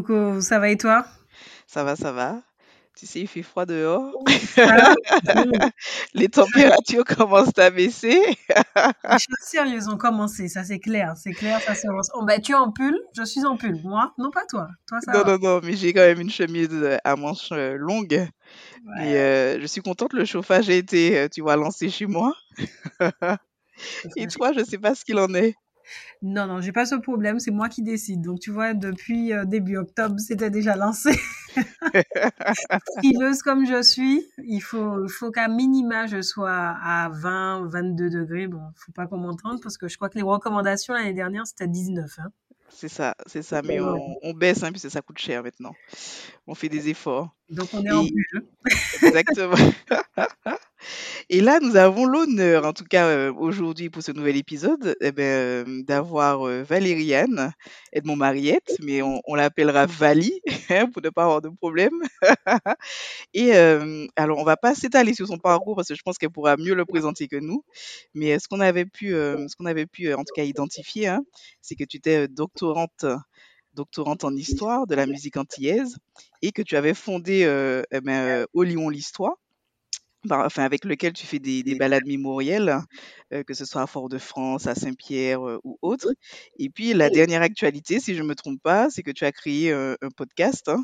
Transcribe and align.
Hey 0.00 0.06
coucou, 0.06 0.40
ça 0.40 0.58
va 0.58 0.70
et 0.70 0.76
toi? 0.76 1.04
Ça 1.66 1.84
va, 1.84 1.96
ça 1.96 2.12
va. 2.12 2.42
Tu 2.96 3.06
sais, 3.06 3.20
il 3.20 3.26
fait 3.28 3.42
froid 3.42 3.66
dehors. 3.66 4.12
Ah, 4.66 4.94
Les 6.14 6.28
températures 6.28 7.04
commencent 7.04 7.58
à 7.58 7.70
baisser. 7.70 8.20
Les 9.10 9.18
choses 9.18 9.36
sérieuses 9.40 9.88
ont 9.88 9.96
commencé, 9.96 10.48
ça 10.48 10.64
c'est 10.64 10.78
clair, 10.78 11.14
c'est 11.16 11.32
clair, 11.34 11.60
ça 11.60 11.74
se. 11.74 11.86
Oh, 12.14 12.24
bah, 12.24 12.38
tu 12.38 12.52
es 12.52 12.54
en 12.54 12.70
pull, 12.70 12.98
je 13.16 13.22
suis 13.24 13.44
en 13.44 13.56
pull. 13.56 13.80
Moi, 13.82 14.12
non 14.18 14.30
pas 14.30 14.44
toi. 14.48 14.68
Toi, 14.86 15.00
ça 15.00 15.12
Non, 15.12 15.20
va. 15.20 15.24
non, 15.24 15.38
non, 15.38 15.60
mais 15.62 15.74
j'ai 15.76 15.92
quand 15.92 16.00
même 16.00 16.20
une 16.20 16.30
chemise 16.30 16.68
euh, 16.72 16.96
à 17.04 17.16
manches 17.16 17.50
euh, 17.52 17.76
longues. 17.76 18.28
Ouais, 18.86 19.08
Et 19.08 19.16
euh, 19.16 19.60
je 19.60 19.66
suis 19.66 19.80
contente, 19.82 20.12
le 20.12 20.24
chauffage 20.24 20.70
a 20.70 20.74
été, 20.74 21.18
euh, 21.18 21.28
tu 21.28 21.40
vois, 21.42 21.56
lancé 21.56 21.90
chez 21.90 22.06
moi. 22.06 22.34
Et 24.16 24.26
toi, 24.26 24.52
je 24.52 24.64
sais 24.64 24.78
pas 24.78 24.94
ce 24.94 25.04
qu'il 25.04 25.18
en 25.18 25.34
est. 25.34 25.54
Non, 26.22 26.46
non, 26.46 26.60
j'ai 26.60 26.72
pas 26.72 26.84
ce 26.84 26.96
problème, 26.96 27.38
c'est 27.38 27.50
moi 27.50 27.70
qui 27.70 27.82
décide. 27.82 28.20
Donc, 28.20 28.40
tu 28.40 28.50
vois, 28.50 28.74
depuis 28.74 29.32
euh, 29.32 29.46
début 29.46 29.78
octobre, 29.78 30.16
c'était 30.18 30.50
déjà 30.50 30.76
lancé. 30.76 31.18
Frileuse 32.98 33.40
comme 33.42 33.64
je 33.66 33.82
suis, 33.82 34.22
il 34.44 34.60
faut, 34.60 35.06
qu'à 35.32 35.48
minima, 35.48 36.06
je 36.06 36.20
sois 36.20 36.76
à 36.82 37.08
20, 37.10 37.66
22 37.68 38.10
degrés. 38.10 38.46
Bon, 38.48 38.60
faut 38.76 38.92
pas 38.92 39.06
qu'on 39.06 39.16
m'entende 39.16 39.60
parce 39.62 39.78
que 39.78 39.88
je 39.88 39.96
crois 39.96 40.10
que 40.10 40.16
les 40.18 40.22
recommandations 40.22 40.92
l'année 40.92 41.14
dernière, 41.14 41.46
c'était 41.46 41.66
19. 41.66 42.18
Hein. 42.18 42.28
C'est 42.68 42.88
ça, 42.88 43.14
c'est 43.26 43.42
ça. 43.42 43.62
Mais 43.62 43.80
on, 43.80 43.98
on 44.22 44.34
baisse, 44.34 44.62
hein, 44.62 44.70
puisque 44.70 44.90
ça 44.90 45.00
coûte 45.00 45.18
cher 45.18 45.42
maintenant. 45.42 45.74
On 46.46 46.54
fait 46.54 46.68
des 46.68 46.88
efforts. 46.90 47.34
Donc, 47.48 47.68
on 47.72 47.82
est 47.84 47.90
en 47.90 48.02
Et- 48.04 48.12
pull. 48.30 48.46
Exactement. 49.02 49.56
Et 51.28 51.40
là, 51.40 51.58
nous 51.60 51.76
avons 51.76 52.04
l'honneur, 52.04 52.64
en 52.64 52.72
tout 52.72 52.84
cas 52.84 53.06
euh, 53.06 53.32
aujourd'hui 53.32 53.90
pour 53.90 54.02
ce 54.02 54.12
nouvel 54.12 54.36
épisode, 54.36 54.96
eh 55.00 55.12
ben, 55.12 55.22
euh, 55.22 55.82
d'avoir 55.82 56.46
euh, 56.46 56.62
Valériane 56.62 57.52
Edmond 57.92 58.16
Mariette, 58.16 58.76
mais 58.80 59.02
on, 59.02 59.34
l'appellera 59.34 59.86
Vali 59.86 60.40
hein, 60.70 60.88
pour 60.90 61.02
ne 61.02 61.10
pas 61.10 61.24
avoir 61.24 61.40
de 61.40 61.48
problème. 61.48 62.00
Et 63.34 63.54
euh, 63.54 64.06
alors, 64.16 64.38
on 64.38 64.44
va 64.44 64.56
pas 64.56 64.74
s'étaler 64.74 65.14
sur 65.14 65.26
son 65.26 65.38
parcours 65.38 65.76
parce 65.76 65.88
que 65.88 65.94
je 65.94 66.02
pense 66.02 66.18
qu'elle 66.18 66.30
pourra 66.30 66.56
mieux 66.56 66.74
le 66.74 66.84
présenter 66.84 67.28
que 67.28 67.36
nous. 67.36 67.64
Mais 68.14 68.34
euh, 68.34 68.38
ce 68.38 68.48
qu'on 68.48 68.60
avait 68.60 68.86
pu, 68.86 69.10
ce 69.10 69.56
qu'on 69.56 69.66
avait 69.66 69.86
pu 69.86 70.12
en 70.12 70.24
tout 70.24 70.34
cas 70.34 70.44
identifier, 70.44 71.08
hein, 71.08 71.20
c'est 71.60 71.76
que 71.76 71.84
tu 71.84 71.96
étais 71.96 72.28
doctorante, 72.28 73.04
doctorante 73.74 74.24
en 74.24 74.34
histoire 74.34 74.86
de 74.86 74.94
la 74.94 75.06
musique 75.06 75.36
antillaise 75.36 75.96
et 76.42 76.52
que 76.52 76.62
tu 76.62 76.76
avais 76.76 76.94
fondé 76.94 77.44
euh, 77.44 77.82
eh 77.90 78.00
ben, 78.00 78.46
Au 78.52 78.62
Lyon 78.62 78.88
l'Histoire 78.88 79.36
par- 80.28 80.44
enfin, 80.46 80.64
avec 80.64 80.84
lequel 80.84 81.12
tu 81.12 81.26
fais 81.26 81.38
des, 81.38 81.62
des 81.62 81.74
balades 81.74 82.06
mémorielles, 82.06 82.76
euh, 83.32 83.42
que 83.42 83.54
ce 83.54 83.64
soit 83.64 83.82
à 83.82 83.86
Fort-de-France, 83.86 84.66
à 84.66 84.74
Saint-Pierre 84.74 85.46
euh, 85.46 85.58
ou 85.64 85.78
autre. 85.82 86.08
Et 86.58 86.68
puis, 86.70 86.92
la 86.94 87.10
dernière 87.10 87.42
actualité, 87.42 88.00
si 88.00 88.14
je 88.14 88.22
ne 88.22 88.28
me 88.28 88.34
trompe 88.34 88.60
pas, 88.62 88.90
c'est 88.90 89.02
que 89.02 89.10
tu 89.10 89.24
as 89.24 89.32
créé 89.32 89.72
euh, 89.72 89.94
un 90.02 90.10
podcast 90.10 90.68
hein, 90.68 90.82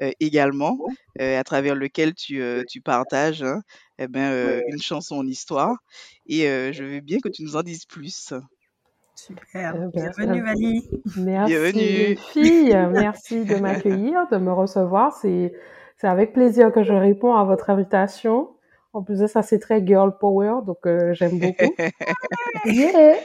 euh, 0.00 0.10
également, 0.20 0.78
euh, 1.20 1.38
à 1.38 1.44
travers 1.44 1.74
lequel 1.74 2.14
tu, 2.14 2.40
euh, 2.40 2.62
tu 2.68 2.80
partages 2.80 3.42
hein, 3.42 3.60
eh 3.98 4.08
ben, 4.08 4.30
euh, 4.30 4.60
une 4.68 4.80
chanson 4.80 5.16
en 5.16 5.26
histoire. 5.26 5.76
Et 6.26 6.48
euh, 6.48 6.72
je 6.72 6.84
veux 6.84 7.00
bien 7.00 7.18
que 7.22 7.28
tu 7.28 7.42
nous 7.42 7.56
en 7.56 7.62
dises 7.62 7.86
plus. 7.86 8.32
Super. 9.14 9.74
Euh, 9.74 9.88
ben, 9.94 10.12
Bienvenue, 10.16 10.42
euh, 10.42 10.44
Vali. 10.44 10.90
Merci 11.16 11.52
Bienvenue. 11.52 11.80
les 11.80 12.16
filles, 12.16 12.76
merci 12.92 13.44
de 13.44 13.56
m'accueillir, 13.56 14.28
de 14.30 14.36
me 14.36 14.52
recevoir. 14.52 15.12
C'est 15.16 15.54
c'est 15.98 16.08
avec 16.08 16.34
plaisir 16.34 16.72
que 16.72 16.82
je 16.82 16.92
réponds 16.92 17.34
à 17.34 17.44
votre 17.44 17.70
invitation. 17.70 18.50
En 18.96 19.02
plus 19.02 19.18
de 19.18 19.26
ça, 19.26 19.42
c'est 19.42 19.58
très 19.58 19.86
girl 19.86 20.16
power, 20.16 20.64
donc 20.64 20.86
euh, 20.86 21.12
j'aime 21.12 21.38
beaucoup. 21.38 21.74
Yeah! 22.64 23.16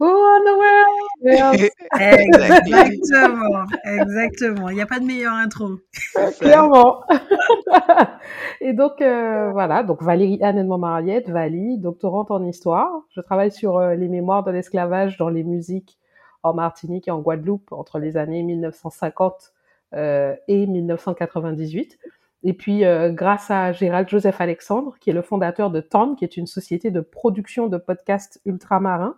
Who 0.00 0.08
on 0.08 0.40
the 0.44 0.54
world? 0.58 1.70
Exactement. 2.00 3.66
Exactement. 3.84 4.68
Il 4.70 4.74
n'y 4.74 4.80
a 4.80 4.86
pas 4.86 4.98
de 4.98 5.04
meilleure 5.04 5.34
intro. 5.34 5.78
Ça. 5.92 6.32
clairement. 6.32 7.04
Et 8.60 8.72
donc 8.72 9.00
euh, 9.00 9.52
voilà, 9.52 9.84
donc 9.84 10.02
Valérie 10.02 10.40
Anne 10.42 10.58
Edmond 10.58 10.78
Mariette, 10.78 11.30
Vali, 11.30 11.78
doctorante 11.78 12.32
en 12.32 12.44
histoire. 12.44 12.90
Je 13.10 13.20
travaille 13.20 13.52
sur 13.52 13.76
euh, 13.78 13.94
les 13.94 14.08
mémoires 14.08 14.42
de 14.42 14.50
l'esclavage 14.50 15.18
dans 15.18 15.28
les 15.28 15.44
musiques 15.44 16.00
en 16.42 16.52
Martinique 16.52 17.06
et 17.06 17.12
en 17.12 17.20
Guadeloupe 17.20 17.70
entre 17.70 18.00
les 18.00 18.16
années 18.16 18.42
1950 18.42 19.52
euh, 19.94 20.34
et 20.48 20.66
1998. 20.66 21.96
Et 22.44 22.52
puis, 22.52 22.84
euh, 22.84 23.10
grâce 23.10 23.50
à 23.50 23.72
Gérald 23.72 24.08
Joseph 24.08 24.40
Alexandre, 24.40 24.96
qui 25.00 25.10
est 25.10 25.12
le 25.12 25.22
fondateur 25.22 25.70
de 25.70 25.80
TON, 25.80 26.14
qui 26.14 26.24
est 26.24 26.36
une 26.36 26.46
société 26.46 26.90
de 26.90 27.00
production 27.00 27.66
de 27.66 27.78
podcasts 27.78 28.40
ultramarins. 28.44 29.16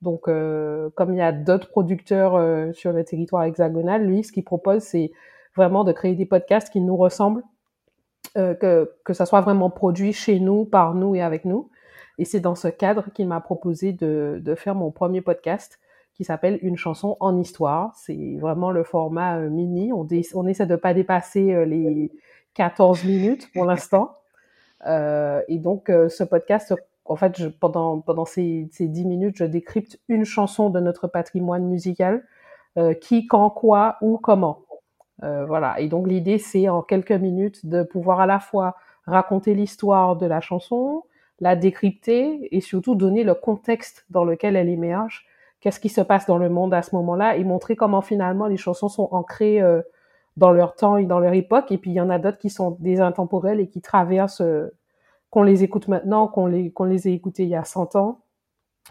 Donc, 0.00 0.28
euh, 0.28 0.90
comme 0.94 1.12
il 1.12 1.18
y 1.18 1.22
a 1.22 1.32
d'autres 1.32 1.68
producteurs 1.68 2.36
euh, 2.36 2.72
sur 2.72 2.92
le 2.92 3.04
territoire 3.04 3.44
hexagonal, 3.44 4.04
lui, 4.04 4.22
ce 4.22 4.32
qu'il 4.32 4.44
propose, 4.44 4.82
c'est 4.82 5.10
vraiment 5.56 5.84
de 5.84 5.92
créer 5.92 6.14
des 6.14 6.26
podcasts 6.26 6.70
qui 6.70 6.80
nous 6.80 6.96
ressemblent, 6.96 7.42
que, 8.34 8.90
que 9.04 9.12
ça 9.12 9.26
soit 9.26 9.42
vraiment 9.42 9.68
produit 9.68 10.14
chez 10.14 10.40
nous, 10.40 10.64
par 10.64 10.94
nous 10.94 11.14
et 11.14 11.20
avec 11.20 11.44
nous. 11.44 11.68
Et 12.16 12.24
c'est 12.24 12.40
dans 12.40 12.54
ce 12.54 12.68
cadre 12.68 13.12
qu'il 13.12 13.28
m'a 13.28 13.40
proposé 13.40 13.92
de, 13.92 14.40
de 14.42 14.54
faire 14.54 14.74
mon 14.74 14.90
premier 14.90 15.20
podcast 15.20 15.78
qui 16.14 16.24
s'appelle 16.24 16.58
Une 16.62 16.78
chanson 16.78 17.18
en 17.20 17.38
histoire. 17.38 17.94
C'est 17.94 18.38
vraiment 18.40 18.70
le 18.70 18.84
format 18.84 19.38
mini. 19.40 19.92
On, 19.92 20.08
on 20.34 20.46
essaie 20.46 20.66
de 20.66 20.76
pas 20.76 20.94
dépasser 20.94 21.66
les 21.66 22.10
14 22.54 23.04
minutes 23.04 23.50
pour 23.52 23.64
l'instant. 23.64 24.16
Euh, 24.84 25.42
et 25.46 25.58
donc, 25.58 25.90
euh, 25.90 26.08
ce 26.08 26.24
podcast, 26.24 26.74
en 27.04 27.14
fait, 27.14 27.38
je, 27.38 27.46
pendant, 27.46 28.00
pendant 28.00 28.24
ces, 28.24 28.68
ces 28.72 28.88
10 28.88 29.04
minutes, 29.04 29.36
je 29.36 29.44
décrypte 29.44 30.00
une 30.08 30.24
chanson 30.24 30.70
de 30.70 30.80
notre 30.80 31.06
patrimoine 31.06 31.64
musical, 31.68 32.24
euh, 32.78 32.92
qui, 32.92 33.28
quand, 33.28 33.48
quoi, 33.50 33.96
où, 34.00 34.18
comment. 34.18 34.64
Voilà. 35.20 35.78
Et 35.78 35.86
donc, 35.86 36.08
l'idée, 36.08 36.38
c'est 36.38 36.68
en 36.68 36.82
quelques 36.82 37.12
minutes 37.12 37.64
de 37.64 37.84
pouvoir 37.84 38.18
à 38.18 38.26
la 38.26 38.40
fois 38.40 38.74
raconter 39.06 39.54
l'histoire 39.54 40.16
de 40.16 40.26
la 40.26 40.40
chanson, 40.40 41.04
la 41.38 41.54
décrypter 41.54 42.48
et 42.50 42.60
surtout 42.60 42.96
donner 42.96 43.22
le 43.22 43.34
contexte 43.34 44.04
dans 44.10 44.24
lequel 44.24 44.56
elle 44.56 44.68
émerge, 44.68 45.24
qu'est-ce 45.60 45.78
qui 45.78 45.90
se 45.90 46.00
passe 46.00 46.26
dans 46.26 46.38
le 46.38 46.48
monde 46.48 46.74
à 46.74 46.82
ce 46.82 46.96
moment-là 46.96 47.36
et 47.36 47.44
montrer 47.44 47.76
comment 47.76 48.02
finalement 48.02 48.48
les 48.48 48.56
chansons 48.56 48.88
sont 48.88 49.10
ancrées 49.12 49.60
dans 50.36 50.52
leur 50.52 50.74
temps 50.74 50.96
et 50.96 51.04
dans 51.06 51.18
leur 51.20 51.34
époque. 51.34 51.70
Et 51.72 51.78
puis 51.78 51.90
il 51.90 51.94
y 51.94 52.00
en 52.00 52.10
a 52.10 52.18
d'autres 52.18 52.38
qui 52.38 52.50
sont 52.50 52.76
des 52.80 53.00
intemporels 53.00 53.60
et 53.60 53.68
qui 53.68 53.80
traversent, 53.80 54.40
euh, 54.40 54.68
qu'on 55.30 55.42
les 55.42 55.62
écoute 55.64 55.88
maintenant, 55.88 56.28
qu'on 56.28 56.46
les, 56.46 56.72
qu'on 56.72 56.84
les 56.84 57.08
ait 57.08 57.12
écoutées 57.14 57.44
il 57.44 57.48
y 57.50 57.54
a 57.56 57.64
100 57.64 57.96
ans. 57.96 58.24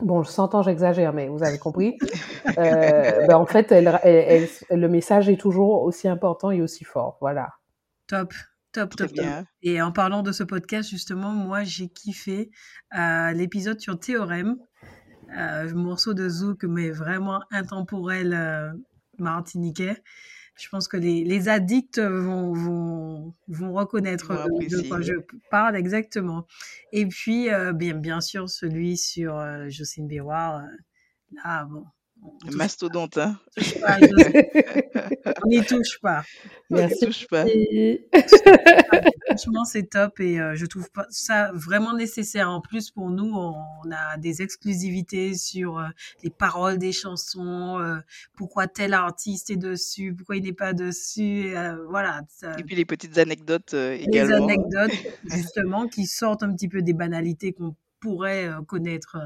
Bon, 0.01 0.23
100 0.23 0.55
ans, 0.55 0.61
j'exagère, 0.63 1.11
mais 1.13 1.27
vous 1.27 1.43
avez 1.43 1.57
compris. 1.59 1.97
Euh, 2.57 3.27
ben, 3.27 3.35
en 3.37 3.45
fait, 3.45 3.71
elle, 3.71 3.99
elle- 4.03 4.47
elle- 4.69 4.79
le 4.79 4.89
message 4.89 5.29
est 5.29 5.37
toujours 5.39 5.83
aussi 5.83 6.07
important 6.07 6.49
et 6.51 6.59
aussi 6.61 6.83
fort. 6.83 7.17
Voilà. 7.21 7.49
Top. 8.07 8.33
Top, 8.73 8.95
top. 8.95 9.11
Et 9.61 9.81
en 9.81 9.91
parlant 9.91 10.23
de 10.23 10.31
ce 10.31 10.43
podcast, 10.43 10.89
justement, 10.89 11.29
moi, 11.29 11.63
j'ai 11.63 11.87
kiffé 11.89 12.49
euh, 12.97 13.31
l'épisode 13.31 13.79
sur 13.79 13.99
Théorème, 13.99 14.57
euh, 15.37 15.71
morceau 15.75 16.13
de 16.15 16.27
Zouk, 16.27 16.63
mais 16.63 16.89
vraiment 16.89 17.41
intemporel 17.51 18.33
euh, 18.33 18.71
martiniquais. 19.19 19.97
Je 20.61 20.69
pense 20.69 20.87
que 20.87 20.97
les, 20.97 21.23
les 21.23 21.49
addicts 21.49 21.99
vont, 21.99 22.53
vont, 22.53 23.33
vont 23.47 23.73
reconnaître 23.73 24.35
vont 24.35 24.59
de, 24.59 24.83
de 24.83 24.87
quoi 24.87 25.01
je 25.01 25.13
parle 25.49 25.75
exactement. 25.75 26.45
Et 26.91 27.07
puis, 27.07 27.49
euh, 27.49 27.73
bien, 27.73 27.95
bien 27.95 28.21
sûr, 28.21 28.49
celui 28.49 28.95
sur 28.97 29.37
euh, 29.37 29.69
Jocelyne 29.69 30.07
Béroir. 30.07 30.57
euh, 30.57 30.67
là, 31.43 31.65
bon, 31.65 31.85
Mastodonte, 32.53 33.17
hein 33.17 33.39
on 35.43 35.47
n'y 35.47 35.63
touche 35.63 35.99
pas. 36.01 36.23
On 36.69 36.77
n'y 36.77 36.89
touche 36.99 37.27
pas. 37.27 37.45
Franchement, 39.27 39.65
c'est 39.65 39.89
top 39.89 40.19
et 40.19 40.39
euh, 40.39 40.55
je 40.55 40.65
trouve 40.65 40.89
pas 40.91 41.05
ça 41.09 41.51
vraiment 41.53 41.93
nécessaire. 41.95 42.49
En 42.49 42.61
plus, 42.61 42.91
pour 42.91 43.09
nous, 43.09 43.31
on, 43.33 43.91
a 43.91 44.17
des 44.17 44.41
exclusivités 44.41 45.33
sur 45.35 45.79
euh, 45.79 45.87
les 46.23 46.29
paroles 46.29 46.77
des 46.77 46.91
chansons, 46.91 47.79
euh, 47.79 47.97
pourquoi 48.35 48.67
tel 48.67 48.93
artiste 48.93 49.49
est 49.49 49.57
dessus, 49.57 50.13
pourquoi 50.13 50.37
il 50.37 50.43
n'est 50.43 50.53
pas 50.53 50.73
dessus. 50.73 51.55
euh, 51.55 51.85
voilà, 51.89 52.21
ça- 52.29 52.55
Et 52.59 52.63
puis 52.63 52.75
les 52.75 52.85
petites 52.85 53.17
anecdotes 53.17 53.73
euh, 53.73 53.95
les 53.95 54.03
également. 54.03 54.45
anecdotes 54.47 54.91
justement 55.25 55.87
qui 55.87 56.05
sortent 56.05 56.43
un 56.43 56.53
petit 56.53 56.67
peu 56.67 56.81
des 56.81 56.93
banalités 56.93 57.53
qu'on 57.53 57.75
pourrait 58.01 58.49
connaître 58.67 59.17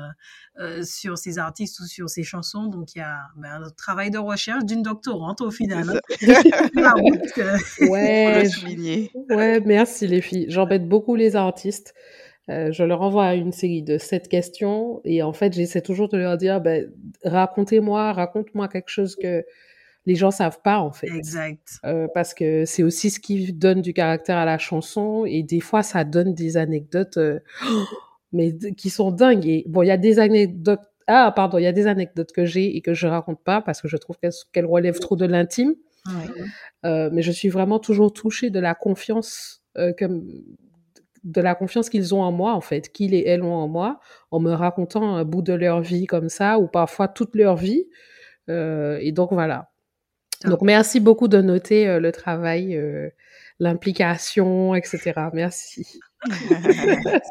sur 0.83 1.17
ces 1.17 1.39
artistes 1.39 1.79
ou 1.79 1.85
sur 1.85 2.09
ces 2.09 2.23
chansons. 2.23 2.67
Donc 2.67 2.95
il 2.95 2.99
y 2.99 3.01
a 3.01 3.19
ben, 3.37 3.63
un 3.63 3.69
travail 3.71 4.11
de 4.11 4.17
recherche 4.17 4.65
d'une 4.65 4.83
doctorante 4.83 5.41
au 5.41 5.51
final. 5.51 6.01
Hein. 6.21 6.43
ouais, 7.89 8.47
ouais, 9.29 9.59
merci 9.61 10.07
les 10.07 10.21
filles. 10.21 10.45
J'embête 10.49 10.87
beaucoup 10.87 11.15
les 11.15 11.35
artistes. 11.35 11.93
je 12.47 12.83
leur 12.83 13.01
envoie 13.01 13.33
une 13.33 13.51
série 13.51 13.81
de 13.81 13.97
sept 13.97 14.27
questions 14.27 15.01
et 15.03 15.23
en 15.23 15.33
fait 15.33 15.53
j'essaie 15.53 15.81
toujours 15.81 16.09
de 16.09 16.17
leur 16.17 16.37
dire 16.37 16.61
ben, 16.61 16.91
racontez-moi, 17.23 18.13
raconte-moi 18.13 18.67
quelque 18.67 18.89
chose 18.89 19.15
que 19.15 19.43
les 20.05 20.15
gens 20.15 20.31
savent 20.31 20.61
pas 20.61 20.79
en 20.79 20.91
fait. 20.91 21.07
Exact. 21.07 21.79
Euh, 21.83 22.07
parce 22.13 22.33
que 22.33 22.65
c'est 22.65 22.83
aussi 22.83 23.09
ce 23.09 23.19
qui 23.19 23.53
donne 23.53 23.81
du 23.81 23.93
caractère 23.93 24.37
à 24.37 24.45
la 24.45 24.57
chanson 24.57 25.25
et 25.25 25.43
des 25.43 25.59
fois 25.59 25.83
ça 25.83 26.03
donne 26.03 26.33
des 26.33 26.57
anecdotes 26.57 27.17
euh, 27.17 27.39
mais 28.35 28.55
qui 28.77 28.89
sont 28.89 29.11
dingues 29.11 29.47
et 29.47 29.63
bon 29.67 29.81
il 29.81 29.87
y 29.87 29.91
a 29.91 29.97
des 29.97 30.19
anecdotes 30.19 30.81
ah 31.07 31.31
pardon 31.35 31.57
il 31.57 31.63
y 31.63 31.67
a 31.67 31.71
des 31.71 31.87
anecdotes 31.87 32.31
que 32.31 32.45
j'ai 32.45 32.75
et 32.75 32.81
que 32.81 32.93
je 32.93 33.07
raconte 33.07 33.43
pas 33.43 33.61
parce 33.61 33.81
que 33.81 33.87
je 33.87 33.97
trouve 33.97 34.17
qu'elles 34.51 34.65
relèvent 34.65 34.99
trop 34.99 35.15
de 35.15 35.25
l'intime. 35.25 35.75
Euh, 36.85 37.09
mais 37.11 37.23
je 37.23 37.31
suis 37.31 37.49
vraiment 37.49 37.79
toujours 37.79 38.13
touchée 38.13 38.51
de 38.51 38.59
la 38.59 38.75
confiance 38.75 39.63
que 39.75 40.05
de 41.23 41.41
la 41.41 41.55
confiance 41.55 41.89
qu'ils 41.89 42.13
ont 42.13 42.21
en 42.21 42.31
moi, 42.31 42.53
en 42.53 42.61
fait, 42.61 42.91
qu'ils 42.91 43.15
et 43.15 43.27
elles 43.27 43.41
ont 43.41 43.55
en 43.55 43.67
moi, 43.67 43.99
en 44.29 44.39
me 44.39 44.51
racontant 44.51 45.15
un 45.15 45.25
bout 45.25 45.41
de 45.41 45.53
leur 45.53 45.81
vie 45.81 46.05
comme 46.05 46.29
ça, 46.29 46.59
ou 46.59 46.67
parfois 46.67 47.07
toute 47.07 47.35
leur 47.35 47.55
vie. 47.55 47.87
et 48.47 49.11
donc 49.11 49.33
voilà. 49.33 49.71
Donc, 50.43 50.61
merci 50.61 50.99
beaucoup 50.99 51.27
de 51.27 51.41
noter 51.41 51.87
euh, 51.87 51.99
le 51.99 52.11
travail, 52.11 52.75
euh, 52.75 53.09
l'implication, 53.59 54.75
etc. 54.75 55.13
Merci. 55.33 55.99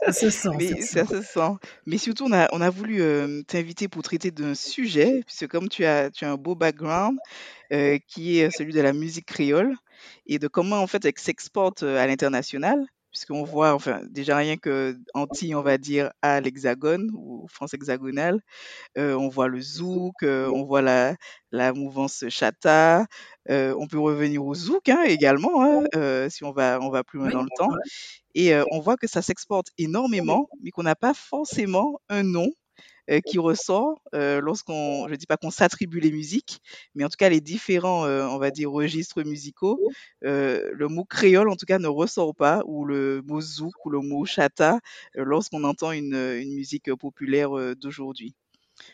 ça 0.06 0.12
se 0.12 0.30
sent. 0.30 0.48
Mais, 0.58 0.80
ça 0.80 1.04
se 1.06 1.22
sent. 1.22 1.52
Mais 1.86 1.98
surtout, 1.98 2.24
on 2.24 2.32
a, 2.32 2.48
on 2.52 2.60
a 2.60 2.70
voulu 2.70 3.00
euh, 3.02 3.42
t'inviter 3.42 3.88
pour 3.88 4.02
traiter 4.02 4.30
d'un 4.30 4.54
sujet, 4.54 5.22
puisque 5.26 5.48
comme 5.48 5.68
tu 5.68 5.84
as, 5.84 6.10
tu 6.10 6.24
as 6.24 6.30
un 6.30 6.36
beau 6.36 6.54
background, 6.54 7.18
qui 8.06 8.38
est 8.38 8.50
celui 8.50 8.72
de 8.72 8.80
la 8.80 8.92
musique 8.92 9.26
créole, 9.26 9.74
et 10.26 10.38
de 10.38 10.46
comment, 10.46 10.80
en 10.80 10.86
fait, 10.86 11.04
elle 11.04 11.12
s'exporte 11.16 11.82
à 11.82 12.06
l'international 12.06 12.86
puisqu'on 13.14 13.44
voit, 13.44 13.74
enfin, 13.74 14.02
déjà 14.10 14.36
rien 14.36 14.56
que 14.58 14.98
anti, 15.14 15.54
on 15.54 15.62
va 15.62 15.78
dire, 15.78 16.12
à 16.22 16.40
l'hexagone 16.40 17.10
ou 17.14 17.46
France 17.48 17.72
hexagonale, 17.74 18.40
euh, 18.98 19.14
on 19.16 19.28
voit 19.28 19.48
le 19.48 19.60
zouk, 19.60 20.22
euh, 20.24 20.50
on 20.54 20.64
voit 20.64 20.82
la, 20.82 21.16
la 21.52 21.72
mouvance 21.72 22.24
chata, 22.28 23.06
euh, 23.50 23.74
on 23.78 23.86
peut 23.88 24.00
revenir 24.00 24.44
au 24.44 24.54
zouk 24.54 24.88
hein, 24.88 25.04
également, 25.04 25.62
hein, 25.64 26.28
si 26.30 26.44
on 26.44 26.52
va, 26.52 26.80
on 26.82 26.90
va 26.90 27.04
plus 27.04 27.20
loin 27.20 27.30
dans 27.30 27.42
le 27.42 27.50
temps. 27.56 27.70
Et 28.34 28.52
on 28.72 28.80
voit 28.80 28.96
que 28.96 29.06
ça 29.06 29.22
s'exporte 29.22 29.68
énormément, 29.78 30.48
mais 30.62 30.70
qu'on 30.70 30.82
n'a 30.82 30.96
pas 30.96 31.14
forcément 31.14 32.00
un 32.08 32.22
nom 32.24 32.50
euh, 33.10 33.20
qui 33.20 33.38
ressort 33.38 34.00
euh, 34.14 34.40
lorsqu'on, 34.40 35.06
je 35.08 35.14
dis 35.14 35.26
pas 35.26 35.36
qu'on 35.36 35.50
s'attribue 35.50 36.00
les 36.00 36.10
musiques, 36.10 36.60
mais 36.94 37.04
en 37.04 37.08
tout 37.08 37.16
cas 37.18 37.28
les 37.28 37.42
différents, 37.42 38.06
euh, 38.06 38.26
on 38.26 38.38
va 38.38 38.50
dire, 38.50 38.70
registres 38.70 39.22
musicaux, 39.24 39.78
le 40.22 40.86
mot 40.88 41.04
créole 41.04 41.50
en 41.50 41.56
tout 41.56 41.66
cas 41.66 41.78
ne 41.78 41.88
ressort 41.88 42.34
pas, 42.34 42.62
ou 42.66 42.84
le 42.86 43.22
mot 43.26 43.40
zouk 43.40 43.74
ou 43.84 43.90
le 43.90 44.00
mot 44.00 44.24
chata, 44.24 44.80
lorsqu'on 45.14 45.64
entend 45.64 45.92
une, 45.92 46.14
une 46.14 46.54
musique 46.54 46.92
populaire 46.94 47.50
d'aujourd'hui. 47.76 48.34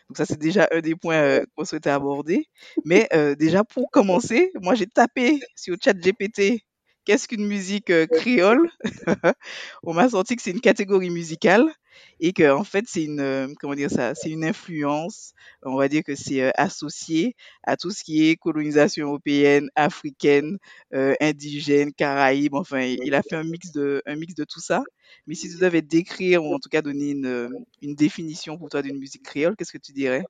Donc 0.09 0.17
ça, 0.17 0.25
c'est 0.25 0.39
déjà 0.39 0.67
un 0.71 0.81
des 0.81 0.95
points 0.95 1.41
qu'on 1.55 1.65
souhaitait 1.65 1.89
aborder. 1.89 2.45
Mais 2.85 3.09
déjà, 3.39 3.63
pour 3.63 3.89
commencer, 3.91 4.51
moi, 4.61 4.75
j'ai 4.75 4.87
tapé 4.87 5.39
sur 5.55 5.75
chat 5.81 5.93
GPT 5.93 6.63
qu'est-ce 7.05 7.27
qu'une 7.27 7.47
musique 7.47 7.91
créole? 8.11 8.69
On 9.83 9.93
m'a 9.93 10.09
sorti 10.09 10.35
que 10.35 10.41
c'est 10.41 10.51
une 10.51 10.61
catégorie 10.61 11.09
musicale 11.09 11.71
et 12.19 12.33
que 12.33 12.51
en 12.51 12.63
fait 12.63 12.85
c'est 12.87 13.03
une 13.03 13.55
comment 13.59 13.75
dire 13.75 13.89
ça 13.91 14.15
c'est 14.15 14.29
une 14.29 14.45
influence 14.45 15.33
on 15.63 15.75
va 15.75 15.87
dire 15.87 16.03
que 16.03 16.15
c'est 16.15 16.51
associé 16.57 17.35
à 17.63 17.77
tout 17.77 17.91
ce 17.91 18.03
qui 18.03 18.29
est 18.29 18.35
colonisation 18.35 19.07
européenne 19.07 19.69
africaine 19.75 20.57
indigène 20.91 21.93
caraïbe 21.93 22.55
enfin 22.55 22.81
il 22.81 23.13
a 23.15 23.21
fait 23.21 23.35
un 23.35 23.43
mix 23.43 23.71
de 23.71 24.01
un 24.05 24.15
mix 24.15 24.33
de 24.35 24.43
tout 24.43 24.59
ça. 24.59 24.83
Mais 25.27 25.35
si 25.35 25.49
tu 25.49 25.57
devais 25.57 25.81
décrire 25.81 26.43
ou 26.43 26.53
en 26.53 26.59
tout 26.59 26.69
cas 26.69 26.81
donner 26.81 27.11
une, 27.11 27.49
une 27.81 27.95
définition 27.95 28.57
pour 28.57 28.69
toi 28.69 28.81
d'une 28.81 28.97
musique 28.97 29.23
créole 29.23 29.55
qu'est-ce 29.55 29.71
que 29.71 29.77
tu 29.77 29.93
dirais? 29.93 30.23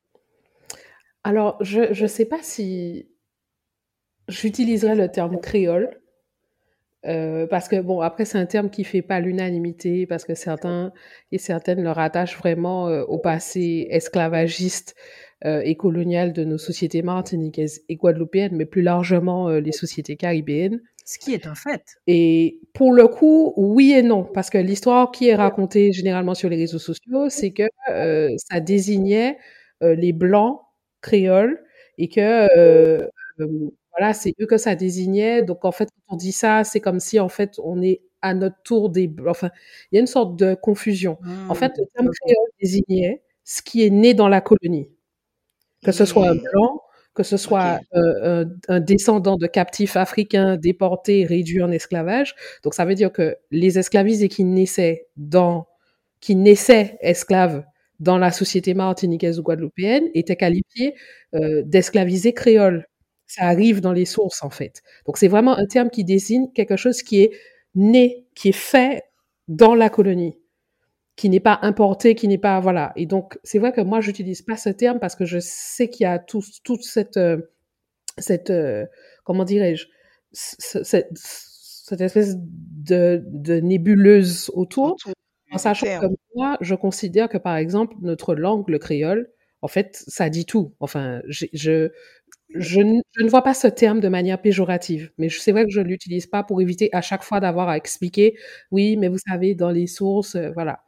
Alors 1.23 1.63
je 1.63 2.01
ne 2.01 2.07
sais 2.07 2.25
pas 2.25 2.41
si 2.41 3.07
j'utiliserais 4.27 4.95
le 4.95 5.11
terme 5.11 5.39
créole 5.39 6.00
euh, 7.05 7.47
parce 7.47 7.67
que 7.67 7.81
bon, 7.81 8.01
après 8.01 8.25
c'est 8.25 8.37
un 8.37 8.45
terme 8.45 8.69
qui 8.69 8.83
fait 8.83 9.01
pas 9.01 9.19
l'unanimité 9.19 10.05
parce 10.05 10.23
que 10.23 10.35
certains 10.35 10.93
et 11.31 11.39
certaines 11.39 11.81
le 11.81 11.89
rattachent 11.89 12.37
vraiment 12.37 12.89
euh, 12.89 13.03
au 13.03 13.17
passé 13.17 13.87
esclavagiste 13.89 14.95
euh, 15.45 15.61
et 15.65 15.75
colonial 15.75 16.31
de 16.31 16.43
nos 16.43 16.59
sociétés 16.59 17.01
martiniquaises 17.01 17.81
et 17.89 17.95
guadeloupéennes, 17.95 18.55
mais 18.55 18.65
plus 18.65 18.83
largement 18.83 19.49
les 19.49 19.71
sociétés 19.71 20.15
caribéennes. 20.15 20.81
Ce 21.03 21.17
qui 21.17 21.33
est 21.33 21.47
un 21.47 21.55
fait. 21.55 21.81
Et 22.05 22.59
pour 22.73 22.93
le 22.93 23.07
coup, 23.07 23.53
oui 23.57 23.93
et 23.93 24.03
non, 24.03 24.23
parce 24.23 24.51
que 24.51 24.59
l'histoire 24.59 25.09
qui 25.09 25.29
est 25.29 25.35
racontée 25.35 25.91
généralement 25.91 26.35
sur 26.35 26.47
les 26.47 26.57
réseaux 26.57 26.77
sociaux, 26.77 27.27
c'est 27.29 27.51
que 27.51 27.63
ça 28.37 28.59
désignait 28.59 29.39
les 29.81 30.13
blancs 30.13 30.59
créoles 31.01 31.59
et 31.97 32.07
que 32.07 33.09
voilà, 33.97 34.13
c'est 34.13 34.33
eux 34.41 34.45
que 34.45 34.57
ça 34.57 34.75
désignait. 34.75 35.43
Donc, 35.43 35.65
en 35.65 35.71
fait, 35.71 35.89
quand 35.89 36.15
on 36.15 36.17
dit 36.17 36.31
ça, 36.31 36.63
c'est 36.63 36.79
comme 36.79 36.99
si, 36.99 37.19
en 37.19 37.29
fait, 37.29 37.59
on 37.63 37.81
est 37.81 38.01
à 38.21 38.33
notre 38.33 38.61
tour 38.63 38.89
des... 38.89 39.11
Enfin, 39.27 39.49
il 39.91 39.95
y 39.95 39.97
a 39.97 40.01
une 40.01 40.07
sorte 40.07 40.35
de 40.37 40.53
confusion. 40.53 41.17
en 41.49 41.55
fait, 41.55 41.73
le 41.77 41.85
terme 41.93 42.07
mmh. 42.07 42.11
créole 42.21 42.49
désignait 42.61 43.21
ce 43.43 43.61
qui 43.61 43.85
est 43.85 43.89
né 43.89 44.13
dans 44.13 44.27
la 44.27 44.41
colonie. 44.41 44.89
Que 45.83 45.91
ce 45.91 46.05
soit 46.05 46.29
un 46.29 46.35
mmh. 46.35 46.43
blanc, 46.51 46.81
que 47.13 47.23
ce 47.23 47.37
soit 47.37 47.79
euh, 47.95 48.45
un, 48.67 48.79
descendant 48.79 49.37
de 49.37 49.47
captifs 49.47 49.97
africains 49.97 50.55
déportés, 50.57 51.25
réduits 51.25 51.63
en 51.63 51.71
esclavage. 51.71 52.35
Donc, 52.63 52.73
ça 52.73 52.85
veut 52.85 52.95
dire 52.95 53.11
que 53.11 53.37
les 53.49 53.79
esclavisés 53.79 54.29
qui 54.29 54.43
naissaient 54.43 55.07
dans, 55.17 55.67
qui 56.19 56.35
naissaient 56.35 56.97
esclaves 57.01 57.63
dans 57.99 58.17
la 58.17 58.31
société 58.31 58.73
martiniquaise 58.73 59.39
ou 59.39 59.43
guadeloupéenne 59.43 60.09
étaient 60.13 60.35
qualifiés 60.35 60.95
euh, 61.35 61.61
d'esclavisés 61.65 62.33
créoles 62.33 62.87
ça 63.31 63.45
arrive 63.45 63.79
dans 63.79 63.93
les 63.93 64.03
sources 64.03 64.43
en 64.43 64.49
fait. 64.49 64.81
Donc 65.05 65.17
c'est 65.17 65.29
vraiment 65.29 65.57
un 65.57 65.65
terme 65.65 65.89
qui 65.89 66.03
désigne 66.03 66.51
quelque 66.51 66.75
chose 66.75 67.01
qui 67.01 67.21
est 67.21 67.31
né, 67.75 68.25
qui 68.35 68.49
est 68.49 68.51
fait 68.51 69.03
dans 69.47 69.73
la 69.73 69.89
colonie, 69.89 70.37
qui 71.15 71.29
n'est 71.29 71.39
pas 71.39 71.57
importé, 71.61 72.13
qui 72.13 72.27
n'est 72.27 72.37
pas 72.37 72.59
voilà. 72.59 72.91
Et 72.97 73.05
donc 73.05 73.39
c'est 73.45 73.57
vrai 73.57 73.71
que 73.71 73.79
moi 73.79 74.01
j'utilise 74.01 74.41
pas 74.41 74.57
ce 74.57 74.67
terme 74.67 74.99
parce 74.99 75.15
que 75.15 75.23
je 75.23 75.39
sais 75.39 75.87
qu'il 75.89 76.03
y 76.03 76.07
a 76.07 76.19
tout, 76.19 76.43
toute 76.65 76.83
cette 76.83 77.15
euh, 77.15 77.37
cette 78.17 78.49
euh, 78.49 78.85
comment 79.23 79.45
dirais-je 79.45 79.87
cette, 80.33 81.09
cette, 81.13 82.01
espèce 82.01 82.35
de, 82.37 83.23
de 83.27 83.61
nébuleuse 83.61 84.51
autour. 84.53 84.97
En 85.53 85.57
sachant 85.57 85.85
que 85.85 86.07
moi, 86.35 86.57
je 86.61 86.75
considère 86.75 87.27
que 87.29 87.37
par 87.37 87.55
exemple 87.55 87.95
notre 88.01 88.35
langue, 88.35 88.69
le 88.69 88.79
créole, 88.79 89.29
en 89.61 89.67
fait, 89.67 90.03
ça 90.07 90.29
dit 90.29 90.45
tout. 90.45 90.73
Enfin, 90.79 91.21
je, 91.27 91.45
je, 91.53 92.79
ne 92.81 93.29
vois 93.29 93.43
pas 93.43 93.53
ce 93.53 93.67
terme 93.67 93.99
de 93.99 94.07
manière 94.09 94.41
péjorative, 94.41 95.11
mais 95.17 95.29
c'est 95.29 95.51
vrai 95.51 95.65
que 95.65 95.71
je 95.71 95.79
ne 95.79 95.85
l'utilise 95.87 96.27
pas 96.27 96.43
pour 96.43 96.61
éviter 96.61 96.89
à 96.93 97.01
chaque 97.01 97.23
fois 97.23 97.39
d'avoir 97.39 97.69
à 97.69 97.77
expliquer, 97.77 98.35
oui, 98.71 98.97
mais 98.97 99.07
vous 99.07 99.17
savez, 99.17 99.55
dans 99.55 99.69
les 99.71 99.87
sources, 99.87 100.35
euh, 100.35 100.51
voilà. 100.51 100.83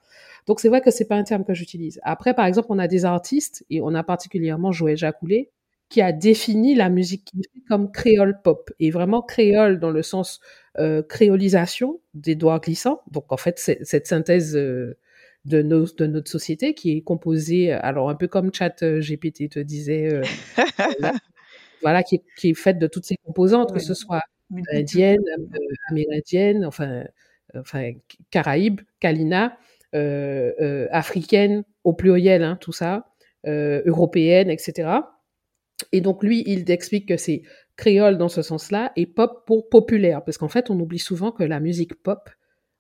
Donc 0.48 0.60
c'est 0.60 0.70
vrai 0.70 0.82
que 0.82 0.92
c'est 0.92 1.08
pas 1.08 1.16
un 1.16 1.24
terme 1.24 1.46
que 1.46 1.54
j'utilise. 1.54 2.00
Après, 2.04 2.34
par 2.34 2.46
exemple, 2.46 2.68
on 2.72 2.80
a 2.80 2.88
des 2.88 3.06
artistes, 3.06 3.66
et 3.70 3.82
on 3.82 3.94
a 3.96 4.04
particulièrement 4.04 4.72
Joël 4.72 4.98
Jacoulet, 4.98 5.52
qui 5.90 6.02
a 6.02 6.12
défini 6.12 6.76
la 6.76 6.90
musique 6.90 7.30
comme 7.70 7.92
créole 7.92 8.42
pop, 8.44 8.72
et 8.80 8.92
vraiment 8.92 9.22
créole 9.22 9.80
dans 9.80 9.92
le 9.92 10.02
sens 10.02 10.42
euh, 10.80 11.04
créolisation 11.04 12.00
des 12.14 12.36
doigts 12.36 12.60
glissants. 12.60 13.02
Donc 13.12 13.32
en 13.32 13.38
fait, 13.38 13.60
cette 13.60 14.08
synthèse 14.08 14.56
euh, 14.56 14.98
de, 15.46 15.62
nos, 15.62 15.86
de 15.86 16.06
notre 16.06 16.32
société 16.32 16.74
qui 16.74 16.98
est 16.98 17.02
composée, 17.02 17.72
alors 17.72 18.10
un 18.10 18.16
peu 18.16 18.28
comme 18.28 18.54
Chat 18.54 18.84
GPT 18.84 19.50
te 19.50 19.60
disait, 19.60 20.22
voilà, 21.82 22.04
qui 22.04 22.16
est, 22.16 22.24
qui 22.38 22.50
est 22.52 22.54
faite 22.54 22.80
de 22.80 22.88
toutes 22.88 23.06
ces 23.06 23.18
composantes, 23.18 23.74
que 23.74 23.80
ce 23.80 23.94
soit 23.94 24.22
indienne, 24.72 25.24
euh, 25.30 25.60
amérindienne, 25.90 26.66
enfin, 26.66 27.04
enfin, 27.56 27.92
Caraïbes, 28.32 28.82
Kalina, 29.00 29.58
euh, 29.96 30.54
euh, 30.60 30.88
africaine 30.92 31.64
au 31.84 31.94
pluriel, 31.94 32.44
hein, 32.44 32.58
tout 32.60 32.72
ça, 32.72 33.08
européenne, 33.46 34.50
etc. 34.50 34.90
Et 35.92 36.00
donc 36.00 36.24
lui, 36.24 36.44
il 36.46 36.70
explique 36.72 37.10
que 37.10 37.18
c'est 37.18 37.42
créole 37.76 38.18
dans 38.18 38.30
ce 38.30 38.42
sens-là 38.42 38.94
et 38.96 39.06
pop 39.06 39.44
pour 39.46 39.68
populaire, 39.68 40.24
parce 40.24 40.38
qu'en 40.38 40.48
fait, 40.48 40.70
on 40.70 40.80
oublie 40.80 41.00
souvent 41.00 41.32
que 41.32 41.44
la 41.44 41.60
musique 41.60 42.02
pop, 42.02 42.30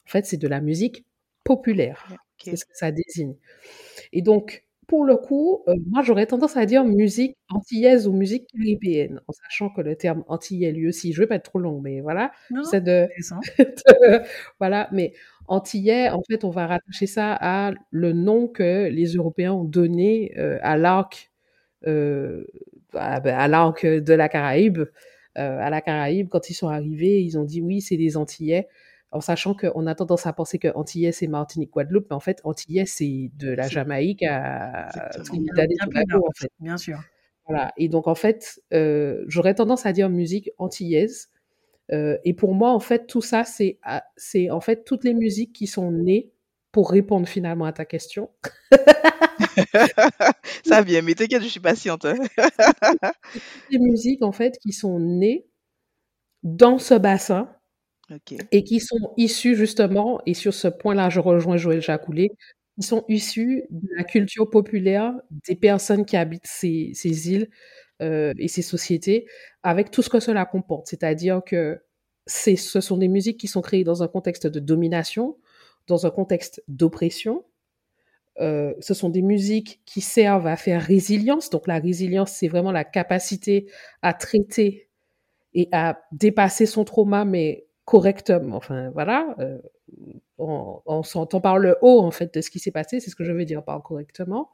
en 0.07 0.09
fait, 0.09 0.25
c'est 0.25 0.37
de 0.37 0.47
la 0.47 0.61
musique 0.61 1.05
populaire. 1.43 2.07
C'est 2.39 2.55
ce 2.57 2.65
que 2.65 2.75
ça 2.75 2.91
désigne. 2.91 3.35
Et 4.13 4.21
donc, 4.21 4.65
pour 4.87 5.05
le 5.05 5.17
coup, 5.17 5.63
euh, 5.67 5.75
moi 5.89 6.01
j'aurais 6.03 6.25
tendance 6.27 6.57
à 6.57 6.65
dire 6.65 6.83
musique 6.85 7.37
antillaise 7.49 8.07
ou 8.07 8.13
musique 8.13 8.47
caribéenne, 8.53 9.21
en 9.27 9.31
sachant 9.33 9.69
que 9.69 9.81
le 9.81 9.95
terme 9.95 10.23
antillais 10.27 10.71
lui 10.71 10.87
aussi, 10.89 11.13
je 11.13 11.21
vais 11.21 11.27
pas 11.27 11.35
être 11.35 11.45
trop 11.45 11.59
long, 11.59 11.79
mais 11.81 12.01
voilà, 12.01 12.31
c'est 12.63 12.81
de, 12.85 13.07
voilà, 14.59 14.89
mais 14.91 15.13
antillais, 15.47 16.09
en 16.09 16.21
fait, 16.29 16.43
on 16.43 16.49
va 16.49 16.67
rattacher 16.67 17.07
ça 17.07 17.37
à 17.39 17.73
le 17.91 18.13
nom 18.13 18.47
que 18.47 18.87
les 18.89 19.13
Européens 19.13 19.53
ont 19.53 19.63
donné 19.63 20.33
euh, 20.37 20.59
à 20.61 20.77
l'arc, 20.77 21.31
euh, 21.87 22.45
à, 22.93 23.19
ben, 23.19 23.35
à 23.37 23.47
l'arc 23.47 23.85
de 23.85 24.13
la 24.13 24.29
Caraïbe, 24.29 24.83
à 25.35 25.69
la 25.71 25.81
Caraïbe, 25.81 26.29
quand 26.29 26.49
ils 26.51 26.53
sont 26.53 26.67
arrivés, 26.69 27.21
ils 27.21 27.39
ont 27.39 27.43
dit 27.43 27.61
oui, 27.61 27.81
c'est 27.81 27.97
des 27.97 28.17
Antillais 28.17 28.67
en 29.13 29.21
sachant 29.21 29.53
qu'on 29.53 29.87
a 29.87 29.95
tendance 29.95 30.25
à 30.25 30.33
penser 30.33 30.57
que 30.57 30.67
Antillais, 30.75 31.11
c'est 31.11 31.27
Martinique, 31.27 31.71
Guadeloupe, 31.71 32.07
mais 32.09 32.15
en 32.15 32.19
fait, 32.19 32.41
Antillais, 32.43 32.85
c'est 32.85 33.31
de 33.35 33.51
la 33.51 33.67
Jamaïque 33.67 34.23
à 34.23 34.89
Trinidad 35.23 35.71
et 35.71 35.75
Tobago, 35.75 36.25
en 36.27 36.31
fait. 36.35 36.49
Bien 36.59 36.77
sûr. 36.77 36.99
Voilà. 37.47 37.71
Et 37.77 37.89
donc, 37.89 38.07
en 38.07 38.15
fait, 38.15 38.61
euh, 38.73 39.23
j'aurais 39.27 39.53
tendance 39.53 39.85
à 39.85 39.93
dire 39.93 40.09
musique 40.09 40.49
antillaise. 40.57 41.29
Euh, 41.91 42.17
et 42.23 42.33
pour 42.33 42.55
moi, 42.55 42.71
en 42.71 42.79
fait, 42.79 43.05
tout 43.05 43.21
ça, 43.21 43.43
c'est, 43.43 43.77
ah, 43.83 44.03
c'est 44.15 44.49
en 44.49 44.61
fait 44.61 44.83
toutes 44.83 45.03
les 45.03 45.13
musiques 45.13 45.53
qui 45.53 45.67
sont 45.67 45.91
nées 45.91 46.31
pour 46.71 46.89
répondre 46.89 47.27
finalement 47.27 47.65
à 47.65 47.73
ta 47.73 47.85
question. 47.85 48.31
ça 50.65 50.81
vient, 50.81 51.03
mais 51.03 51.13
t'inquiète, 51.13 51.43
je 51.43 51.47
suis 51.47 51.59
patiente. 51.59 52.07
Toutes 53.33 53.43
les 53.69 53.79
musiques, 53.79 54.23
en 54.23 54.31
fait, 54.31 54.57
qui 54.59 54.71
sont 54.71 54.99
nées 54.99 55.45
dans 56.41 56.79
ce 56.79 56.95
bassin 56.95 57.49
et 58.51 58.63
qui 58.63 58.79
sont 58.79 59.13
issus 59.17 59.55
justement, 59.55 60.21
et 60.25 60.33
sur 60.33 60.53
ce 60.53 60.67
point-là, 60.67 61.09
je 61.09 61.19
rejoins 61.19 61.57
Joël 61.57 61.81
Jacoulet, 61.81 62.29
qui 62.75 62.85
sont 62.85 63.05
issus 63.07 63.63
de 63.69 63.87
la 63.95 64.03
culture 64.03 64.49
populaire 64.49 65.13
des 65.47 65.55
personnes 65.55 66.05
qui 66.05 66.17
habitent 66.17 66.47
ces, 66.47 66.91
ces 66.93 67.31
îles 67.31 67.49
euh, 68.01 68.33
et 68.37 68.47
ces 68.47 68.61
sociétés, 68.61 69.27
avec 69.61 69.91
tout 69.91 70.01
ce 70.01 70.09
que 70.09 70.19
cela 70.19 70.45
comporte. 70.45 70.87
C'est-à-dire 70.87 71.41
que 71.45 71.81
ce 72.25 72.55
sont 72.55 72.97
des 72.97 73.07
musiques 73.07 73.39
qui 73.39 73.47
sont 73.47 73.61
créées 73.61 73.83
dans 73.83 74.01
un 74.01 74.07
contexte 74.07 74.47
de 74.47 74.59
domination, 74.59 75.37
dans 75.87 76.05
un 76.05 76.09
contexte 76.09 76.63
d'oppression. 76.67 77.45
Euh, 78.39 78.73
ce 78.79 78.93
sont 78.93 79.09
des 79.09 79.21
musiques 79.21 79.81
qui 79.85 80.01
servent 80.01 80.47
à 80.47 80.55
faire 80.55 80.81
résilience. 80.81 81.49
Donc 81.49 81.67
la 81.67 81.79
résilience, 81.79 82.31
c'est 82.31 82.47
vraiment 82.47 82.71
la 82.71 82.83
capacité 82.83 83.67
à 84.01 84.13
traiter 84.13 84.89
et 85.53 85.69
à 85.71 86.01
dépasser 86.11 86.65
son 86.65 86.83
trauma, 86.83 87.25
mais 87.25 87.67
correctement. 87.85 88.57
Enfin, 88.57 88.89
voilà, 88.91 89.35
euh, 89.39 89.59
on, 90.37 91.03
s'entend 91.03 91.41
par 91.41 91.57
le 91.57 91.77
haut, 91.81 92.01
en 92.01 92.11
fait, 92.11 92.33
de 92.33 92.41
ce 92.41 92.49
qui 92.49 92.59
s'est 92.59 92.71
passé, 92.71 92.99
c'est 92.99 93.09
ce 93.09 93.15
que 93.15 93.23
je 93.23 93.31
veux 93.31 93.45
dire 93.45 93.63
par 93.63 93.81
correctement. 93.83 94.51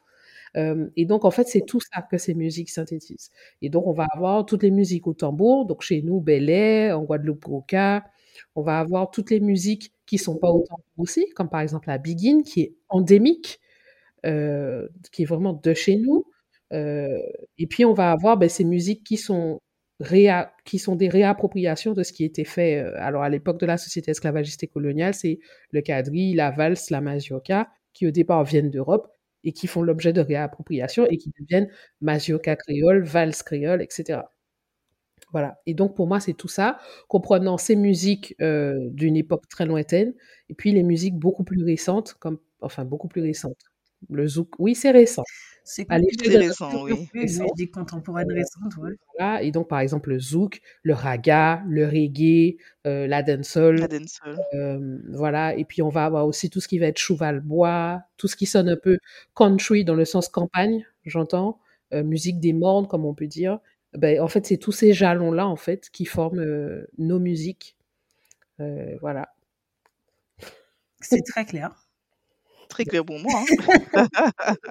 Euh, 0.58 0.90
et 0.96 1.06
donc, 1.06 1.26
en 1.26 1.32
fait, 1.32 1.48
c'est 1.48 1.66
tout 1.66 1.80
ça 1.80 2.02
que 2.02 2.18
ces 2.18 2.34
musiques 2.34 2.70
synthétisent. 2.70 3.32
Et 3.62 3.70
donc, 3.70 3.86
on 3.88 3.94
va 3.94 4.08
avoir 4.14 4.46
toutes 4.46 4.64
les 4.64 4.72
musiques 4.72 5.08
au 5.08 5.14
tambour. 5.14 5.66
Donc, 5.66 5.82
chez 5.84 6.02
nous, 6.02 6.22
Belay, 6.22 6.92
en 6.92 7.04
Guadeloupe, 7.04 7.42
Broca. 7.42 8.04
On 8.56 8.62
va 8.62 8.80
avoir 8.80 9.12
toutes 9.12 9.32
les 9.32 9.40
musiques 9.40 9.94
qui 10.06 10.18
sont 10.18 10.38
pas 10.38 10.50
au 10.50 10.64
tambour 10.68 10.86
aussi, 10.98 11.30
comme 11.36 11.50
par 11.50 11.62
exemple 11.62 11.88
la 11.90 11.98
Begin, 11.98 12.42
qui 12.44 12.62
est 12.62 12.76
endémique, 12.90 13.60
euh, 14.26 14.88
qui 15.12 15.24
est 15.24 15.26
vraiment 15.26 15.54
de 15.54 15.74
chez 15.74 15.98
nous. 15.98 16.26
et 16.72 17.68
puis, 17.70 17.86
on 17.86 17.94
va 17.94 18.12
avoir 18.12 18.38
ben, 18.38 18.50
ces 18.50 18.64
musiques 18.64 19.04
qui 19.04 19.18
sont 19.18 19.62
qui 20.66 20.80
sont 20.80 20.96
des 20.96 21.10
réappropriations 21.10 21.94
de 21.94 22.04
ce 22.04 22.14
qui 22.14 22.24
était 22.24 22.46
fait. 22.46 22.78
Euh, 22.80 22.94
alors, 23.00 23.24
à 23.24 23.30
l'époque 23.30 23.60
de 23.60 23.66
la 23.66 23.78
société 23.78 24.12
esclavagiste 24.12 24.64
et 24.64 24.68
coloniale, 24.68 25.14
c'est 25.14 25.40
le 25.72 25.82
quadrille, 25.82 26.36
la 26.36 26.52
valse, 26.52 26.90
la 26.90 27.02
mazioca, 27.02 27.70
qui 27.94 28.08
au 28.08 28.12
départ 28.12 28.44
viennent 28.46 28.70
d'Europe 28.72 29.12
et 29.44 29.52
qui 29.54 29.68
font 29.68 29.82
l'objet 29.82 30.14
de 30.14 30.22
réappropriation 30.22 31.06
et 31.10 31.18
qui 31.18 31.32
deviennent 31.40 31.70
mazioca 32.02 32.56
créole, 32.56 33.04
valse 33.04 33.44
créole, 33.44 33.82
etc. 33.82 34.22
Voilà. 35.32 35.60
Et 35.66 35.74
donc, 35.74 35.96
pour 35.96 36.08
moi, 36.08 36.20
c'est 36.20 36.34
tout 36.34 36.48
ça, 36.48 36.80
comprenant 37.08 37.58
ces 37.58 37.76
musiques 37.76 38.36
euh, 38.42 38.90
d'une 38.92 39.16
époque 39.16 39.48
très 39.50 39.66
lointaine 39.66 40.14
et 40.50 40.56
puis 40.56 40.72
les 40.72 40.84
musiques 40.84 41.16
beaucoup 41.16 41.44
plus 41.44 41.64
récentes, 41.64 42.16
comme, 42.20 42.40
enfin, 42.62 42.86
beaucoup 42.86 43.08
plus 43.08 43.22
récentes. 43.22 43.58
Le 44.10 44.28
zouk, 44.28 44.50
oui, 44.60 44.76
c'est 44.76 44.92
récent. 44.92 45.24
C'est 45.72 45.86
oui. 46.84 47.08
Des 47.56 47.70
contemporaines 47.70 48.32
récentes, 48.32 48.76
ouais. 48.78 48.98
Voilà, 49.16 49.44
et 49.44 49.52
donc, 49.52 49.68
par 49.68 49.82
exemple, 49.82 50.10
le 50.10 50.20
zouk, 50.20 50.62
le 50.82 50.96
raga, 50.96 51.62
le 51.68 51.86
reggae, 51.86 52.58
euh, 52.88 53.06
la 53.06 53.22
dancehall. 53.22 53.76
La 53.76 53.88
dancehall. 53.88 54.40
Euh, 54.56 54.98
voilà, 55.14 55.56
et 55.56 55.66
puis 55.66 55.84
on 55.84 55.90
va 55.90 56.06
avoir 56.06 56.26
aussi 56.26 56.50
tout 56.50 56.60
ce 56.60 56.68
qui 56.68 56.80
va 56.80 56.88
être 56.88 56.98
cheval-bois, 56.98 58.02
tout 58.18 58.28
ce 58.28 58.36
qui 58.36 58.48
sonne 58.48 58.68
un 58.68 58.78
peu 58.78 58.98
country 59.36 59.86
dans 59.86 59.94
le 59.94 60.06
sens 60.06 60.28
campagne, 60.28 60.88
j'entends, 61.06 61.60
euh, 61.94 62.04
musique 62.04 62.40
des 62.40 62.54
mornes, 62.54 62.88
comme 62.88 63.06
on 63.06 63.14
peut 63.14 63.28
dire. 63.28 63.60
Ben, 63.94 64.20
en 64.22 64.28
fait, 64.28 64.48
c'est 64.48 64.58
tous 64.58 64.72
ces 64.72 64.94
jalons-là, 64.94 65.48
en 65.48 65.56
fait, 65.56 65.92
qui 65.92 66.06
forment 66.06 66.84
nos 66.98 67.20
musiques. 67.20 67.78
voilà. 68.58 69.30
C'est 71.00 71.22
très 71.22 71.46
clair 71.46 71.89
très 72.70 72.86
clair 72.86 73.04
pour 73.04 73.20
moi. 73.20 73.44
Hein. 73.94 74.08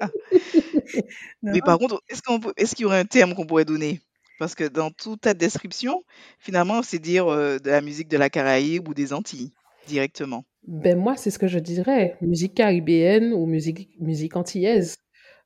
Mais 1.43 1.61
par 1.61 1.77
contre, 1.77 2.01
est-ce 2.07 2.75
qu'il 2.75 2.83
y 2.83 2.85
aurait 2.85 2.99
un 2.99 3.05
terme 3.05 3.35
qu'on 3.35 3.45
pourrait 3.45 3.65
donner? 3.65 4.01
Parce 4.39 4.55
que 4.55 4.63
dans 4.63 4.89
toute 4.89 5.21
ta 5.21 5.33
description, 5.33 6.03
finalement, 6.39 6.81
c'est 6.81 6.99
dire 6.99 7.27
euh, 7.27 7.59
de 7.59 7.69
la 7.69 7.81
musique 7.81 8.07
de 8.07 8.17
la 8.17 8.29
Caraïbe 8.29 8.87
ou 8.87 8.93
des 8.93 9.13
Antilles 9.13 9.51
directement. 9.87 10.45
Ben 10.67 10.97
moi, 10.97 11.15
c'est 11.17 11.31
ce 11.31 11.39
que 11.39 11.47
je 11.47 11.59
dirais, 11.59 12.15
musique 12.21 12.53
caribéenne 12.53 13.33
ou 13.33 13.45
musique, 13.45 13.89
musique 13.99 14.35
antillaise. 14.35 14.97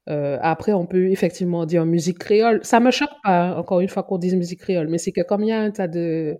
Euh, 0.09 0.37
après, 0.41 0.73
on 0.73 0.85
peut 0.85 1.09
effectivement 1.11 1.65
dire 1.65 1.85
musique 1.85 2.19
créole. 2.19 2.59
Ça 2.63 2.79
me 2.79 2.91
choque 2.91 3.13
pas, 3.23 3.55
encore 3.57 3.79
une 3.79 3.87
fois, 3.87 4.03
qu'on 4.03 4.17
dise 4.17 4.35
musique 4.35 4.59
créole, 4.59 4.89
mais 4.89 4.97
c'est 4.97 5.11
que 5.11 5.21
comme 5.21 5.43
il 5.43 5.49
y 5.49 5.53
a 5.53 5.61
un 5.61 5.71
tas 5.71 5.87
de, 5.87 6.37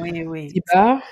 oui, 0.00 0.24
oui. 0.26 0.52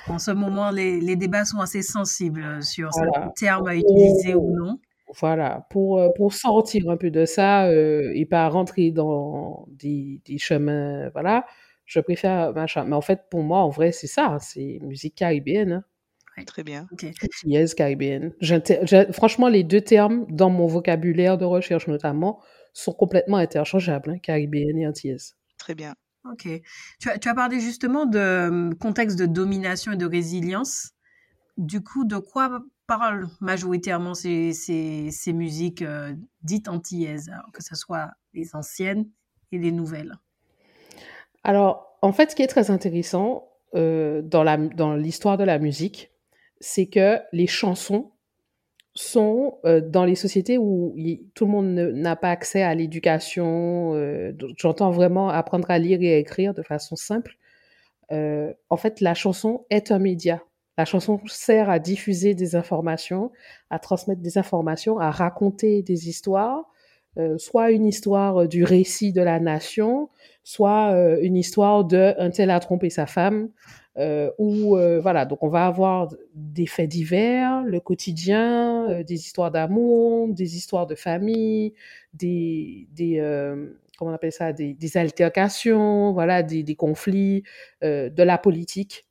En 0.07 0.19
ce 0.19 0.31
moment, 0.31 0.71
les, 0.71 1.01
les, 1.01 1.17
débats 1.17 1.45
sont 1.45 1.61
assez 1.61 1.83
sensibles 1.83 2.43
euh, 2.43 2.61
sur 2.61 2.93
ce 2.93 3.01
terme 3.39 3.67
à 3.67 3.75
utiliser 3.75 4.35
ou 4.35 4.55
non. 4.57 4.79
Voilà, 5.21 5.67
pour, 5.71 5.99
euh, 5.99 6.09
pour 6.17 6.35
sortir 6.35 6.91
un 6.91 6.97
peu 6.97 7.11
de 7.11 7.25
ça 7.25 7.67
euh, 7.67 8.13
et 8.15 8.27
pas 8.27 8.49
rentrer 8.49 8.91
dans 8.91 9.67
des, 9.71 10.21
des, 10.27 10.37
chemins, 10.37 11.09
voilà, 11.11 11.47
je 11.87 12.01
préfère 12.01 12.53
machin. 12.53 12.85
Mais 12.85 12.95
en 12.95 13.01
fait, 13.01 13.23
pour 13.31 13.43
moi, 13.43 13.61
en 13.61 13.71
vrai, 13.71 13.93
c'est 13.93 14.07
ça, 14.07 14.27
hein, 14.27 14.39
c'est 14.39 14.79
musique 14.83 15.15
caribéenne. 15.15 15.73
Hein. 15.73 15.85
Très 16.47 16.63
bien. 16.63 16.87
Yes, 17.45 17.75
caribéenne. 17.75 18.33
franchement, 19.13 19.49
les 19.49 19.65
deux 19.65 19.81
termes, 19.81 20.27
dans 20.29 20.51
mon 20.51 20.67
vocabulaire 20.67 21.39
de 21.39 21.45
recherche 21.45 21.89
notamment, 21.89 22.41
sont 22.73 22.93
complètement 22.93 23.39
interchangeables, 23.39 24.11
hein, 24.11 24.19
caribéenne 24.19 24.79
et 24.79 24.87
antillaise. 24.87 25.37
Très 25.59 25.75
bien. 25.75 25.95
Ok. 26.25 26.49
Tu 27.01 27.09
as, 27.09 27.35
parlé 27.35 27.61
justement 27.61 28.07
de 28.07 28.49
hum, 28.49 28.75
contexte 28.75 29.19
de 29.19 29.27
domination 29.27 29.93
et 29.93 29.97
de 29.97 30.07
résilience. 30.07 30.91
Du 31.57 31.83
coup, 31.83 32.05
de 32.05 32.19
quoi 32.19 32.61
parlent 32.87 33.29
majoritairement 33.41 34.15
ces, 34.15 34.53
ces, 34.53 35.33
musiques 35.33 35.83
euh, 35.83 36.15
dites 36.43 36.69
antillaises, 36.69 37.31
que 37.53 37.63
ce 37.63 37.75
soit 37.77 38.11
les 38.33 38.55
anciennes 38.55 39.09
et 39.53 39.59
les 39.59 39.73
nouvelles? 39.73 40.15
Alors, 41.45 41.99
en 42.03 42.13
fait, 42.13 42.31
ce 42.31 42.37
qui 42.37 42.43
est 42.43 42.49
très 42.49 42.71
intéressant 42.71 43.49
euh, 43.75 44.23
dans 44.23 44.95
l'histoire 44.95 45.37
de 45.37 45.45
la 45.45 45.59
musique, 45.59 46.11
c'est 46.61 46.87
que 46.87 47.19
les 47.33 47.47
chansons 47.47 48.13
sont 48.99 49.59
euh, 49.65 49.81
dans 49.81 50.05
les 50.05 50.15
sociétés 50.15 50.59
où 50.59 50.95
tout 51.35 51.47
le 51.47 51.51
monde 51.51 51.67
n'a 51.67 52.17
pas 52.17 52.31
accès 52.31 52.63
à 52.63 52.75
l'éducation. 52.75 53.95
Euh, 53.95 54.33
j'entends 54.57 54.91
vraiment 54.91 55.29
apprendre 55.29 55.71
à 55.71 55.79
lire 55.79 56.03
et 56.03 56.15
à 56.15 56.17
écrire 56.17 56.53
de 56.53 56.63
façon 56.63 56.97
simple. 56.97 57.37
Euh, 58.11 58.53
en 58.71 58.77
fait, 58.77 59.01
la 59.01 59.15
chanson 59.15 59.65
est 59.71 59.93
un 59.93 59.99
média. 59.99 60.43
La 60.77 60.85
chanson 60.85 61.21
sert 61.27 61.71
à 61.71 61.79
diffuser 61.79 62.35
des 62.35 62.57
informations, 62.57 63.31
à 63.71 63.79
transmettre 63.79 64.21
des 64.21 64.39
informations, 64.39 64.99
à 64.99 65.11
raconter 65.11 65.83
des 65.83 66.09
histoires, 66.09 66.65
soit 67.37 67.71
une 67.71 67.87
histoire 67.87 68.47
du 68.47 68.65
récit 68.65 69.13
de 69.13 69.23
la 69.23 69.41
nation, 69.41 70.09
soit 70.45 70.93
une 71.21 71.37
histoire 71.37 71.85
de 71.85 72.15
un 72.19 72.31
tel 72.31 72.51
a 72.51 72.61
trompé 72.61 72.91
sa 72.91 73.07
femme, 73.07 73.49
euh, 73.99 74.31
euh, 74.39 75.01
voilà, 75.01 75.27
donc 75.27 75.43
on 75.43 75.49
va 75.49 75.67
avoir 75.67 76.15
des 76.35 76.67
faits 76.67 76.89
divers, 76.89 77.65
le 77.65 77.81
quotidien, 77.81 78.89
euh, 78.91 79.03
des 79.03 79.17
histoires 79.17 79.51
d'amour, 79.51 80.29
des 80.29 80.57
histoires 80.57 80.87
de 80.87 80.95
famille, 80.95 81.75
des, 82.15 82.87
des 82.93 83.19
comment 83.97 84.13
on 84.13 84.15
appelle 84.15 84.33
ça, 84.33 84.53
des, 84.53 84.75
des 84.75 84.97
altercations, 84.97 86.13
voilà, 86.13 86.45
des, 86.45 86.63
des 86.63 86.77
conflits, 86.77 87.43
de 87.83 88.23
la 88.23 88.39
politique. 88.39 89.07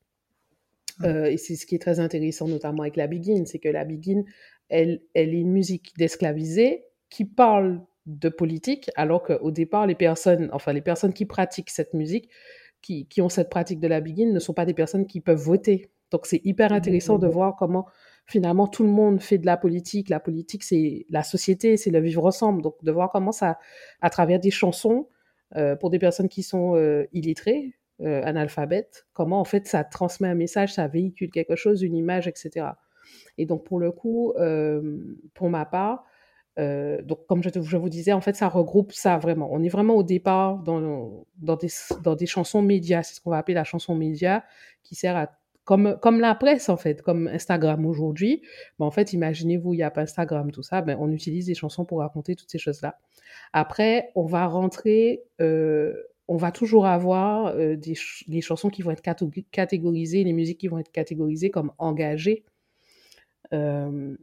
et 1.03 1.35
c'est 1.35 1.57
ce 1.57 1.65
qui 1.65 1.75
est 1.75 1.79
très 1.79 1.99
intéressant, 1.99 2.47
notamment 2.47 2.83
avec 2.83 2.95
la 2.95 3.07
Begin, 3.07 3.43
c'est 3.45 3.59
que 3.59 3.67
la 3.67 3.83
Begin, 3.83 4.23
elle, 4.69 5.01
elle 5.13 5.35
est 5.35 5.41
une 5.41 5.51
musique 5.51 5.91
d'esclavisés 5.97 6.85
qui 7.09 7.25
parle 7.25 7.81
de 8.07 8.29
politique, 8.29 8.89
alors 8.95 9.21
qu'au 9.21 9.51
départ, 9.51 9.85
les 9.85 9.95
personnes, 9.95 10.49
enfin 10.53 10.73
les 10.73 10.81
personnes 10.81 11.13
qui 11.13 11.25
pratiquent 11.25 11.69
cette 11.69 11.93
musique 11.93 12.29
qui, 12.81 13.05
qui, 13.07 13.21
ont 13.21 13.29
cette 13.29 13.49
pratique 13.49 13.79
de 13.79 13.87
la 13.87 14.01
begin 14.01 14.31
ne 14.31 14.39
sont 14.39 14.53
pas 14.53 14.65
des 14.65 14.73
personnes 14.73 15.05
qui 15.05 15.19
peuvent 15.19 15.37
voter. 15.37 15.91
Donc 16.09 16.25
c'est 16.25 16.41
hyper 16.45 16.71
intéressant 16.71 17.19
de 17.19 17.27
voir 17.27 17.55
comment 17.57 17.85
finalement 18.25 18.67
tout 18.67 18.83
le 18.83 18.89
monde 18.89 19.21
fait 19.21 19.37
de 19.37 19.45
la 19.45 19.57
politique. 19.57 20.09
La 20.09 20.19
politique, 20.19 20.63
c'est 20.63 21.05
la 21.09 21.23
société, 21.23 21.75
c'est 21.75 21.91
le 21.91 21.99
vivre 21.99 22.25
ensemble. 22.25 22.61
Donc 22.61 22.75
de 22.81 22.91
voir 22.91 23.11
comment 23.11 23.33
ça, 23.33 23.59
à 24.01 24.09
travers 24.09 24.39
des 24.39 24.51
chansons, 24.51 25.09
euh, 25.55 25.75
pour 25.75 25.89
des 25.89 25.99
personnes 25.99 26.27
qui 26.27 26.43
sont 26.43 26.75
euh, 26.75 27.05
illettrées, 27.13 27.73
euh, 28.01 28.21
analphabètes, 28.23 29.07
comment 29.13 29.39
en 29.39 29.45
fait 29.45 29.65
ça 29.65 29.83
transmet 29.83 30.27
un 30.27 30.35
message, 30.35 30.73
ça 30.73 30.87
véhicule 30.87 31.31
quelque 31.31 31.55
chose, 31.55 31.81
une 31.81 31.95
image, 31.95 32.27
etc. 32.27 32.67
Et 33.37 33.45
donc 33.45 33.65
pour 33.65 33.79
le 33.79 33.91
coup, 33.91 34.33
pour 35.33 35.49
ma 35.49 35.65
part, 35.65 36.05
donc 36.57 37.25
comme 37.27 37.43
je, 37.43 37.77
vous 37.77 37.89
disais, 37.89 38.13
en 38.13 38.21
fait 38.21 38.35
ça 38.35 38.47
regroupe 38.49 38.91
ça 38.91 39.17
vraiment. 39.17 39.49
On 39.51 39.63
est 39.63 39.69
vraiment 39.69 39.95
au 39.95 40.03
départ 40.03 40.59
dans, 40.59 41.55
des, 41.55 42.25
chansons 42.25 42.61
médias, 42.61 43.03
c'est 43.03 43.15
ce 43.15 43.21
qu'on 43.21 43.29
va 43.29 43.37
appeler 43.37 43.55
la 43.55 43.63
chanson 43.63 43.95
média, 43.95 44.43
qui 44.83 44.95
sert 44.95 45.15
à 45.15 45.31
comme, 45.67 46.19
la 46.21 46.33
presse, 46.33 46.69
en 46.69 46.77
fait, 46.77 47.01
comme 47.01 47.27
Instagram 47.27 47.85
aujourd'hui. 47.85 48.41
Mais 48.79 48.85
en 48.85 48.91
fait, 48.91 49.11
imaginez-vous, 49.11 49.73
il 49.73 49.77
n'y 49.77 49.83
a 49.83 49.91
pas 49.91 50.01
Instagram, 50.01 50.49
tout 50.51 50.63
ça, 50.63 50.81
ben, 50.81 50.97
on 50.99 51.11
utilise 51.11 51.47
des 51.47 51.55
chansons 51.55 51.83
pour 51.83 51.99
raconter 51.99 52.35
toutes 52.35 52.49
ces 52.49 52.57
choses-là. 52.57 52.97
Après, 53.51 54.11
on 54.15 54.25
va 54.25 54.45
rentrer, 54.47 55.23
euh, 55.41 55.93
on 56.29 56.37
va 56.37 56.51
toujours 56.51 56.85
avoir 56.85 57.47
euh, 57.47 57.75
des, 57.75 57.95
des, 58.27 58.41
chansons 58.41 58.69
qui 58.69 58.81
vont 58.81 58.91
être 58.91 59.03
catégorisées, 59.51 60.23
les 60.23 60.33
musiques 60.33 60.59
qui 60.59 60.69
vont 60.69 60.79
être 60.79 60.91
catégorisées 60.91 61.49
comme 61.49 61.73
engagées. 61.77 62.45
Euh, 63.53 64.15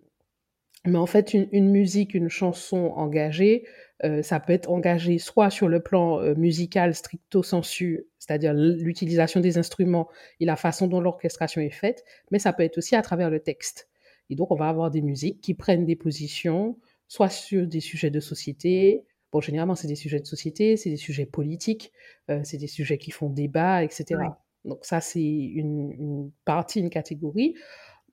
mais 0.87 0.99
en 0.99 1.07
fait, 1.07 1.33
une, 1.33 1.49
une, 1.53 1.71
musique, 1.71 2.15
une 2.15 2.29
chanson 2.29 2.93
engagée, 2.97 3.67
euh, 4.05 4.23
ça 4.23 4.39
peut 4.39 4.53
être 4.53 4.71
engagé 4.71 5.19
soit 5.19 5.49
sur 5.49 5.69
le 5.69 5.81
plan 5.81 6.21
euh, 6.21 6.35
musical 6.35 6.95
stricto 6.95 7.43
sensu, 7.43 8.07
c'est-à-dire 8.19 8.53
l'utilisation 8.53 9.41
des 9.41 9.57
instruments 9.57 10.09
et 10.41 10.45
la 10.45 10.57
façon 10.57 10.87
dont 10.87 11.01
l'orchestration 11.01 11.63
est 11.63 11.71
faite, 11.71 12.05
mais 12.31 12.39
ça 12.39 12.53
peut 12.53 12.65
être 12.65 12.77
aussi 12.77 12.97
à 12.97 13.03
travers 13.03 13.31
le 13.31 13.41
texte. 13.41 13.89
Et 14.31 14.35
donc, 14.35 14.51
on 14.51 14.57
va 14.57 14.69
avoir 14.69 14.91
des 14.91 15.01
musiques 15.01 15.41
qui 15.41 15.55
prennent 15.55 15.87
des 15.87 15.97
positions, 15.97 16.79
soit 17.09 17.31
sur 17.31 17.67
des 17.67 17.81
sujets 17.81 18.11
de 18.11 18.21
société. 18.21 19.05
Bon, 19.33 19.41
généralement, 19.41 19.75
c'est 19.75 19.89
des 19.89 19.95
sujets 19.97 20.21
de 20.21 20.27
société, 20.27 20.77
c'est 20.77 20.91
des 20.91 20.97
sujets 20.97 21.27
politiques, 21.27 21.93
euh, 22.31 22.41
c'est 22.45 22.59
des 22.59 22.67
sujets 22.67 22.99
qui 22.99 23.11
font 23.11 23.31
débat, 23.31 23.85
etc. 23.85 24.21
Donc, 24.65 24.85
ça, 24.85 25.01
c'est 25.01 25.23
une, 25.23 25.93
une 25.93 26.31
partie, 26.45 26.81
une 26.81 26.91
catégorie 26.91 27.55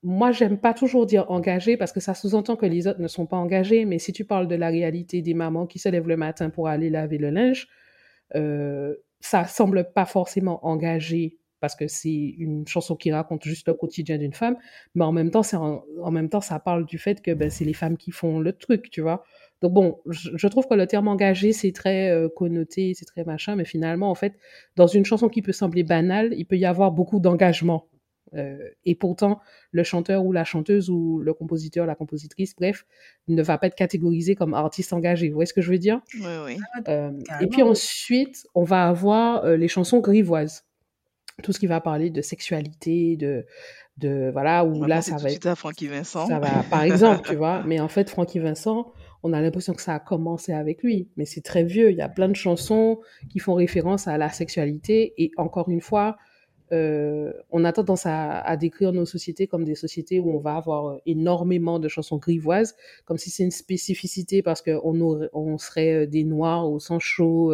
moi, 0.04 0.32
j'aime 0.32 0.58
pas 0.58 0.74
toujours 0.74 1.06
dire 1.06 1.30
engagé 1.30 1.78
parce 1.78 1.92
que 1.92 2.00
ça 2.00 2.14
sous-entend 2.14 2.56
que 2.56 2.66
les 2.66 2.88
autres 2.88 3.02
ne 3.02 3.08
sont 3.08 3.28
pas 3.28 3.38
engagés. 3.38 3.86
Mais 3.86 4.00
si 4.00 4.14
tu 4.14 4.26
parles 4.26 4.48
de 4.48 4.56
la 4.56 4.70
réalité 4.70 5.22
des 5.22 5.34
mamans 5.34 5.68
qui 5.68 5.80
se 5.80 5.90
lèvent 5.90 6.08
le 6.08 6.18
matin 6.18 6.50
pour 6.50 6.68
aller 6.68 6.90
laver 6.90 7.20
le 7.20 7.30
linge, 7.30 7.68
euh, 8.36 8.96
ça 9.20 9.46
semble 9.46 9.92
pas 9.94 10.06
forcément 10.06 10.66
engagé 10.66 11.38
parce 11.60 11.76
que 11.76 11.88
c'est 11.88 12.10
une 12.10 12.68
chanson 12.68 12.96
qui 12.96 13.12
raconte 13.12 13.44
juste 13.44 13.68
le 13.68 13.76
quotidien 13.76 14.18
d'une 14.18 14.34
femme. 14.34 14.58
Mais 14.96 15.06
en 15.06 15.12
même 15.12 15.30
temps, 15.30 15.44
en, 15.54 16.12
même 16.12 16.30
temps, 16.30 16.42
ça 16.42 16.60
parle 16.60 16.88
du 16.88 16.98
fait 16.98 17.22
que 17.22 17.32
ben, 17.32 17.52
c'est 17.52 17.66
les 17.66 17.74
femmes 17.74 17.98
qui 17.98 18.10
font 18.10 18.40
le 18.40 18.54
truc, 18.54 18.90
tu 18.90 19.02
vois. 19.02 19.24
Donc 19.62 19.74
bon, 19.74 20.00
je, 20.08 20.48
trouve 20.48 20.68
que 20.68 20.74
le 20.74 20.88
terme 20.88 21.08
engagé, 21.08 21.54
c'est 21.54 21.72
très 21.72 22.10
euh, 22.10 22.30
connoté, 22.36 22.96
c'est 22.96 23.06
très 23.06 23.24
machin, 23.24 23.56
mais 23.56 23.66
finalement, 23.66 24.10
en 24.10 24.16
fait, 24.16 24.34
dans 24.76 24.88
une 24.88 25.06
chanson 25.06 25.30
qui 25.30 25.44
peut 25.44 25.52
sembler 25.52 25.84
banale, 25.84 26.34
il 26.36 26.46
peut 26.46 26.58
y 26.58 26.66
avoir 26.66 26.92
beaucoup 26.92 27.20
d'engagement 27.20 27.88
et 28.34 28.96
pourtant, 28.96 29.40
le 29.72 29.84
chanteur 29.84 30.24
ou 30.26 30.32
la 30.32 30.44
chanteuse 30.44 30.90
ou 30.90 31.20
le 31.20 31.34
compositeur, 31.34 31.86
la 31.86 31.96
compositrice, 31.96 32.56
bref, 32.56 32.86
ne 33.28 33.42
va 33.42 33.58
pas 33.58 33.68
être 33.68 33.76
catégorisé 33.76 34.36
comme 34.36 34.54
artiste 34.54 34.94
engagé. 34.94 35.30
Vous 35.30 35.36
voyez 35.36 35.48
ce 35.48 35.54
que 35.54 35.62
je 35.62 35.72
veux 35.72 35.78
dire? 35.78 36.00
Oui, 36.16 36.32
oui. 36.46 36.58
Euh, 36.88 37.12
et 37.42 37.48
puis 37.48 37.62
ensuite, 37.62 38.48
on 38.56 38.64
va 38.64 38.88
avoir 38.88 39.44
euh, 39.46 39.58
les 39.58 39.68
chansons 39.68 40.00
grivoises. 40.00 40.66
Tout 41.44 41.54
ce 41.54 41.60
qui 41.60 41.68
va 41.68 41.82
parler 41.82 42.10
de 42.10 42.22
sexualité, 42.22 43.16
de, 43.16 43.46
de 43.98 44.30
voilà, 44.32 44.64
où 44.64 44.84
là, 44.84 45.02
ça 45.02 45.18
va 45.18 45.32
être. 45.32 45.48
à 45.48 45.56
Francky 45.56 45.88
Vincent. 45.88 46.28
Ça 46.28 46.40
va, 46.40 46.64
par 46.70 46.84
exemple, 46.84 47.28
tu 47.30 47.36
vois. 47.36 47.64
Mais 47.66 47.80
en 47.80 47.88
fait, 47.88 48.10
Francky 48.10 48.40
Vincent, 48.40 48.92
on 49.24 49.34
a 49.34 49.42
l'impression 49.42 49.74
que 49.74 49.82
ça 49.82 49.96
a 49.96 50.00
commencé 50.00 50.52
avec 50.52 50.84
lui, 50.84 51.10
mais 51.16 51.26
c'est 51.26 51.42
très 51.42 51.64
vieux. 51.64 51.92
Il 51.92 51.98
y 51.98 52.02
a 52.02 52.10
plein 52.10 52.28
de 52.28 52.36
chansons 52.36 53.00
qui 53.30 53.38
font 53.38 53.54
référence 53.54 54.08
à 54.08 54.18
la 54.18 54.30
sexualité. 54.30 55.14
Et 55.18 55.32
encore 55.38 55.70
une 55.70 55.82
fois, 55.82 56.18
euh, 56.72 57.34
on 57.50 57.66
a 57.66 57.74
tendance 57.74 58.04
à, 58.06 58.56
décrire 58.58 58.94
nos 58.94 59.06
sociétés 59.06 59.48
comme 59.48 59.66
des 59.66 59.76
sociétés 59.76 60.20
où 60.20 60.36
on 60.36 60.40
va 60.40 60.56
avoir 60.56 60.88
euh, 60.88 60.98
énormément 61.06 61.80
de 61.80 61.88
chansons 61.88 62.18
grivoises, 62.18 62.76
comme 63.06 63.18
si 63.18 63.30
c'est 63.30 63.44
une 63.44 63.52
spécificité 63.52 64.42
parce 64.42 64.62
qu'on 64.62 65.30
on 65.34 65.58
serait 65.58 65.94
euh, 65.94 66.08
des 66.08 66.24
noirs 66.24 66.70
au 66.70 66.80
sang 66.80 67.00
chaud, 67.00 67.54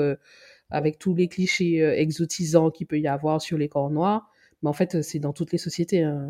avec 0.70 1.00
tous 1.00 1.16
les 1.16 1.28
clichés 1.28 1.80
exotisants 1.80 2.72
qu'il 2.72 2.88
peut 2.88 3.00
y 3.00 3.08
avoir 3.08 3.42
sur 3.42 3.58
les 3.58 3.70
corps 3.70 3.90
noirs. 3.90 4.30
Mais 4.62 4.70
en 4.70 4.74
fait, 4.74 5.02
c'est 5.04 5.20
dans 5.20 5.34
toutes 5.34 5.52
les 5.52 5.58
sociétés. 5.58 6.04
Hein. 6.04 6.28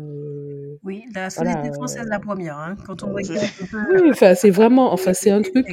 Oui, 0.84 1.04
la 1.14 1.30
société 1.30 1.72
française, 1.72 2.06
la 2.08 2.20
première. 2.20 2.58
Hein, 2.58 2.76
quand 2.86 3.02
on 3.02 3.12
regarde 3.12 3.46
Oui, 3.90 4.10
enfin, 4.10 4.34
c'est 4.34 4.50
vraiment, 4.50 4.92
enfin, 4.92 5.14
c'est 5.14 5.30
un 5.30 5.42
truc 5.42 5.66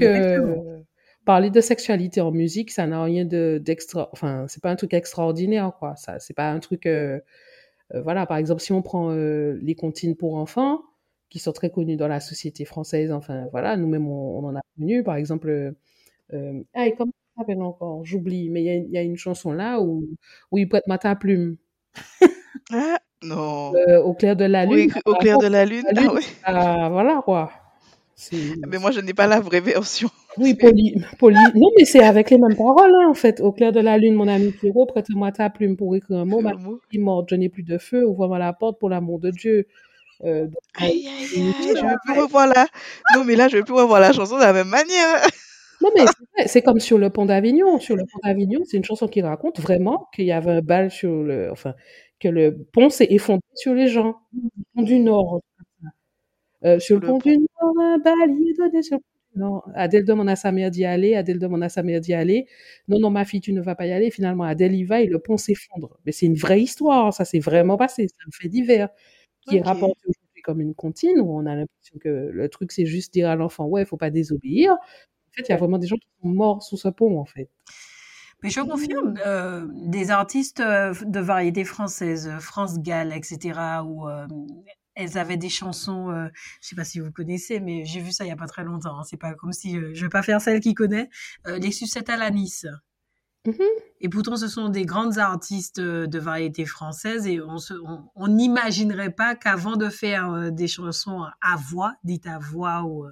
parler 1.26 1.50
de 1.50 1.60
sexualité 1.60 2.22
en 2.22 2.32
musique, 2.32 2.72
ça 2.72 2.88
n'a 2.88 3.04
rien 3.04 3.26
de 3.26 3.60
d'extra. 3.64 4.10
Enfin, 4.14 4.46
c'est 4.48 4.62
pas 4.62 4.72
un 4.72 4.76
truc 4.76 4.94
extraordinaire, 4.94 5.74
quoi. 5.78 5.96
Ça, 5.96 6.20
c'est 6.20 6.34
pas 6.34 6.50
un 6.52 6.60
truc. 6.60 6.86
Euh, 6.86 7.20
euh, 7.94 8.02
voilà, 8.02 8.26
par 8.26 8.38
exemple, 8.38 8.62
si 8.62 8.72
on 8.72 8.82
prend 8.82 9.12
euh, 9.12 9.60
les 9.62 9.76
comptines 9.76 10.16
pour 10.16 10.36
enfants, 10.36 10.84
qui 11.30 11.40
sont 11.40 11.52
très 11.52 11.70
connus 11.72 11.98
dans 11.98 12.08
la 12.08 12.20
société 12.20 12.66
française, 12.66 13.12
enfin, 13.12 13.48
voilà, 13.52 13.78
nous-mêmes, 13.78 14.08
on, 14.08 14.46
en 14.46 14.56
a 14.56 14.62
connu. 14.78 15.04
Par 15.04 15.16
exemple, 15.16 15.74
ah, 16.34 16.86
comment 16.98 17.12
ça 17.36 17.42
s'appelle 17.42 17.62
encore? 17.62 18.06
J'oublie, 18.06 18.50
mais 18.50 18.64
il 18.64 18.92
y, 18.92 18.98
a 18.98 19.02
une 19.02 19.18
chanson 19.18 19.52
là 19.52 19.82
où, 19.82 20.08
où 20.52 20.58
il 20.58 20.70
prête 20.70 20.88
ma 20.88 20.98
ta 20.98 21.16
plume. 21.16 21.58
ah, 22.72 23.00
non. 23.24 23.74
au 24.04 24.14
clair 24.14 24.36
de 24.36 24.46
la 24.46 24.66
lune. 24.66 24.92
Oui, 24.96 25.02
au 25.06 25.16
clair 25.16 25.38
de 25.38 25.48
la 25.48 25.66
lune. 25.66 25.86
Ah, 25.96 26.02
oui. 26.14 26.22
Ah, 26.44 26.90
voilà, 26.90 27.22
quoi. 27.24 27.52
Mais 28.68 28.78
moi, 28.78 28.92
je 28.92 29.02
n'ai 29.02 29.14
pas 29.14 29.28
la 29.28 29.40
vraie 29.40 29.60
version. 29.60 30.10
Oui, 30.38 30.54
poli, 30.54 30.96
poli. 31.20 31.38
Non, 31.56 31.70
mais 31.78 31.86
c'est 31.86 32.04
avec 32.04 32.30
les 32.30 32.38
mêmes 32.38 32.56
paroles, 32.56 32.92
hein, 32.94 33.10
en 33.10 33.14
fait. 33.14 33.42
Au 33.42 33.52
clair 33.52 33.72
de 33.72 33.80
la 33.80 33.98
lune, 33.98 34.16
mon 34.16 34.28
ami 34.28 34.52
Pierrot, 34.52 34.86
prête-moi 34.86 35.32
ta 35.32 35.50
plume 35.50 35.76
pour 35.76 35.96
écrire 35.96 36.20
un 36.20 36.26
mot. 36.26 36.42
Ma 36.42 36.54
fille 36.90 37.00
morte, 37.00 37.28
je 37.30 37.36
n'ai 37.36 37.50
plus 37.50 37.64
de 37.64 37.78
feu. 37.78 38.06
Ouvre-moi 38.06 38.40
la 38.40 38.54
porte 38.54 38.80
pour 38.80 38.90
l'amour 38.90 39.20
de 39.20 39.32
Dieu. 39.32 39.68
Euh, 40.24 40.48
aïe, 40.76 41.08
aïe, 41.08 41.08
aïe, 41.08 41.26
je 41.76 41.84
ne 41.84 41.90
veux 41.90 41.98
plus 42.06 42.20
revoir 42.20 42.48
la... 42.48 42.68
Non, 43.16 43.26
mais 43.26 43.36
là, 43.36 43.50
je 43.50 43.56
ne 43.56 43.62
veux 43.62 43.66
plus 43.66 43.74
revoir 43.74 44.00
la 44.00 44.14
chanson 44.14 44.38
de 44.38 44.44
la 44.44 44.54
même 44.54 44.70
manière. 44.70 45.28
Non, 45.82 45.90
mais 45.94 46.06
c'est 46.48 46.62
comme 46.62 46.80
sur 46.80 46.98
le 46.98 47.10
pont 47.10 47.26
d'Avignon. 47.26 47.80
Sur 47.80 47.98
le 47.98 48.04
pont 48.04 48.20
d'Avignon, 48.24 48.62
c'est 48.64 48.78
une 48.78 48.86
chanson 48.86 49.10
qui 49.10 49.22
raconte 49.22 49.60
vraiment 49.60 50.08
qu'il 50.16 50.26
y 50.26 50.32
avait 50.32 50.52
un 50.52 50.62
bal 50.62 50.90
sur 50.90 51.12
le... 51.12 51.52
Enfin, 51.52 51.74
que 52.22 52.30
le 52.30 52.66
pont 52.72 52.90
s'est 52.90 53.08
effondré 53.10 53.42
sur 53.56 53.74
les 53.74 53.90
gens. 53.90 54.16
Du 54.76 55.00
Nord. 55.00 55.42
Euh, 56.66 56.80
sur 56.80 57.00
le, 57.00 57.08
pont, 57.08 57.18
du 57.20 57.38
Nord, 57.38 57.80
un 57.80 57.98
bal, 58.00 58.30
il 58.30 58.50
est 58.50 58.58
donné 58.58 58.82
sur 58.82 58.98
le 58.98 59.04
non, 59.36 59.62
Adèle 59.74 60.06
demande 60.06 60.30
à 60.30 60.38
sa 60.38 60.54
mère 60.54 60.72
d'y 60.72 60.86
aller, 60.86 61.16
Adèle 61.16 61.40
demande 61.40 61.62
à 61.62 61.70
sa 61.70 61.84
mère 61.84 62.00
d'y 62.00 62.14
aller. 62.14 62.48
Non, 62.88 63.00
non, 63.00 63.10
ma 63.10 63.26
fille, 63.26 63.42
tu 63.42 63.52
ne 63.52 63.62
vas 63.62 63.76
pas 63.76 63.86
y 63.86 63.92
aller. 63.92 64.10
Finalement, 64.10 64.46
Adèle 64.46 64.74
y 64.74 64.86
va 64.86 65.02
et 65.02 65.08
le 65.08 65.20
pont 65.20 65.36
s'effondre. 65.36 66.00
Mais 66.06 66.14
c'est 66.14 66.26
une 66.26 66.36
vraie 66.36 66.62
histoire, 66.62 67.14
ça 67.14 67.26
s'est 67.26 67.40
vraiment 67.40 67.76
passé, 67.76 68.08
c'est 68.08 68.28
un 68.28 68.32
fait 68.32 68.48
divers 68.48 68.90
qui 69.42 69.58
est 69.58 69.62
rapporté 69.62 70.00
aujourd'hui 70.08 70.42
comme 70.42 70.62
une 70.62 70.74
comptine 70.74 71.20
où 71.20 71.38
on 71.38 71.46
a 71.46 71.56
l'impression 71.56 72.00
que 72.00 72.30
le 72.32 72.50
truc, 72.50 72.72
c'est 72.72 72.86
juste 72.86 73.14
dire 73.14 73.30
à 73.30 73.36
l'enfant, 73.36 73.66
ouais, 73.66 73.82
il 73.82 73.86
faut 73.86 73.98
pas 73.98 74.10
désobéir. 74.10 74.72
En 74.72 75.32
fait, 75.34 75.44
il 75.44 75.50
y 75.50 75.54
a 75.54 75.58
vraiment 75.58 75.80
des 75.80 75.88
gens 75.88 75.98
qui 75.98 76.08
sont 76.22 76.30
morts 76.30 76.64
sous 76.64 76.78
ce 76.78 76.88
pont, 76.88 77.20
en 77.20 77.26
fait. 77.26 77.50
Mais 78.44 78.50
je 78.50 78.62
confirme, 78.62 79.16
euh, 79.26 79.68
des 79.74 80.12
artistes 80.12 80.60
euh, 80.60 80.94
de 81.06 81.20
variété 81.20 81.64
française, 81.64 82.30
France 82.40 82.80
Gall, 82.80 83.12
etc., 83.12 83.60
ou 83.86 84.08
euh, 84.08 84.28
elles 84.96 85.18
avaient 85.18 85.38
des 85.38 85.50
chansons, 85.50 86.10
euh, 86.10 86.28
je 86.62 86.70
sais 86.70 86.76
pas 86.76 86.86
si 86.86 87.00
vous 87.00 87.12
connaissez, 87.12 87.60
mais 87.60 87.86
j'ai 87.86 88.00
vu 88.00 88.12
ça 88.12 88.26
il 88.26 88.30
y 88.30 88.32
a 88.32 88.36
pas 88.36 88.48
très 88.48 88.64
longtemps. 88.64 89.00
Hein. 89.00 89.04
C'est 89.04 89.18
pas 89.18 89.34
comme 89.34 89.54
si 89.54 89.78
euh, 89.78 89.92
je 89.94 90.06
vais 90.06 90.10
pas 90.10 90.24
faire 90.24 90.42
celle 90.42 90.60
qui 90.62 90.74
connaît. 90.74 91.10
Euh, 91.48 91.60
les 91.60 91.72
sucettes 91.72 92.10
à 92.10 92.18
la 92.18 92.32
Nice. 92.32 92.66
Mm-hmm. 93.46 93.62
Et 94.02 94.10
pourtant, 94.10 94.36
ce 94.36 94.48
sont 94.48 94.70
des 94.70 94.86
grandes 94.86 95.18
artistes 95.18 95.80
euh, 95.80 96.06
de 96.06 96.20
variété 96.20 96.66
française 96.66 97.26
et 97.28 97.40
on 97.42 98.28
n'imaginerait 98.28 99.12
pas 99.12 99.36
qu'avant 99.36 99.78
de 99.78 99.90
faire 99.90 100.32
euh, 100.32 100.50
des 100.52 100.68
chansons 100.68 101.26
à 101.42 101.56
voix, 101.56 101.96
dites 102.04 102.28
à 102.28 102.38
voix, 102.38 102.84
où 102.84 103.06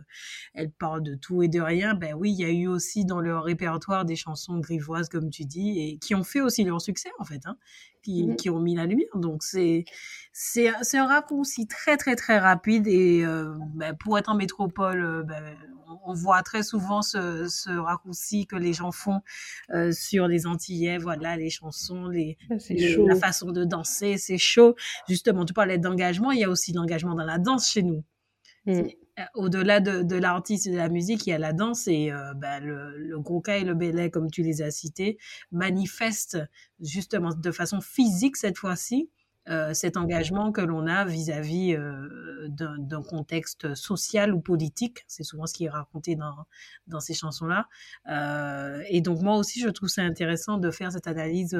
elles 0.54 0.72
parlent 0.72 1.04
de 1.04 1.16
tout 1.16 1.42
et 1.42 1.48
de 1.48 1.62
rien, 1.62 1.94
ben 1.94 2.14
oui, 2.14 2.32
il 2.32 2.40
y 2.40 2.46
a 2.46 2.50
eu 2.50 2.68
aussi 2.68 3.06
dans 3.06 3.22
leur 3.22 3.44
répertoire 3.44 4.04
des 4.04 4.16
chansons 4.16 4.60
grivoises, 4.60 5.10
comme 5.10 5.30
tu 5.30 5.46
dis, 5.46 5.80
et 5.80 5.98
qui 6.00 6.16
ont 6.16 6.24
fait 6.24 6.42
aussi 6.42 6.64
leur 6.64 6.82
succès, 6.82 7.10
en 7.18 7.24
fait, 7.24 7.42
hein, 7.46 7.58
qui, 8.02 8.28
mmh. 8.28 8.36
qui 8.36 8.50
ont 8.50 8.60
mis 8.60 8.76
la 8.76 8.86
lumière. 8.86 9.08
Donc, 9.16 9.42
c'est 9.44 9.86
un 10.68 11.08
raccourci 11.08 11.68
très, 11.68 11.96
très, 11.96 12.16
très 12.16 12.40
rapide 12.40 12.88
et 12.88 13.24
euh, 13.24 13.56
ben, 13.76 13.96
pour 13.96 14.18
être 14.18 14.30
en 14.30 14.36
métropole, 14.36 15.24
ben, 15.26 15.56
on 16.06 16.14
voit 16.14 16.42
très 16.44 16.64
souvent 16.64 17.02
ce, 17.02 17.48
ce, 17.48 17.70
raccourci 17.70 18.46
que 18.48 18.56
les 18.56 18.74
gens 18.74 18.92
font 18.92 19.22
euh, 19.72 19.92
sur 19.92 20.28
les 20.28 20.46
Voilà, 20.98 21.38
les 21.38 21.50
chansons, 21.50 22.08
les, 22.08 22.38
la 22.50 23.16
façon 23.16 23.52
de 23.52 23.64
danser, 23.64 24.18
c'est 24.18 24.38
chaud. 24.38 24.76
Justement, 25.08 25.46
tu 25.46 25.54
parlais 25.54 25.78
d'engagement, 25.78 26.32
il 26.32 26.40
y 26.40 26.44
a 26.44 26.50
aussi 26.50 26.74
l'engagement 26.74 27.16
dans 27.16 27.26
la 27.26 27.38
danse 27.38 27.70
chez 27.70 27.84
nous. 27.84 28.04
Mm. 28.66 28.82
Euh, 29.20 29.24
au-delà 29.36 29.80
de, 29.80 30.02
de 30.02 30.16
l'artiste 30.16 30.66
et 30.66 30.72
de 30.72 30.78
la 30.78 30.90
musique, 30.90 31.28
il 31.28 31.30
y 31.30 31.34
a 31.34 31.38
la 31.38 31.54
danse 31.54 31.88
et 31.88 32.12
euh, 32.12 32.34
bah, 32.34 32.60
le, 32.60 32.98
le 32.98 33.20
gros 33.20 33.44
et 33.48 33.64
le 33.64 33.76
belay, 33.76 34.10
comme 34.10 34.32
tu 34.32 34.42
les 34.42 34.64
as 34.64 34.72
cités, 34.72 35.20
manifestent 35.52 36.40
justement 36.80 37.30
de 37.32 37.52
façon 37.52 37.80
physique 37.80 38.38
cette 38.38 38.58
fois-ci 38.58 39.10
euh, 39.50 39.74
cet 39.74 39.98
engagement 39.98 40.52
que 40.52 40.62
l'on 40.62 40.88
a 40.88 41.06
vis-à-vis 41.06 41.76
euh, 41.76 42.48
d'un 42.48 43.02
contexte 43.04 43.76
social 43.76 44.34
ou 44.34 44.40
politique. 44.40 45.04
C'est 45.08 45.24
souvent 45.24 45.46
ce 45.46 45.54
qui 45.54 45.66
est 45.66 45.70
raconté 45.70 46.16
dans, 46.16 46.36
dans 46.88 47.00
ces 47.00 47.14
chansons-là. 47.14 47.68
Euh, 48.10 48.82
et 48.90 49.02
donc 49.02 49.22
moi 49.22 49.36
aussi, 49.38 49.60
je 49.60 49.70
trouve 49.70 49.90
ça 49.90 50.02
intéressant 50.04 50.58
de 50.58 50.72
faire 50.72 50.92
cette 50.92 51.08
analyse 51.08 51.60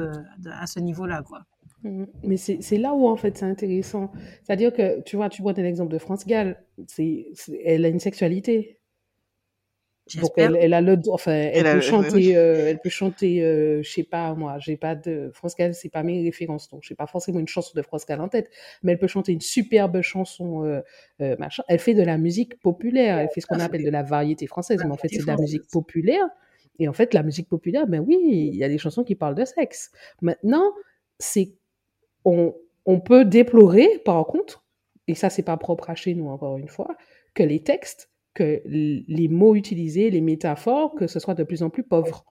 à 0.50 0.66
ce 0.66 0.80
niveau-là. 0.80 1.22
quoi. 1.22 1.44
Mhm. 1.82 2.06
Mais 2.22 2.36
c'est 2.38 2.78
là 2.78 2.94
où 2.94 3.06
en 3.08 3.16
fait 3.16 3.36
c'est 3.36 3.44
intéressant. 3.44 4.10
C'est-à-dire 4.42 4.72
que 4.72 5.02
tu 5.02 5.16
vois, 5.16 5.28
tu 5.28 5.42
vois 5.42 5.52
l'exemple 5.52 5.92
de 5.92 5.98
France 5.98 6.26
Gall, 6.26 6.62
c'est- 6.86 7.26
elle 7.64 7.84
a 7.84 7.88
une 7.88 8.00
sexualité. 8.00 8.78
Donc 10.16 10.32
elle, 10.36 10.54
elle 10.60 10.74
a 10.74 10.82
le 10.82 10.98
enfin 11.08 11.32
elle 11.32 11.60
Elle 11.60 11.66
a- 11.66 11.74
peut 11.76 11.80
chanter 11.80 12.36
euh, 12.36 12.68
elle 12.68 12.78
peut 12.78 12.90
chanter 12.90 13.42
euh, 13.42 13.82
je 13.82 13.90
sais 13.90 14.02
pas 14.02 14.34
moi 14.34 14.58
j'ai 14.58 14.76
pas 14.76 14.94
de 14.94 15.30
France 15.32 15.56
Gall 15.56 15.72
c'est 15.74 15.88
pas 15.88 16.02
mes 16.02 16.22
références 16.22 16.68
donc 16.68 16.82
j'ai 16.82 16.94
pas 16.94 17.06
forcément 17.06 17.40
une 17.40 17.48
chanson 17.48 17.72
de 17.74 17.80
France 17.80 18.04
Gall 18.04 18.20
en 18.20 18.28
tête 18.28 18.50
mais 18.82 18.92
elle 18.92 18.98
peut 18.98 19.06
chanter 19.06 19.32
une 19.32 19.40
superbe 19.40 20.02
chanson 20.02 20.62
euh, 20.66 20.82
euh, 21.22 21.36
machin. 21.38 21.62
Elle 21.68 21.78
fait 21.78 21.94
de 21.94 22.02
la 22.02 22.18
musique 22.18 22.60
populaire 22.60 23.16
elle 23.18 23.30
fait 23.30 23.40
ce 23.40 23.46
qu'on 23.46 23.60
appelle 23.60 23.82
de 23.82 23.88
la 23.90 24.02
variété 24.02 24.46
française 24.46 24.78
mais 24.84 24.90
en 24.90 24.96
fait 24.98 25.08
c'est 25.08 25.22
de 25.22 25.26
la 25.26 25.36
musique 25.38 25.66
populaire. 25.72 26.26
Et 26.78 26.86
en 26.86 26.92
fait 26.92 27.14
la 27.14 27.22
musique 27.22 27.48
populaire 27.48 27.86
ben 27.86 28.00
oui 28.06 28.18
il 28.20 28.56
y 28.56 28.64
a 28.64 28.68
des 28.68 28.78
chansons 28.78 29.04
qui 29.04 29.14
parlent 29.14 29.34
de 29.36 29.46
sexe. 29.46 29.90
Maintenant 30.20 30.70
c'est 31.18 31.54
on, 32.26 32.54
on 32.84 33.00
peut 33.00 33.24
déplorer 33.24 33.88
par 34.04 34.26
contre 34.26 34.64
et 35.08 35.14
ça 35.14 35.30
c'est 35.30 35.42
pas 35.44 35.56
propre 35.56 35.88
à 35.88 35.94
chez 35.94 36.14
nous 36.14 36.28
encore 36.28 36.58
une 36.58 36.68
fois 36.68 36.94
que 37.32 37.42
les 37.42 37.62
textes 37.62 38.10
que 38.34 38.60
les 38.66 39.28
mots 39.28 39.54
utilisés, 39.54 40.10
les 40.10 40.20
métaphores, 40.20 40.94
que 40.94 41.06
ce 41.06 41.20
soit 41.20 41.34
de 41.34 41.44
plus 41.44 41.62
en 41.62 41.70
plus 41.70 41.84
pauvre. 41.84 42.24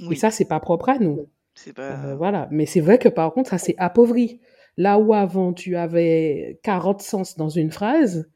Et 0.00 0.06
Oui, 0.06 0.16
ça, 0.16 0.30
c'est 0.30 0.46
pas 0.46 0.60
propre 0.60 0.88
à 0.88 0.98
nous. 0.98 1.28
c'est 1.54 1.74
pas. 1.74 2.04
Euh, 2.04 2.16
voilà. 2.16 2.48
Mais 2.50 2.66
c'est 2.66 2.80
vrai 2.80 2.98
que 2.98 3.08
par 3.08 3.32
contre, 3.32 3.50
ça 3.50 3.58
s'est 3.58 3.74
appauvri. 3.78 4.40
Là 4.78 4.98
où 4.98 5.14
avant, 5.14 5.52
tu 5.52 5.76
avais 5.76 6.58
40 6.62 7.00
sens 7.00 7.36
dans 7.36 7.48
une 7.48 7.70
phrase, 7.70 8.28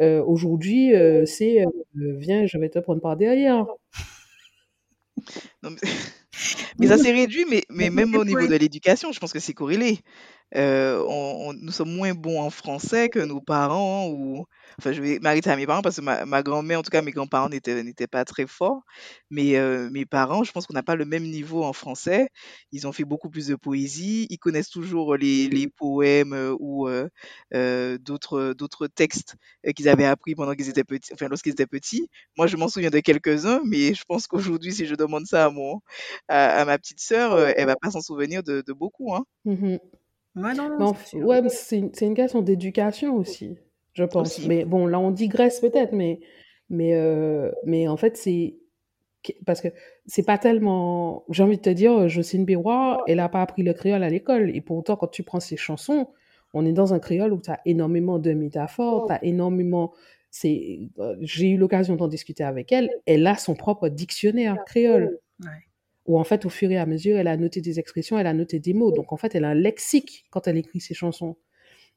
euh, 0.00 0.22
aujourd'hui, 0.24 0.94
euh, 0.94 1.24
c'est 1.26 1.64
viens, 1.94 2.46
je 2.46 2.58
vais 2.58 2.68
te 2.68 2.78
prendre 2.78 3.00
par 3.00 3.16
derrière. 3.16 3.66
Non, 5.62 5.70
mais... 5.70 5.76
mais 6.78 6.86
ça 6.86 6.98
s'est 6.98 7.12
réduit, 7.12 7.44
mais, 7.48 7.62
mais 7.68 7.90
même 7.90 8.14
au 8.14 8.24
niveau 8.24 8.46
de 8.46 8.56
l'éducation, 8.56 9.12
je 9.12 9.20
pense 9.20 9.32
que 9.32 9.40
c'est 9.40 9.54
corrélé. 9.54 9.98
Euh, 10.56 11.02
on, 11.08 11.50
on- 11.50 11.52
nous 11.54 11.72
sommes 11.72 11.94
moins 11.94 12.12
bons 12.14 12.40
en 12.40 12.50
français 12.50 13.08
que 13.08 13.18
nos 13.20 13.40
parents 13.40 14.08
ou 14.10 14.44
enfin 14.78 14.92
je 14.92 15.00
vais 15.00 15.18
m'arrêter 15.18 15.48
à 15.50 15.56
mes 15.56 15.66
parents 15.66 15.80
parce 15.82 15.96
que 15.96 16.02
ma, 16.02 16.26
ma 16.26 16.42
grand-mère 16.42 16.80
en 16.80 16.82
tout 16.82 16.90
cas 16.90 17.00
mes 17.02 17.10
grands-parents 17.12 17.48
n'étaient 17.48 18.06
pas 18.06 18.24
très 18.26 18.46
forts. 18.46 18.82
Mais 19.30 19.56
euh, 19.56 19.88
mes 19.90 20.04
parents 20.06 20.44
je 20.44 20.52
pense 20.52 20.66
qu'on 20.66 20.74
n'a 20.74 20.82
pas 20.82 20.96
le 20.96 21.04
même 21.06 21.24
niveau 21.24 21.64
en 21.64 21.72
français. 21.72 22.28
Ils 22.70 22.86
ont 22.86 22.92
fait 22.92 23.04
beaucoup 23.04 23.30
plus 23.30 23.46
de 23.46 23.54
poésie. 23.56 24.26
Ils 24.30 24.38
connaissent 24.38 24.68
toujours 24.70 25.16
les, 25.16 25.48
les 25.48 25.68
poèmes 25.68 26.34
euh, 26.34 26.54
ou 26.60 26.86
euh, 27.54 27.98
d'autres 27.98 28.52
d'autres 28.54 28.86
textes 28.86 29.36
qu'ils 29.76 29.88
avaient 29.88 30.04
appris 30.04 30.34
pendant 30.34 30.54
qu'ils 30.54 30.68
étaient 30.68 30.84
petits 30.84 31.12
enfin 31.14 31.28
lorsqu'ils 31.28 31.52
étaient 31.52 31.66
petits. 31.66 32.08
Moi 32.36 32.46
je 32.46 32.56
m'en 32.56 32.68
souviens 32.68 32.90
de 32.90 33.00
quelques-uns 33.00 33.60
mais 33.64 33.94
je 33.94 34.04
pense 34.06 34.26
qu'aujourd'hui 34.26 34.72
si 34.72 34.86
je 34.86 34.94
demande 34.94 35.26
ça 35.26 35.46
à 35.46 35.50
mon 35.50 35.80
à, 36.28 36.60
à 36.60 36.64
ma 36.64 36.78
petite 36.78 37.00
sœur 37.00 37.38
elle 37.56 37.66
va 37.66 37.76
pas 37.76 37.90
s'en 37.90 38.00
souvenir 38.00 38.42
de, 38.42 38.62
de 38.66 38.72
beaucoup 38.72 39.14
hein. 39.14 39.24
Mhm. 39.44 39.78
Ouais, 40.34 40.54
non, 40.54 40.78
non, 40.78 40.94
c'est 41.04 41.18
ouais, 41.18 41.42
une, 41.72 42.14
question 42.14 42.40
d'éducation 42.40 43.16
aussi, 43.16 43.58
je 43.92 44.04
pense. 44.04 44.38
aussi 44.38 44.48
Mais 44.48 44.64
bon, 44.64 44.86
là, 44.86 44.98
on 44.98 45.10
digresse 45.10 45.60
peut-être, 45.60 45.92
mais, 45.92 46.20
mais, 46.70 46.94
euh, 46.94 47.50
mais 47.64 47.86
en 47.86 47.98
fait, 47.98 48.16
c'est 48.16 48.56
parce 49.44 49.60
que 49.60 49.68
c'est 50.06 50.24
pas 50.24 50.38
tellement. 50.38 51.24
J'ai 51.28 51.42
envie 51.42 51.58
de 51.58 51.62
te 51.62 51.70
dire, 51.70 52.08
Jocelyne 52.08 52.44
Béroir, 52.44 53.02
elle 53.06 53.20
a 53.20 53.28
pas 53.28 53.42
appris 53.42 53.62
le 53.62 53.74
créole 53.74 54.02
à 54.02 54.08
l'école. 54.08 54.54
Et 54.56 54.60
pourtant, 54.60 54.96
quand 54.96 55.08
tu 55.08 55.22
prends 55.22 55.40
ses 55.40 55.56
chansons, 55.56 56.08
on 56.54 56.64
est 56.64 56.72
dans 56.72 56.94
un 56.94 56.98
créole 56.98 57.32
où 57.32 57.40
tu 57.40 57.50
as 57.50 57.60
énormément 57.66 58.18
de 58.18 58.32
métaphores, 58.32 59.06
tu 59.06 59.12
as 59.12 59.24
énormément. 59.24 59.92
Euh, 60.44 61.16
j'ai 61.20 61.50
eu 61.50 61.58
l'occasion 61.58 61.94
d'en 61.94 62.08
discuter 62.08 62.42
avec 62.42 62.72
elle. 62.72 62.90
Elle 63.04 63.26
a 63.26 63.36
son 63.36 63.54
propre 63.54 63.88
dictionnaire 63.88 64.56
créole 64.64 65.18
Ouais. 65.40 65.48
Où 66.06 66.18
en 66.18 66.24
fait, 66.24 66.44
au 66.44 66.48
fur 66.48 66.70
et 66.70 66.78
à 66.78 66.86
mesure, 66.86 67.16
elle 67.16 67.28
a 67.28 67.36
noté 67.36 67.60
des 67.60 67.78
expressions, 67.78 68.18
elle 68.18 68.26
a 68.26 68.34
noté 68.34 68.58
des 68.58 68.74
mots. 68.74 68.92
Donc 68.92 69.12
en 69.12 69.16
fait, 69.16 69.34
elle 69.34 69.44
a 69.44 69.50
un 69.50 69.54
lexique 69.54 70.24
quand 70.30 70.46
elle 70.48 70.56
écrit 70.56 70.80
ses 70.80 70.94
chansons. 70.94 71.36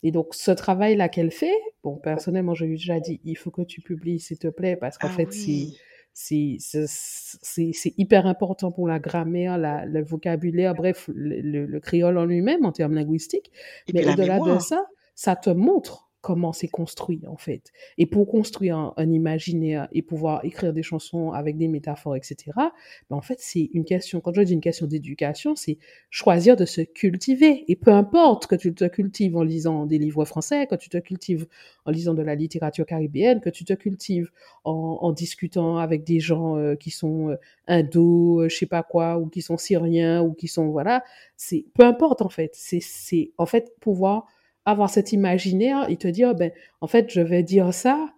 Et 0.04 0.12
donc 0.12 0.36
ce 0.36 0.52
travail-là 0.52 1.10
qu'elle 1.10 1.32
fait, 1.32 1.56
bon, 1.84 1.96
personnellement, 1.98 2.54
je 2.54 2.66
lui 2.66 2.74
ai 2.74 2.78
déjà 2.78 3.00
dit, 3.00 3.22
il 3.24 3.36
faut 3.36 3.52
que 3.52 3.64
tu 3.64 3.82
publies, 3.82 4.20
s'il 4.20 4.38
te 4.38 4.48
plaît, 4.48 4.76
parce 4.76 4.98
qu'en 4.98 5.08
ah 5.08 5.12
fait, 5.12 5.32
c'est 5.32 5.52
oui 5.52 5.78
c'est 6.18 7.94
hyper 7.98 8.26
important 8.26 8.72
pour 8.72 8.88
la 8.88 9.00
grammaire, 9.00 9.58
la- 9.58 9.86
le 9.86 10.02
vocabulaire, 10.02 10.74
bref, 10.74 11.10
le, 11.14 11.42
le- 11.42 11.66
le 11.66 11.80
créole 11.82 12.18
en 12.18 12.26
lui-même 12.26 12.66
en 12.66 12.72
termes 12.72 12.94
linguistiques. 12.94 13.52
et 13.90 13.94
Mais 13.94 14.06
au-delà 14.06 14.40
de 14.40 14.58
ça, 14.60 14.86
ça 15.14 15.36
te 15.36 15.50
montre 15.50 16.05
comment 16.26 16.54
c'est 16.54 16.68
construit 16.68 17.22
en 17.28 17.38
fait. 17.38 17.72
Et 18.00 18.08
pour 18.08 18.28
construire 18.28 18.94
un, 18.98 19.12
imaginaire 19.12 19.88
et 19.92 20.02
pouvoir 20.02 20.44
écrire 20.44 20.74
des 20.74 20.82
chansons 20.82 21.32
avec 21.34 21.56
des 21.56 21.68
métaphores, 21.68 22.16
etc., 22.16 22.52
ben 22.56 23.16
en 23.16 23.22
fait, 23.22 23.38
c'est 23.40 23.70
une 23.74 23.86
question, 23.86 24.22
quand 24.22 24.34
je 24.34 24.42
dis 24.42 24.54
une 24.54 24.60
question 24.60 24.88
d'éducation, 24.88 25.56
c'est 25.56 25.78
choisir 26.10 26.56
de 26.56 26.66
se 26.66 26.82
cultiver. 26.82 27.64
Et 27.68 27.76
peu 27.76 27.92
importe 27.92 28.48
que 28.48 28.56
tu 28.56 28.74
te 28.74 28.86
cultives 28.86 29.38
en 29.38 29.44
lisant 29.44 29.86
des 29.86 30.00
livres 30.00 30.26
français, 30.26 30.66
que 30.66 30.74
tu 30.74 30.90
te 30.90 30.98
cultives 30.98 31.46
en 31.86 31.92
lisant 31.92 32.16
de 32.16 32.24
la 32.24 32.34
littérature 32.34 32.88
caribéenne, 32.88 33.40
que 33.40 33.52
tu 33.52 33.64
te 33.64 33.74
cultives 33.74 34.32
en, 34.64 34.98
en 35.02 35.12
discutant 35.12 35.78
avec 35.78 36.04
des 36.04 36.20
gens 36.20 36.58
euh, 36.58 36.74
qui 36.74 36.90
sont 36.90 37.30
euh, 37.30 37.36
euh, 37.70 38.50
je 38.50 38.56
sais 38.56 38.66
pas 38.66 38.82
quoi, 38.82 39.20
ou 39.20 39.28
qui 39.28 39.44
sont 39.44 39.58
syriens, 39.58 40.24
ou 40.24 40.34
qui 40.34 40.48
sont, 40.48 40.70
voilà, 40.70 41.04
c'est, 41.38 41.66
peu 41.76 41.84
importe 41.84 42.24
en 42.24 42.30
fait. 42.30 42.52
C'est, 42.56 43.32
en 43.38 43.46
fait, 43.46 43.76
pouvoir 43.80 44.26
avoir 44.66 44.90
cet 44.90 45.12
imaginaire 45.14 45.90
et 45.90 45.98
te 45.98 46.08
dire, 46.08 46.34
ben, 46.36 46.52
en 46.82 46.88
fait, 46.88 47.10
je 47.12 47.22
vais 47.22 47.44
dire 47.44 47.74
ça, 47.74 48.14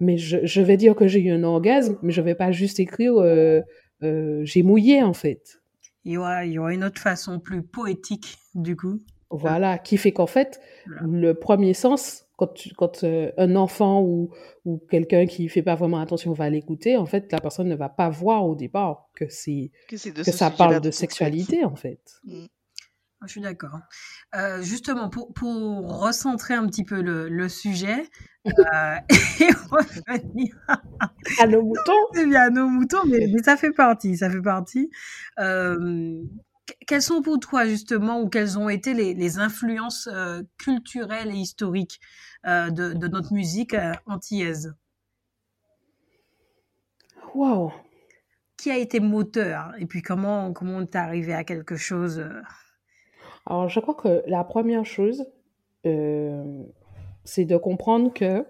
mais 0.00 0.16
je, 0.18 0.44
je 0.44 0.60
vais 0.62 0.76
dire 0.76 0.94
que 0.94 1.06
j'ai 1.08 1.20
eu 1.20 1.30
un 1.30 1.42
orgasme, 1.44 1.98
mais 2.02 2.12
je 2.12 2.20
vais 2.20 2.34
pas 2.34 2.52
juste 2.52 2.80
écrire 2.80 3.14
euh, 3.18 3.60
euh, 4.02 4.40
j'ai 4.44 4.62
mouillé 4.62 5.02
en 5.02 5.12
fait. 5.14 5.60
Il 6.04 6.12
y, 6.12 6.16
aura, 6.18 6.44
il 6.44 6.52
y 6.52 6.58
aura 6.58 6.74
une 6.74 6.84
autre 6.84 7.00
façon 7.00 7.40
plus 7.40 7.62
poétique, 7.62 8.36
du 8.54 8.76
coup. 8.76 9.00
Voilà, 9.30 9.78
qui 9.78 9.96
fait 9.96 10.12
qu'en 10.12 10.26
fait, 10.26 10.60
Voilà. 10.86 11.02
le 11.06 11.34
premier 11.34 11.72
sens, 11.74 12.26
quand, 12.36 12.48
tu- 12.48 12.74
quand 12.74 13.02
euh, 13.04 13.32
un 13.38 13.56
enfant 13.56 14.02
ou, 14.02 14.30
ou 14.64 14.80
quelqu'un 14.90 15.26
qui 15.26 15.48
fait 15.48 15.62
pas 15.62 15.74
vraiment 15.76 15.98
attention 16.00 16.32
va 16.32 16.50
l'écouter, 16.50 16.96
en 16.96 17.06
fait, 17.06 17.32
la 17.32 17.40
personne 17.40 17.68
ne 17.68 17.74
va 17.74 17.88
pas 17.88 18.10
voir 18.10 18.46
au 18.46 18.54
départ 18.54 19.08
que 19.14 19.24
c'est 19.28 19.70
que 19.88 19.96
c'est 19.96 20.10
de 20.12 20.18
que 20.18 20.30
ce 20.30 20.32
ça 20.36 20.50
parle 20.50 20.80
de 20.80 20.90
sexualité 20.90 21.64
en 21.64 21.74
fait. 21.74 22.00
Mm. 22.24 22.44
Je 23.26 23.32
suis 23.32 23.40
d'accord. 23.40 23.78
Euh, 24.34 24.62
justement, 24.62 25.08
pour, 25.08 25.32
pour 25.34 26.00
recentrer 26.00 26.54
un 26.54 26.66
petit 26.66 26.84
peu 26.84 27.00
le, 27.02 27.28
le 27.28 27.48
sujet 27.48 28.08
euh, 28.46 28.96
et 29.40 29.50
revenir 29.70 30.54
À 31.38 31.46
nos 31.46 31.62
moutons. 31.62 31.92
bien 32.14 32.42
à 32.42 32.50
nos 32.50 32.68
moutons, 32.68 33.04
mais, 33.06 33.26
mais 33.32 33.42
ça 33.42 33.56
fait 33.56 33.72
partie, 33.72 34.16
ça 34.16 34.30
fait 34.30 34.42
partie. 34.42 34.90
Euh, 35.38 36.22
que- 36.66 36.74
quelles 36.86 37.02
sont 37.02 37.22
pour 37.22 37.38
toi 37.40 37.66
justement, 37.66 38.20
ou 38.20 38.28
quelles 38.28 38.58
ont 38.58 38.68
été 38.68 38.94
les, 38.94 39.14
les 39.14 39.38
influences 39.38 40.08
culturelles 40.58 41.30
et 41.30 41.38
historiques 41.38 42.00
de, 42.46 42.92
de 42.94 43.08
notre 43.08 43.32
musique 43.34 43.76
antillaise? 44.06 44.74
Waouh. 47.34 47.72
Qui 48.56 48.70
a 48.70 48.78
été 48.78 49.00
moteur? 49.00 49.72
Et 49.78 49.86
puis 49.86 50.02
comment 50.02 50.52
comment 50.52 50.78
on 50.78 50.82
est 50.82 50.96
arrivé 50.96 51.34
à 51.34 51.44
quelque 51.44 51.76
chose 51.76 52.24
Alors, 53.46 53.68
je 53.68 53.80
crois 53.80 53.94
que 53.94 54.22
la 54.26 54.44
première 54.44 54.86
chose, 54.86 55.26
euh, 55.86 56.62
c'est 57.24 57.44
de 57.44 57.56
comprendre 57.56 58.12
que 58.12 58.44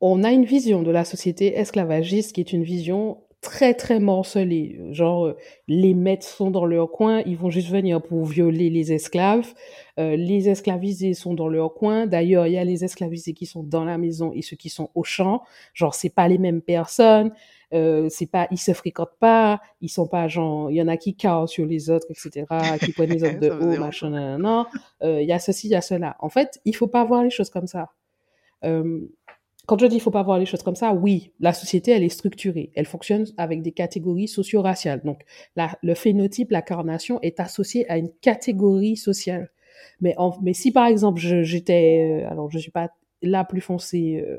on 0.00 0.24
a 0.24 0.32
une 0.32 0.44
vision 0.44 0.82
de 0.82 0.90
la 0.90 1.04
société 1.04 1.58
esclavagiste 1.58 2.32
qui 2.32 2.40
est 2.40 2.52
une 2.52 2.62
vision 2.62 3.18
très 3.40 3.74
très 3.74 4.00
morcelée. 4.00 4.78
Genre, 4.92 5.26
euh, 5.26 5.36
les 5.66 5.94
maîtres 5.94 6.26
sont 6.26 6.50
dans 6.50 6.66
leur 6.66 6.90
coin, 6.90 7.22
ils 7.26 7.36
vont 7.36 7.50
juste 7.50 7.70
venir 7.70 8.02
pour 8.02 8.24
violer 8.24 8.70
les 8.70 8.92
esclaves. 8.92 9.54
Euh, 9.98 10.16
les 10.16 10.48
esclavisés 10.48 11.14
sont 11.14 11.34
dans 11.34 11.48
leur 11.48 11.74
coin. 11.74 12.06
D'ailleurs, 12.06 12.46
il 12.46 12.52
y 12.52 12.58
a 12.58 12.64
les 12.64 12.84
esclavisés 12.84 13.32
qui 13.32 13.46
sont 13.46 13.62
dans 13.62 13.84
la 13.84 13.98
maison 13.98 14.32
et 14.34 14.42
ceux 14.42 14.56
qui 14.56 14.68
sont 14.68 14.90
au 14.94 15.04
champ. 15.04 15.42
Genre, 15.74 15.94
c'est 15.94 16.10
pas 16.10 16.28
les 16.28 16.38
mêmes 16.38 16.62
personnes. 16.62 17.32
Euh, 17.72 18.08
c'est 18.10 18.26
pas, 18.26 18.48
ils 18.50 18.58
se 18.58 18.72
fréquentent 18.72 19.16
pas. 19.20 19.60
Ils 19.80 19.88
sont 19.88 20.06
pas 20.08 20.26
genre, 20.28 20.70
il 20.70 20.76
y 20.76 20.82
en 20.82 20.88
a 20.88 20.96
qui 20.96 21.14
carrent 21.14 21.48
sur 21.48 21.66
les 21.66 21.88
autres, 21.90 22.06
etc., 22.10 22.44
qui 22.84 22.92
prennent 22.92 23.10
les 23.10 23.22
autres 23.24 23.38
de 23.38 23.50
haut, 23.50 23.78
machin, 23.78 24.10
nanana. 24.10 24.66
Euh, 25.02 25.22
Il 25.22 25.28
y 25.28 25.32
a 25.32 25.38
ceci, 25.38 25.68
il 25.68 25.70
y 25.70 25.74
a 25.76 25.80
cela. 25.80 26.16
En 26.20 26.28
fait, 26.28 26.60
il 26.64 26.74
faut 26.74 26.88
pas 26.88 27.04
voir 27.04 27.22
les 27.22 27.30
choses 27.30 27.50
comme 27.50 27.66
ça. 27.68 27.90
Euh, 28.64 29.00
quand 29.66 29.78
je 29.78 29.86
dis 29.86 29.96
il 29.96 30.00
faut 30.00 30.10
pas 30.10 30.22
voir 30.24 30.38
les 30.38 30.46
choses 30.46 30.62
comme 30.64 30.74
ça, 30.74 30.92
oui, 30.94 31.32
la 31.38 31.52
société, 31.52 31.92
elle 31.92 32.02
est 32.02 32.08
structurée. 32.08 32.72
Elle 32.74 32.86
fonctionne 32.86 33.26
avec 33.36 33.62
des 33.62 33.70
catégories 33.72 34.26
socio-raciales. 34.26 35.02
Donc, 35.04 35.22
la, 35.54 35.78
le 35.82 35.94
phénotype, 35.94 36.50
la 36.50 36.62
carnation 36.62 37.20
est 37.22 37.38
associée 37.38 37.88
à 37.88 37.96
une 37.98 38.10
catégorie 38.20 38.96
sociale. 38.96 39.50
Mais, 40.00 40.14
en, 40.18 40.36
mais 40.42 40.54
si, 40.54 40.72
par 40.72 40.86
exemple, 40.86 41.20
je- 41.20 41.42
j'étais... 41.44 42.24
euh, 42.24 42.30
alors, 42.30 42.50
je 42.50 42.58
suis 42.58 42.70
pas 42.72 42.88
la 43.22 43.44
plus 43.44 43.60
foncée 43.60 44.24
euh, 44.26 44.38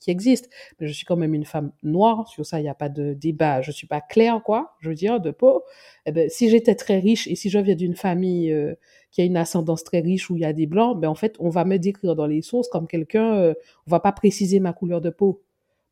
qui 0.00 0.10
existe. 0.10 0.48
Mais 0.80 0.86
je 0.86 0.92
suis 0.92 1.04
quand 1.04 1.16
même 1.16 1.34
une 1.34 1.44
femme 1.44 1.72
noire, 1.82 2.26
sur 2.28 2.46
ça, 2.46 2.60
il 2.60 2.62
n'y 2.62 2.68
a 2.68 2.74
pas 2.74 2.88
de 2.88 3.12
débat. 3.14 3.60
Je 3.62 3.70
suis 3.70 3.86
pas 3.86 4.00
claire, 4.00 4.42
quoi, 4.42 4.74
je 4.80 4.88
veux 4.88 4.94
dire, 4.94 5.20
de 5.20 5.30
peau. 5.30 5.62
Eh 6.06 6.12
ben, 6.12 6.28
si 6.30 6.48
j'étais 6.48 6.74
très 6.74 6.98
riche 6.98 7.26
et 7.28 7.34
si 7.36 7.50
je 7.50 7.58
viens 7.58 7.74
d'une 7.74 7.94
famille 7.96 8.50
euh, 8.52 8.74
qui 9.10 9.20
a 9.20 9.24
une 9.24 9.36
ascendance 9.36 9.84
très 9.84 10.00
riche 10.00 10.30
où 10.30 10.36
il 10.36 10.40
y 10.42 10.44
a 10.44 10.52
des 10.52 10.66
blancs, 10.66 10.98
ben, 10.98 11.08
en 11.08 11.14
fait, 11.14 11.36
on 11.38 11.50
va 11.50 11.64
me 11.64 11.76
décrire 11.78 12.14
dans 12.16 12.26
les 12.26 12.42
sources 12.42 12.68
comme 12.68 12.86
quelqu'un, 12.86 13.34
euh, 13.34 13.54
on 13.86 13.90
va 13.90 14.00
pas 14.00 14.12
préciser 14.12 14.60
ma 14.60 14.72
couleur 14.72 15.00
de 15.00 15.10
peau. 15.10 15.42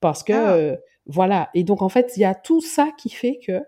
Parce 0.01 0.23
que, 0.23 0.33
Ah. 0.33 0.55
euh, 0.55 0.77
voilà. 1.07 1.51
Et 1.55 1.65
donc, 1.65 1.83
en 1.83 1.89
fait, 1.89 2.13
il 2.17 2.21
y 2.21 2.25
a 2.25 2.35
tout 2.35 2.61
ça 2.61 2.91
qui 2.97 3.11
fait 3.11 3.39
que 3.47 3.61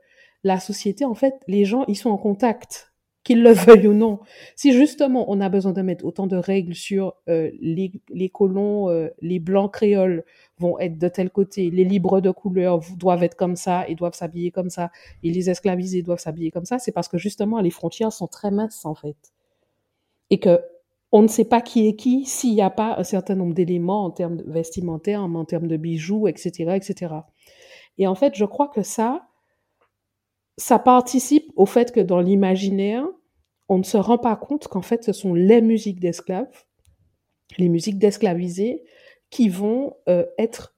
la 0.44 0.58
société, 0.60 1.04
en 1.04 1.14
fait, 1.14 1.34
les 1.46 1.64
gens, 1.64 1.84
ils 1.88 1.96
sont 1.96 2.10
en 2.10 2.16
contact 2.18 2.91
qu'ils 3.24 3.42
le 3.42 3.52
veuillent 3.52 3.86
ou 3.86 3.94
non. 3.94 4.20
Si 4.56 4.72
justement 4.72 5.30
on 5.30 5.40
a 5.40 5.48
besoin 5.48 5.72
de 5.72 5.82
mettre 5.82 6.04
autant 6.04 6.26
de 6.26 6.36
règles 6.36 6.74
sur 6.74 7.14
euh, 7.28 7.50
les, 7.60 7.92
les 8.10 8.28
colons, 8.28 8.88
euh, 8.88 9.08
les 9.20 9.38
blancs 9.38 9.72
créoles 9.72 10.24
vont 10.58 10.78
être 10.78 10.98
de 10.98 11.08
tel 11.08 11.30
côté, 11.30 11.70
les 11.70 11.84
libres 11.84 12.20
de 12.20 12.30
couleur 12.30 12.80
doivent 12.96 13.22
être 13.22 13.36
comme 13.36 13.56
ça 13.56 13.86
et 13.88 13.94
doivent 13.94 14.14
s'habiller 14.14 14.50
comme 14.50 14.70
ça, 14.70 14.90
et 15.22 15.30
les 15.30 15.50
esclavisés 15.50 16.02
doivent 16.02 16.20
s'habiller 16.20 16.50
comme 16.50 16.64
ça, 16.64 16.78
c'est 16.78 16.92
parce 16.92 17.08
que 17.08 17.18
justement 17.18 17.60
les 17.60 17.70
frontières 17.70 18.12
sont 18.12 18.26
très 18.28 18.50
minces 18.50 18.84
en 18.84 18.94
fait. 18.94 19.16
Et 20.30 20.38
que 20.38 20.60
on 21.14 21.20
ne 21.20 21.28
sait 21.28 21.44
pas 21.44 21.60
qui 21.60 21.86
est 21.86 21.94
qui 21.94 22.24
s'il 22.24 22.54
n'y 22.54 22.62
a 22.62 22.70
pas 22.70 22.96
un 22.98 23.04
certain 23.04 23.34
nombre 23.34 23.54
d'éléments 23.54 24.04
en 24.04 24.10
termes 24.10 24.42
vestimentaires, 24.46 25.22
en 25.22 25.44
termes 25.44 25.68
de 25.68 25.76
bijoux, 25.76 26.26
etc., 26.26 26.72
etc. 26.74 27.14
Et 27.98 28.06
en 28.06 28.14
fait, 28.14 28.34
je 28.34 28.46
crois 28.46 28.68
que 28.68 28.82
ça, 28.82 29.26
ça 30.62 30.78
participe 30.78 31.50
au 31.56 31.66
fait 31.66 31.90
que 31.90 31.98
dans 31.98 32.20
l'imaginaire, 32.20 33.04
on 33.68 33.78
ne 33.78 33.82
se 33.82 33.96
rend 33.96 34.18
pas 34.18 34.36
compte 34.36 34.68
qu'en 34.68 34.80
fait, 34.80 35.02
ce 35.02 35.12
sont 35.12 35.34
les 35.34 35.60
musiques 35.60 35.98
d'esclaves, 35.98 36.64
les 37.58 37.68
musiques 37.68 37.98
d'esclavisés, 37.98 38.84
qui 39.28 39.48
vont 39.48 39.96
euh, 40.08 40.24
être 40.38 40.76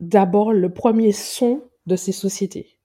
d'abord 0.00 0.52
le 0.52 0.70
premier 0.70 1.12
son 1.12 1.62
de 1.86 1.96
ces 1.96 2.12
sociétés. 2.12 2.78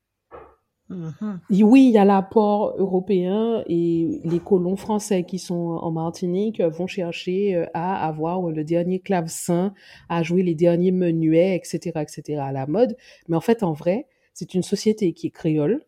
Mhm. 0.87 1.41
Et 1.51 1.63
oui, 1.63 1.87
il 1.87 1.91
y 1.91 1.97
a 1.97 2.05
l'apport 2.05 2.75
européen 2.77 3.63
et 3.67 4.21
les 4.23 4.39
colons 4.39 4.77
français 4.77 5.23
qui 5.23 5.37
sont 5.37 5.79
en 5.81 5.91
Martinique 5.91 6.61
vont 6.61 6.87
chercher 6.87 7.55
euh, 7.55 7.65
à 7.73 8.07
avoir 8.07 8.41
le 8.43 8.63
dernier 8.63 8.99
clavecin, 8.99 9.73
à 10.07 10.23
jouer 10.23 10.43
les 10.43 10.55
derniers 10.55 10.91
menuets, 10.93 11.55
etc., 11.57 11.91
etc., 11.97 12.39
à 12.41 12.53
la 12.53 12.67
mode. 12.67 12.95
Mais 13.27 13.35
en 13.35 13.41
fait, 13.41 13.63
en 13.63 13.73
vrai, 13.73 14.07
c'est 14.33 14.53
une 14.53 14.63
société 14.63 15.11
qui 15.11 15.27
est 15.27 15.31
créole. 15.31 15.83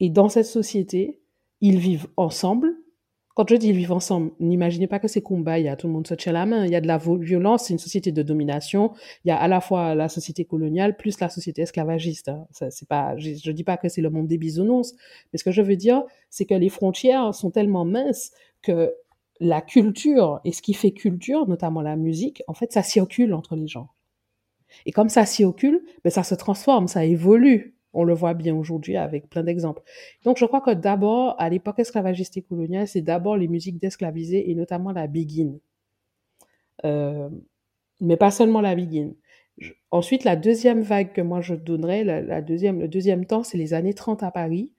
Et 0.00 0.10
dans 0.10 0.28
cette 0.28 0.46
société, 0.46 1.20
ils 1.60 1.78
vivent 1.78 2.08
ensemble. 2.16 2.74
Quand 3.34 3.48
je 3.48 3.56
dis 3.56 3.68
ils 3.70 3.76
vivent 3.76 3.92
ensemble, 3.92 4.30
n'imaginez 4.38 4.86
pas 4.86 5.00
que 5.00 5.08
c'est 5.08 5.20
combat, 5.20 5.58
il 5.58 5.64
y 5.64 5.68
a 5.68 5.74
tout 5.74 5.88
le 5.88 5.92
monde 5.92 6.06
se 6.06 6.14
tient 6.14 6.32
la 6.32 6.46
main, 6.46 6.66
il 6.66 6.70
y 6.70 6.76
a 6.76 6.80
de 6.80 6.86
la 6.86 6.98
violence, 6.98 7.64
c'est 7.64 7.72
une 7.72 7.80
société 7.80 8.12
de 8.12 8.22
domination, 8.22 8.92
il 9.24 9.28
y 9.28 9.30
a 9.32 9.36
à 9.36 9.48
la 9.48 9.60
fois 9.60 9.96
la 9.96 10.08
société 10.08 10.44
coloniale 10.44 10.96
plus 10.96 11.18
la 11.18 11.28
société 11.28 11.62
esclavagiste. 11.62 12.28
hein. 12.28 12.46
Ça, 12.52 12.70
c'est 12.70 12.86
pas, 12.86 13.16
je, 13.16 13.32
je 13.34 13.50
dis 13.50 13.64
pas 13.64 13.76
que 13.76 13.88
c'est 13.88 14.02
le 14.02 14.10
monde 14.10 14.28
des 14.28 14.38
bisounours, 14.38 14.94
mais 15.32 15.38
ce 15.38 15.42
que 15.42 15.50
je 15.50 15.62
veux 15.62 15.74
dire, 15.74 16.04
c'est 16.30 16.44
que 16.44 16.54
les 16.54 16.68
frontières 16.68 17.34
sont 17.34 17.50
tellement 17.50 17.84
minces 17.84 18.30
que 18.62 18.94
la 19.40 19.60
culture 19.60 20.40
et 20.44 20.52
ce 20.52 20.62
qui 20.62 20.74
fait 20.74 20.92
culture, 20.92 21.48
notamment 21.48 21.82
la 21.82 21.96
musique, 21.96 22.42
en 22.46 22.54
fait, 22.54 22.72
ça 22.72 22.84
circule 22.84 23.34
entre 23.34 23.56
les 23.56 23.66
gens. 23.66 23.88
Et 24.86 24.92
comme 24.92 25.08
ça 25.08 25.26
circule, 25.26 25.82
ben, 26.04 26.10
ça 26.10 26.22
se 26.22 26.34
transforme, 26.34 26.88
ça 26.88 27.04
évolue. 27.04 27.73
On 27.94 28.04
le 28.04 28.14
voit 28.14 28.34
bien 28.34 28.54
aujourd'hui 28.54 28.96
avec 28.96 29.28
plein 29.28 29.42
d'exemples. 29.42 29.82
Donc, 30.24 30.38
je 30.38 30.44
crois 30.44 30.60
que 30.60 30.72
d'abord, 30.72 31.36
à 31.38 31.48
l'époque 31.48 31.78
esclavagiste 31.78 32.36
et 32.36 32.42
coloniale, 32.42 32.88
c'est 32.88 33.02
d'abord 33.02 33.36
les 33.36 33.48
musiques 33.48 33.78
d'esclavisés 33.80 34.50
et 34.50 34.54
notamment 34.54 34.92
la 34.92 35.06
biguine. 35.06 35.58
Euh, 36.84 37.28
mais 38.00 38.16
pas 38.16 38.30
seulement 38.30 38.60
la 38.60 38.74
biguine. 38.74 39.14
Ensuite, 39.90 40.24
la 40.24 40.36
deuxième 40.36 40.82
vague 40.82 41.12
que 41.12 41.20
moi 41.20 41.40
je 41.40 41.54
donnerais, 41.54 42.02
la, 42.04 42.20
la 42.20 42.42
deuxième, 42.42 42.80
le 42.80 42.88
deuxième 42.88 43.24
temps, 43.26 43.44
c'est 43.44 43.58
les 43.58 43.72
années 43.72 43.94
30 43.94 44.22
à 44.24 44.30
Paris, 44.30 44.72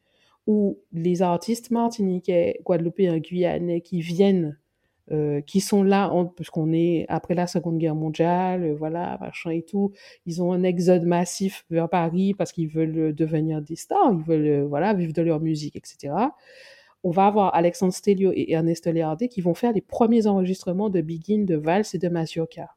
où 0.47 0.79
les 0.91 1.21
artistes 1.21 1.71
martiniquais, 1.71 2.59
guadeloupéens, 2.65 3.19
guyanais 3.19 3.81
qui 3.81 4.01
viennent, 4.01 4.57
euh, 5.11 5.41
qui 5.41 5.59
sont 5.61 5.83
là, 5.83 6.09
en- 6.11 6.25
puisqu'on 6.25 6.73
est 6.73 7.05
après 7.09 7.35
la 7.35 7.47
Seconde 7.47 7.77
Guerre 7.77 7.95
mondiale, 7.95 8.63
euh, 8.63 8.75
voilà, 8.75 9.17
machin 9.21 9.51
et 9.51 9.61
tout, 9.63 9.91
ils 10.25 10.41
ont 10.41 10.51
un 10.51 10.63
exode 10.63 11.05
massif 11.05 11.65
vers 11.69 11.89
Paris 11.89 12.33
parce 12.33 12.51
qu'ils 12.51 12.69
veulent 12.69 12.97
euh, 12.97 13.13
devenir 13.13 13.61
des 13.61 13.75
stars, 13.75 14.13
ils 14.13 14.23
veulent, 14.23 14.63
voilà, 14.67 14.93
vivre 14.93 15.13
de 15.13 15.21
leur 15.21 15.39
musique, 15.39 15.75
etc. 15.75 16.33
On 17.03 17.11
va 17.11 17.27
avoir 17.27 17.53
Alexandre 17.55 17.93
Stelio 17.93 18.31
et 18.33 18.51
Ernesto 18.51 18.91
Leardé 18.91 19.27
qui 19.27 19.41
vont 19.41 19.53
faire 19.53 19.73
les 19.73 19.81
premiers 19.81 20.25
enregistrements 20.27 20.89
de 20.89 21.01
Begin, 21.01 21.43
de 21.45 21.55
Vals 21.55 21.85
et 21.93 21.99
de 21.99 22.09
Mazurka. 22.09 22.69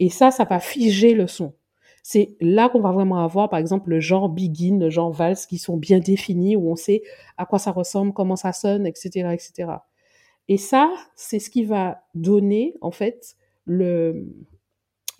Et 0.00 0.08
ça, 0.10 0.30
ça 0.30 0.44
va 0.44 0.60
figer 0.60 1.14
le 1.14 1.26
son. 1.26 1.54
C'est 2.02 2.36
là 2.40 2.68
qu'on 2.70 2.80
va 2.80 2.92
vraiment 2.92 3.22
avoir, 3.22 3.50
par 3.50 3.58
exemple, 3.58 3.90
le 3.90 4.00
genre 4.00 4.28
Begin, 4.30 4.78
le 4.78 4.88
genre 4.90 5.12
Vals 5.12 5.36
qui 5.48 5.58
sont 5.58 5.76
bien 5.76 5.98
définis, 5.98 6.56
où 6.56 6.70
on 6.70 6.76
sait 6.76 7.02
à 7.36 7.44
quoi 7.44 7.58
ça 7.58 7.70
ressemble, 7.72 8.12
comment 8.14 8.36
ça 8.36 8.52
sonne, 8.54 8.86
etc., 8.86 9.34
etc. 9.34 9.82
Et 10.48 10.56
ça, 10.56 10.92
c'est 11.14 11.38
ce 11.38 11.50
qui 11.50 11.64
va 11.64 12.02
donner, 12.14 12.74
en 12.80 12.90
fait, 12.90 13.36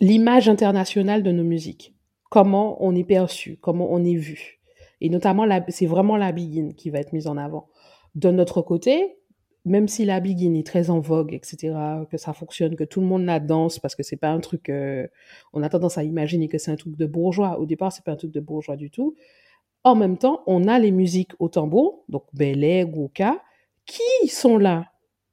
l'image 0.01 0.49
internationale 0.49 1.23
de 1.23 1.31
nos 1.33 1.45
musiques. 1.45 1.95
Comment 2.31 2.83
on 2.83 2.95
est 2.95 3.05
perçu, 3.05 3.59
comment 3.61 3.89
on 3.91 4.05
est 4.05 4.17
vu. 4.17 4.61
Et 5.01 5.11
notamment, 5.11 5.47
c'est 5.69 5.87
vraiment 5.87 6.17
la 6.17 6.33
begin 6.33 6.73
qui 6.77 6.91
va 6.91 6.99
être 6.99 7.13
mise 7.13 7.27
en 7.27 7.37
avant. 7.37 7.69
De 8.15 8.31
notre 8.31 8.63
côté, 8.63 9.19
même 9.65 9.87
si 9.87 10.05
la 10.05 10.21
begin 10.21 10.55
est 10.55 10.67
très 10.67 10.91
en 10.91 10.99
vogue, 10.99 11.35
etc., 11.35 11.75
que 12.11 12.17
ça 12.17 12.33
fonctionne, 12.33 12.75
que 12.75 12.85
tout 12.85 13.01
le 13.01 13.07
monde 13.07 13.25
la 13.25 13.39
danse, 13.39 13.79
parce 13.79 13.95
que 13.95 14.03
c'est 14.03 14.17
pas 14.17 14.31
un 14.31 14.41
truc, 14.41 14.71
euh, 14.71 15.07
on 15.53 15.63
a 15.63 15.69
tendance 15.69 15.99
à 15.99 16.05
imaginer 16.05 16.49
que 16.49 16.59
c'est 16.59 16.71
un 16.71 16.77
truc 16.77 16.97
de 16.97 17.07
bourgeois. 17.07 17.59
Au 17.59 17.67
départ, 17.67 17.93
c'est 17.93 18.05
pas 18.05 18.13
un 18.13 18.17
truc 18.17 18.33
de 18.33 18.41
bourgeois 18.41 18.77
du 18.77 18.91
tout. 18.91 19.15
En 19.85 19.95
même 19.95 20.19
temps, 20.19 20.43
on 20.47 20.67
a 20.67 20.79
les 20.79 20.91
musiques 20.91 21.33
au 21.39 21.49
tambour, 21.49 22.05
donc 22.09 22.25
Belay, 22.33 22.85
Gouka, 22.85 23.43
qui 23.87 24.29
sont 24.29 24.59
là, 24.59 24.87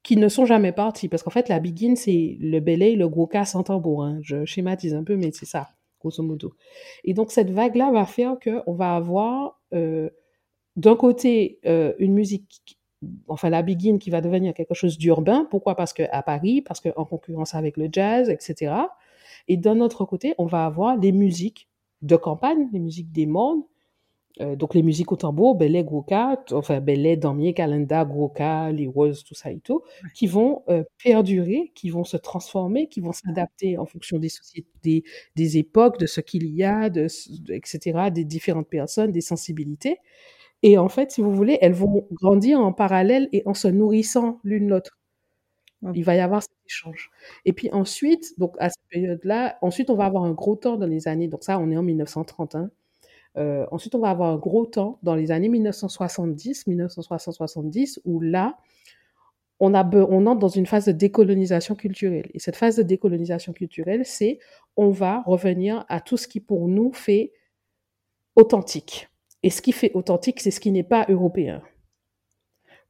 qui 0.06 0.16
ne 0.16 0.28
sont 0.28 0.44
jamais 0.46 0.70
partis. 0.70 1.08
Parce 1.08 1.24
qu'en 1.24 1.32
fait, 1.32 1.48
la 1.48 1.58
begin, 1.58 1.96
c'est 1.96 2.36
le 2.38 2.60
Belay, 2.60 2.94
le 2.94 3.08
Gouka 3.08 3.44
sans 3.44 3.64
tambour. 3.64 4.04
hein. 4.04 4.20
Je 4.22 4.44
schématise 4.44 4.94
un 4.94 5.02
peu, 5.02 5.16
mais 5.16 5.32
c'est 5.32 5.46
ça, 5.46 5.70
grosso 6.00 6.22
modo. 6.22 6.54
Et 7.02 7.12
donc, 7.12 7.32
cette 7.32 7.50
vague-là 7.50 7.90
va 7.90 8.06
faire 8.06 8.36
qu'on 8.38 8.72
va 8.72 8.94
avoir, 8.94 9.60
euh, 9.74 10.08
d'un 10.76 10.94
côté, 10.94 11.58
euh, 11.66 11.92
une 11.98 12.14
musique, 12.14 12.78
enfin 13.26 13.50
la 13.50 13.62
begin, 13.62 13.98
qui 13.98 14.10
va 14.10 14.20
devenir 14.20 14.54
quelque 14.54 14.74
chose 14.74 14.96
d'urbain. 14.96 15.44
Pourquoi? 15.50 15.74
Parce 15.74 15.92
qu'à 15.92 16.22
Paris, 16.22 16.62
parce 16.62 16.78
qu'en 16.80 17.04
concurrence 17.04 17.56
avec 17.56 17.76
le 17.76 17.88
jazz, 17.90 18.30
etc. 18.30 18.74
Et 19.48 19.56
d'un 19.56 19.80
autre 19.80 20.04
côté, 20.04 20.34
on 20.38 20.46
va 20.46 20.66
avoir 20.66 20.96
les 20.96 21.10
musiques 21.10 21.68
de 22.02 22.14
campagne, 22.14 22.68
les 22.72 22.78
musiques 22.78 23.10
des 23.10 23.26
mondes, 23.26 23.64
euh, 24.40 24.56
donc 24.56 24.74
les 24.74 24.82
musiques 24.82 25.12
au 25.12 25.16
tambour, 25.16 25.54
Belay, 25.56 25.82
Gwoka, 25.84 26.36
t- 26.46 26.54
enfin 26.54 26.80
Belay, 26.80 27.16
Damier, 27.16 27.54
Kalenda, 27.54 28.04
Gwoka, 28.04 28.70
les 28.72 28.86
Roses, 28.86 29.24
tout 29.24 29.34
ça 29.34 29.50
et 29.50 29.60
tout, 29.60 29.82
qui 30.14 30.26
vont 30.26 30.62
euh, 30.68 30.84
perdurer, 31.02 31.72
qui 31.74 31.90
vont 31.90 32.04
se 32.04 32.16
transformer, 32.18 32.88
qui 32.88 33.00
vont 33.00 33.12
s'adapter 33.12 33.78
en 33.78 33.86
fonction 33.86 34.18
des 34.18 34.28
sociétés, 34.28 34.68
des, 34.82 35.04
des 35.36 35.58
époques, 35.58 35.98
de 35.98 36.06
ce 36.06 36.20
qu'il 36.20 36.46
y 36.54 36.64
a, 36.64 36.90
de, 36.90 37.08
ce- 37.08 37.30
de- 37.42 37.54
etc., 37.54 38.10
des 38.10 38.24
différentes 38.24 38.68
personnes, 38.68 39.10
des 39.12 39.20
sensibilités. 39.22 39.98
Et 40.62 40.78
en 40.78 40.88
fait, 40.88 41.12
si 41.12 41.22
vous 41.22 41.32
voulez, 41.34 41.58
elles 41.62 41.74
vont 41.74 42.06
grandir 42.12 42.60
en 42.60 42.72
parallèle 42.72 43.28
et 43.32 43.42
en 43.46 43.54
se 43.54 43.68
nourrissant 43.68 44.40
l'une 44.44 44.68
l'autre. 44.68 44.98
Il 45.94 46.04
va 46.04 46.14
y 46.16 46.20
avoir 46.20 46.42
cet 46.42 46.52
échange. 46.66 47.10
Et 47.44 47.52
puis 47.52 47.70
ensuite, 47.72 48.38
donc 48.38 48.54
à 48.58 48.70
cette 48.70 48.82
période-là, 48.90 49.58
ensuite 49.62 49.90
on 49.90 49.94
va 49.96 50.06
avoir 50.06 50.24
un 50.24 50.32
gros 50.32 50.56
temps 50.56 50.76
dans 50.76 50.86
les 50.86 51.06
années, 51.08 51.28
donc 51.28 51.44
ça 51.44 51.58
on 51.58 51.70
est 51.70 51.76
en 51.76 51.82
1930, 51.82 52.54
hein. 52.56 52.70
Euh, 53.38 53.66
ensuite 53.70 53.94
on 53.94 53.98
va 53.98 54.10
avoir 54.10 54.32
un 54.32 54.38
gros 54.38 54.66
temps 54.66 54.98
dans 55.02 55.14
les 55.14 55.30
années 55.30 55.48
1970, 55.48 56.66
1960-70, 56.66 58.00
où 58.04 58.20
là, 58.20 58.58
on, 59.60 59.74
a, 59.74 59.84
on 59.94 60.26
entre 60.26 60.38
dans 60.38 60.48
une 60.48 60.66
phase 60.66 60.86
de 60.86 60.92
décolonisation 60.92 61.74
culturelle. 61.74 62.30
Et 62.34 62.38
cette 62.38 62.56
phase 62.56 62.76
de 62.76 62.82
décolonisation 62.82 63.52
culturelle, 63.52 64.04
c'est 64.04 64.38
on 64.76 64.90
va 64.90 65.22
revenir 65.26 65.84
à 65.88 66.00
tout 66.00 66.16
ce 66.16 66.28
qui 66.28 66.40
pour 66.40 66.68
nous 66.68 66.92
fait 66.92 67.32
authentique. 68.36 69.08
Et 69.42 69.50
ce 69.50 69.62
qui 69.62 69.72
fait 69.72 69.92
authentique, 69.94 70.40
c'est 70.40 70.50
ce 70.50 70.60
qui 70.60 70.70
n'est 70.72 70.82
pas 70.82 71.06
européen. 71.08 71.62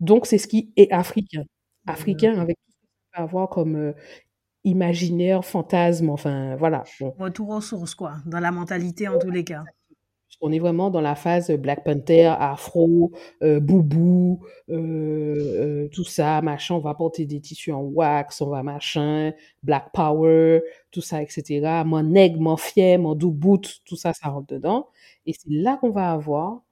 Donc 0.00 0.26
c'est 0.26 0.38
ce 0.38 0.48
qui 0.48 0.72
est 0.76 0.90
africain. 0.92 1.44
Africain 1.87 2.38
avec 2.40 2.56
tout 2.56 2.72
ce 2.72 2.78
qu'on 2.80 3.18
peut 3.18 3.22
avoir 3.22 3.48
comme 3.48 3.76
euh, 3.76 3.92
imaginaire, 4.64 5.44
fantasme, 5.44 6.11
enfin 6.11 6.56
voilà. 6.56 6.85
Bon. 7.00 7.14
Retour 7.18 7.50
aux 7.50 7.61
sources, 7.61 7.94
quoi, 7.94 8.16
dans 8.26 8.40
la 8.40 8.50
mentalité 8.50 9.09
en 9.09 9.18
tous 9.18 9.30
les 9.30 9.44
cas. 9.44 9.64
On 10.40 10.53
est 10.53 10.59
vraiment 10.59 10.90
dans 10.90 11.01
la 11.01 11.14
phase 11.14 11.51
Black 11.51 11.85
Panther, 11.85 12.35
Afro, 12.38 13.12
euh, 13.42 13.59
Boubou, 13.61 14.40
euh, 14.68 14.75
euh, 15.87 15.88
tout 15.88 16.05
ça, 16.05 16.42
machin. 16.42 16.75
On 16.75 16.81
va 16.81 16.94
porter 16.94 17.25
des 17.27 17.40
tissus 17.40 17.72
en 17.72 17.81
wax, 17.83 18.40
on 18.42 18.49
va 18.51 18.62
machin, 18.62 19.33
Black 19.62 19.92
Power, 19.92 20.61
tout 20.90 21.01
ça, 21.01 21.22
etc. 21.22 21.83
Mon 21.87 22.03
nègre, 22.03 22.40
mon 22.40 22.57
fier, 22.57 22.99
mon 22.99 23.14
doubout, 23.14 23.62
tout 23.85 23.96
ça, 23.96 24.12
ça 24.12 24.29
rentre 24.29 24.49
dedans. 24.55 24.88
Et 25.25 25.33
c'est 25.33 25.51
là 25.51 25.79
qu'on 25.81 25.90
va 25.90 26.12
avoir 26.12 26.62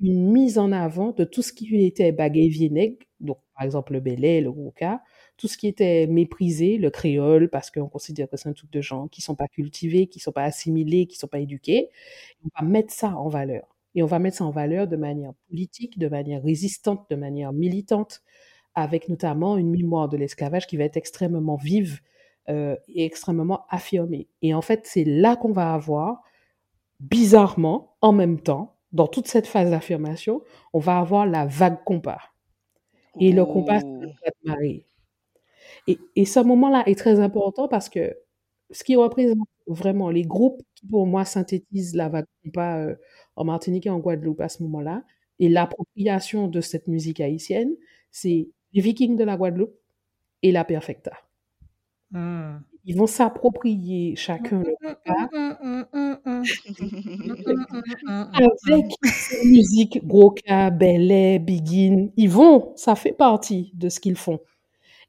une 0.00 0.30
mise 0.32 0.58
en 0.58 0.72
avant 0.72 1.12
de 1.12 1.24
tout 1.24 1.42
ce 1.42 1.52
qui 1.52 1.84
était 1.84 2.10
bagay 2.12 2.48
vieneg, 2.48 2.98
donc 3.20 3.38
par 3.54 3.64
exemple 3.64 3.92
le 3.92 4.00
belay, 4.00 4.40
le 4.40 4.50
gouka, 4.50 5.00
tout 5.36 5.48
ce 5.48 5.56
qui 5.56 5.66
était 5.66 6.06
méprisé, 6.06 6.78
le 6.78 6.90
créole, 6.90 7.48
parce 7.48 7.70
qu'on 7.70 7.88
considère 7.88 8.28
que 8.28 8.36
c'est 8.36 8.48
un 8.48 8.52
truc 8.52 8.70
de 8.70 8.80
gens 8.80 9.08
qui 9.08 9.22
sont 9.22 9.34
pas 9.34 9.48
cultivés, 9.48 10.06
qui 10.06 10.20
sont 10.20 10.32
pas 10.32 10.44
assimilés, 10.44 11.06
qui 11.06 11.16
sont 11.16 11.26
pas 11.26 11.40
éduqués. 11.40 11.88
On 12.44 12.48
va 12.60 12.66
mettre 12.66 12.92
ça 12.92 13.16
en 13.16 13.28
valeur. 13.28 13.66
Et 13.94 14.02
on 14.02 14.06
va 14.06 14.18
mettre 14.18 14.38
ça 14.38 14.44
en 14.44 14.50
valeur 14.50 14.86
de 14.86 14.96
manière 14.96 15.32
politique, 15.48 15.98
de 15.98 16.08
manière 16.08 16.42
résistante, 16.42 17.06
de 17.10 17.16
manière 17.16 17.52
militante, 17.52 18.22
avec 18.74 19.08
notamment 19.08 19.58
une 19.58 19.70
mémoire 19.70 20.08
de 20.08 20.16
l'esclavage 20.16 20.66
qui 20.66 20.76
va 20.76 20.84
être 20.84 20.96
extrêmement 20.96 21.56
vive 21.56 22.00
euh, 22.48 22.76
et 22.88 23.04
extrêmement 23.04 23.66
affirmée. 23.68 24.28
Et 24.40 24.54
en 24.54 24.62
fait, 24.62 24.82
c'est 24.84 25.04
là 25.04 25.36
qu'on 25.36 25.52
va 25.52 25.74
avoir, 25.74 26.22
bizarrement, 27.00 27.96
en 28.00 28.12
même 28.12 28.40
temps, 28.40 28.76
dans 28.92 29.06
toute 29.06 29.26
cette 29.26 29.46
phase 29.46 29.70
d'affirmation, 29.70 30.42
on 30.72 30.78
va 30.78 30.98
avoir 30.98 31.26
la 31.26 31.46
vague 31.46 31.82
compas. 31.84 32.20
Et 33.20 33.32
le 33.32 33.44
compas, 33.44 33.80
c'est 33.80 33.86
le 33.86 34.08
Ouh. 34.08 34.10
de 34.10 34.50
marée. 34.50 34.86
Et, 35.86 35.98
et 36.16 36.24
ce 36.24 36.40
moment-là 36.40 36.82
est 36.86 36.98
très 36.98 37.20
important 37.20 37.68
parce 37.68 37.88
que 37.88 38.14
ce 38.70 38.84
qui 38.84 38.96
représente 38.96 39.48
vraiment 39.66 40.10
les 40.10 40.22
groupes 40.22 40.62
qui, 40.74 40.86
pour 40.86 41.06
moi, 41.06 41.24
synthétisent 41.24 41.94
la 41.94 42.08
vague 42.08 42.26
euh, 42.56 42.94
en 43.36 43.44
Martinique 43.44 43.86
et 43.86 43.90
en 43.90 43.98
Guadeloupe 43.98 44.40
à 44.40 44.48
ce 44.48 44.62
moment-là, 44.62 45.04
et 45.38 45.48
l'appropriation 45.48 46.48
de 46.48 46.60
cette 46.60 46.88
musique 46.88 47.20
haïtienne, 47.20 47.74
c'est 48.10 48.48
les 48.72 48.80
Vikings 48.80 49.16
de 49.16 49.24
la 49.24 49.36
Guadeloupe 49.36 49.74
et 50.42 50.52
la 50.52 50.64
Perfecta. 50.64 51.12
Hmm. 52.10 52.58
Ils 52.84 52.96
vont 52.96 53.06
s'approprier 53.06 54.16
chacun 54.16 54.62
le 54.64 54.74
compas 54.80 55.28
avec 58.32 58.86
musique 59.44 60.04
Groka, 60.04 60.70
Belay, 60.70 61.38
Begin. 61.38 62.08
Ils 62.16 62.28
vont, 62.28 62.72
ça 62.74 62.96
fait 62.96 63.12
partie 63.12 63.70
de 63.74 63.88
ce 63.88 64.00
qu'ils 64.00 64.16
font. 64.16 64.40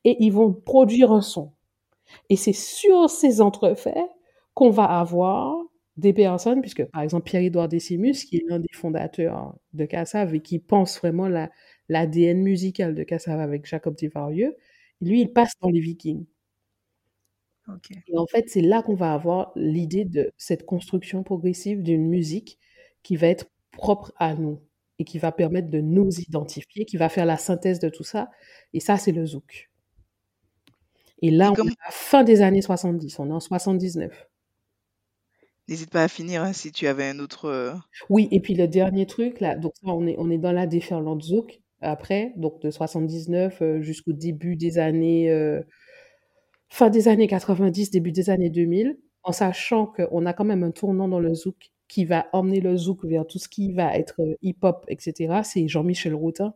Et 0.06 0.18
ils 0.20 0.32
vont 0.32 0.54
produire 0.54 1.12
un 1.12 1.22
son. 1.22 1.52
Et 2.30 2.36
c'est 2.36 2.54
sur 2.54 3.10
ces 3.10 3.42
entrefaits 3.42 3.98
qu'on 4.54 4.70
va 4.70 4.86
avoir 4.86 5.58
des 5.98 6.14
personnes, 6.14 6.62
puisque 6.62 6.86
par 6.86 7.02
exemple 7.02 7.26
Pierre-Édouard 7.26 7.68
Décimus, 7.70 8.14
qui 8.26 8.38
est 8.38 8.46
l'un 8.48 8.60
des 8.60 8.68
fondateurs 8.74 9.56
de 9.74 9.86
Cassav 9.86 10.34
et 10.36 10.42
qui 10.42 10.60
pense 10.60 10.98
vraiment 11.00 11.28
la, 11.28 11.52
l'ADN 11.90 12.42
musical 12.42 12.96
de 12.96 13.04
Cassav 13.04 13.40
avec 13.40 13.66
Jacob 13.66 13.96
Desvarieux, 13.96 14.56
lui, 15.02 15.22
il 15.22 15.34
passe 15.34 15.54
dans 15.62 15.70
les 15.70 15.80
Vikings. 15.82 16.26
Et 18.08 18.18
en 18.18 18.26
fait, 18.28 18.50
c'est 18.50 18.62
là 18.62 18.82
qu'on 18.82 18.96
va 18.96 19.14
avoir 19.14 19.52
l'idée 19.56 20.06
de 20.06 20.32
cette 20.38 20.66
construction 20.66 21.24
progressive 21.24 21.82
d'une 21.84 22.08
musique 22.08 22.58
qui 23.04 23.16
va 23.16 23.28
être 23.28 23.48
propre 23.72 24.14
à 24.18 24.36
nous 24.36 24.62
et 25.00 25.06
qui 25.06 25.18
va 25.20 25.32
permettre 25.32 25.70
de 25.70 25.82
nous 25.82 26.10
identifier, 26.20 26.86
qui 26.86 26.98
va 26.98 27.10
faire 27.10 27.26
la 27.26 27.38
synthèse 27.38 27.80
de 27.80 27.90
tout 27.90 28.04
ça. 28.04 28.30
Et 28.74 28.80
ça, 28.80 28.98
c'est 28.98 29.12
le 29.12 29.26
zouk. 29.26 29.70
Et 31.24 31.32
là, 31.32 31.52
on 31.52 31.56
comme- 31.56 31.70
est 31.70 31.72
à 31.82 31.86
la 31.88 31.92
fin 31.92 32.24
des 32.24 32.42
années 32.42 32.62
70, 32.62 33.18
on 33.18 33.30
est 33.30 33.34
en 33.34 33.40
79. 33.40 34.28
N'hésite 35.70 35.90
pas 35.90 36.04
à 36.04 36.08
finir 36.10 36.44
hein, 36.44 36.52
si 36.54 36.72
tu 36.74 36.88
avais 36.88 37.06
un 37.08 37.20
autre. 37.20 37.46
euh, 37.46 37.74
Oui, 38.10 38.28
et 38.32 38.42
puis 38.42 38.54
le 38.54 38.68
dernier 38.68 39.06
truc, 39.06 39.40
là, 39.40 39.56
donc 39.56 39.72
on 39.84 40.06
est, 40.06 40.16
on 40.20 40.30
est 40.30 40.38
dans 40.38 40.52
la 40.52 40.68
déferlante 40.68 41.24
zouk 41.24 41.62
après, 41.80 42.34
donc 42.36 42.62
de 42.62 42.70
79 42.70 43.62
euh, 43.62 43.82
jusqu'au 43.82 44.12
début 44.12 44.58
des 44.58 44.78
années, 44.78 45.32
euh, 45.32 45.62
fin 46.70 46.90
des 46.90 47.08
années 47.08 47.28
90, 47.28 47.92
début 47.92 48.12
des 48.12 48.30
années 48.30 48.50
2000, 48.50 48.98
en 49.24 49.32
sachant 49.32 49.86
qu'on 49.86 50.26
a 50.26 50.34
quand 50.34 50.44
même 50.44 50.64
un 50.64 50.72
tournant 50.72 51.08
dans 51.08 51.20
le 51.22 51.34
zouk 51.34 51.72
qui 51.88 52.04
va 52.04 52.28
emmener 52.34 52.60
le 52.60 52.76
zouk 52.76 53.06
vers 53.06 53.26
tout 53.26 53.40
ce 53.40 53.48
qui 53.48 53.72
va 53.72 53.96
être 53.98 54.20
hip-hop, 54.42 54.84
etc. 54.90 55.42
C'est 55.46 55.68
Jean-Michel 55.70 56.14
Routin 56.14 56.54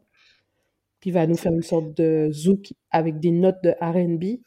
qui 0.99 1.11
va 1.11 1.27
nous 1.27 1.37
faire 1.37 1.51
une 1.53 1.61
sorte 1.61 1.95
de 1.95 2.29
zouk 2.31 2.73
avec 2.89 3.19
des 3.19 3.31
notes 3.31 3.63
de 3.63 3.69
R&B 3.79 4.41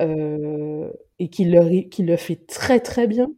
euh, 0.00 0.90
et 1.18 1.28
qui 1.30 1.44
le, 1.46 1.82
qui 1.88 2.02
le 2.04 2.16
fait 2.16 2.46
très 2.46 2.80
très 2.80 3.06
bien. 3.06 3.30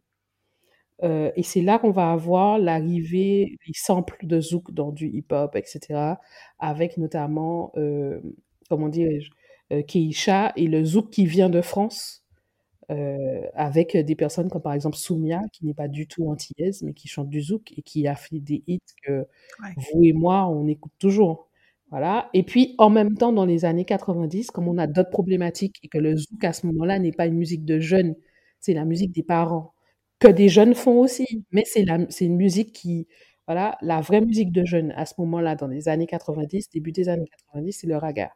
Euh, 1.03 1.31
et 1.35 1.43
c'est 1.43 1.61
là 1.61 1.79
qu'on 1.79 1.91
va 1.91 2.11
avoir 2.11 2.59
l'arrivée, 2.59 3.57
les 3.67 3.73
samples 3.73 4.25
de 4.25 4.39
zouk 4.39 4.71
dans 4.73 4.91
du 4.91 5.07
hip-hop, 5.09 5.55
etc. 5.55 6.19
Avec 6.59 6.97
notamment, 6.97 7.71
euh, 7.77 8.19
comment 8.69 8.89
dirais-je, 8.89 9.29
Keisha 9.87 10.53
et 10.55 10.67
le 10.67 10.83
zouk 10.85 11.09
qui 11.09 11.25
vient 11.25 11.49
de 11.49 11.61
France, 11.61 12.23
euh, 12.91 13.41
avec 13.55 13.97
des 13.97 14.15
personnes 14.15 14.49
comme 14.49 14.61
par 14.61 14.73
exemple 14.73 14.97
Soumia, 14.97 15.41
qui 15.53 15.65
n'est 15.65 15.73
pas 15.75 15.87
du 15.89 16.07
tout 16.07 16.29
antillaise, 16.29 16.83
mais 16.83 16.93
qui 16.93 17.07
chante 17.09 17.29
du 17.29 17.41
zouk 17.41 17.73
et 17.77 17.83
qui 17.83 18.07
a 18.07 18.15
fait 18.15 18.39
des 18.39 18.63
hits 18.67 18.81
que 19.03 19.27
Ouais. 19.61 19.75
vous 19.93 20.03
et 20.03 20.13
moi, 20.13 20.47
on 20.49 20.67
écoute 20.67 20.93
toujours. 20.99 21.49
Et 22.33 22.43
puis, 22.43 22.75
en 22.77 22.89
même 22.89 23.15
temps, 23.15 23.31
dans 23.31 23.45
les 23.45 23.65
années 23.65 23.85
90, 23.85 24.51
comme 24.51 24.67
on 24.67 24.77
a 24.77 24.87
d'autres 24.87 25.09
problématiques 25.11 25.77
et 25.83 25.87
que 25.87 25.97
le 25.97 26.15
zouk 26.17 26.43
à 26.43 26.53
ce 26.53 26.65
moment-là 26.67 26.99
n'est 26.99 27.11
pas 27.11 27.27
une 27.27 27.35
musique 27.35 27.65
de 27.65 27.79
jeunes, 27.79 28.15
c'est 28.59 28.73
la 28.73 28.85
musique 28.85 29.11
des 29.11 29.23
parents, 29.23 29.73
que 30.19 30.27
des 30.27 30.49
jeunes 30.49 30.73
font 30.73 30.99
aussi, 30.99 31.45
mais 31.51 31.63
c'est 31.65 31.85
une 32.21 32.35
musique 32.35 32.73
qui, 32.73 33.07
voilà, 33.47 33.77
la 33.81 34.01
vraie 34.01 34.21
musique 34.21 34.51
de 34.51 34.65
jeunes 34.65 34.91
à 34.95 35.05
ce 35.05 35.13
moment-là, 35.19 35.55
dans 35.55 35.67
les 35.67 35.87
années 35.89 36.07
90, 36.07 36.69
début 36.69 36.91
des 36.91 37.09
années 37.09 37.29
90, 37.51 37.73
c'est 37.73 37.87
le 37.87 37.97
raga. 37.97 38.31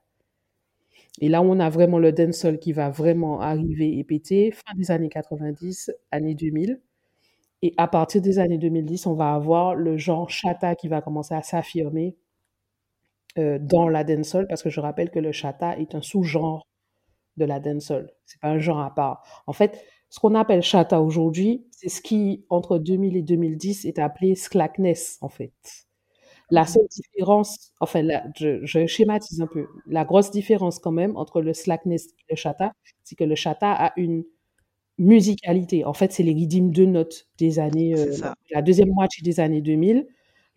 Et 1.20 1.30
là, 1.30 1.42
on 1.42 1.60
a 1.60 1.70
vraiment 1.70 1.98
le 1.98 2.12
dancehall 2.12 2.60
qui 2.60 2.74
va 2.74 2.90
vraiment 2.90 3.42
arriver 3.42 3.98
et 3.98 4.04
péter, 4.04 4.52
fin 4.52 4.76
des 4.76 4.92
années 4.92 5.10
90, 5.10 5.92
années 6.12 6.36
2000. 6.36 6.80
Et 7.64 7.74
à 7.78 7.88
partir 7.88 8.22
des 8.22 8.38
années 8.38 8.60
2010, 8.60 9.08
on 9.08 9.16
va 9.16 9.34
avoir 9.34 9.74
le 9.74 9.98
genre 9.98 10.30
chata 10.30 10.76
qui 10.76 10.88
va 10.88 11.02
commencer 11.02 11.34
à 11.34 11.42
s'affirmer 11.42 12.16
euh, 13.38 13.60
dans 13.60 13.90
la 13.90 14.04
dancehall, 14.04 14.48
parce 14.48 14.64
que 14.64 14.70
je 14.70 14.80
rappelle 14.80 15.12
que 15.12 15.20
le 15.20 15.32
chata 15.32 15.78
est 15.78 15.96
un 15.96 16.02
sous-genre 16.02 16.68
de 17.38 17.46
la 17.46 17.60
dancehall. 17.60 18.12
C'est 18.26 18.40
pas 18.42 18.50
un 18.50 18.60
genre 18.60 18.80
à 18.80 18.94
part. 18.96 19.44
En 19.48 19.54
fait, 19.54 19.82
ce 20.10 20.20
qu'on 20.20 20.36
appelle 20.36 20.64
chata 20.64 21.02
aujourd'hui, 21.02 21.68
c'est 21.72 21.90
ce 21.90 22.02
qui, 22.02 22.46
entre 22.50 22.78
2000 22.80 23.18
et 23.18 23.22
2010, 23.24 23.86
est 23.86 24.00
appelé 24.00 24.36
slackness, 24.36 25.18
en 25.22 25.30
fait. 25.30 25.54
La 26.50 26.66
seule 26.66 26.88
différence, 26.90 27.72
enfin, 27.82 28.02
la- 28.02 28.24
je, 28.38 28.66
je 28.66 28.86
schématise 28.88 29.42
un 29.42 29.48
peu, 29.48 29.68
la 29.88 30.06
grosse 30.06 30.32
différence 30.32 30.80
quand 30.80 30.92
même 30.94 31.16
entre 31.18 31.42
le 31.42 31.54
slackness 31.54 32.08
et 32.08 32.24
le 32.32 32.36
chata, 32.38 32.72
c'est 33.04 33.16
que 33.16 33.26
le 33.26 33.36
chata 33.36 33.72
a 33.74 33.94
une 33.98 34.24
musicalité. 34.98 35.86
En 35.86 35.94
fait, 35.94 36.12
c'est 36.12 36.24
les 36.24 36.34
rythmes 36.34 36.72
de 36.72 36.86
notes 36.86 37.28
des 37.38 37.60
années, 37.60 37.96
euh, 37.96 38.06
la 38.52 38.62
deuxième 38.62 38.90
moitié 38.92 39.24
des 39.24 39.40
années 39.40 39.62
2000, 39.62 40.08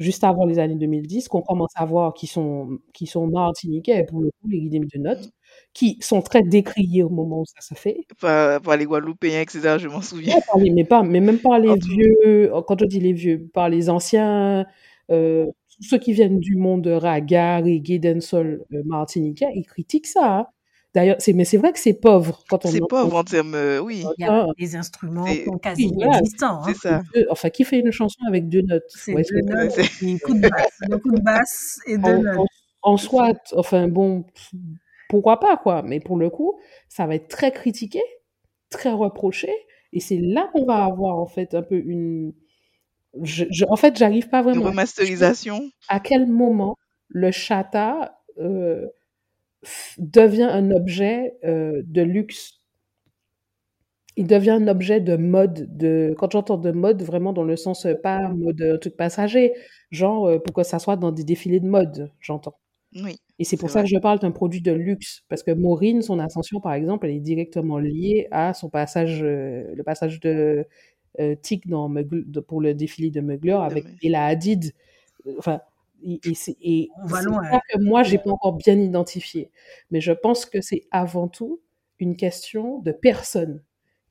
juste 0.00 0.24
avant 0.24 0.44
les 0.46 0.58
années 0.58 0.74
2010, 0.74 1.28
qu'on 1.28 1.42
commence 1.42 1.70
à 1.76 1.84
voir 1.84 2.14
qui 2.14 2.26
sont, 2.26 2.78
qui 2.92 3.06
sont 3.06 3.26
martiniquais, 3.28 4.04
pour 4.04 4.20
le 4.20 4.30
coup, 4.30 4.48
les 4.48 4.58
rythmes 4.60 4.86
de 4.92 4.98
notes, 4.98 5.30
qui 5.72 5.98
sont 6.00 6.22
très 6.22 6.42
décriés 6.42 7.02
au 7.04 7.08
moment 7.10 7.42
où 7.42 7.44
ça 7.46 7.60
se 7.60 7.74
fait. 7.74 7.98
Par, 8.20 8.60
par 8.60 8.76
les 8.76 8.86
Guadeloupéens, 8.86 9.42
etc. 9.42 9.78
Je 9.78 9.88
m'en 9.88 10.00
souviens. 10.02 10.34
Ouais, 10.36 10.42
par 10.46 10.58
les- 10.58 10.70
mais, 10.70 10.84
pas, 10.84 11.02
mais 11.02 11.20
même 11.20 11.38
par 11.38 11.58
les 11.58 11.74
vieux, 11.76 12.50
quand 12.66 12.80
je 12.80 12.86
dis 12.86 12.98
les 13.00 13.12
vieux, 13.12 13.48
par 13.52 13.68
les 13.68 13.88
anciens, 13.90 14.66
euh, 15.10 15.46
ceux 15.80 15.98
qui 15.98 16.12
viennent 16.12 16.40
du 16.40 16.56
monde 16.56 16.86
raga, 16.86 17.58
reggae, 17.58 17.98
dancehall 18.00 18.64
euh, 18.72 18.82
martiniquais, 18.84 19.50
ils 19.54 19.64
critiquent 19.66 20.06
ça. 20.06 20.38
hein. 20.40 20.46
D'ailleurs, 20.94 21.16
c'est, 21.20 21.32
mais 21.34 21.44
c'est 21.44 21.56
vrai 21.56 21.72
que 21.72 21.78
c'est 21.78 21.94
pauvre 21.94 22.42
quand 22.48 22.64
on 22.66 22.68
C'est 22.70 22.80
pauvre 22.80 23.14
en 23.16 23.22
termes. 23.22 23.54
euh, 23.54 23.78
oui, 23.78 24.04
Il 24.18 24.24
y 24.24 24.28
a 24.28 24.46
des 24.58 24.74
instruments 24.74 25.24
quasi 25.62 25.86
oui, 25.86 25.92
voilà. 25.94 26.14
inexistants. 26.18 26.62
hein. 26.64 26.66
c'est 26.66 26.74
ça. 26.76 27.02
deux- 27.14 27.26
enfin, 27.30 27.48
qui 27.50 27.62
fait 27.64 27.78
une 27.78 27.92
chanson 27.92 28.18
avec 28.26 28.48
deux 28.48 28.62
notes? 28.62 28.82
C'est 28.88 29.14
Ouais, 29.14 29.22
deux 29.22 29.40
notes, 29.42 29.78
et 30.02 30.18
coup 30.18 30.34
de 30.34 30.48
basse, 30.48 30.78
deux 30.88 30.98
coups 30.98 31.14
de 31.14 31.20
basse 31.20 31.78
et 31.86 31.96
deux 31.96 32.10
en, 32.10 32.22
notes. 32.22 32.38
en- 32.38 32.92
en 32.92 32.96
soi, 32.96 33.34
t- 33.34 33.54
enfin 33.56 33.86
bon, 33.88 34.24
pourquoi 35.08 35.38
pas 35.38 35.56
quoi, 35.56 35.82
mais 35.82 36.00
pour 36.00 36.16
le 36.16 36.28
coup, 36.30 36.58
ça 36.88 37.06
va 37.06 37.14
être 37.14 37.28
très 37.28 37.52
critiqué, 37.52 38.00
très 38.70 38.90
reproché, 38.90 39.50
et 39.92 40.00
c'est 40.00 40.18
là 40.18 40.48
qu'on 40.52 40.64
va 40.64 40.84
avoir 40.84 41.18
en 41.18 41.26
fait 41.26 41.54
un 41.54 41.62
peu 41.62 41.76
une, 41.76 42.32
je, 43.22 43.44
je- 43.50 43.64
en 43.68 43.76
fait, 43.76 43.96
j'arrive 43.96 44.28
pas 44.28 44.38
Une 44.38 44.44
vraiment 44.44 44.66
à 44.66 44.70
remasterisation. 44.70 45.70
à 45.88 46.00
quel 46.00 46.26
moment 46.26 46.76
le 47.08 47.30
chata 47.30 48.18
euh, 48.38 48.86
devient 49.98 50.48
un 50.50 50.70
objet 50.70 51.34
euh, 51.44 51.82
de 51.86 52.02
luxe. 52.02 52.60
Il 54.16 54.26
devient 54.26 54.50
un 54.50 54.68
objet 54.68 55.00
de 55.00 55.16
mode. 55.16 55.76
De... 55.76 56.14
Quand 56.18 56.30
j'entends 56.32 56.58
de 56.58 56.70
mode, 56.72 57.02
vraiment 57.02 57.32
dans 57.32 57.44
le 57.44 57.56
sens 57.56 57.86
euh, 57.86 57.94
pas 57.94 58.28
mode 58.30 58.60
euh, 58.60 58.76
truc 58.78 58.96
passager, 58.96 59.52
genre 59.90 60.26
euh, 60.26 60.38
pour 60.38 60.54
que 60.54 60.62
ça 60.62 60.78
soit 60.78 60.96
dans 60.96 61.12
des 61.12 61.24
défilés 61.24 61.60
de 61.60 61.68
mode, 61.68 62.10
j'entends. 62.20 62.56
Oui. 62.94 63.16
Et 63.38 63.44
c'est 63.44 63.56
pour 63.56 63.70
ça 63.70 63.80
vrai. 63.80 63.88
que 63.88 63.94
je 63.94 63.98
parle 64.00 64.18
d'un 64.18 64.32
produit 64.32 64.60
de 64.60 64.72
luxe, 64.72 65.22
parce 65.28 65.42
que 65.42 65.52
Maureen, 65.52 66.02
son 66.02 66.18
ascension, 66.18 66.60
par 66.60 66.74
exemple, 66.74 67.06
elle 67.06 67.14
est 67.16 67.20
directement 67.20 67.78
liée 67.78 68.26
à 68.32 68.52
son 68.52 68.68
passage, 68.68 69.22
euh, 69.22 69.64
le 69.74 69.82
passage 69.84 70.20
de 70.20 70.66
Tic 71.42 71.68
dans 71.68 71.88
de- 71.90 72.40
pour 72.40 72.60
le 72.60 72.72
défilé 72.74 73.10
de 73.10 73.20
Mugler 73.20 73.52
avec. 73.52 73.84
Ella 74.02 74.24
Hadid. 74.26 74.72
Enfin, 75.38 75.60
et, 76.04 76.20
et 76.30 76.34
c'est 76.34 76.56
et 76.60 76.88
On 76.96 77.06
va 77.06 77.20
c'est 77.20 77.24
loin. 77.24 77.42
ça 77.50 77.60
que 77.68 77.78
moi, 77.82 78.02
j'ai 78.02 78.18
pas 78.18 78.30
encore 78.30 78.54
bien 78.54 78.78
identifié. 78.78 79.50
Mais 79.90 80.00
je 80.00 80.12
pense 80.12 80.46
que 80.46 80.60
c'est 80.60 80.84
avant 80.90 81.28
tout 81.28 81.60
une 81.98 82.16
question 82.16 82.78
de 82.80 82.92
personnes. 82.92 83.62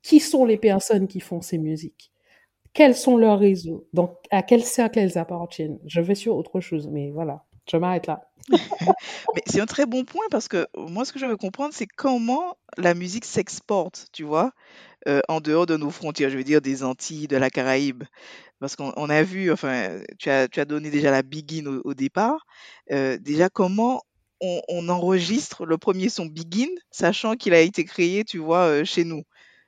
Qui 0.01 0.19
sont 0.19 0.45
les 0.45 0.57
personnes 0.57 1.07
qui 1.07 1.19
font 1.19 1.41
ces 1.41 1.57
musiques? 1.57 2.11
Quels 2.73 2.95
sont 2.95 3.17
leurs 3.17 3.39
réseaux? 3.39 3.87
Donc, 3.93 4.17
à 4.31 4.43
quel 4.43 4.63
cercle 4.63 4.99
elles 4.99 5.17
appartiennent? 5.17 5.79
Je 5.85 6.01
vais 6.01 6.15
sur 6.15 6.35
autre 6.37 6.59
chose, 6.61 6.87
mais 6.89 7.11
voilà, 7.11 7.45
je 7.71 7.77
m'arrête 7.77 8.07
là. 8.07 8.31
Mais 9.35 9.41
c'est 9.47 9.61
un 9.61 9.65
très 9.65 9.85
bon 9.85 10.05
point 10.05 10.25
parce 10.31 10.47
que 10.47 10.67
moi, 10.77 11.05
ce 11.05 11.13
que 11.13 11.19
je 11.19 11.25
veux 11.25 11.37
comprendre, 11.37 11.73
c'est 11.73 11.87
comment 11.87 12.55
la 12.77 12.93
musique 12.93 13.25
s'exporte, 13.25 14.07
tu 14.13 14.23
vois, 14.23 14.53
euh, 15.07 15.21
en 15.29 15.39
dehors 15.39 15.65
de 15.65 15.77
nos 15.77 15.91
frontières, 15.91 16.29
je 16.29 16.37
veux 16.37 16.43
dire 16.43 16.61
des 16.61 16.83
Antilles, 16.83 17.27
de 17.27 17.37
la 17.37 17.49
Caraïbe. 17.49 18.03
Parce 18.59 18.75
qu'on 18.75 18.93
on 18.97 19.09
a 19.09 19.23
vu, 19.23 19.51
enfin, 19.51 20.01
tu 20.17 20.29
as, 20.29 20.47
tu 20.49 20.59
as 20.59 20.65
donné 20.65 20.89
déjà 20.91 21.11
la 21.11 21.23
Begin 21.23 21.65
au, 21.67 21.81
au 21.85 21.93
départ. 21.93 22.45
Euh, 22.91 23.17
déjà, 23.17 23.49
comment 23.49 24.03
on, 24.41 24.89
enregistre 24.89 25.65
le 25.65 25.77
premier 25.77 26.09
son 26.09 26.25
Begin, 26.25 26.69
sachant 26.91 27.35
qu'il 27.35 27.53
a 27.53 27.61
été 27.61 27.85
créé, 27.85 28.23
tu 28.25 28.37
vois, 28.39 28.65
euh, 28.67 28.85
chez 28.85 29.05
nous? 29.05 29.23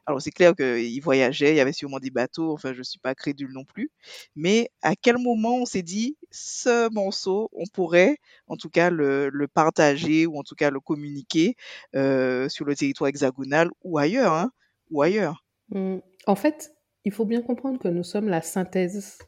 Alors, 0.06 0.22
c'est 0.22 0.32
clair 0.32 0.56
qu'il 0.56 1.02
voyageait, 1.02 1.52
il 1.52 1.58
y 1.58 1.60
avait 1.62 1.74
sûrement 1.74 2.00
des 2.00 2.10
bateaux, 2.10 2.52
enfin, 2.54 2.74
je 2.74 2.80
ne 2.80 2.84
suis 2.84 3.00
pas 3.00 3.16
crédule 3.16 3.52
non 3.54 3.64
plus. 3.66 3.92
Mais 4.36 4.70
à 4.82 4.96
quel 4.96 5.18
moment 5.18 5.58
on 5.58 5.66
s'est 5.66 5.84
dit, 5.84 6.18
ce 6.32 6.92
morceau, 6.92 7.50
on 7.54 7.66
pourrait, 7.68 8.18
en 8.48 8.58
tout 8.58 8.70
cas, 8.70 8.90
le, 8.90 9.30
le 9.30 9.48
partager 9.48 10.26
ou 10.26 10.38
en 10.40 10.44
tout 10.44 10.56
cas 10.56 10.72
le 10.72 10.80
communiquer 10.80 11.56
sur 11.94 12.66
le 12.66 12.76
territoire 12.76 13.10
hexagonal 13.10 13.70
ou 13.84 14.00
ailleurs, 14.00 14.34
hein, 14.34 14.52
ou 14.92 15.02
ailleurs. 15.02 15.46
Hmm. 15.70 15.98
En 16.28 16.36
fait, 16.36 16.76
il 17.06 17.12
faut 17.12 17.26
bien 17.26 17.42
comprendre 17.42 17.80
que 17.80 17.88
nous 17.88 18.04
sommes 18.04 18.30
la 18.30 18.42
synthèse. 18.42 19.20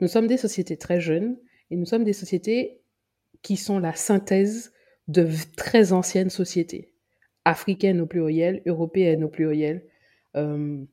Nous 0.00 0.08
sommes 0.08 0.26
des 0.26 0.36
sociétés 0.36 0.76
très 0.76 1.00
jeunes 1.00 1.38
et 1.70 1.76
nous 1.76 1.86
sommes 1.86 2.04
des 2.04 2.12
sociétés 2.12 2.82
qui 3.42 3.56
sont 3.56 3.78
la 3.78 3.94
synthèse 3.94 4.72
de 5.06 5.28
très 5.56 5.92
anciennes 5.92 6.30
sociétés, 6.30 6.94
africaines 7.44 8.00
au 8.00 8.06
pluriel, 8.06 8.62
européennes 8.66 9.24
au 9.24 9.28
pluriel, 9.28 9.84
euh, 10.36 10.84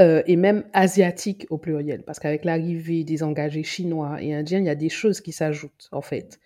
euh, 0.00 0.22
et 0.26 0.36
même 0.36 0.64
asiatiques 0.72 1.46
au 1.50 1.58
pluriel, 1.58 2.02
parce 2.04 2.18
qu'avec 2.18 2.44
l'arrivée 2.44 3.04
des 3.04 3.22
engagés 3.22 3.64
chinois 3.64 4.22
et 4.22 4.32
indiens, 4.32 4.60
il 4.60 4.66
y 4.66 4.70
a 4.70 4.74
des 4.74 4.88
choses 4.88 5.20
qui 5.20 5.32
s'ajoutent 5.32 5.88
en 5.92 6.02
fait. 6.02 6.38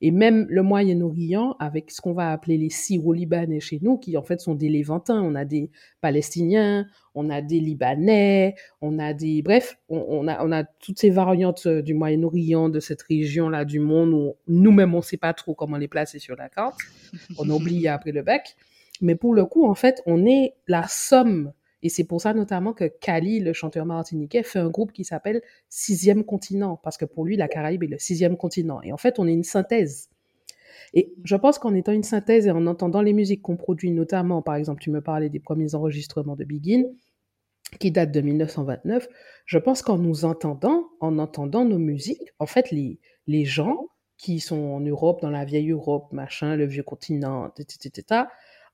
Et 0.00 0.10
même 0.10 0.46
le 0.48 0.62
Moyen-Orient, 0.62 1.56
avec 1.58 1.90
ce 1.90 2.00
qu'on 2.00 2.12
va 2.12 2.30
appeler 2.30 2.56
les 2.56 2.70
Syro-Libanais 2.70 3.60
chez 3.60 3.78
nous, 3.82 3.98
qui 3.98 4.16
en 4.16 4.22
fait 4.22 4.40
sont 4.40 4.54
des 4.54 4.68
Lévantins. 4.68 5.22
On 5.22 5.34
a 5.34 5.44
des 5.44 5.70
Palestiniens, 6.00 6.86
on 7.14 7.30
a 7.30 7.42
des 7.42 7.60
Libanais, 7.60 8.54
on 8.80 8.98
a 8.98 9.12
des... 9.12 9.42
Bref, 9.42 9.78
on, 9.88 10.04
on 10.08 10.28
a, 10.28 10.44
on 10.44 10.52
a 10.52 10.64
toutes 10.64 10.98
ces 10.98 11.10
variantes 11.10 11.66
euh, 11.66 11.82
du 11.82 11.94
Moyen-Orient, 11.94 12.68
de 12.68 12.80
cette 12.80 13.02
région-là 13.02 13.64
du 13.64 13.80
monde 13.80 14.12
où 14.12 14.34
nous-mêmes, 14.46 14.94
on 14.94 14.98
ne 14.98 15.02
sait 15.02 15.16
pas 15.16 15.34
trop 15.34 15.54
comment 15.54 15.76
les 15.76 15.88
placer 15.88 16.18
sur 16.18 16.36
la 16.36 16.48
carte. 16.48 16.78
On 17.38 17.48
a 17.50 17.52
oublié 17.52 17.88
après 17.88 18.12
le 18.12 18.22
bac. 18.22 18.56
Mais 19.00 19.14
pour 19.14 19.34
le 19.34 19.44
coup, 19.44 19.66
en 19.66 19.74
fait, 19.74 20.02
on 20.06 20.26
est 20.26 20.54
la 20.66 20.84
somme. 20.88 21.52
Et 21.82 21.88
c'est 21.88 22.04
pour 22.04 22.20
ça 22.20 22.34
notamment 22.34 22.72
que 22.72 22.84
Kali, 22.84 23.40
le 23.40 23.52
chanteur 23.52 23.86
martiniquais, 23.86 24.42
fait 24.42 24.58
un 24.58 24.70
groupe 24.70 24.92
qui 24.92 25.04
s'appelle 25.04 25.42
Sixième 25.68 26.24
Continent, 26.24 26.80
parce 26.82 26.96
que 26.96 27.04
pour 27.04 27.24
lui, 27.24 27.36
la 27.36 27.48
Caraïbe 27.48 27.84
est 27.84 27.88
le 27.88 27.98
sixième 27.98 28.36
continent. 28.36 28.80
Et 28.82 28.92
en 28.92 28.96
fait, 28.96 29.18
on 29.18 29.28
est 29.28 29.32
une 29.32 29.44
synthèse. 29.44 30.10
Et 30.94 31.12
je 31.24 31.36
pense 31.36 31.58
qu'en 31.58 31.74
étant 31.74 31.92
une 31.92 32.02
synthèse 32.02 32.46
et 32.46 32.50
en 32.50 32.66
entendant 32.66 33.02
les 33.02 33.12
musiques 33.12 33.42
qu'on 33.42 33.56
produit, 33.56 33.90
notamment, 33.90 34.42
par 34.42 34.54
exemple, 34.56 34.80
tu 34.80 34.90
me 34.90 35.00
parlais 35.00 35.28
des 35.28 35.40
premiers 35.40 35.74
enregistrements 35.74 36.36
de 36.36 36.44
Begin, 36.44 36.84
qui 37.78 37.90
datent 37.90 38.12
de 38.12 38.20
1929, 38.20 39.08
je 39.44 39.58
pense 39.58 39.82
qu'en 39.82 39.98
nous 39.98 40.24
entendant, 40.24 40.88
en 41.00 41.18
entendant 41.18 41.64
nos 41.64 41.78
musiques, 41.78 42.32
en 42.38 42.46
fait, 42.46 42.70
les, 42.70 42.98
les 43.26 43.44
gens 43.44 43.88
qui 44.16 44.40
sont 44.40 44.56
en 44.56 44.80
Europe, 44.80 45.20
dans 45.20 45.30
la 45.30 45.44
vieille 45.44 45.70
Europe, 45.70 46.12
machin, 46.12 46.56
le 46.56 46.66
vieux 46.66 46.82
continent, 46.82 47.52
etc., 47.58 48.24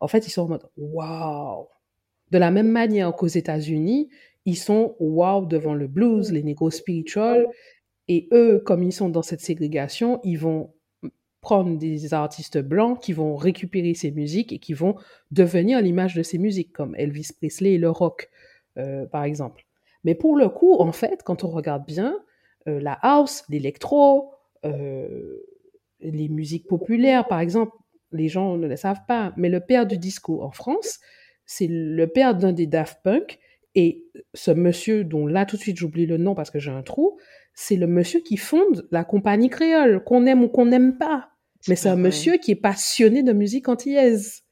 en 0.01 0.09
fait, 0.09 0.27
ils 0.27 0.31
sont 0.31 0.43
en 0.43 0.49
mode 0.49 0.69
waouh. 0.77 1.69
De 2.35 2.39
la 2.41 2.51
même 2.51 2.69
manière 2.69 3.15
qu'aux 3.15 3.29
États-Unis, 3.29 4.09
ils 4.45 4.57
sont 4.57 4.97
waouh 4.99 5.47
devant 5.47 5.73
le 5.73 5.87
blues, 5.87 6.33
les 6.33 6.43
négros 6.43 6.73
spirituals, 6.73 7.47
et 8.09 8.29
eux, 8.33 8.61
comme 8.67 8.83
ils 8.83 8.93
sont 8.93 9.09
dans 9.09 9.23
cette 9.23 9.41
ségrégation, 9.41 10.19
ils 10.25 10.37
vont 10.37 10.73
prendre 11.41 11.79
des 11.79 12.13
artistes 12.13 12.59
blancs 12.59 12.99
qui 13.01 13.13
vont 13.13 13.37
récupérer 13.37 13.95
ces 13.95 14.11
musiques 14.11 14.53
et 14.53 14.59
qui 14.59 14.73
vont 14.73 14.97
devenir 15.31 15.81
l'image 15.81 16.17
de 16.17 16.25
ces 16.25 16.39
musiques, 16.39 16.73
comme 16.73 16.97
Elvis 16.97 17.29
Presley 17.37 17.75
et 17.75 17.79
le 17.79 17.89
rock, 17.89 18.29
euh, 18.79 19.07
par 19.07 19.23
exemple. 19.23 19.65
Mais 20.03 20.17
pour 20.17 20.37
le 20.37 20.49
coup, 20.49 20.75
en 20.81 20.91
fait, 20.91 21.23
quand 21.23 21.45
on 21.45 21.51
regarde 21.51 21.87
bien, 21.87 22.19
euh, 22.67 22.81
la 22.81 22.99
house, 23.01 23.45
l'électro, 23.49 24.33
euh, 24.65 25.37
les 26.01 26.29
musiques 26.29 26.67
populaires, 26.67 27.29
par 27.29 27.39
exemple, 27.39 27.77
les 28.11 28.27
gens 28.27 28.57
ne 28.57 28.67
le 28.67 28.75
savent 28.75 29.07
pas, 29.07 29.33
mais 29.37 29.51
le 29.51 29.61
père 29.61 29.87
du 29.87 29.99
disco 29.99 30.43
en 30.43 30.51
France, 30.51 30.99
c'est 31.47 31.69
le 31.69 32.07
père 32.07 32.35
d'un 32.35 32.53
des 32.53 32.67
Daft 32.67 33.01
Punk. 33.03 33.39
Et 33.75 34.05
ce 34.35 34.53
monsieur, 34.53 35.03
dont 35.03 35.27
là 35.27 35.47
tout 35.47 35.57
de 35.57 35.61
suite 35.61 35.77
j'oublie 35.77 36.07
le 36.07 36.17
nom 36.17 36.35
parce 36.35 36.51
que 36.51 36.61
j'ai 36.61 36.71
un 36.71 36.83
trou, 36.83 37.19
c'est 37.55 37.77
le 37.77 37.87
monsieur 37.87 38.21
qui 38.21 38.37
fonde 38.37 38.87
la 38.91 39.05
compagnie 39.05 39.51
créole, 39.51 40.03
qu'on 40.05 40.27
aime 40.27 40.45
ou 40.45 40.49
qu'on 40.49 40.67
n'aime 40.67 40.97
pas. 40.97 41.31
Mais 41.69 41.77
c'est 41.77 41.89
un 41.89 41.95
vrai. 41.95 42.03
monsieur 42.03 42.37
qui 42.37 42.53
est 42.53 42.57
passionné 42.57 43.23
de 43.23 43.33
musique 43.33 43.69
antillaise. 43.69 44.43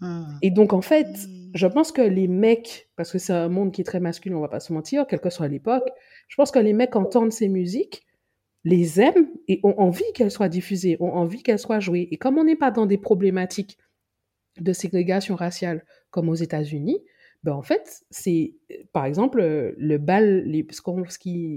Hmm. 0.00 0.24
Et 0.42 0.50
donc, 0.50 0.72
en 0.72 0.82
fait, 0.82 1.08
je 1.54 1.66
pense 1.66 1.92
que 1.92 2.02
les 2.02 2.28
mecs, 2.28 2.90
parce 2.96 3.10
que 3.10 3.18
c'est 3.18 3.32
un 3.32 3.48
monde 3.48 3.72
qui 3.72 3.80
est 3.80 3.84
très 3.84 4.00
masculin, 4.00 4.36
on 4.36 4.40
va 4.40 4.48
pas 4.48 4.60
se 4.60 4.72
mentir, 4.72 5.06
quelle 5.06 5.20
que 5.20 5.30
soit 5.30 5.48
l'époque, 5.48 5.88
je 6.28 6.36
pense 6.36 6.50
que 6.50 6.58
les 6.58 6.72
mecs 6.72 6.94
entendent 6.96 7.32
ces 7.32 7.48
musiques, 7.48 8.06
les 8.64 9.00
aiment 9.00 9.28
et 9.48 9.60
ont 9.62 9.78
envie 9.78 10.04
qu'elles 10.14 10.30
soient 10.30 10.48
diffusées, 10.48 10.96
ont 11.00 11.12
envie 11.12 11.42
qu'elles 11.42 11.58
soient 11.58 11.80
jouées. 11.80 12.08
Et 12.10 12.18
comme 12.18 12.38
on 12.38 12.44
n'est 12.44 12.56
pas 12.56 12.70
dans 12.70 12.86
des 12.86 12.98
problématiques 12.98 13.78
de 14.60 14.72
ségrégation 14.72 15.36
raciale 15.36 15.84
comme 16.10 16.28
aux 16.28 16.34
États-Unis, 16.34 17.02
ben 17.42 17.52
en 17.52 17.62
fait, 17.62 18.02
c'est 18.10 18.54
par 18.92 19.06
exemple 19.06 19.40
euh, 19.40 19.72
le 19.78 19.98
bal, 19.98 20.42
les, 20.44 20.66
ce 20.70 20.82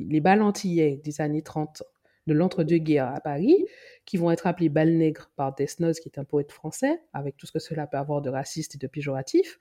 les 0.10 0.22
antillais 0.42 1.02
des 1.04 1.22
années 1.22 1.42
30 1.42 1.84
de 2.26 2.34
l'entre-deux-guerres 2.34 3.14
à 3.14 3.20
Paris, 3.20 3.66
qui 4.06 4.16
vont 4.16 4.32
être 4.32 4.48
appelés 4.48 4.70
bals 4.70 4.96
nègres 4.96 5.30
par 5.36 5.54
Desnoz, 5.54 6.00
qui 6.00 6.08
est 6.08 6.20
un 6.20 6.24
poète 6.24 6.54
français, 6.54 7.02
avec 7.12 7.36
tout 7.36 7.46
ce 7.46 7.52
que 7.52 7.60
cela 7.60 7.86
peut 7.86 7.98
avoir 7.98 8.22
de 8.22 8.30
raciste 8.30 8.76
et 8.76 8.78
de 8.78 8.88
péjoratif. 8.88 9.60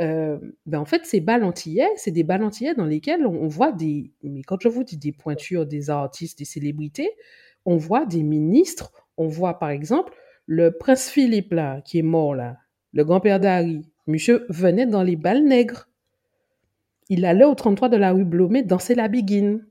Euh, 0.00 0.38
ben 0.64 0.78
en 0.78 0.86
fait, 0.86 1.04
ces 1.04 1.20
bals 1.20 1.44
antillais, 1.44 1.90
c'est 1.96 2.10
des 2.10 2.22
bals 2.22 2.42
antillais 2.42 2.74
dans 2.74 2.86
lesquels 2.86 3.26
on, 3.26 3.34
on 3.34 3.48
voit 3.48 3.72
des, 3.72 4.12
mais 4.22 4.42
quand 4.42 4.56
je 4.62 4.68
vous 4.68 4.82
dis 4.82 4.96
des 4.96 5.12
pointures, 5.12 5.66
des 5.66 5.90
artistes, 5.90 6.38
des 6.38 6.46
célébrités, 6.46 7.10
on 7.66 7.76
voit 7.76 8.06
des 8.06 8.22
ministres, 8.22 8.92
on 9.18 9.26
voit 9.26 9.58
par 9.58 9.68
exemple 9.68 10.14
le 10.46 10.70
prince 10.70 11.10
Philippe 11.10 11.52
là, 11.52 11.82
qui 11.82 11.98
est 11.98 12.02
mort 12.02 12.34
là, 12.34 12.56
le 12.92 13.04
grand-père 13.04 13.40
d'Harry, 13.40 13.84
monsieur 14.06 14.46
venait 14.48 14.86
dans 14.86 15.02
les 15.02 15.16
bals 15.16 15.44
nègres. 15.44 15.88
Il 17.08 17.24
allait 17.24 17.44
au 17.44 17.54
33 17.54 17.88
de 17.88 17.96
la 17.96 18.12
rue 18.12 18.24
Blomet 18.24 18.62
danser 18.62 18.94
la 18.94 19.08
biguine. 19.08 19.66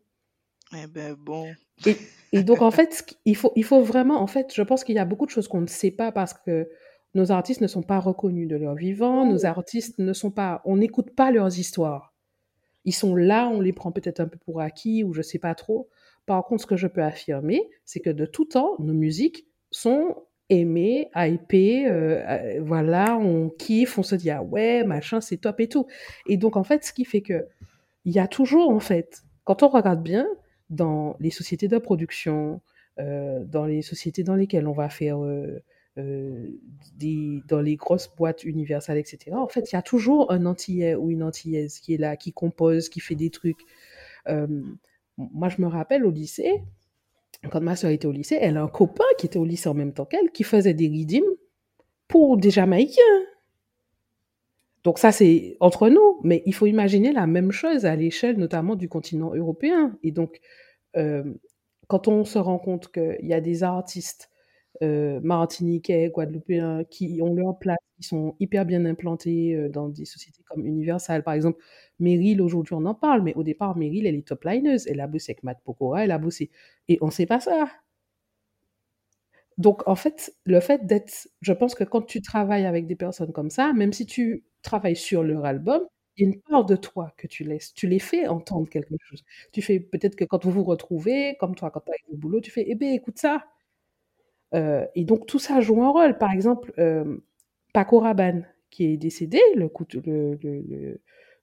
Eh 0.76 0.88
ben 0.88 1.16
bon. 1.16 1.48
Et, 1.86 1.96
et 2.32 2.44
donc, 2.44 2.62
en 2.62 2.72
fait, 2.72 3.18
il 3.26 3.36
faut, 3.36 3.54
il 3.56 3.64
faut 3.64 3.82
vraiment, 3.82 4.22
en 4.22 4.28
fait, 4.28 4.54
je 4.54 4.62
pense 4.62 4.84
qu'il 4.84 4.96
y 4.96 5.00
a 5.00 5.06
beaucoup 5.06 5.26
de 5.26 5.32
choses 5.32 5.48
qu'on 5.48 5.62
ne 5.62 5.68
sait 5.68 5.92
pas 5.92 6.12
parce 6.12 6.34
que 6.34 6.70
nos 7.16 7.32
artistes 7.32 7.62
ne 7.62 7.68
sont 7.68 7.82
pas 7.82 8.00
reconnus 8.00 8.48
de 8.48 8.56
leur 8.56 8.76
vivant, 8.76 9.26
nos 9.26 9.46
artistes 9.46 9.98
ne 10.00 10.14
sont 10.14 10.32
pas, 10.32 10.62
on 10.66 10.78
n'écoute 10.78 11.16
pas 11.16 11.32
leurs 11.32 11.58
histoires. 11.58 12.14
Ils 12.86 12.94
sont 12.94 13.16
là, 13.16 13.50
on 13.50 13.62
les 13.62 13.74
prend 13.74 13.92
peut-être 13.92 14.20
un 14.20 14.28
peu 14.28 14.38
pour 14.38 14.62
acquis 14.62 15.04
ou 15.04 15.14
je 15.14 15.22
sais 15.22 15.40
pas 15.40 15.56
trop. 15.56 15.90
Par 16.26 16.46
contre, 16.46 16.62
ce 16.62 16.68
que 16.68 16.78
je 16.78 16.88
peux 16.88 17.04
affirmer, 17.04 17.68
c'est 17.86 18.00
que 18.00 18.10
de 18.10 18.26
tout 18.26 18.46
temps, 18.46 18.76
nos 18.80 18.94
musiques 18.94 19.48
sont 19.72 20.16
aimées, 20.50 21.10
hypées, 21.16 21.88
euh, 21.88 22.60
voilà, 22.62 23.18
on 23.18 23.50
kiffe, 23.50 23.98
on 23.98 24.04
se 24.04 24.16
dit 24.16 24.30
ah 24.30 24.44
ouais, 24.44 24.84
machin, 24.84 25.22
c'est 25.22 25.38
top 25.38 25.60
et 25.60 25.68
tout. 25.70 25.88
Et 26.28 26.38
donc, 26.38 26.58
en 26.58 26.64
fait, 26.64 26.84
ce 26.84 26.94
qui 26.94 27.06
fait 27.06 27.22
que 27.22 27.48
il 28.06 28.14
y 28.14 28.20
a 28.20 28.28
toujours, 28.28 28.70
en 28.70 28.80
fait, 28.80 29.24
quand 29.44 29.64
on 29.64 29.68
regarde 29.68 30.02
bien, 30.02 30.28
dans 30.70 31.16
les 31.20 31.32
sociétés 31.32 31.68
de 31.68 31.78
production, 31.78 32.62
euh, 33.00 33.44
dans 33.46 33.66
les 33.66 33.82
sociétés 33.82 34.24
dans 34.24 34.36
lesquelles 34.36 34.68
on 34.68 34.74
va 34.74 34.90
faire 34.90 35.20
euh, 35.24 35.60
des, 36.96 37.44
dans 37.48 37.62
les 37.62 37.76
grosses 37.76 38.14
boîtes 38.16 38.44
universelles, 38.44 38.98
etc. 38.98 39.32
En 39.34 39.48
fait, 39.48 39.72
il 39.72 39.76
y 39.76 39.78
a 39.78 39.82
toujours 39.82 40.32
un 40.32 40.46
Antillais 40.46 40.96
ou 40.96 41.12
une 41.12 41.24
Antillaise 41.24 41.80
qui 41.80 41.94
est 41.94 41.98
là, 41.98 42.16
qui 42.18 42.34
compose, 42.34 42.90
qui 42.90 43.00
fait 43.00 43.16
des 43.16 43.30
trucs. 43.30 43.60
Moi, 45.18 45.50
je 45.50 45.62
me 45.62 45.68
rappelle 45.68 46.06
au 46.06 46.12
lycée, 46.12 46.62
quand 47.48 47.62
ma 47.62 47.76
soeur 47.76 47.92
était 47.92 48.08
au 48.08 48.12
lycée, 48.12 48.38
elle 48.40 48.58
a 48.58 48.64
un 48.64 48.68
copain 48.68 49.06
qui 49.18 49.26
était 49.26 49.40
au 49.40 49.46
lycée 49.46 49.70
en 49.70 49.74
même 49.74 49.94
temps 49.94 50.06
qu'elle, 50.06 50.32
qui 50.32 50.44
faisait 50.44 50.74
des 50.74 50.88
rythmes 50.88 51.24
pour 52.08 52.38
des 52.38 52.52
Jamaïcains. 52.52 53.02
Donc 54.84 54.98
ça, 54.98 55.12
c'est 55.12 55.58
entre 55.60 55.90
nous, 55.90 56.20
mais 56.24 56.42
il 56.46 56.54
faut 56.54 56.66
imaginer 56.66 57.12
la 57.12 57.28
même 57.28 57.52
chose 57.52 57.86
à 57.86 57.96
l'échelle 57.96 58.38
notamment 58.38 58.76
du 58.76 58.90
continent 58.90 59.34
européen. 59.34 59.98
Et 60.04 60.12
donc, 60.12 60.40
euh, 60.96 61.24
quand 61.88 62.08
on 62.08 62.24
se 62.26 62.40
rend 62.40 62.60
compte 62.60 62.92
qu'il 62.92 63.18
y 63.28 63.34
a 63.34 63.42
des 63.42 63.64
artistes 63.64 64.30
euh, 64.82 65.20
martiniquais, 65.22 66.10
guadeloupéens, 66.10 66.86
qui 66.86 67.20
ont 67.22 67.34
leur 67.34 67.58
place, 67.60 67.78
qui 67.98 68.08
sont 68.08 68.36
hyper 68.40 68.66
bien 68.66 68.86
implantés 68.86 69.56
euh, 69.56 69.70
dans 69.70 69.90
des 69.90 70.06
sociétés 70.06 70.44
comme 70.48 70.66
Universal, 70.66 71.24
par 71.24 71.34
exemple, 71.34 71.62
Meryl, 72.00 72.42
aujourd'hui 72.42 72.74
on 72.76 72.86
en 72.86 72.96
parle, 72.96 73.22
mais 73.24 73.34
au 73.36 73.44
départ, 73.44 73.78
Meryl, 73.78 74.08
elle 74.08 74.16
est 74.16 74.28
top 74.28 74.44
lineuse, 74.46 74.88
elle 74.88 75.00
a 75.02 75.08
bossé 75.08 75.32
avec 75.34 75.44
Matt 75.44 75.60
Pokora, 75.64 76.04
elle 76.06 76.12
a 76.12 76.18
bossé, 76.20 76.50
et 76.88 76.98
on 77.02 77.12
sait 77.12 77.26
pas 77.26 77.40
ça. 77.40 77.70
Donc, 79.58 79.86
en 79.88 79.96
fait, 79.96 80.34
le 80.46 80.60
fait 80.62 80.86
d'être, 80.86 81.28
je 81.42 81.52
pense 81.54 81.76
que 81.76 81.84
quand 81.84 82.02
tu 82.04 82.22
travailles 82.22 82.66
avec 82.66 82.88
des 82.88 82.96
personnes 82.96 83.34
comme 83.34 83.50
ça, 83.50 83.74
même 83.74 83.92
si 83.94 84.06
tu 84.06 84.44
travailles 84.62 84.96
sur 84.96 85.22
leur 85.24 85.44
album, 85.46 85.82
il 86.18 86.24
y 86.24 86.26
a 86.26 86.34
une 86.34 86.42
part 86.42 86.66
de 86.66 86.76
toi 86.76 87.14
que 87.18 87.28
tu 87.28 87.44
laisses. 87.44 87.74
Tu 87.74 87.88
les 87.88 88.00
fais 88.00 88.28
entendre 88.28 88.70
quelque 88.70 88.96
chose. 89.02 89.24
Tu 89.52 89.62
fais 89.62 89.80
peut-être 89.80 90.16
que 90.16 90.26
quand 90.26 90.46
vous 90.46 90.52
vous 90.52 90.64
retrouvez, 90.64 91.36
comme 91.40 91.56
toi, 91.56 91.72
quand 91.72 91.82
tu 91.82 91.92
as 91.92 91.96
au 92.14 92.18
boulot, 92.18 92.42
tu 92.42 92.52
fais, 92.52 92.66
eh 92.68 92.76
bien, 92.76 92.94
écoute 92.94 93.18
ça. 93.20 93.44
Euh, 94.56 94.86
et 94.96 95.06
donc 95.06 95.28
tout 95.28 95.40
ça 95.40 95.62
joue 95.62 95.84
un 95.84 95.90
rôle. 95.92 96.18
Par 96.18 96.32
exemple, 96.32 96.74
euh, 96.80 97.18
Paco 97.74 98.00
Rabanne, 98.00 98.48
qui 98.72 98.86
est 98.86 98.98
décédé, 98.98 99.40
le, 99.56 99.70
le, 100.06 100.36
le, 100.42 100.62
le 100.62 101.02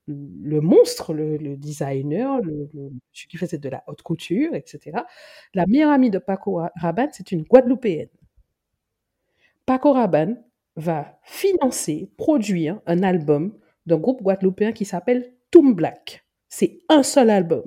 monstre, 0.09 1.15
le, 1.15 1.57
designer, 1.57 2.41
le, 2.41 2.69
celui 3.13 3.29
qui 3.29 3.37
faisait 3.37 3.59
de 3.59 3.69
la 3.69 3.83
haute 3.87 4.03
couture, 4.03 4.55
etc. 4.55 4.99
La 5.55 5.67
meilleure 5.67 5.91
amie 5.91 6.11
de 6.11 6.19
Paco 6.19 6.63
Rabanne, 6.77 7.11
c'est 7.13 7.33
une 7.33 7.43
Guadeloupéenne. 7.43 8.09
Paco 9.65 9.93
Rabanne 9.93 10.43
va 10.77 11.19
financer, 11.23 12.11
produire 12.17 12.81
un 12.87 13.03
album 13.03 13.53
d'un 13.87 13.97
groupe 13.97 14.23
guadeloupéen 14.23 14.73
qui 14.73 14.85
s'appelle 14.85 15.33
Toom 15.51 15.75
Black. 15.75 16.25
C'est 16.49 16.83
un 16.89 17.03
seul 17.03 17.31
album. 17.31 17.65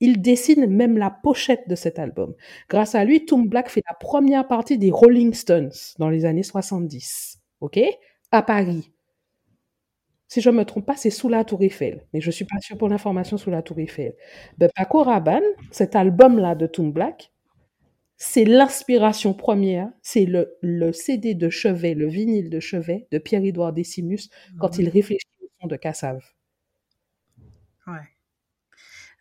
Il 0.00 0.20
dessine 0.20 0.66
même 0.66 0.98
la 0.98 1.10
pochette 1.10 1.68
de 1.68 1.74
cet 1.74 1.98
album. 1.98 2.34
Grâce 2.68 2.94
à 2.94 3.04
lui, 3.04 3.24
Toom 3.24 3.48
Black 3.48 3.70
fait 3.70 3.82
la 3.88 3.94
première 3.94 4.46
partie 4.46 4.78
des 4.78 4.90
Rolling 4.90 5.32
Stones 5.32 5.72
dans 5.98 6.10
les 6.10 6.24
années 6.24 6.42
70. 6.42 7.40
OK? 7.60 7.78
À 8.30 8.42
Paris. 8.42 8.92
Si 10.28 10.40
je 10.40 10.50
ne 10.50 10.56
me 10.56 10.64
trompe 10.64 10.86
pas, 10.86 10.96
c'est 10.96 11.10
sous 11.10 11.28
la 11.28 11.44
Tour 11.44 11.62
Eiffel. 11.62 12.04
Mais 12.12 12.20
je 12.20 12.28
ne 12.28 12.32
suis 12.32 12.44
pas 12.44 12.58
sûre 12.60 12.76
pour 12.76 12.88
l'information 12.88 13.36
sous 13.36 13.50
la 13.50 13.62
Tour 13.62 13.78
Eiffel. 13.78 14.14
Ben, 14.58 14.68
Paco 14.74 15.02
Rabanne, 15.02 15.44
cet 15.70 15.94
album-là 15.94 16.54
de 16.54 16.66
Toom 16.66 16.92
Black, 16.92 17.32
c'est 18.16 18.44
l'inspiration 18.44 19.34
première, 19.34 19.90
c'est 20.02 20.24
le, 20.24 20.56
le, 20.62 20.92
CD 20.92 21.34
de 21.34 21.50
chevet, 21.50 21.94
le 21.94 22.08
vinyle 22.08 22.50
de 22.50 22.60
chevet 22.60 23.06
de 23.12 23.18
Pierre-Édouard 23.18 23.72
Décimus 23.72 24.30
quand 24.58 24.78
il 24.78 24.88
réfléchit 24.88 25.26
au 25.42 25.48
son 25.60 25.66
de 25.68 25.76
Cassave. 25.76 26.22
Ouais. 27.86 28.08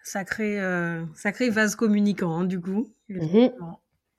Sacré, 0.04 0.60
euh, 0.60 1.04
sacré 1.16 1.50
vase 1.50 1.76
communicant, 1.76 2.32
hein, 2.32 2.46
du 2.46 2.62
coup. 2.62 2.94
Mhm. 3.10 3.52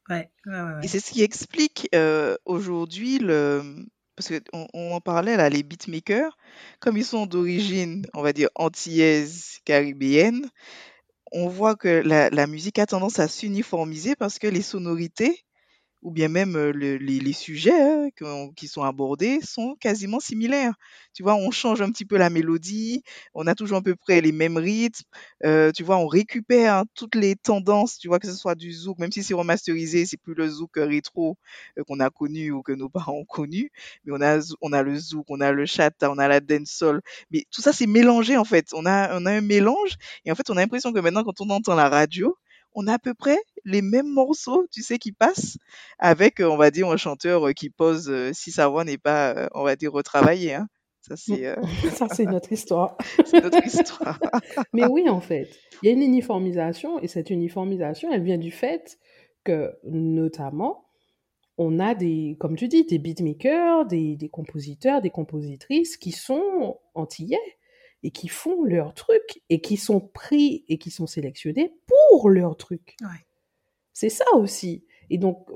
Ouais, 0.09 0.31
ouais, 0.47 0.61
ouais, 0.61 0.85
Et 0.85 0.89
c'est 0.89 1.01
ce 1.01 1.11
qui 1.11 1.23
explique 1.23 1.89
euh, 1.95 2.37
aujourd'hui 2.45 3.19
le. 3.19 3.87
Parce 4.17 4.31
qu'on 4.31 4.67
on 4.75 4.93
en 4.95 5.01
parlait 5.01 5.37
là, 5.37 5.49
les 5.51 5.63
beatmakers, 5.63 6.37
comme 6.81 6.97
ils 6.97 7.05
sont 7.05 7.27
d'origine, 7.27 8.07
on 8.15 8.23
va 8.23 8.33
dire, 8.33 8.49
antillaise, 8.55 9.59
caribéenne, 9.65 10.51
on 11.33 11.49
voit 11.49 11.77
que 11.77 11.89
la, 11.89 12.31
la 12.31 12.47
musique 12.47 12.79
a 12.79 12.87
tendance 12.87 13.19
à 13.21 13.29
s'uniformiser 13.29 14.17
parce 14.17 14.39
que 14.39 14.47
les 14.49 14.63
sonorités 14.63 15.46
ou 16.03 16.11
bien 16.11 16.29
même 16.29 16.57
les, 16.71 16.99
les, 16.99 17.33
sujets 17.33 17.73
hein, 17.73 18.09
qui 18.55 18.69
sont 18.69 18.83
abordés 18.83 19.41
sont 19.43 19.75
quasiment 19.81 20.21
similaires. 20.21 20.75
Tu 21.15 21.23
vois, 21.23 21.35
on 21.35 21.51
change 21.51 21.81
un 21.81 21.91
petit 21.91 22.05
peu 22.05 22.17
la 22.17 22.31
mélodie, 22.31 23.03
on 23.35 23.47
a 23.47 23.55
toujours 23.55 23.79
à 23.79 23.83
peu 23.83 23.97
près 23.97 24.21
les 24.21 24.33
mêmes 24.33 24.57
rythmes, 24.57 25.05
euh, 25.45 25.73
tu 25.73 25.83
vois, 25.83 25.97
on 25.97 26.07
récupère 26.07 26.75
hein, 26.75 26.85
toutes 26.95 27.15
les 27.15 27.35
tendances, 27.35 27.99
tu 27.99 28.09
vois, 28.09 28.19
que 28.19 28.29
ce 28.29 28.35
soit 28.35 28.55
du 28.55 28.73
zouk, 28.73 28.99
même 28.99 29.11
si 29.11 29.23
c'est 29.23 29.35
remasterisé, 29.35 30.07
c'est 30.07 30.17
plus 30.17 30.35
le 30.35 30.49
zouk 30.49 30.77
rétro 30.77 31.37
qu'on 31.87 32.01
a 32.01 32.11
connu 32.11 32.51
ou 32.51 32.63
que 32.63 32.73
nos 32.73 32.89
parents 32.91 33.15
ont 33.15 33.25
connu, 33.25 33.71
mais 34.05 34.13
on 34.15 34.21
a, 34.21 34.39
on 34.61 34.73
a 34.73 34.83
le 34.83 34.97
zouk, 34.97 35.27
on 35.29 35.41
a 35.41 35.53
le 35.53 35.67
chata, 35.67 36.11
on 36.11 36.19
a 36.19 36.29
la 36.29 36.41
dancehall, 36.41 37.01
mais 37.31 37.45
tout 37.51 37.63
ça 37.63 37.73
c'est 37.73 37.87
mélangé 37.87 38.37
en 38.37 38.45
fait, 38.45 38.69
on 38.75 38.87
a, 38.87 39.19
on 39.19 39.27
a 39.27 39.33
un 39.33 39.41
mélange, 39.41 39.97
et 40.25 40.33
en 40.33 40.35
fait 40.35 40.51
on 40.51 40.57
a 40.57 40.61
l'impression 40.61 40.93
que 40.93 41.01
maintenant 41.01 41.25
quand 41.25 41.41
on 41.41 41.51
entend 41.51 41.75
la 41.75 41.89
radio, 41.89 42.37
on 42.77 42.87
a 42.87 42.95
à 42.95 42.99
peu 42.99 43.15
près 43.15 43.39
les 43.65 43.83
mêmes 43.83 44.09
morceaux, 44.09 44.67
tu 44.71 44.83
sais, 44.83 44.99
qui 44.99 45.11
passent 45.11 45.59
avec, 45.99 46.41
on 46.41 46.57
va 46.57 46.71
dire, 46.71 46.89
un 46.89 46.97
chanteur 46.97 47.53
qui 47.55 47.71
pose 47.71 48.13
si 48.33 48.53
sa 48.53 48.69
voix 48.69 48.85
n'est 48.85 48.99
pas, 48.99 49.49
on 49.55 49.65
va 49.65 49.75
dire, 49.75 49.93
retravaillée. 49.93 50.55
Hein. 50.55 50.69
Ça, 51.07 51.17
c'est 51.17 51.47
euh... 51.47 51.55
Ça, 51.95 52.09
c'est 52.13 52.25
notre 52.25 52.53
histoire. 52.53 52.97
c'est 53.25 53.43
notre 53.43 53.65
histoire. 53.65 54.19
Mais 54.73 54.87
oui, 54.87 55.09
en 55.09 55.21
fait, 55.21 55.49
il 55.83 55.87
y 55.87 55.89
a 55.89 55.93
une 55.93 56.03
uniformisation 56.03 56.99
et 57.01 57.09
cette 57.09 57.31
uniformisation, 57.31 58.13
elle 58.13 58.23
vient 58.23 58.39
du 58.39 58.51
fait 58.51 58.99
que, 59.45 59.73
notamment, 59.85 60.89
on 61.59 61.79
a 61.79 61.95
des, 61.95 62.37
comme 62.41 62.57
tu 62.57 62.67
dis, 62.69 62.85
des 62.85 62.99
beatmakers, 62.99 63.87
des, 63.87 64.17
des 64.17 64.29
compositeurs, 64.29 65.01
des 65.01 65.11
compositrices 65.11 65.97
qui 65.97 66.11
sont 66.11 66.79
antillais 66.95 67.39
et 68.03 68.11
qui 68.11 68.29
font 68.29 68.65
leur 68.65 68.93
truc 68.93 69.43
et 69.49 69.61
qui 69.61 69.77
sont 69.77 70.01
pris 70.01 70.65
et 70.69 70.79
qui 70.79 70.91
sont 70.91 71.07
sélectionnés 71.07 71.73
pour 71.87 71.96
leur 72.25 72.57
truc. 72.57 72.97
Ouais. 73.03 73.27
C'est 73.93 74.11
ça 74.11 74.25
aussi. 74.35 74.85
Et 75.09 75.19
donc, 75.19 75.49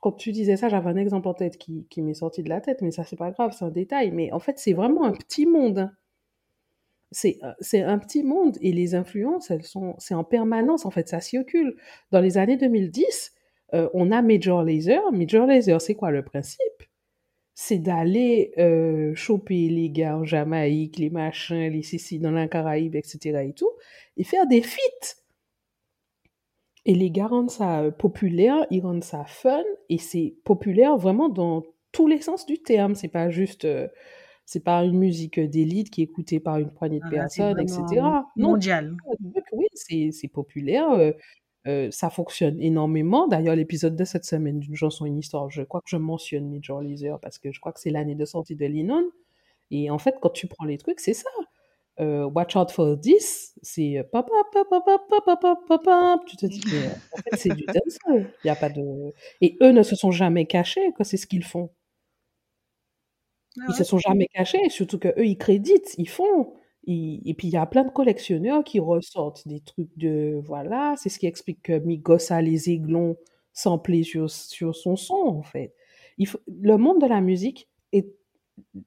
quand 0.00 0.12
tu 0.12 0.32
disais 0.32 0.56
ça, 0.56 0.68
j'avais 0.68 0.90
un 0.90 0.96
exemple 0.96 1.28
en 1.28 1.34
tête 1.34 1.56
qui, 1.56 1.86
qui 1.88 2.02
m'est 2.02 2.14
sorti 2.14 2.42
de 2.42 2.48
la 2.48 2.60
tête, 2.60 2.82
mais 2.82 2.90
ça, 2.90 3.04
c'est 3.04 3.16
pas 3.16 3.30
grave, 3.30 3.54
c'est 3.56 3.64
un 3.64 3.70
détail. 3.70 4.10
Mais 4.10 4.32
en 4.32 4.40
fait, 4.40 4.58
c'est 4.58 4.72
vraiment 4.72 5.04
un 5.04 5.12
petit 5.12 5.46
monde. 5.46 5.90
C'est, 7.12 7.38
un 7.40 7.98
petit 7.98 8.22
monde 8.24 8.58
et 8.60 8.72
les 8.72 8.94
influences, 8.94 9.50
elles 9.50 9.62
sont, 9.62 9.94
c'est 9.98 10.14
en 10.14 10.24
permanence, 10.24 10.84
en 10.84 10.90
fait, 10.90 11.08
ça 11.08 11.20
circule. 11.20 11.76
Dans 12.10 12.20
les 12.20 12.36
années 12.36 12.56
2010, 12.56 13.32
euh, 13.74 13.88
on 13.94 14.10
a 14.10 14.20
Major 14.22 14.62
Laser. 14.62 15.00
Major 15.12 15.46
Laser, 15.46 15.80
c'est 15.80 15.94
quoi 15.94 16.10
le 16.10 16.22
principe? 16.24 16.82
C'est 17.54 17.78
d'aller 17.78 18.52
euh, 18.58 19.14
choper 19.14 19.68
les 19.70 19.88
gars 19.88 20.18
en 20.18 20.24
Jamaïque, 20.24 20.98
les 20.98 21.08
machins, 21.08 21.70
les 21.72 21.82
Sicilies 21.82 22.20
dans 22.20 22.32
la 22.32 22.48
Caraïbe, 22.48 22.96
etc. 22.96 23.46
et 23.48 23.54
tout, 23.54 23.70
et 24.18 24.24
faire 24.24 24.46
des 24.46 24.60
feats. 24.60 25.16
Et 26.86 26.94
les 26.94 27.10
gars 27.10 27.26
rendent 27.26 27.50
ça 27.50 27.82
euh, 27.82 27.90
populaire, 27.90 28.64
ils 28.70 28.80
rendent 28.80 29.04
ça 29.04 29.24
fun, 29.26 29.62
et 29.90 29.98
c'est 29.98 30.36
populaire 30.44 30.96
vraiment 30.96 31.28
dans 31.28 31.64
tous 31.92 32.06
les 32.06 32.20
sens 32.22 32.46
du 32.46 32.58
terme. 32.62 32.94
C'est 32.94 33.08
pas 33.08 33.28
juste, 33.28 33.64
euh, 33.66 33.88
c'est 34.46 34.62
pas 34.64 34.84
une 34.84 34.96
musique 34.98 35.38
d'élite 35.40 35.90
qui 35.90 36.00
est 36.02 36.04
écoutée 36.04 36.40
par 36.40 36.58
une 36.58 36.70
poignée 36.70 37.00
de 37.00 37.04
Ah, 37.16 37.28
c'est 37.28 37.42
personnes, 37.42 37.60
etc. 37.60 37.84
Non, 38.36 38.50
mondial. 38.50 38.96
oui, 39.52 39.66
c'est 39.74 40.28
populaire. 40.28 40.90
euh, 40.92 41.12
euh, 41.66 41.90
ça 41.90 42.10
fonctionne 42.10 42.60
énormément. 42.62 43.26
D'ailleurs, 43.26 43.56
l'épisode 43.56 43.96
de 43.96 44.04
cette 44.04 44.24
semaine 44.24 44.60
d'une 44.60 44.76
chanson, 44.76 45.04
une 45.04 45.18
histoire, 45.18 45.50
je 45.50 45.62
crois 45.62 45.80
que 45.80 45.90
je 45.90 45.96
mentionne 45.96 46.48
Major 46.48 46.80
Lazer 46.80 47.18
parce 47.20 47.38
que 47.38 47.50
je 47.50 47.58
crois 47.58 47.72
que 47.72 47.80
c'est 47.80 47.90
l'année 47.90 48.14
de 48.14 48.24
sortie 48.24 48.54
de 48.54 48.64
Lennon. 48.66 49.10
Et 49.72 49.90
en 49.90 49.98
fait, 49.98 50.14
quand 50.22 50.30
tu 50.30 50.46
prends 50.46 50.64
les 50.64 50.78
trucs, 50.78 51.00
c'est 51.00 51.14
ça. 51.14 51.28
Watch 51.98 52.56
Out 52.56 52.70
for 52.70 52.98
This, 53.00 53.54
c'est 53.62 54.02
papa, 54.12 54.32
papa, 54.52 54.80
papa, 54.84 55.20
papa, 55.24 55.56
papa, 55.66 56.20
tu 56.26 56.36
te 56.36 56.46
dis, 56.46 56.60
mais 56.70 56.88
en 57.12 57.16
fait, 57.22 57.36
c'est 57.36 57.54
du 57.54 57.64
dancehall. 57.64 58.30
Il 58.44 58.46
y 58.48 58.50
a 58.50 58.56
pas 58.56 58.68
de. 58.68 59.12
Et 59.40 59.56
eux 59.62 59.72
ne 59.72 59.82
se 59.82 59.96
sont 59.96 60.10
jamais 60.10 60.46
cachés, 60.46 60.92
quoi, 60.94 61.04
c'est 61.04 61.16
ce 61.16 61.26
qu'ils 61.26 61.44
font. 61.44 61.70
Ah 63.58 63.62
ouais. 63.62 63.66
Ils 63.70 63.74
se 63.74 63.84
sont 63.84 63.98
jamais 63.98 64.26
cachés, 64.28 64.68
surtout 64.68 64.98
que 64.98 65.08
eux, 65.08 65.26
ils 65.26 65.38
créditent, 65.38 65.94
ils 65.98 66.08
font. 66.08 66.52
Et 66.88 67.34
puis 67.36 67.48
il 67.48 67.50
y 67.52 67.56
a 67.56 67.66
plein 67.66 67.82
de 67.84 67.90
collectionneurs 67.90 68.62
qui 68.62 68.78
ressortent 68.78 69.48
des 69.48 69.60
trucs 69.60 69.90
de 69.98 70.40
voilà, 70.44 70.94
c'est 70.96 71.08
ce 71.08 71.18
qui 71.18 71.26
explique 71.26 71.62
que 71.62 71.78
Migos 71.80 72.30
a 72.32 72.40
les 72.42 72.70
aiglons 72.70 73.16
samplés 73.52 74.04
sur, 74.04 74.30
sur 74.30 74.76
son 74.76 74.94
son 74.96 75.14
en 75.16 75.42
fait. 75.42 75.74
Il. 76.18 76.28
Le 76.62 76.76
monde 76.76 77.00
de 77.00 77.06
la 77.06 77.20
musique 77.20 77.68
est 77.92 78.08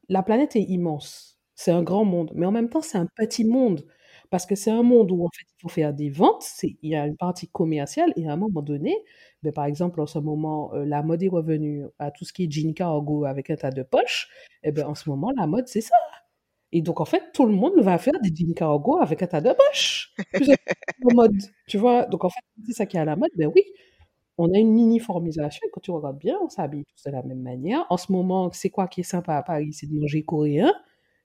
la 0.09 0.23
planète 0.23 0.55
est 0.55 0.63
immense 0.63 1.38
c'est 1.61 1.71
un 1.71 1.83
grand 1.83 2.05
monde, 2.05 2.31
mais 2.35 2.45
en 2.45 2.51
même 2.51 2.69
temps 2.69 2.81
c'est 2.81 2.97
un 2.97 3.07
petit 3.15 3.43
monde 3.45 3.81
parce 4.31 4.45
que 4.45 4.55
c'est 4.55 4.71
un 4.71 4.83
monde 4.83 5.11
où 5.11 5.25
en 5.25 5.29
fait 5.35 5.45
il 5.57 5.61
faut 5.61 5.69
faire 5.69 5.93
des 5.93 6.09
ventes, 6.09 6.43
c'est 6.43 6.77
il 6.83 6.91
y 6.91 6.95
a 6.95 7.05
une 7.07 7.17
partie 7.17 7.47
commerciale 7.49 8.13
et 8.15 8.27
à 8.29 8.33
un 8.33 8.37
moment 8.37 8.61
donné, 8.61 8.95
ben, 9.43 9.51
par 9.53 9.65
exemple 9.65 9.99
en 10.01 10.05
ce 10.07 10.19
moment 10.19 10.73
euh, 10.73 10.85
la 10.85 11.01
mode 11.03 11.21
est 11.23 11.27
revenue 11.29 11.85
à 11.99 12.11
tout 12.11 12.25
ce 12.25 12.33
qui 12.33 12.45
est 12.45 12.51
jean 12.51 12.73
cargo 12.73 13.25
avec 13.25 13.49
un 13.49 13.55
tas 13.57 13.71
de 13.71 13.83
poches, 13.83 14.29
et 14.63 14.71
ben 14.71 14.85
en 14.87 14.95
ce 14.95 15.09
moment 15.09 15.31
la 15.37 15.47
mode 15.47 15.67
c'est 15.67 15.81
ça. 15.81 15.95
Et 16.71 16.81
donc, 16.81 17.01
en 17.01 17.05
fait, 17.05 17.31
tout 17.33 17.45
le 17.45 17.53
monde 17.53 17.79
va 17.81 17.97
faire 17.97 18.13
des 18.21 18.31
jeans 18.35 18.53
cargo 18.53 18.97
avec 18.99 19.23
un 19.23 19.27
tas 19.27 19.41
de 19.41 19.51
poches. 19.53 20.13
En 21.03 21.13
mode, 21.15 21.35
tu 21.67 21.77
vois? 21.77 22.05
Donc, 22.05 22.23
en 22.25 22.29
fait, 22.29 22.41
c'est 22.67 22.73
ça 22.73 22.85
qui 22.85 22.97
est 22.97 22.99
à 22.99 23.05
la 23.05 23.15
mode. 23.15 23.31
Ben 23.35 23.51
oui, 23.55 23.63
on 24.37 24.53
a 24.53 24.57
une 24.59 24.77
uniformisation. 24.79 25.61
Et 25.67 25.71
quand 25.71 25.81
tu 25.81 25.91
regardes 25.91 26.19
bien, 26.19 26.37
on 26.43 26.49
s'habille 26.49 26.85
tous 26.85 27.03
de 27.09 27.11
la 27.11 27.23
même 27.23 27.41
manière. 27.41 27.85
En 27.89 27.97
ce 27.97 28.11
moment, 28.11 28.51
c'est 28.53 28.69
quoi 28.69 28.87
qui 28.87 29.01
est 29.01 29.03
sympa 29.03 29.35
à 29.37 29.43
Paris? 29.43 29.73
C'est 29.73 29.87
de 29.87 29.95
manger 29.99 30.23
coréen. 30.23 30.73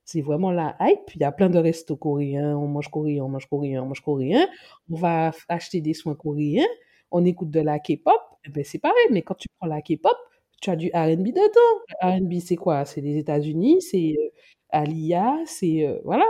C'est 0.05 0.21
vraiment 0.21 0.51
la 0.51 0.77
hype. 0.81 1.15
Il 1.15 1.21
y 1.21 1.25
a 1.25 1.33
plein 1.33 1.49
de 1.51 1.59
restos 1.59 1.97
coréens. 1.97 2.57
On 2.57 2.67
mange 2.69 2.89
coréen, 2.89 3.25
on 3.25 3.29
mange 3.29 3.47
coréen, 3.47 3.83
on 3.83 3.87
mange 3.87 4.01
coréen. 4.03 4.47
On 4.91 4.97
va 4.97 5.33
acheter 5.49 5.81
des 5.81 5.95
soins 5.95 6.15
coréens. 6.15 6.67
On 7.11 7.25
écoute 7.25 7.51
de 7.51 7.61
la 7.61 7.79
K-pop. 7.79 8.21
Eh 8.47 8.51
ben, 8.51 8.63
c'est 8.65 8.79
pareil. 8.79 9.07
Mais 9.11 9.23
quand 9.23 9.35
tu 9.35 9.49
prends 9.59 9.67
la 9.69 9.81
K-pop, 9.81 10.17
tu 10.61 10.71
as 10.71 10.77
du 10.77 10.89
R&B 10.95 11.29
dedans. 11.29 11.81
R&B, 12.03 12.35
c'est 12.41 12.57
quoi? 12.57 12.85
C'est 12.85 13.01
les 13.01 13.17
États-Unis, 13.19 13.81
c'est 13.83 14.15
euh, 14.19 14.29
Alia, 14.71 15.37
c'est... 15.47 15.87
euh, 15.87 15.99
voilà. 16.05 16.27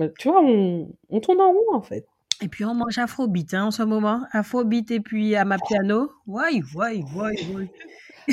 Euh, 0.00 0.08
Tu 0.18 0.28
vois, 0.28 0.42
on, 0.42 0.88
on 1.10 1.20
tourne 1.20 1.40
en 1.40 1.52
rond, 1.52 1.74
en 1.74 1.82
fait. 1.82 2.06
Et 2.42 2.48
puis 2.48 2.64
on 2.64 2.74
mange 2.74 2.98
Afrobeat 2.98 3.54
hein, 3.54 3.66
en 3.66 3.70
ce 3.70 3.82
moment. 3.84 4.22
Afrobeat 4.32 4.90
et 4.90 5.00
puis 5.00 5.36
à 5.36 5.44
ma 5.44 5.58
piano. 5.58 6.10
Ouais, 6.26 6.60
ouais, 6.74 7.02
ouais, 7.14 7.46
ouais. 7.54 7.70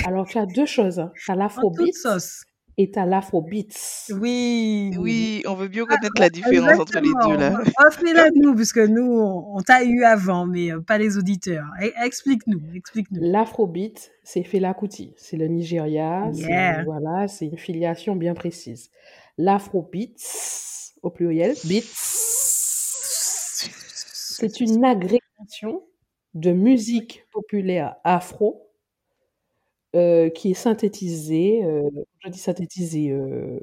Alors, 0.05 0.25
tu 0.27 0.37
as 0.39 0.45
deux 0.47 0.65
choses. 0.65 0.99
hein. 0.99 1.11
Tu 1.15 1.31
as 1.31 1.35
l'afrobeat 1.35 1.93
sauce. 1.93 2.43
Et 2.81 2.89
tu 2.89 2.97
as 2.97 3.05
l'afrobeats. 3.05 4.07
Oui. 4.09 4.91
Oui, 4.97 5.43
on 5.45 5.53
veut 5.53 5.67
bien 5.67 5.83
Ah, 5.89 5.95
connaître 5.97 6.19
la 6.19 6.29
différence 6.29 6.79
entre 6.79 6.99
les 7.01 7.09
deux 7.27 7.37
là. 7.37 7.59
Offrez-la 7.85 8.29
nous, 8.33 8.55
parce 8.55 8.71
que 8.71 8.87
nous, 8.87 9.19
on, 9.19 9.57
on 9.57 9.61
t'a 9.61 9.83
eu 9.83 10.03
avant, 10.05 10.45
mais 10.47 10.71
euh, 10.71 10.79
pas 10.79 10.97
les 10.97 11.17
auditeurs. 11.17 11.65
E- 11.81 11.91
Explique-nous, 12.05 12.61
explique-nous. 12.73 13.19
L'afrobeat, 13.21 14.11
c'est 14.23 14.43
Fela 14.43 14.73
Kuti. 14.73 15.13
C'est 15.17 15.35
le 15.35 15.47
Nigeria. 15.47 16.29
Yeah. 16.33 16.83
Voilà, 16.85 17.27
c'est 17.27 17.47
une 17.47 17.57
filiation 17.57 18.15
bien 18.15 18.33
précise. 18.33 18.89
L'afrobeats, 19.37 20.15
au 21.03 21.09
pluriel, 21.09 21.55
beats, 21.65 21.81
c'est 24.39 24.61
une 24.61 24.85
agrégation 24.85 25.83
de 26.33 26.53
musique 26.53 27.25
populaire 27.33 27.95
afro 28.05 28.68
euh, 29.95 30.29
qui 30.29 30.51
est 30.51 30.53
synthétisé. 30.53 31.63
euh, 31.65 31.89
je 32.19 32.29
dis 32.29 32.39
synthétisé, 32.39 33.11
euh, 33.11 33.59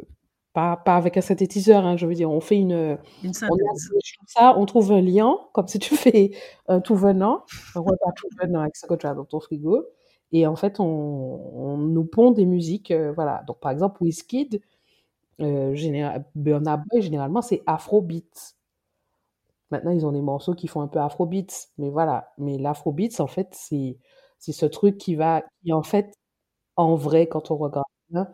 pas, 0.52 0.76
pas 0.76 0.96
avec 0.96 1.16
un 1.16 1.20
synthétiseur, 1.20 1.84
hein, 1.86 1.96
je 1.96 2.06
veux 2.06 2.14
dire, 2.14 2.30
on 2.30 2.40
fait 2.40 2.56
une, 2.58 2.98
Une 3.22 3.30
on 3.30 3.32
synthèse. 3.32 3.88
tout 3.90 4.24
ça, 4.28 4.56
on 4.58 4.66
trouve 4.66 4.92
un 4.92 5.00
liant, 5.02 5.50
comme 5.52 5.68
si 5.68 5.78
tu 5.78 5.94
fais 5.96 6.30
un 6.68 6.80
tout 6.80 6.96
venant, 6.96 7.44
un 7.74 7.80
repas 7.80 8.12
tout 8.16 8.28
venant 8.42 8.60
avec 8.60 8.76
ce 8.76 8.86
que 8.86 8.94
tu 8.94 9.06
as 9.06 9.14
dans 9.14 9.24
ton 9.24 9.40
frigo, 9.40 9.84
et 10.32 10.46
en 10.46 10.56
fait, 10.56 10.80
on, 10.80 10.84
on 10.84 11.76
nous 11.78 12.04
pond 12.04 12.30
des 12.32 12.46
musiques, 12.46 12.92
voilà. 13.14 13.42
Donc, 13.46 13.60
par 13.60 13.70
exemple, 13.72 14.02
Wizkid, 14.02 14.60
général, 15.38 16.24
Burna 16.34 16.76
Boy, 16.78 17.02
généralement, 17.02 17.42
c'est 17.42 17.62
Afrobeat. 17.66 18.54
Maintenant, 19.70 19.90
ils 19.90 20.06
ont 20.06 20.12
des 20.12 20.20
morceaux 20.22 20.54
qui 20.54 20.68
font 20.68 20.80
un 20.80 20.88
peu 20.88 21.00
Afrobeats, 21.00 21.68
mais 21.78 21.90
voilà. 21.90 22.32
Mais 22.38 22.58
l'Afrobeats, 22.58 23.20
en 23.20 23.26
fait, 23.26 23.48
c'est 23.52 23.96
c'est 24.38 24.52
ce 24.52 24.66
truc 24.66 24.98
qui 24.98 25.14
va, 25.14 25.42
qui 25.62 25.72
en 25.72 25.82
fait, 25.82 26.14
en 26.76 26.96
vrai, 26.96 27.28
quand 27.28 27.50
on 27.50 27.56
regarde 27.56 27.86
bien, 28.10 28.28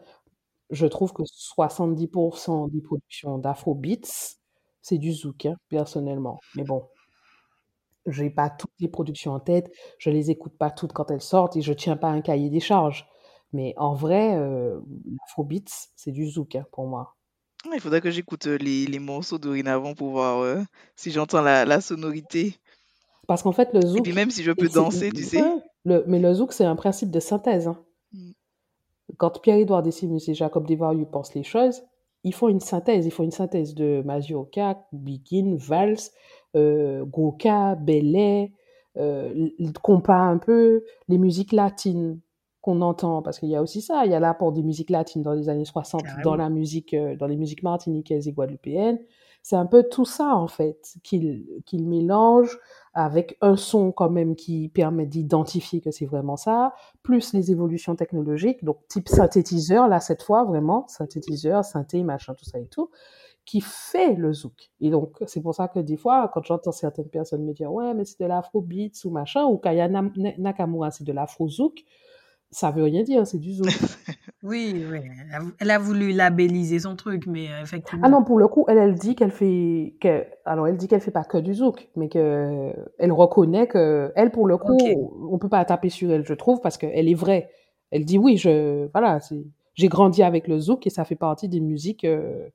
je 0.71 0.87
trouve 0.87 1.13
que 1.13 1.23
70% 1.25 2.69
des 2.69 2.81
productions 2.83 3.39
d'Afrobeats, 3.39 4.37
c'est 4.83 4.99
du 4.99 5.13
zouk, 5.13 5.47
hein, 5.47 5.57
personnellement. 5.69 6.41
Mais 6.57 6.65
bon, 6.65 6.89
j'ai 8.07 8.31
pas 8.31 8.51
toutes 8.51 8.73
les 8.81 8.89
productions 8.89 9.33
en 9.33 9.41
tête, 9.41 9.71
je 9.99 10.11
les 10.11 10.31
écoute 10.31 10.57
pas 10.59 10.71
toutes 10.71 10.93
quand 10.93 11.11
elles 11.11 11.21
sortent 11.21 11.57
et 11.57 11.63
je 11.63 11.73
tiens 11.73 11.97
pas 11.97 12.09
un 12.09 12.21
cahier 12.21 12.51
des 12.51 12.61
charges. 12.61 13.07
Mais 13.53 13.75
en 13.77 13.95
vrai, 13.95 14.37
euh, 14.37 14.81
l'Afrobeats, 15.21 15.89
c'est 15.95 16.11
du 16.11 16.27
zouk 16.27 16.57
hein, 16.57 16.65
pour 16.73 16.87
moi. 16.87 17.17
Il 17.73 17.81
faudrait 17.81 18.01
que 18.01 18.11
j'écoute 18.11 18.47
euh, 18.47 18.57
les, 18.57 18.87
les 18.87 18.99
morceaux 18.99 19.39
dorénavant 19.39 19.95
pour 19.95 20.11
voir 20.11 20.41
euh, 20.41 20.63
si 20.97 21.13
j'entends 21.13 21.43
la, 21.43 21.65
la 21.65 21.81
sonorité. 21.81 22.57
Parce 23.29 23.43
qu'en 23.43 23.53
fait, 23.53 23.69
le 23.73 23.81
Et 23.95 24.01
puis 24.01 24.13
zouk, 24.13 24.15
même 24.17 24.31
si 24.31 24.43
je 24.43 24.53
peux 24.53 24.69
danser, 24.69 25.13
tu 25.13 25.23
sais. 25.23 25.43
Le, 25.85 26.05
mais 26.07 26.19
le 26.19 26.33
zouk, 26.35 26.53
c'est 26.53 26.65
un 26.65 26.77
principe 26.77 27.11
de 27.11 27.21
synthèse. 27.21 27.69
hein. 27.69 27.79
Mm. 28.13 28.31
Quand 29.19 29.41
Pierre-Édouard 29.41 29.83
Décimus 29.83 30.29
et 30.29 30.35
Jacob 30.35 30.67
Desvarieux 30.67 31.07
pensent 31.07 31.35
les 31.35 31.43
choses, 31.43 31.83
ils 32.25 32.35
font 32.35 32.49
une 32.49 32.61
synthèse. 32.61 33.07
Ils 33.07 33.11
font 33.11 33.25
une 33.25 33.31
synthèse 33.31 33.75
de 33.75 34.03
Mazioka, 34.05 34.87
Begin, 34.93 35.57
Vals, 35.57 35.97
euh, 36.57 37.05
Goka, 37.05 37.75
Belay, 37.75 38.53
euh, 38.97 39.49
un 40.09 40.39
peu, 40.39 40.85
les 41.09 41.19
musiques 41.19 41.53
latines 41.53 42.21
qu'on 42.61 42.81
entend, 42.81 43.23
parce 43.23 43.41
qu'il 43.41 43.49
y 43.49 43.57
a 43.57 43.63
aussi 43.63 43.81
ça, 43.81 44.05
il 44.07 44.13
y 44.13 44.15
a 44.15 44.21
l'apport 44.21 44.53
des 44.53 44.63
musiques 44.63 44.91
latines 44.91 45.23
dans 45.23 45.33
les 45.33 45.49
années 45.49 45.65
60 45.65 46.03
dans 46.23 46.37
la 46.37 46.49
musique, 46.49 46.95
euh, 46.95 47.17
dans 47.17 47.27
les 47.27 47.37
musiques 47.37 47.65
martiniquaises 47.65 48.29
et 48.29 48.33
guadeloupéennes. 48.33 49.01
C'est 49.43 49.57
un 49.57 49.67
peu 49.67 49.83
tout 49.91 50.05
ça, 50.05 50.37
en 50.37 50.47
fait, 50.47 50.95
qu'il 51.03 51.89
mélange 51.89 52.59
avec 52.95 53.37
un 53.41 53.57
son 53.57 53.91
quand 53.91 54.11
même 54.11 54.37
qui 54.37 54.69
permet 54.69 55.07
d'identifier 55.07 55.81
que 55.81 55.91
c'est 55.91 56.07
vraiment 56.07 56.37
ça, 56.37 56.75
plus 57.03 57.33
les 57.33 57.51
évolutions 57.51 57.97
technologiques, 57.97 58.65
donc 58.65 58.87
type 58.89 59.09
synthétiseur, 59.09 59.89
là, 59.89 59.99
cette 59.99 60.23
fois, 60.23 60.45
vraiment, 60.45 60.87
synthétiseur, 60.89 61.65
synthé, 61.65 62.05
machin, 62.05 62.35
tout 62.35 62.45
ça 62.45 62.59
et 62.61 62.67
tout, 62.67 62.91
qui 63.45 63.61
fait 63.61 64.15
le 64.15 64.33
zouk. 64.33 64.71
Et 64.81 64.91
donc, 64.91 65.17
c'est 65.27 65.41
pour 65.41 65.55
ça 65.55 65.67
que 65.67 65.81
des 65.81 65.97
fois, 65.97 66.31
quand 66.33 66.45
j'entends 66.45 66.71
certaines 66.71 67.09
personnes 67.09 67.45
me 67.45 67.53
dire, 67.53 67.73
ouais, 67.73 67.95
mais 67.95 68.05
c'est 68.05 68.21
de 68.21 68.27
l'afrobeats 68.27 69.05
ou 69.05 69.11
machin, 69.11 69.45
ou 69.47 69.57
Kaya 69.59 69.89
Nakamura, 69.89 70.93
c'est 70.93 71.05
de 71.05 71.13
l'afro-zouk, 71.13 71.83
ça 72.53 72.71
veut 72.71 72.85
rien 72.85 73.03
dire, 73.03 73.27
c'est 73.27 73.39
du 73.39 73.55
zouk. 73.55 73.67
Oui, 74.45 74.85
oui. 74.91 74.99
Elle 75.31 75.35
a, 75.37 75.41
elle 75.61 75.71
a 75.71 75.79
voulu 75.79 76.11
labelliser 76.11 76.81
son 76.81 76.97
truc, 76.97 77.29
mais 77.29 77.49
euh, 77.53 77.63
effectivement. 77.63 78.03
Ah 78.05 78.09
non, 78.09 78.25
pour 78.25 78.41
le 78.41 78.49
coup, 78.49 78.65
elle, 78.67 78.79
elle 78.79 78.97
dit 78.97 79.15
qu'elle 79.15 79.31
fait, 79.31 79.95
que, 80.01 80.25
alors 80.45 80.67
elle 80.67 80.77
dit 80.77 80.89
qu'elle 80.89 81.01
fait 81.01 81.13
pas 81.13 81.23
que 81.23 81.39
du 81.39 81.55
zouk, 81.55 81.89
mais 81.95 82.09
que 82.09 82.73
elle 82.99 83.13
reconnaît 83.13 83.69
que, 83.69 84.11
elle, 84.17 84.33
pour 84.33 84.49
le 84.49 84.57
coup, 84.57 84.75
Ok. 84.75 84.97
on 85.31 85.39
peut 85.39 85.49
pas 85.49 85.65
taper 85.65 85.91
sur 85.91 86.11
elle, 86.11 86.27
je 86.27 86.35
trouve, 86.35 86.61
parce 86.61 86.77
qu'elle 86.77 87.09
est 87.09 87.15
vraie. 87.15 87.51
Elle 87.93 88.05
dit 88.05 88.19
oui, 88.19 88.37
je, 88.37 88.89
voilà, 88.91 89.21
j'ai 89.75 89.89
grandi 89.89 90.25
avec 90.25 90.49
le 90.49 90.59
zouk 90.59 90.89
et 90.89 90.91
ça 90.91 91.05
fait 91.05 91.15
partie 91.15 91.49
des 91.49 91.61
musiques 91.61 92.05
euh, 92.05 92.49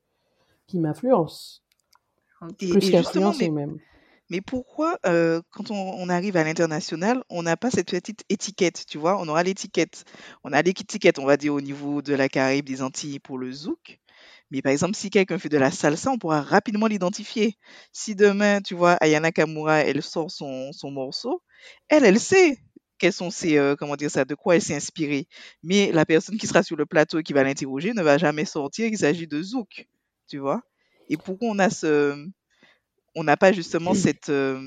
qui 0.68 0.80
m'influencent, 0.80 1.62
plus 2.58 2.92
qu'influencer 2.92 3.50
mais, 3.50 3.66
même. 3.66 3.78
Mais 4.30 4.42
pourquoi, 4.42 4.98
euh, 5.06 5.42
quand 5.52 5.72
on, 5.72 5.76
on 5.76 6.10
arrive 6.10 6.38
à 6.38 6.44
l'international, 6.44 7.24
on 7.30 7.44
n'a 7.44 7.58
pas 7.58 7.72
cette 7.72 7.90
petite 7.92 8.24
étiquette, 8.30 8.86
tu 8.88 8.98
vois? 8.98 9.20
On 9.20 9.28
aura 9.28 9.44
l'étiquette. 9.44 10.04
On 10.44 10.54
a 10.54 10.62
l'étiquette, 10.62 11.20
on 11.20 11.26
va 11.26 11.38
dire, 11.38 11.54
au 11.54 11.62
niveau 11.62 12.02
de 12.02 12.14
la 12.14 12.30
Caraïbe, 12.30 12.66
des 12.66 12.82
Antilles 12.82 13.20
pour 13.20 13.38
le 13.38 13.52
zouk. 13.52 14.00
Mais 14.52 14.62
par 14.62 14.72
exemple, 14.72 14.96
si 14.96 15.10
quelqu'un 15.10 15.38
fait 15.38 15.50
de 15.50 15.58
la 15.58 15.72
salsa, 15.72 16.12
on 16.12 16.18
pourra 16.18 16.42
rapidement 16.42 16.88
l'identifier. 16.88 17.58
Si 17.92 18.16
demain, 18.16 18.62
tu 18.62 18.76
vois, 18.76 18.94
Ayana 19.02 19.32
Kamura, 19.32 19.80
elle 19.80 20.02
sort 20.02 20.32
son, 20.32 20.72
son 20.72 20.92
morceau, 20.92 21.42
elle, 21.90 22.06
elle 22.06 22.20
sait 22.20 22.58
quels 22.98 23.14
sont 23.14 23.30
ses, 23.30 23.58
euh, 23.58 23.76
comment 23.76 23.96
dire 23.96 24.10
ça, 24.10 24.26
de 24.26 24.36
quoi 24.36 24.56
elle 24.56 24.62
s'est 24.62 24.76
inspirée. 24.76 25.28
Mais 25.64 25.92
la 25.92 26.06
personne 26.06 26.38
qui 26.38 26.48
sera 26.48 26.64
sur 26.64 26.76
le 26.76 26.86
plateau 26.86 27.20
et 27.20 27.24
qui 27.24 27.34
va 27.34 27.44
l'interroger 27.44 27.94
ne 27.94 28.02
va 28.02 28.18
jamais 28.18 28.46
sortir 28.46 28.88
qu'il 28.88 28.98
s'agit 28.98 29.28
de 29.28 29.42
zouk, 29.42 29.88
tu 30.28 30.38
vois? 30.40 30.62
Et 31.10 31.18
pourquoi 31.18 31.50
on 31.50 31.60
a 31.60 31.70
ce, 31.70 32.28
on 33.18 33.24
n'a 33.24 33.36
pas 33.36 33.52
justement 33.52 33.94
cette, 33.94 34.30
euh, 34.30 34.60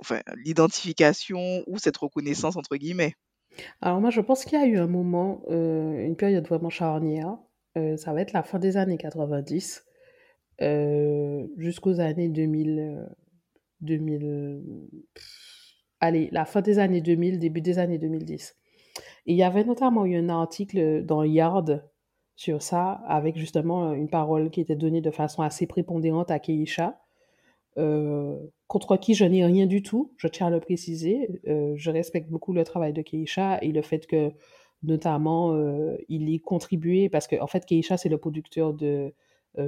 enfin, 0.00 0.20
l'identification 0.44 1.62
ou 1.66 1.78
cette 1.78 1.96
reconnaissance 1.96 2.56
entre 2.56 2.76
guillemets. 2.76 3.14
Alors 3.80 4.00
moi, 4.00 4.10
je 4.10 4.20
pense 4.20 4.44
qu'il 4.44 4.58
y 4.58 4.62
a 4.62 4.66
eu 4.66 4.78
un 4.78 4.86
moment, 4.86 5.42
euh, 5.50 6.06
une 6.06 6.16
période 6.16 6.46
vraiment 6.46 6.70
charnière, 6.70 7.36
euh, 7.76 7.96
ça 7.96 8.12
va 8.12 8.20
être 8.20 8.32
la 8.32 8.42
fin 8.42 8.58
des 8.58 8.76
années 8.76 8.96
90, 8.96 9.84
euh, 10.62 11.46
jusqu'aux 11.56 12.00
années 12.00 12.28
2000, 12.28 12.78
euh, 12.78 13.06
2000, 13.80 14.62
pff, 15.14 15.24
allez, 16.00 16.28
la 16.30 16.44
fin 16.44 16.60
des 16.60 16.78
années 16.78 17.00
2000, 17.00 17.38
début 17.40 17.60
des 17.60 17.78
années 17.78 17.98
2010. 17.98 18.54
Et 19.26 19.32
il 19.32 19.36
y 19.36 19.42
avait 19.42 19.64
notamment 19.64 20.06
eu 20.06 20.16
un 20.16 20.28
article 20.28 21.04
dans 21.04 21.24
Yard 21.24 21.84
sur 22.36 22.62
ça, 22.62 23.02
avec 23.08 23.36
justement 23.36 23.92
une 23.92 24.08
parole 24.08 24.50
qui 24.50 24.60
était 24.60 24.76
donnée 24.76 25.00
de 25.00 25.10
façon 25.10 25.42
assez 25.42 25.66
prépondérante 25.66 26.30
à 26.30 26.38
Keisha, 26.38 27.03
euh, 27.78 28.36
contre 28.68 28.96
qui 28.96 29.14
je 29.14 29.24
n'ai 29.24 29.44
rien 29.44 29.66
du 29.66 29.82
tout, 29.82 30.12
je 30.16 30.28
tiens 30.28 30.46
à 30.48 30.50
le 30.50 30.60
préciser. 30.60 31.40
Euh, 31.48 31.74
je 31.76 31.90
respecte 31.90 32.30
beaucoup 32.30 32.52
le 32.52 32.64
travail 32.64 32.92
de 32.92 33.02
Keisha 33.02 33.58
et 33.62 33.72
le 33.72 33.82
fait 33.82 34.06
que, 34.06 34.32
notamment, 34.82 35.52
euh, 35.54 35.96
il 36.08 36.32
ait 36.34 36.38
contribué, 36.38 37.08
parce 37.08 37.26
que, 37.26 37.36
en 37.40 37.46
fait, 37.46 37.64
Keisha, 37.66 37.96
c'est 37.96 38.08
le 38.08 38.18
producteur 38.18 38.74
de 38.74 39.12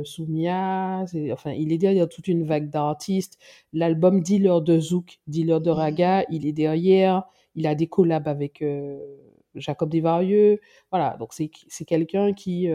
Soumia, 0.02 1.04
enfin, 1.30 1.52
il 1.52 1.72
est 1.72 1.78
derrière 1.78 2.08
toute 2.08 2.26
une 2.26 2.44
vague 2.44 2.70
d'artistes. 2.70 3.38
L'album 3.72 4.20
Dealer 4.20 4.60
de 4.60 4.80
Zouk, 4.80 5.20
Dealer 5.28 5.60
de 5.60 5.70
Mhm. 5.70 5.76
Raga, 5.76 6.24
il 6.28 6.44
est 6.46 6.52
derrière. 6.52 7.22
Il 7.54 7.66
a 7.68 7.74
des 7.76 7.86
collabs 7.86 8.26
avec 8.26 8.64
Jacob 9.54 9.88
Desvarieux. 9.90 10.60
Voilà, 10.90 11.16
donc 11.18 11.32
c'est 11.32 11.50
c'est 11.68 11.84
quelqu'un 11.84 12.32
qui, 12.32 12.68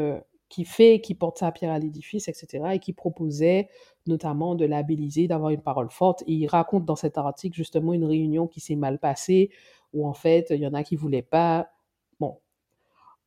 qui 0.51 0.65
fait, 0.65 0.99
qui 0.99 1.15
porte 1.15 1.37
sa 1.37 1.51
pierre 1.53 1.71
à 1.71 1.79
l'édifice, 1.79 2.27
etc., 2.27 2.65
et 2.73 2.79
qui 2.79 2.91
proposait 2.91 3.69
notamment 4.05 4.53
de 4.53 4.65
labelliser, 4.65 5.27
d'avoir 5.27 5.51
une 5.51 5.61
parole 5.61 5.89
forte. 5.89 6.23
Et 6.27 6.33
il 6.33 6.47
raconte 6.47 6.83
dans 6.83 6.97
cet 6.97 7.17
article 7.17 7.55
justement 7.55 7.93
une 7.93 8.03
réunion 8.03 8.47
qui 8.47 8.59
s'est 8.59 8.75
mal 8.75 8.99
passée, 8.99 9.49
où 9.93 10.05
en 10.05 10.13
fait, 10.13 10.47
il 10.49 10.57
y 10.57 10.67
en 10.67 10.73
a 10.73 10.83
qui 10.83 10.97
voulaient 10.97 11.21
pas. 11.21 11.69
Bon, 12.19 12.39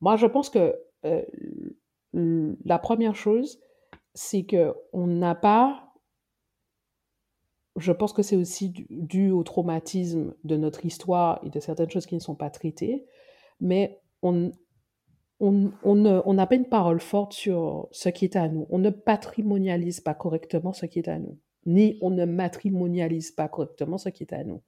moi, 0.02 0.16
je 0.16 0.26
pense 0.26 0.50
que 0.50 0.76
euh, 1.06 1.22
la 2.12 2.78
première 2.78 3.16
chose, 3.16 3.58
c'est 4.12 4.44
que 4.44 4.74
on 4.92 5.06
n'a 5.06 5.34
pas. 5.34 5.94
Je 7.76 7.90
pense 7.90 8.12
que 8.12 8.22
c'est 8.22 8.36
aussi 8.36 8.68
dû 8.90 9.30
au 9.30 9.42
traumatisme 9.44 10.34
de 10.44 10.56
notre 10.58 10.84
histoire 10.84 11.40
et 11.42 11.48
de 11.48 11.58
certaines 11.58 11.90
choses 11.90 12.06
qui 12.06 12.14
ne 12.16 12.20
sont 12.20 12.36
pas 12.36 12.50
traitées, 12.50 13.06
mais 13.60 13.98
on, 14.22 14.52
on, 15.40 15.72
on 15.82 16.34
n'a 16.34 16.46
pas 16.46 16.54
une 16.54 16.68
parole 16.68 17.00
forte 17.00 17.32
sur 17.32 17.88
ce 17.90 18.08
qui 18.08 18.24
est 18.24 18.36
à 18.36 18.48
nous. 18.48 18.66
On 18.70 18.78
ne 18.78 18.90
patrimonialise 18.90 20.00
pas 20.00 20.14
correctement 20.14 20.72
ce 20.72 20.86
qui 20.86 21.00
est 21.00 21.08
à 21.08 21.18
nous, 21.18 21.38
ni 21.66 21.98
on 22.00 22.10
ne 22.10 22.24
matrimonialise 22.24 23.32
pas 23.32 23.48
correctement 23.48 23.98
ce 23.98 24.08
qui 24.08 24.22
est 24.24 24.32
à 24.32 24.44
nous. 24.44 24.62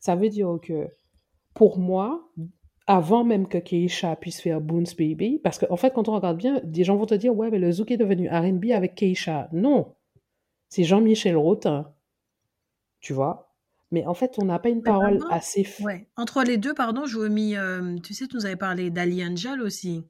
Ça 0.00 0.16
veut 0.16 0.28
dire 0.28 0.58
que 0.62 0.88
pour 1.54 1.78
moi, 1.78 2.28
avant 2.86 3.24
même 3.24 3.48
que 3.48 3.58
Keisha 3.58 4.16
puisse 4.16 4.40
faire 4.40 4.60
Boons 4.60 4.94
Baby, 4.98 5.40
parce 5.42 5.58
qu'en 5.58 5.76
fait, 5.76 5.92
quand 5.92 6.08
on 6.08 6.14
regarde 6.14 6.36
bien, 6.36 6.60
des 6.64 6.84
gens 6.84 6.96
vont 6.96 7.06
te 7.06 7.14
dire, 7.14 7.34
ouais, 7.34 7.50
mais 7.50 7.58
le 7.58 7.72
zouk 7.72 7.90
est 7.90 7.96
devenu 7.96 8.28
R&B 8.28 8.66
avec 8.72 8.94
Keisha. 8.94 9.48
Non, 9.52 9.94
c'est 10.68 10.84
Jean-Michel 10.84 11.36
Rotin, 11.36 11.92
tu 13.00 13.12
vois? 13.12 13.53
Mais 13.94 14.04
en 14.06 14.14
fait, 14.14 14.34
on 14.38 14.46
n'a 14.46 14.58
pas 14.58 14.70
une 14.70 14.82
parole 14.82 15.20
assez... 15.30 15.64
Ouais. 15.80 16.08
Entre 16.16 16.42
les 16.42 16.56
deux, 16.56 16.74
pardon, 16.74 17.06
je 17.06 17.20
mis. 17.20 17.54
euh, 17.54 17.96
tu 18.02 18.12
sais, 18.12 18.26
tu 18.26 18.34
nous 18.34 18.44
avais 18.44 18.56
parlé 18.56 18.90
d'Ali 18.90 19.24
Angel 19.24 19.62
aussi. 19.62 20.02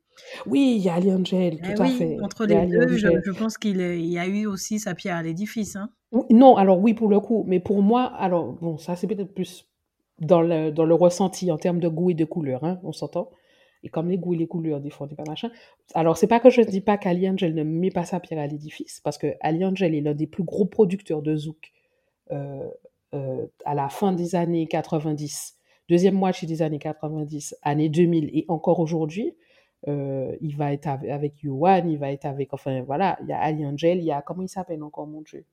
Oui, 0.46 0.76
il 0.78 0.82
y 0.82 0.88
a 0.88 0.94
Ali 0.94 1.12
Angel, 1.12 1.58
Eh 1.62 1.74
tout 1.74 1.82
à 1.82 1.84
oui, 1.84 1.92
fait. 1.92 2.18
entre 2.22 2.46
les 2.46 2.66
deux, 2.66 2.96
je, 2.96 3.30
pense 3.30 3.58
qu'il 3.58 3.78
y 3.80 4.18
a 4.18 4.26
eu 4.26 4.46
aussi 4.46 4.78
sa 4.78 4.94
pierre 4.94 5.16
à 5.16 5.22
l'édifice. 5.22 5.76
Hein. 5.76 5.90
Non, 6.30 6.56
alors 6.56 6.78
oui, 6.78 6.94
pour 6.94 7.10
le 7.10 7.20
coup, 7.20 7.44
mais 7.46 7.60
pour 7.60 7.82
moi, 7.82 8.04
alors 8.04 8.52
bon, 8.54 8.78
ça 8.78 8.96
c'est 8.96 9.06
peut-être 9.06 9.34
plus 9.34 9.68
dans 10.18 10.40
le, 10.40 10.70
dans 10.70 10.86
le 10.86 10.94
ressenti 10.94 11.52
en 11.52 11.58
termes 11.58 11.80
de 11.80 11.88
goût 11.88 12.08
et 12.10 12.14
de 12.14 12.24
couleur, 12.24 12.64
hein, 12.64 12.80
on 12.84 12.92
s'entend. 12.92 13.30
Et 13.82 13.90
comme 13.90 14.08
les 14.08 14.16
goûts 14.16 14.32
et 14.32 14.38
les 14.38 14.46
couleurs, 14.46 14.80
des 14.80 14.88
fois, 14.88 15.06
n'est 15.06 15.14
pas 15.16 15.24
machin. 15.28 15.50
Alors, 15.94 16.16
c'est 16.16 16.26
pas 16.26 16.40
que 16.40 16.48
je 16.48 16.62
ne 16.62 16.66
dis 16.66 16.80
pas 16.80 16.96
qu'Ali 16.96 17.28
Angel 17.28 17.54
ne 17.54 17.64
met 17.64 17.90
pas 17.90 18.04
sa 18.04 18.18
pierre 18.18 18.40
à 18.40 18.46
l'édifice, 18.46 19.00
parce 19.00 19.18
que 19.18 19.34
Ali 19.40 19.62
Angel 19.62 19.94
est 19.94 20.00
l'un 20.00 20.14
des 20.14 20.26
plus 20.26 20.42
gros 20.42 20.64
producteurs 20.64 21.20
de 21.20 21.36
zouk 21.36 21.70
euh, 22.30 22.66
euh, 23.14 23.46
à 23.64 23.74
la 23.74 23.88
fin 23.88 24.12
des 24.12 24.34
années 24.34 24.66
90 24.66 25.54
deuxième 25.88 26.14
moitié 26.14 26.48
des 26.48 26.62
années 26.62 26.78
90, 26.78 27.56
années 27.62 27.88
2000 27.88 28.30
et 28.32 28.44
encore 28.48 28.80
aujourd'hui, 28.80 29.36
euh, 29.88 30.34
il 30.40 30.56
va 30.56 30.72
être 30.72 30.86
avec, 30.86 31.42
Yuan, 31.42 31.88
il 31.88 31.98
va 31.98 32.10
être 32.10 32.24
avec, 32.24 32.54
enfin 32.54 32.82
voilà, 32.82 33.18
il 33.22 33.28
y 33.28 33.32
a 33.32 33.40
Ali 33.40 33.66
Angel, 33.66 33.98
il 33.98 34.04
y 34.04 34.12
a, 34.12 34.22
comment 34.22 34.42
il 34.42 34.48
s'appelle 34.48 34.82
encore, 34.82 35.06
mon 35.06 35.22
Dieu? 35.22 35.44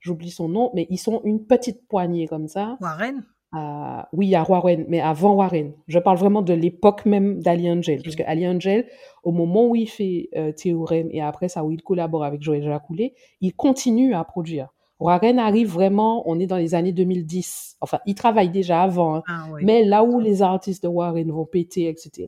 J'oublie 0.00 0.30
son 0.30 0.48
nom, 0.48 0.70
mais 0.74 0.86
ils 0.90 0.98
sont 0.98 1.20
une 1.24 1.46
petite 1.46 1.86
poignée 1.88 2.26
comme 2.26 2.48
ça. 2.48 2.76
Warren? 2.80 3.24
Euh, 3.54 4.02
oui, 4.12 4.26
il 4.26 4.30
y 4.30 4.34
a 4.34 4.48
Warren, 4.48 4.84
mais 4.88 5.00
avant 5.00 5.34
Warren. 5.34 5.72
Je 5.86 5.98
parle 5.98 6.18
vraiment 6.18 6.42
de 6.42 6.52
l'époque 6.52 7.06
même 7.06 7.40
d'Ali 7.40 7.70
Angel. 7.70 8.02
Parce 8.02 8.16
que 8.16 8.22
Ali 8.24 8.46
Angel, 8.46 8.86
au 9.22 9.32
moment 9.32 9.68
où 9.68 9.76
il 9.76 9.88
fait 9.88 10.28
euh, 10.36 10.52
Théorème 10.52 11.08
et 11.12 11.22
après 11.22 11.48
ça, 11.48 11.64
où 11.64 11.70
il 11.70 11.82
collabore 11.82 12.24
avec 12.24 12.42
Joël 12.42 12.62
Jacoulet, 12.62 13.14
il 13.40 13.54
continue 13.54 14.14
à 14.14 14.24
produire. 14.24 14.74
Warren 14.98 15.38
arrive 15.38 15.68
vraiment, 15.70 16.22
on 16.28 16.38
est 16.40 16.46
dans 16.46 16.56
les 16.56 16.74
années 16.74 16.92
2010. 16.92 17.76
Enfin, 17.80 18.00
il 18.06 18.14
travaille 18.14 18.48
déjà 18.50 18.82
avant. 18.82 19.16
hein. 19.16 19.22
Ah 19.28 19.46
oui. 19.52 19.62
Mais 19.64 19.84
là 19.84 20.02
où 20.04 20.20
les 20.20 20.40
artistes 20.42 20.82
de 20.82 20.88
Warren 20.88 21.30
vont 21.30 21.44
péter, 21.44 21.88
etc., 21.88 22.26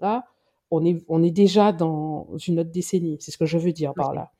on 0.70 0.84
est, 0.84 1.02
on 1.08 1.22
est 1.22 1.30
déjà 1.30 1.72
dans 1.72 2.28
une 2.46 2.60
autre 2.60 2.70
décennie. 2.70 3.16
C'est 3.20 3.30
ce 3.30 3.38
que 3.38 3.46
je 3.46 3.56
veux 3.56 3.72
dire 3.72 3.94
par 3.94 4.12
là. 4.14 4.32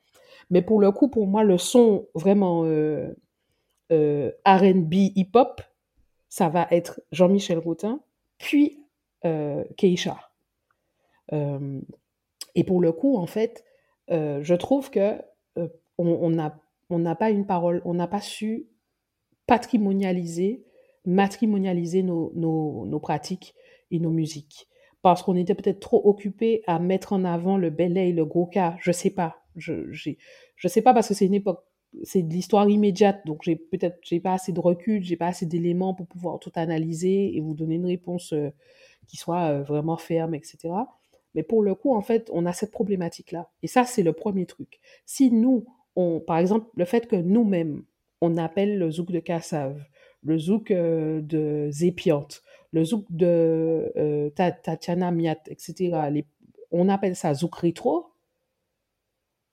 Mais 0.51 0.61
pour 0.61 0.79
le 0.79 0.91
coup, 0.91 1.07
pour 1.09 1.25
moi, 1.27 1.43
le 1.43 1.57
son 1.57 2.05
vraiment 2.13 2.63
euh, 2.65 3.09
euh, 3.91 4.31
RB 4.45 4.93
hip-hop, 5.15 5.61
ça 6.27 6.49
va 6.49 6.67
être 6.69 7.01
Jean-Michel 7.11 7.57
Routin, 7.57 7.99
puis 8.37 8.79
euh, 9.25 9.63
Keisha. 9.77 10.17
Euh, 11.33 11.79
et 12.55 12.63
pour 12.63 12.81
le 12.81 12.91
coup, 12.91 13.17
en 13.17 13.25
fait, 13.27 13.63
je 14.09 14.53
trouve 14.55 14.89
que 14.91 15.19
euh, 15.57 15.67
on 15.97 16.07
on 16.21 16.29
n'a 16.31 16.57
on 16.89 16.99
n'a 16.99 17.15
pas 17.15 17.29
une 17.29 17.45
parole, 17.45 17.81
on 17.85 17.93
n'a 17.93 18.07
pas 18.07 18.21
su 18.21 18.67
patrimonialiser, 19.47 20.63
matrimonialiser 21.05 22.03
nos, 22.03 22.31
nos, 22.35 22.99
pratiques 22.99 23.55
et 23.91 23.99
nos 23.99 24.11
musiques. 24.11 24.67
Parce 25.01 25.23
qu'on 25.23 25.35
était 25.35 25.55
peut-être 25.55 25.79
trop 25.79 26.01
occupé 26.07 26.61
à 26.67 26.77
mettre 26.77 27.13
en 27.13 27.23
avant 27.23 27.57
le 27.57 27.69
belay, 27.69 28.11
le 28.11 28.25
gros 28.25 28.45
cas, 28.45 28.75
je 28.79 28.91
sais 28.91 29.09
pas. 29.09 29.37
Je, 29.55 29.91
je 29.91 30.67
sais 30.67 30.81
pas 30.81 30.93
parce 30.93 31.07
que 31.07 31.13
c'est 31.13 31.25
une 31.25 31.33
époque, 31.33 31.63
c'est 32.03 32.21
de 32.21 32.31
l'histoire 32.31 32.69
immédiate, 32.69 33.25
donc 33.25 33.41
j'ai 33.43 33.55
peut-être, 33.55 33.97
j'ai 34.03 34.19
pas 34.19 34.33
assez 34.33 34.51
de 34.51 34.59
recul, 34.59 35.03
j'ai 35.03 35.15
pas 35.15 35.27
assez 35.27 35.45
d'éléments 35.45 35.93
pour 35.93 36.07
pouvoir 36.07 36.39
tout 36.39 36.51
analyser 36.55 37.35
et 37.35 37.41
vous 37.41 37.55
donner 37.55 37.75
une 37.75 37.85
réponse 37.85 38.33
euh, 38.33 38.51
qui 39.07 39.17
soit 39.17 39.45
euh, 39.45 39.63
vraiment 39.63 39.97
ferme, 39.97 40.35
etc. 40.35 40.69
Mais 41.33 41.43
pour 41.43 41.63
le 41.63 41.75
coup, 41.75 41.95
en 41.95 42.01
fait, 42.01 42.29
on 42.33 42.45
a 42.45 42.53
cette 42.53 42.71
problématique-là. 42.71 43.49
Et 43.63 43.67
ça, 43.67 43.85
c'est 43.85 44.03
le 44.03 44.13
premier 44.13 44.45
truc. 44.45 44.79
Si 45.05 45.31
nous, 45.31 45.65
par 46.25 46.37
exemple, 46.37 46.67
le 46.75 46.85
fait 46.85 47.07
que 47.07 47.15
nous-mêmes, 47.15 47.83
on 48.21 48.37
appelle 48.37 48.77
le 48.77 48.91
zouk 48.91 49.11
de 49.11 49.19
Kassav, 49.19 49.81
le 50.23 50.37
zouk 50.37 50.71
euh, 50.71 51.21
de 51.21 51.69
Zépiante, 51.71 52.41
le 52.71 52.83
zouk 52.83 53.05
de 53.09 53.91
euh, 53.97 54.29
Ta- 54.31 54.51
Tatiana 54.51 55.11
Miat, 55.11 55.37
etc., 55.47 55.91
on 56.71 56.89
appelle 56.89 57.15
ça 57.15 57.33
zouk 57.33 57.55
rétro, 57.55 58.07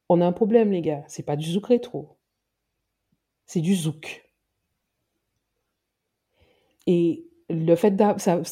on 0.09 0.21
a 0.21 0.27
un 0.27 0.33
problème, 0.33 0.71
les 0.73 0.83
gars. 0.83 1.05
C'est 1.09 1.23
pas 1.25 1.37
du 1.37 1.51
zouk 1.51 1.67
rétro. 1.67 2.17
C'est 3.47 3.61
du 3.61 3.75
zouk. 3.75 4.25
Et 6.87 7.27
le 7.49 7.75
fait 7.77 7.95
ça, 8.19 8.43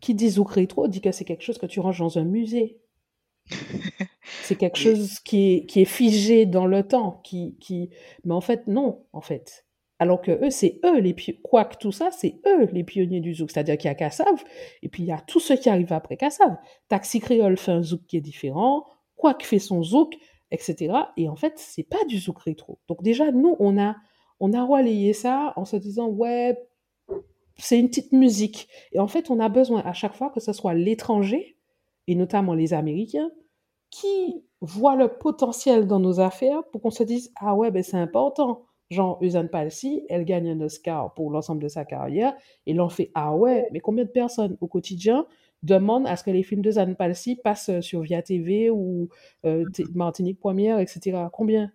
qui 0.00 0.14
dit 0.14 0.30
zouk 0.30 0.50
rétro 0.52 0.88
dit 0.88 1.00
que 1.00 1.12
c'est 1.12 1.24
quelque 1.24 1.42
chose 1.42 1.58
que 1.58 1.66
tu 1.66 1.80
ranges 1.80 1.98
dans 1.98 2.18
un 2.18 2.24
musée. 2.24 2.80
C'est 4.42 4.56
quelque 4.56 4.78
chose 4.78 5.18
qui 5.20 5.54
est, 5.54 5.66
qui 5.66 5.80
est 5.80 5.86
figé 5.86 6.46
dans 6.46 6.66
le 6.66 6.86
temps, 6.86 7.20
qui, 7.24 7.56
qui... 7.60 7.90
mais 8.24 8.34
en 8.34 8.40
fait, 8.40 8.66
non, 8.66 9.04
en 9.12 9.20
fait. 9.20 9.66
Alors 9.98 10.22
que 10.22 10.30
eux, 10.44 10.50
c'est 10.50 10.80
eux 10.84 10.98
les 10.98 11.12
pionniers, 11.12 11.40
quoique 11.42 11.76
tout 11.76 11.92
ça, 11.92 12.10
c'est 12.10 12.40
eux 12.46 12.66
les 12.72 12.84
pionniers 12.84 13.20
du 13.20 13.34
zouk. 13.34 13.50
C'est-à-dire 13.50 13.76
qu'il 13.76 13.88
y 13.88 13.92
a 13.92 13.94
Kassav, 13.94 14.42
et 14.82 14.88
puis 14.88 15.02
il 15.02 15.06
y 15.06 15.12
a 15.12 15.20
tous 15.20 15.40
ceux 15.40 15.56
qui 15.56 15.68
arrivent 15.68 15.92
après 15.92 16.16
Kassav. 16.16 16.56
Taxi 16.88 17.20
Créole 17.20 17.58
fait 17.58 17.72
un 17.72 17.82
zouk 17.82 18.06
qui 18.06 18.16
est 18.16 18.22
différent, 18.22 18.86
Quack 19.16 19.44
fait 19.44 19.58
son 19.58 19.82
zouk, 19.82 20.14
etc. 20.50 20.94
Et 21.16 21.28
en 21.28 21.36
fait, 21.36 21.52
c'est 21.56 21.82
pas 21.82 22.02
du 22.08 22.18
zouk 22.18 22.38
rétro. 22.40 22.78
Donc 22.88 23.02
déjà, 23.02 23.30
nous, 23.30 23.56
on 23.58 23.78
a, 23.78 23.96
on 24.40 24.52
a 24.54 24.64
relayé 24.64 25.12
ça 25.12 25.52
en 25.56 25.66
se 25.66 25.76
disant, 25.76 26.08
ouais, 26.08 26.56
c'est 27.58 27.78
une 27.78 27.88
petite 27.88 28.12
musique. 28.12 28.68
Et 28.92 28.98
en 28.98 29.06
fait, 29.06 29.30
on 29.30 29.38
a 29.38 29.50
besoin 29.50 29.82
à 29.82 29.92
chaque 29.92 30.14
fois 30.14 30.30
que 30.30 30.40
ce 30.40 30.54
soit 30.54 30.72
l'étranger, 30.72 31.58
et 32.06 32.14
notamment 32.14 32.54
les 32.54 32.74
Américains, 32.74 33.30
qui 33.90 34.44
voient 34.60 34.96
le 34.96 35.08
potentiel 35.08 35.86
dans 35.86 35.98
nos 36.00 36.20
affaires 36.20 36.62
pour 36.70 36.80
qu'on 36.82 36.90
se 36.90 37.02
dise 37.02 37.32
Ah 37.40 37.54
ouais, 37.54 37.70
ben 37.70 37.82
c'est 37.82 37.96
important. 37.96 38.62
Genre, 38.90 39.18
Usain 39.20 39.46
Palsy, 39.46 40.04
elle 40.08 40.24
gagne 40.24 40.50
un 40.50 40.60
Oscar 40.60 41.14
pour 41.14 41.30
l'ensemble 41.30 41.62
de 41.62 41.68
sa 41.68 41.84
carrière, 41.84 42.34
et 42.66 42.74
l'on 42.74 42.88
fait 42.88 43.10
Ah 43.14 43.34
ouais, 43.36 43.68
mais 43.72 43.80
combien 43.80 44.04
de 44.04 44.10
personnes 44.10 44.56
au 44.60 44.66
quotidien 44.66 45.26
demandent 45.62 46.06
à 46.08 46.16
ce 46.16 46.24
que 46.24 46.30
les 46.30 46.42
films 46.42 46.62
de 46.62 46.70
Usain 46.70 46.94
Palsy 46.94 47.36
passent 47.36 47.80
sur 47.80 48.00
Via 48.02 48.22
TV 48.22 48.70
ou 48.70 49.08
euh, 49.44 49.64
T- 49.66 49.84
Martinique 49.94 50.40
Première, 50.40 50.78
etc. 50.80 51.28
Combien? 51.32 51.70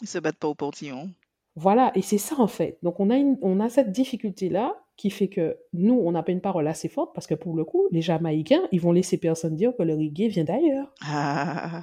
Ils 0.00 0.08
se 0.08 0.18
battent 0.18 0.38
pas 0.38 0.48
au 0.48 0.54
portillon. 0.54 1.10
voilà, 1.54 1.90
et 1.94 2.02
c'est 2.02 2.18
ça 2.18 2.36
en 2.38 2.46
fait. 2.48 2.78
Donc 2.82 3.00
on 3.00 3.10
a, 3.10 3.16
une, 3.16 3.38
on 3.42 3.60
a 3.60 3.68
cette 3.68 3.92
difficulté-là 3.92 4.76
qui 4.96 5.10
fait 5.10 5.28
que 5.28 5.58
nous, 5.74 5.94
on 5.94 6.12
n'a 6.12 6.22
pas 6.22 6.32
une 6.32 6.40
parole 6.40 6.66
assez 6.68 6.88
forte 6.88 7.14
parce 7.14 7.26
que 7.26 7.34
pour 7.34 7.54
le 7.54 7.64
coup, 7.64 7.86
les 7.90 8.00
Jamaïcains, 8.02 8.66
ils 8.72 8.80
vont 8.80 8.92
laisser 8.92 9.18
personne 9.18 9.54
dire 9.54 9.72
que 9.76 9.82
le 9.82 9.94
reggae 9.94 10.28
vient 10.28 10.44
d'ailleurs. 10.44 10.92
Ah, 11.04 11.82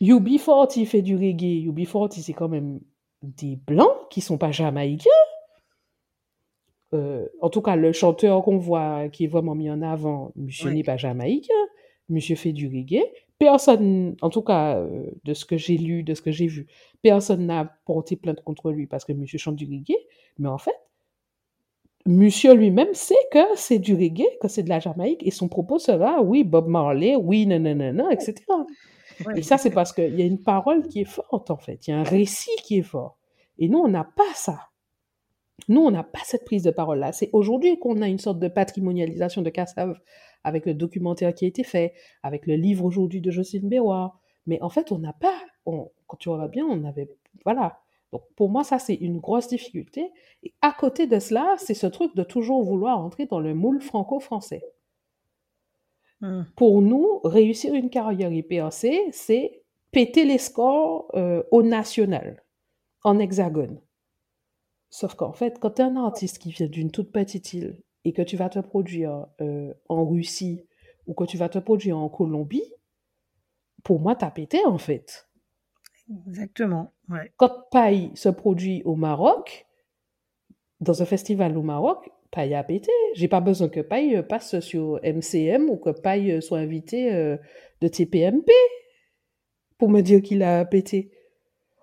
UB40 0.00 0.84
fait 0.86 1.02
du 1.02 1.16
reggae. 1.16 1.66
UB40, 1.68 2.20
c'est 2.20 2.32
quand 2.32 2.48
même 2.48 2.80
des 3.22 3.56
blancs 3.56 3.96
qui 4.10 4.20
sont 4.20 4.38
pas 4.38 4.52
jamaïcains. 4.52 5.10
Euh, 6.94 7.26
en 7.42 7.50
tout 7.50 7.60
cas, 7.60 7.76
le 7.76 7.92
chanteur 7.92 8.42
qu'on 8.42 8.58
voit, 8.58 9.08
qui 9.08 9.24
est 9.24 9.28
vraiment 9.28 9.54
mis 9.54 9.70
en 9.70 9.82
avant, 9.82 10.32
monsieur 10.36 10.68
Oui. 10.70 10.76
n'est 10.76 10.82
pas 10.84 10.96
jamaïcain. 10.96 11.52
Monsieur 12.08 12.36
fait 12.36 12.52
du 12.52 12.68
reggae. 12.68 13.02
Personne, 13.38 14.16
en 14.22 14.30
tout 14.30 14.42
cas, 14.42 14.78
euh, 14.78 15.10
de 15.24 15.34
ce 15.34 15.44
que 15.44 15.56
j'ai 15.56 15.76
lu, 15.76 16.02
de 16.02 16.14
ce 16.14 16.22
que 16.22 16.30
j'ai 16.32 16.46
vu, 16.46 16.66
personne 17.02 17.46
n'a 17.46 17.64
porté 17.84 18.16
plainte 18.16 18.40
contre 18.42 18.70
lui 18.70 18.86
parce 18.86 19.04
que 19.04 19.12
monsieur 19.12 19.38
chante 19.38 19.56
du 19.56 19.66
reggae. 19.66 19.96
Mais 20.38 20.48
en 20.48 20.58
fait, 20.58 20.74
monsieur 22.08 22.54
lui-même 22.54 22.92
sait 22.94 23.14
que 23.32 23.38
c'est 23.54 23.78
du 23.78 23.94
reggae, 23.94 24.26
que 24.40 24.48
c'est 24.48 24.62
de 24.62 24.68
la 24.68 24.80
Jamaïque, 24.80 25.26
et 25.26 25.30
son 25.30 25.48
propos 25.48 25.78
sera 25.78 26.22
oui, 26.22 26.44
Bob 26.44 26.66
Marley, 26.68 27.16
oui, 27.16 27.46
nanana, 27.46 28.10
etc. 28.10 28.34
Ouais, 29.26 29.38
Et 29.38 29.42
ça, 29.42 29.58
c'est 29.58 29.70
parce 29.70 29.92
qu'il 29.92 30.14
y 30.18 30.22
a 30.22 30.26
une 30.26 30.42
parole 30.42 30.86
qui 30.88 31.00
est 31.00 31.04
forte, 31.04 31.50
en 31.50 31.56
fait. 31.56 31.86
Il 31.86 31.90
y 31.90 31.94
a 31.94 31.98
un 31.98 32.04
récit 32.04 32.54
qui 32.64 32.78
est 32.78 32.82
fort. 32.82 33.18
Et 33.58 33.68
nous, 33.68 33.78
on 33.78 33.88
n'a 33.88 34.04
pas 34.04 34.32
ça. 34.34 34.58
Nous, 35.68 35.80
on 35.80 35.90
n'a 35.90 36.04
pas 36.04 36.20
cette 36.24 36.44
prise 36.44 36.62
de 36.62 36.70
parole-là. 36.70 37.12
C'est 37.12 37.30
aujourd'hui 37.32 37.78
qu'on 37.78 38.00
a 38.00 38.08
une 38.08 38.18
sorte 38.20 38.38
de 38.38 38.48
patrimonialisation 38.48 39.42
de 39.42 39.50
Kassav 39.50 39.98
avec 40.44 40.66
le 40.66 40.74
documentaire 40.74 41.34
qui 41.34 41.44
a 41.44 41.48
été 41.48 41.64
fait, 41.64 41.94
avec 42.22 42.46
le 42.46 42.54
livre 42.54 42.84
aujourd'hui 42.84 43.20
de 43.20 43.30
Jocelyne 43.30 43.68
Béroir. 43.68 44.20
Mais 44.46 44.62
en 44.62 44.70
fait, 44.70 44.92
on 44.92 44.98
n'a 44.98 45.12
pas, 45.12 45.34
on- 45.66 45.90
quand 46.06 46.16
tu 46.16 46.28
regardes 46.28 46.52
bien, 46.52 46.64
on 46.64 46.84
avait, 46.84 47.10
voilà. 47.44 47.80
Donc, 48.12 48.22
pour 48.36 48.48
moi, 48.48 48.64
ça, 48.64 48.78
c'est 48.78 48.94
une 48.94 49.18
grosse 49.18 49.48
difficulté. 49.48 50.10
Et 50.42 50.54
à 50.62 50.72
côté 50.72 51.06
de 51.06 51.18
cela, 51.18 51.54
c'est 51.58 51.74
ce 51.74 51.86
truc 51.86 52.14
de 52.16 52.22
toujours 52.22 52.62
vouloir 52.62 52.98
entrer 52.98 53.26
dans 53.26 53.40
le 53.40 53.54
moule 53.54 53.80
franco-français. 53.80 54.62
Hum. 56.22 56.46
Pour 56.56 56.82
nous, 56.82 57.20
réussir 57.24 57.74
une 57.74 57.90
carrière 57.90 58.32
IPRC, 58.32 59.10
c'est 59.12 59.62
péter 59.92 60.24
les 60.24 60.38
scores 60.38 61.10
euh, 61.14 61.42
au 61.50 61.62
national, 61.62 62.44
en 63.04 63.18
hexagone. 63.18 63.80
Sauf 64.90 65.14
qu'en 65.14 65.32
fait, 65.32 65.58
quand 65.58 65.72
tu 65.72 65.82
es 65.82 65.84
un 65.84 65.96
artiste 65.96 66.38
qui 66.38 66.50
vient 66.50 66.66
d'une 66.66 66.90
toute 66.90 67.12
petite 67.12 67.52
île 67.52 67.82
et 68.04 68.12
que 68.12 68.22
tu 68.22 68.36
vas 68.36 68.48
te 68.48 68.58
produire 68.58 69.26
euh, 69.40 69.72
en 69.88 70.06
Russie 70.06 70.66
ou 71.06 71.14
que 71.14 71.24
tu 71.24 71.36
vas 71.36 71.48
te 71.48 71.58
produire 71.58 71.98
en 71.98 72.08
Colombie, 72.08 72.72
pour 73.84 74.00
moi, 74.00 74.16
t'as 74.16 74.30
pété 74.30 74.64
en 74.64 74.78
fait. 74.78 75.27
Exactement. 76.26 76.92
Quand 77.36 77.64
Paille 77.70 78.10
se 78.14 78.28
produit 78.28 78.82
au 78.84 78.96
Maroc, 78.96 79.66
dans 80.80 81.02
un 81.02 81.04
festival 81.04 81.56
au 81.56 81.62
Maroc, 81.62 82.10
Paille 82.30 82.54
a 82.54 82.62
pété. 82.62 82.92
J'ai 83.14 83.28
pas 83.28 83.40
besoin 83.40 83.68
que 83.68 83.80
Paille 83.80 84.16
euh, 84.16 84.22
passe 84.22 84.60
sur 84.60 85.00
MCM 85.02 85.70
ou 85.70 85.76
que 85.76 85.90
Paille 85.90 86.32
euh, 86.32 86.40
soit 86.40 86.58
invité 86.58 87.14
euh, 87.14 87.36
de 87.80 87.88
TPMP 87.88 88.50
pour 89.78 89.88
me 89.88 90.02
dire 90.02 90.20
qu'il 90.22 90.42
a 90.42 90.64
pété. 90.64 91.10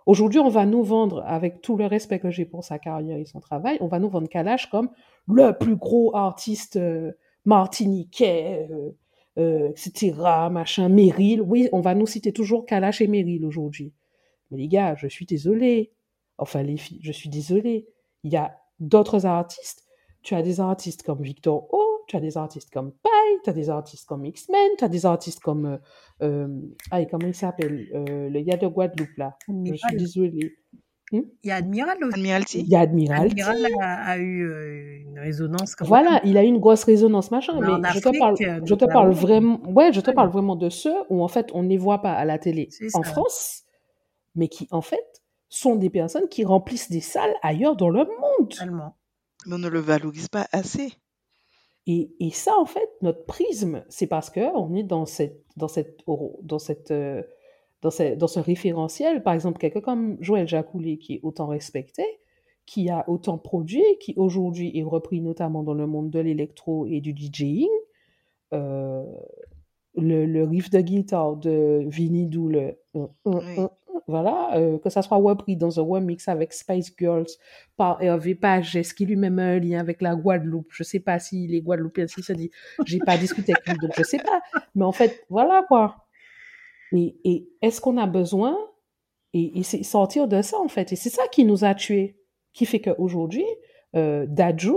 Aujourd'hui, 0.06 0.40
on 0.40 0.50
va 0.50 0.68
nous 0.68 0.84
vendre, 0.84 1.24
avec 1.26 1.62
tout 1.62 1.78
le 1.78 1.88
respect 1.88 2.20
que 2.20 2.30
j'ai 2.30 2.46
pour 2.46 2.64
sa 2.64 2.78
carrière 2.78 3.18
et 3.18 3.26
son 3.26 3.40
travail, 3.40 3.78
on 3.80 3.88
va 3.88 3.98
nous 3.98 4.10
vendre 4.10 4.30
Kalash 4.30 4.70
comme 4.70 4.92
le 5.28 5.52
plus 5.58 5.76
gros 5.76 6.16
artiste 6.16 6.76
euh, 6.76 7.14
martiniquais, 7.46 8.68
etc., 9.38 10.14
machin, 10.52 10.90
Meryl. 10.90 11.42
Oui, 11.42 11.70
on 11.72 11.82
va 11.82 11.96
nous 11.96 12.06
citer 12.06 12.32
toujours 12.32 12.66
Kalash 12.66 13.02
et 13.02 13.08
Meryl 13.08 13.46
aujourd'hui. 13.46 13.94
Mais 14.52 14.58
les 14.58 14.68
gars, 14.68 14.96
je 14.96 15.08
suis 15.08 15.26
désolée. 15.26 15.92
Enfin, 16.38 16.64
les 16.64 16.78
filles, 16.78 17.00
je 17.02 17.12
suis 17.12 17.30
désolée. 17.30 17.88
Il 18.24 18.32
y 18.32 18.38
a 18.38 18.56
d'autres 18.80 19.26
artistes. 19.26 19.84
Tu 20.22 20.34
as 20.36 20.42
des 20.42 20.60
artistes 20.60 21.04
comme 21.04 21.22
Victor 21.22 21.68
O, 21.74 21.82
tu 22.08 22.16
as 22.16 22.20
des 22.20 22.36
artistes 22.38 22.72
comme 22.74 22.92
Paille, 22.92 23.38
tu 23.44 23.50
as 23.50 23.54
des 23.54 23.70
artistes 23.70 24.08
comme 24.08 24.26
X-Men, 24.26 24.72
tu 24.78 24.84
as 24.84 24.90
des 24.90 25.06
artistes 25.06 25.40
comme. 25.40 25.66
Euh, 25.66 25.78
euh, 26.24 26.48
ah, 26.92 27.06
comment 27.06 27.28
il 27.28 27.36
s'appelle 27.36 27.88
euh, 27.94 28.30
Le 28.30 28.42
gars 28.42 28.58
de 28.58 28.68
Guadeloupe, 28.68 29.16
là. 29.18 29.38
Je 29.48 29.74
suis 29.76 29.96
désolée. 29.98 30.56
Hmm? 31.12 31.22
Il 31.44 31.48
y 31.50 31.52
a 31.52 31.58
Admiral 31.58 31.98
aussi. 32.04 32.16
Admiralty 32.16 32.60
Il 32.62 32.68
y 32.68 32.76
a 32.76 32.80
Admiralty. 32.80 33.40
Admiral 33.42 33.72
a, 33.80 33.94
a 34.10 34.18
eu 34.18 34.50
euh, 34.50 34.98
une 35.08 35.20
résonance 35.20 35.76
comme 35.76 35.88
Voilà, 35.88 36.20
il 36.26 36.36
a 36.36 36.44
eu 36.44 36.48
une 36.48 36.58
grosse 36.58 36.84
résonance, 36.84 37.30
machin. 37.30 37.60
Mais 37.62 37.68
Mais, 37.68 37.88
en 37.90 37.92
je 37.92 38.00
te 38.00 38.18
parle, 38.18 38.36
euh, 38.42 38.60
je 38.66 38.74
te 38.74 38.86
parle 38.86 39.12
vraiment, 39.12 39.62
ouais, 39.70 39.94
je 39.94 40.02
te 40.02 40.10
Ouais. 40.10 40.16
parle 40.16 40.30
vraiment 40.32 40.56
de 40.56 40.70
ceux 40.72 40.96
où 41.12 41.22
en 41.24 41.28
fait 41.28 41.52
on 41.54 41.62
ne 41.62 41.70
les 41.70 41.78
voit 41.78 42.02
pas 42.02 42.14
à 42.14 42.26
la 42.26 42.40
télé 42.40 42.70
en 42.96 43.04
ça. 43.04 43.10
France, 43.12 43.65
mais 44.36 44.48
qui 44.48 44.68
en 44.72 44.82
fait 44.82 45.24
sont 45.50 45.76
des 45.76 45.90
personnes 45.90 46.28
qui 46.28 46.44
remplissent 46.44 46.92
des 46.92 47.02
salles 47.02 47.36
ailleurs 47.42 47.76
dans 47.76 47.90
le 47.90 48.06
monde. 48.06 48.50
Totalement. 48.50 48.98
Mais 49.46 49.56
on 49.56 49.60
ne 49.60 49.70
le 49.70 49.80
valorise 49.80 50.28
pas 50.28 50.48
assez. 50.52 50.94
Et, 51.88 52.16
et 52.20 52.32
ça, 52.32 52.54
en 52.60 52.66
fait, 52.66 52.90
notre 53.02 53.26
prisme, 53.26 53.84
c'est 53.90 54.08
parce 54.08 54.30
que 54.30 54.40
on 54.56 54.74
est 54.74 54.84
dans 54.84 55.06
cette, 55.06 55.44
dans 55.56 55.68
cette, 55.68 56.04
dans 56.42 56.60
cette, 56.60 56.92
euh, 56.92 57.22
dans 57.82 57.92
ce, 57.92 58.16
dans 58.16 58.28
ce 58.28 58.40
référentiel. 58.40 59.22
Par 59.22 59.34
exemple, 59.34 59.60
quelqu'un 59.60 59.82
comme 59.82 60.18
Joël 60.20 60.48
Jacoulet, 60.48 60.98
qui 60.98 61.16
est 61.16 61.20
autant 61.22 61.46
respecté, 61.48 62.04
qui 62.66 62.90
a 62.90 63.08
autant 63.08 63.38
produit, 63.38 63.84
qui 64.00 64.16
aujourd'hui 64.18 64.76
est 64.76 64.84
repris 64.84 65.22
notamment 65.22 65.62
dans 65.62 65.76
le 65.76 65.86
monde 65.86 66.10
de 66.10 66.20
l'électro 66.20 66.88
et 66.88 67.02
du 67.02 67.12
DJing. 67.16 67.70
Euh, 68.54 69.06
le, 69.96 70.26
le 70.26 70.44
riff 70.44 70.72
de 70.72 70.82
guitare 70.82 71.36
de 71.38 71.86
Vinny 71.88 72.28
Doo, 72.28 72.50
le 72.50 72.80
un, 72.96 73.10
un, 73.26 73.40
Oui. 73.46 73.68
Voilà, 74.08 74.56
euh, 74.56 74.78
que 74.80 74.90
ça 74.90 75.02
soit 75.02 75.18
repris 75.18 75.56
dans 75.56 75.80
un 75.80 75.84
remix 75.84 76.28
avec 76.28 76.54
Spice 76.54 76.94
Girls 76.98 77.28
par 77.78 78.02
Hervé 78.02 78.36
Pagès, 78.36 78.94
qui 78.94 79.06
lui-même 79.06 79.40
a 79.40 79.44
un 79.44 79.60
lien 79.60 79.80
avec 79.80 80.02
la 80.02 80.16
Guadeloupe? 80.16 80.68
Je 80.72 80.84
sais 80.84 81.00
pas 81.00 81.20
si 81.20 81.48
les 81.48 81.62
Guadeloupéens, 81.62 82.08
s'il 82.08 82.24
se 82.24 82.34
dit, 82.34 82.52
j'ai 82.86 83.00
pas 83.00 83.18
discuté 83.18 83.54
avec 83.54 83.68
lui, 83.68 83.78
donc 83.88 83.92
je 83.98 84.04
sais 84.04 84.20
pas. 84.20 84.42
Mais 84.76 84.86
en 84.86 84.92
fait, 84.92 85.26
voilà 85.30 85.64
quoi. 85.68 86.08
Et, 86.92 87.50
est-ce 87.62 87.82
qu'on 87.82 87.98
a 87.98 88.08
besoin? 88.08 88.58
Et, 89.34 89.60
et 89.60 89.64
sortir 89.64 90.28
de 90.30 90.42
ça 90.42 90.58
en 90.60 90.70
fait. 90.70 90.94
Et 90.94 90.96
c'est 90.96 91.10
ça 91.10 91.28
qui 91.28 91.44
nous 91.44 91.66
a 91.66 91.76
tués, 91.76 92.18
qui 92.54 92.66
fait 92.66 92.80
qu'aujourd'hui, 92.80 93.46
euh, 93.96 94.26
Dadju, 94.30 94.72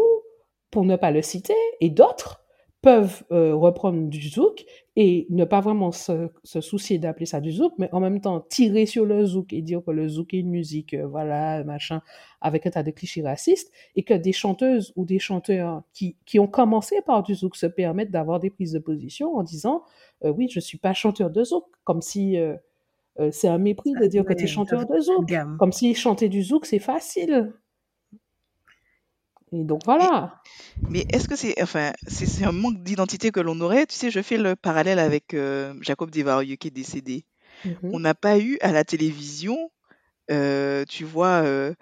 pour 0.70 0.84
ne 0.84 0.96
pas 0.96 1.10
le 1.10 1.22
citer, 1.22 1.54
et 1.80 1.90
d'autres 1.90 2.44
peuvent 2.80 3.24
euh, 3.32 3.56
reprendre 3.56 4.08
du 4.08 4.28
zouk 4.28 4.64
et 4.94 5.26
ne 5.30 5.44
pas 5.44 5.60
vraiment 5.60 5.90
se, 5.90 6.28
se 6.44 6.60
soucier 6.60 6.98
d'appeler 6.98 7.26
ça 7.26 7.40
du 7.40 7.50
zouk, 7.50 7.72
mais 7.78 7.88
en 7.92 7.98
même 7.98 8.20
temps 8.20 8.40
tirer 8.40 8.86
sur 8.86 9.04
le 9.04 9.24
zouk 9.26 9.52
et 9.52 9.62
dire 9.62 9.82
que 9.84 9.90
le 9.90 10.06
zouk 10.06 10.32
est 10.32 10.38
une 10.38 10.50
musique, 10.50 10.94
euh, 10.94 11.06
voilà, 11.06 11.64
machin, 11.64 12.02
avec 12.40 12.66
un 12.66 12.70
tas 12.70 12.84
de 12.84 12.92
clichés 12.92 13.22
racistes, 13.22 13.72
et 13.96 14.04
que 14.04 14.14
des 14.14 14.32
chanteuses 14.32 14.92
ou 14.94 15.04
des 15.04 15.18
chanteurs 15.18 15.82
qui, 15.92 16.16
qui 16.24 16.38
ont 16.38 16.46
commencé 16.46 17.00
par 17.04 17.24
du 17.24 17.34
zouk 17.34 17.56
se 17.56 17.66
permettent 17.66 18.12
d'avoir 18.12 18.38
des 18.38 18.50
prises 18.50 18.72
de 18.72 18.78
position 18.78 19.36
en 19.36 19.42
disant 19.42 19.82
euh, 20.24 20.30
oui, 20.30 20.48
je 20.48 20.60
suis 20.60 20.78
pas 20.78 20.94
chanteur 20.94 21.30
de 21.30 21.42
zouk, 21.42 21.64
comme 21.84 22.02
si 22.02 22.36
c'est 23.32 23.48
un 23.48 23.58
mépris 23.58 23.94
de 24.00 24.06
dire 24.06 24.24
que 24.24 24.32
tu 24.32 24.44
es 24.44 24.46
chanteur 24.46 24.86
de 24.86 25.00
zouk, 25.00 25.32
comme 25.58 25.72
si 25.72 25.92
chanter 25.94 26.28
du 26.28 26.44
zouk 26.44 26.64
c'est 26.64 26.78
facile. 26.78 27.52
Et 29.52 29.64
donc 29.64 29.82
voilà. 29.84 30.40
Mais 30.90 31.06
est-ce 31.10 31.28
que 31.28 31.36
c'est 31.36 31.60
enfin 31.62 31.92
c'est 32.06 32.26
c'est 32.26 32.44
un 32.44 32.52
manque 32.52 32.82
d'identité 32.82 33.30
que 33.30 33.40
l'on 33.40 33.60
aurait? 33.60 33.86
Tu 33.86 33.94
sais, 33.94 34.10
je 34.10 34.20
fais 34.20 34.36
le 34.36 34.56
parallèle 34.56 34.98
avec 34.98 35.34
euh, 35.34 35.74
Jacob 35.80 36.10
Desvarieux 36.10 36.56
qui 36.56 36.68
est 36.68 36.72
décédé. 36.72 37.24
Mhm. 37.64 37.90
On 37.92 38.00
n'a 38.00 38.14
pas 38.14 38.38
eu 38.38 38.58
à 38.60 38.72
la 38.72 38.84
télévision, 38.84 39.70
euh, 40.30 40.84
tu 40.88 41.04
vois, 41.04 41.42
euh, 41.42 41.74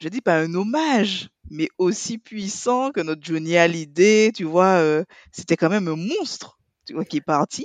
je 0.00 0.08
dis 0.08 0.20
pas 0.20 0.40
un 0.40 0.54
hommage, 0.54 1.28
mais 1.50 1.68
aussi 1.78 2.18
puissant 2.18 2.90
que 2.90 3.00
notre 3.00 3.22
Johnny 3.22 3.56
Hallyday, 3.56 4.32
tu 4.32 4.44
vois, 4.44 4.78
euh, 4.78 5.04
c'était 5.30 5.56
quand 5.56 5.68
même 5.68 5.86
un 5.86 5.96
monstre, 5.96 6.58
tu 6.86 6.94
vois, 6.94 7.04
qui 7.04 7.18
est 7.18 7.24
parti. 7.24 7.64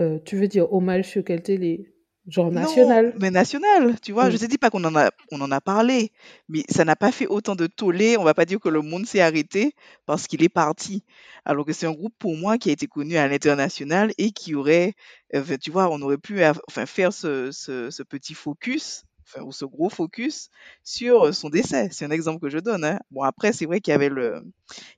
Euh, 0.00 0.18
tu 0.24 0.36
veux 0.36 0.48
dire 0.48 0.72
hommage 0.72 1.08
sur 1.08 1.24
quelle 1.24 1.42
télé? 1.42 1.92
Genre 2.28 2.50
Non, 2.50 2.60
national 2.60 3.12
mais 3.20 3.30
national, 3.30 4.00
tu 4.00 4.12
vois. 4.12 4.30
Je 4.30 4.36
Mm. 4.36 4.38
te 4.38 4.44
dis 4.46 4.58
pas 4.58 4.70
qu'on 4.70 4.84
en 4.84 4.96
a, 4.96 5.10
on 5.30 5.40
en 5.40 5.50
a 5.50 5.60
parlé, 5.60 6.12
mais 6.48 6.64
ça 6.70 6.84
n'a 6.84 6.96
pas 6.96 7.12
fait 7.12 7.26
autant 7.26 7.54
de 7.56 7.66
tollé. 7.66 8.16
On 8.16 8.24
va 8.24 8.34
pas 8.34 8.44
dire 8.46 8.60
que 8.60 8.68
le 8.70 8.80
monde 8.82 9.06
s'est 9.06 9.20
arrêté 9.20 9.74
parce 10.06 10.26
qu'il 10.26 10.42
est 10.42 10.48
parti. 10.48 11.04
Alors 11.44 11.64
que 11.66 11.72
c'est 11.72 11.86
un 11.86 11.92
groupe 11.92 12.14
pour 12.18 12.36
moi 12.36 12.58
qui 12.58 12.70
a 12.70 12.72
été 12.72 12.86
connu 12.86 13.16
à 13.16 13.28
l'international 13.28 14.12
et 14.18 14.30
qui 14.32 14.54
aurait, 14.54 14.94
euh, 15.34 15.56
tu 15.60 15.70
vois, 15.70 15.88
on 15.90 16.00
aurait 16.02 16.18
pu, 16.18 16.42
enfin, 16.68 16.86
faire 16.86 17.12
ce, 17.12 17.50
ce, 17.52 17.90
ce 17.90 18.02
petit 18.02 18.34
focus, 18.34 19.04
enfin, 19.28 19.44
ou 19.44 19.52
ce 19.52 19.64
gros 19.64 19.90
focus 19.90 20.50
sur 20.82 21.26
euh, 21.26 21.32
son 21.32 21.48
décès. 21.48 21.88
C'est 21.92 22.04
un 22.04 22.10
exemple 22.10 22.40
que 22.40 22.48
je 22.48 22.58
donne. 22.58 22.84
hein. 22.84 22.98
Bon, 23.10 23.22
après, 23.22 23.52
c'est 23.52 23.66
vrai 23.66 23.80
qu'il 23.80 23.92
y 23.92 23.94
avait 23.94 24.08
le, 24.08 24.42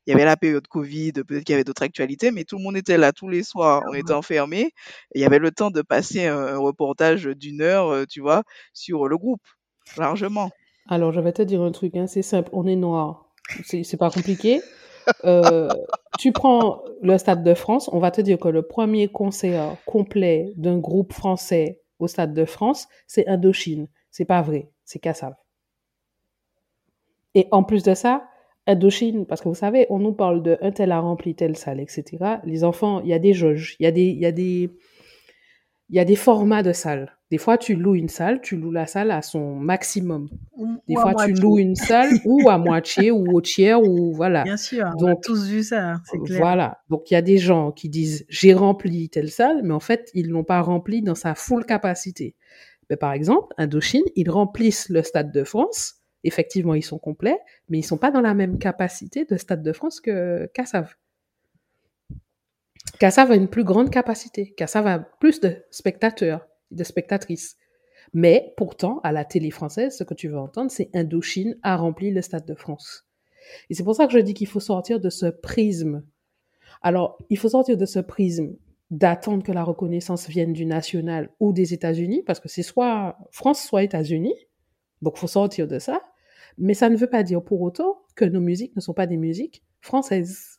il 0.06 0.10
y 0.10 0.12
avait 0.12 0.24
la 0.24 0.36
période 0.36 0.66
Covid, 0.66 1.12
peut-être 1.12 1.44
qu'il 1.44 1.52
y 1.52 1.54
avait 1.54 1.64
d'autres 1.64 1.82
actualités, 1.82 2.30
mais 2.30 2.44
tout 2.44 2.56
le 2.58 2.62
monde 2.62 2.76
était 2.76 2.98
là 2.98 3.12
tous 3.12 3.28
les 3.28 3.42
soirs, 3.42 3.82
on 3.88 3.94
était 3.94 4.12
enfermés. 4.12 4.72
Il 5.14 5.20
y 5.20 5.24
avait 5.24 5.38
le 5.38 5.50
temps 5.50 5.70
de 5.70 5.82
passer 5.82 6.26
un, 6.26 6.58
reportage 6.58 7.24
d'une 7.24 7.62
heure, 7.62 7.88
euh, 7.88 8.04
tu 8.08 8.20
vois, 8.20 8.44
sur 8.74 9.08
le 9.08 9.16
groupe, 9.16 9.42
largement. 9.96 10.50
Alors, 10.88 11.12
je 11.12 11.20
vais 11.20 11.32
te 11.32 11.42
dire 11.42 11.62
un 11.62 11.72
truc, 11.72 11.96
hein, 11.96 12.06
c'est 12.06 12.22
simple, 12.22 12.50
on 12.52 12.66
est 12.66 12.76
noir. 12.76 13.26
C'est 13.64 13.82
c'est 13.82 13.96
pas 13.96 14.10
compliqué. 14.10 14.60
Euh, 15.24 15.68
tu 16.18 16.32
prends 16.32 16.82
le 17.02 17.18
Stade 17.18 17.42
de 17.42 17.54
France, 17.54 17.88
on 17.92 17.98
va 17.98 18.10
te 18.10 18.20
dire 18.20 18.38
que 18.38 18.48
le 18.48 18.62
premier 18.62 19.08
concert 19.08 19.76
complet 19.86 20.52
d'un 20.56 20.78
groupe 20.78 21.12
français 21.12 21.80
au 21.98 22.06
Stade 22.06 22.34
de 22.34 22.44
France, 22.44 22.86
c'est 23.06 23.26
Indochine. 23.26 23.88
C'est 24.10 24.24
pas 24.24 24.42
vrai, 24.42 24.70
c'est 24.84 24.98
Kassav. 24.98 25.34
Et 27.34 27.46
en 27.52 27.62
plus 27.62 27.82
de 27.82 27.94
ça, 27.94 28.24
Indochine, 28.66 29.26
parce 29.26 29.40
que 29.40 29.48
vous 29.48 29.54
savez, 29.54 29.86
on 29.90 29.98
nous 29.98 30.12
parle 30.12 30.42
de 30.42 30.58
un 30.60 30.70
tel 30.70 30.92
a 30.92 31.00
rempli 31.00 31.34
telle 31.34 31.56
salle, 31.56 31.80
etc. 31.80 32.40
Les 32.44 32.64
enfants, 32.64 33.00
il 33.00 33.08
y 33.08 33.12
a 33.14 33.18
des 33.18 33.32
jauges, 33.32 33.76
il 33.80 33.84
y 33.84 33.86
a 33.86 33.90
des, 33.92 34.04
il 34.06 34.18
y 34.18 34.26
a 34.26 34.32
des, 34.32 34.70
il 35.88 35.96
y 35.96 35.98
a 35.98 36.04
des 36.04 36.16
formats 36.16 36.62
de 36.62 36.72
salles. 36.72 37.16
Des 37.30 37.38
fois, 37.38 37.58
tu 37.58 37.74
loues 37.76 37.94
une 37.94 38.08
salle, 38.08 38.40
tu 38.40 38.56
loues 38.56 38.72
la 38.72 38.86
salle 38.86 39.12
à 39.12 39.22
son 39.22 39.54
maximum. 39.54 40.28
Ou- 40.56 40.76
Des 40.88 40.96
ou 40.96 41.00
fois, 41.00 41.14
tu 41.14 41.32
loues 41.32 41.58
une 41.58 41.76
salle 41.76 42.10
ou 42.24 42.48
à 42.50 42.58
moitié 42.58 43.12
ou 43.12 43.24
au 43.32 43.40
tiers 43.40 43.80
ou 43.80 44.12
voilà. 44.12 44.42
Bien 44.44 44.56
sûr, 44.56 44.84
on 44.84 45.06
a 45.06 45.10
Donc, 45.12 45.22
tous 45.22 45.48
vu 45.48 45.62
ça, 45.62 46.00
c'est 46.04 46.18
clair. 46.18 46.38
Voilà. 46.38 46.78
Donc, 46.90 47.10
il 47.10 47.14
y 47.14 47.16
a 47.16 47.22
des 47.22 47.38
gens 47.38 47.70
qui 47.70 47.88
disent 47.88 48.24
j'ai 48.28 48.52
rempli 48.52 49.08
telle 49.08 49.30
salle, 49.30 49.62
mais 49.62 49.74
en 49.74 49.80
fait, 49.80 50.10
ils 50.14 50.28
l'ont 50.28 50.44
pas 50.44 50.60
rempli 50.60 51.02
dans 51.02 51.14
sa 51.14 51.34
full 51.36 51.64
capacité. 51.64 52.34
Mais 52.90 52.96
par 52.96 53.12
exemple, 53.12 53.54
Indochine, 53.56 54.04
ils 54.16 54.30
remplissent 54.30 54.88
le 54.88 55.02
Stade 55.02 55.32
de 55.32 55.44
France. 55.44 55.94
Effectivement, 56.24 56.74
ils 56.74 56.84
sont 56.84 56.98
complets, 56.98 57.38
mais 57.68 57.78
ils 57.78 57.84
sont 57.84 57.96
pas 57.96 58.10
dans 58.10 58.20
la 58.20 58.34
même 58.34 58.58
capacité 58.58 59.24
de 59.24 59.36
Stade 59.36 59.62
de 59.62 59.72
France 59.72 60.00
que 60.00 60.50
Cassav. 60.52 60.96
Cassav 62.98 63.30
a 63.30 63.36
une 63.36 63.48
plus 63.48 63.64
grande 63.64 63.90
capacité. 63.90 64.52
Cassav 64.52 64.86
a 64.86 64.98
plus 64.98 65.40
de 65.40 65.64
spectateurs, 65.70 66.46
de 66.72 66.84
spectatrices. 66.84 67.56
Mais 68.12 68.52
pourtant, 68.56 69.00
à 69.04 69.12
la 69.12 69.24
télé 69.24 69.50
française, 69.50 69.96
ce 69.96 70.04
que 70.04 70.14
tu 70.14 70.28
veux 70.28 70.38
entendre, 70.38 70.70
c'est 70.70 70.90
Indochine 70.92 71.56
a 71.62 71.76
rempli 71.76 72.10
le 72.10 72.20
Stade 72.20 72.44
de 72.44 72.54
France. 72.54 73.06
Et 73.70 73.74
c'est 73.74 73.84
pour 73.84 73.94
ça 73.94 74.06
que 74.06 74.12
je 74.12 74.18
dis 74.18 74.34
qu'il 74.34 74.48
faut 74.48 74.60
sortir 74.60 75.00
de 75.00 75.10
ce 75.10 75.26
prisme. 75.26 76.04
Alors, 76.82 77.18
il 77.30 77.38
faut 77.38 77.48
sortir 77.50 77.76
de 77.76 77.86
ce 77.86 78.00
prisme 78.00 78.56
d'attendre 78.90 79.42
que 79.44 79.52
la 79.52 79.62
reconnaissance 79.62 80.28
vienne 80.28 80.52
du 80.52 80.66
national 80.66 81.30
ou 81.40 81.52
des 81.52 81.72
États-Unis, 81.74 82.22
parce 82.26 82.40
que 82.40 82.48
c'est 82.48 82.62
soit 82.62 83.18
France, 83.30 83.62
soit 83.62 83.82
États-Unis. 83.84 84.34
Donc, 85.02 85.14
il 85.16 85.20
faut 85.20 85.26
sortir 85.28 85.66
de 85.68 85.78
ça. 85.78 86.00
Mais 86.58 86.74
ça 86.74 86.90
ne 86.90 86.96
veut 86.96 87.06
pas 87.08 87.22
dire 87.22 87.42
pour 87.42 87.60
autant 87.62 88.02
que 88.16 88.24
nos 88.24 88.40
musiques 88.40 88.74
ne 88.76 88.80
sont 88.80 88.92
pas 88.92 89.06
des 89.06 89.16
musiques 89.16 89.62
françaises. 89.80 90.58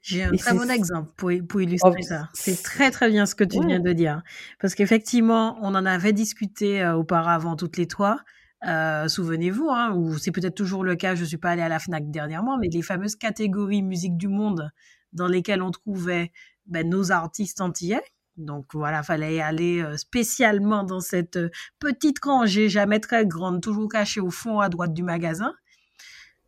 J'ai 0.00 0.24
un 0.24 0.32
Et 0.32 0.36
très 0.36 0.52
bon 0.54 0.68
exemple 0.68 1.12
pour, 1.16 1.30
pour 1.48 1.60
illustrer 1.62 2.00
Oh, 2.00 2.02
ça. 2.02 2.28
C'est 2.34 2.60
très 2.60 2.90
très 2.90 3.08
bien 3.08 3.24
ce 3.24 3.36
que 3.36 3.44
tu 3.44 3.58
Ouais. 3.60 3.66
viens 3.66 3.78
de 3.80 3.92
dire. 3.92 4.22
Parce 4.60 4.74
qu'effectivement, 4.74 5.56
on 5.62 5.74
en 5.76 5.86
avait 5.86 6.12
discuté 6.12 6.82
euh, 6.82 6.96
auparavant 6.96 7.54
toutes 7.54 7.76
les 7.76 7.86
trois. 7.86 8.18
Euh, 8.66 9.06
Souvenez-vous, 9.06 9.68
hein, 9.70 9.94
ou 9.94 10.18
c'est 10.18 10.32
peut-être 10.32 10.56
toujours 10.56 10.82
le 10.82 10.96
cas, 10.96 11.14
je 11.14 11.24
suis 11.24 11.36
pas 11.36 11.50
allée 11.50 11.62
à 11.62 11.68
la 11.68 11.78
FNAC 11.78 12.10
dernièrement, 12.10 12.58
mais 12.58 12.68
les 12.68 12.82
fameuses 12.82 13.14
catégories 13.16 13.82
musique 13.82 14.16
du 14.16 14.26
monde 14.28 14.70
dans 15.12 15.28
lesquelles 15.28 15.62
on 15.62 15.70
trouvait 15.70 16.32
ben, 16.66 16.88
nos 16.88 17.12
artistes 17.12 17.60
antillais. 17.60 18.02
Donc 18.36 18.66
voilà, 18.72 19.02
fallait 19.02 19.40
aller 19.40 19.82
euh, 19.82 19.96
spécialement 19.96 20.84
dans 20.84 21.00
cette 21.00 21.36
euh, 21.36 21.50
petite 21.78 22.24
rangée, 22.24 22.68
jamais 22.68 22.98
très 23.00 23.26
grande, 23.26 23.60
toujours 23.60 23.90
cachée 23.90 24.20
au 24.20 24.30
fond 24.30 24.60
à 24.60 24.68
droite 24.68 24.94
du 24.94 25.02
magasin. 25.02 25.54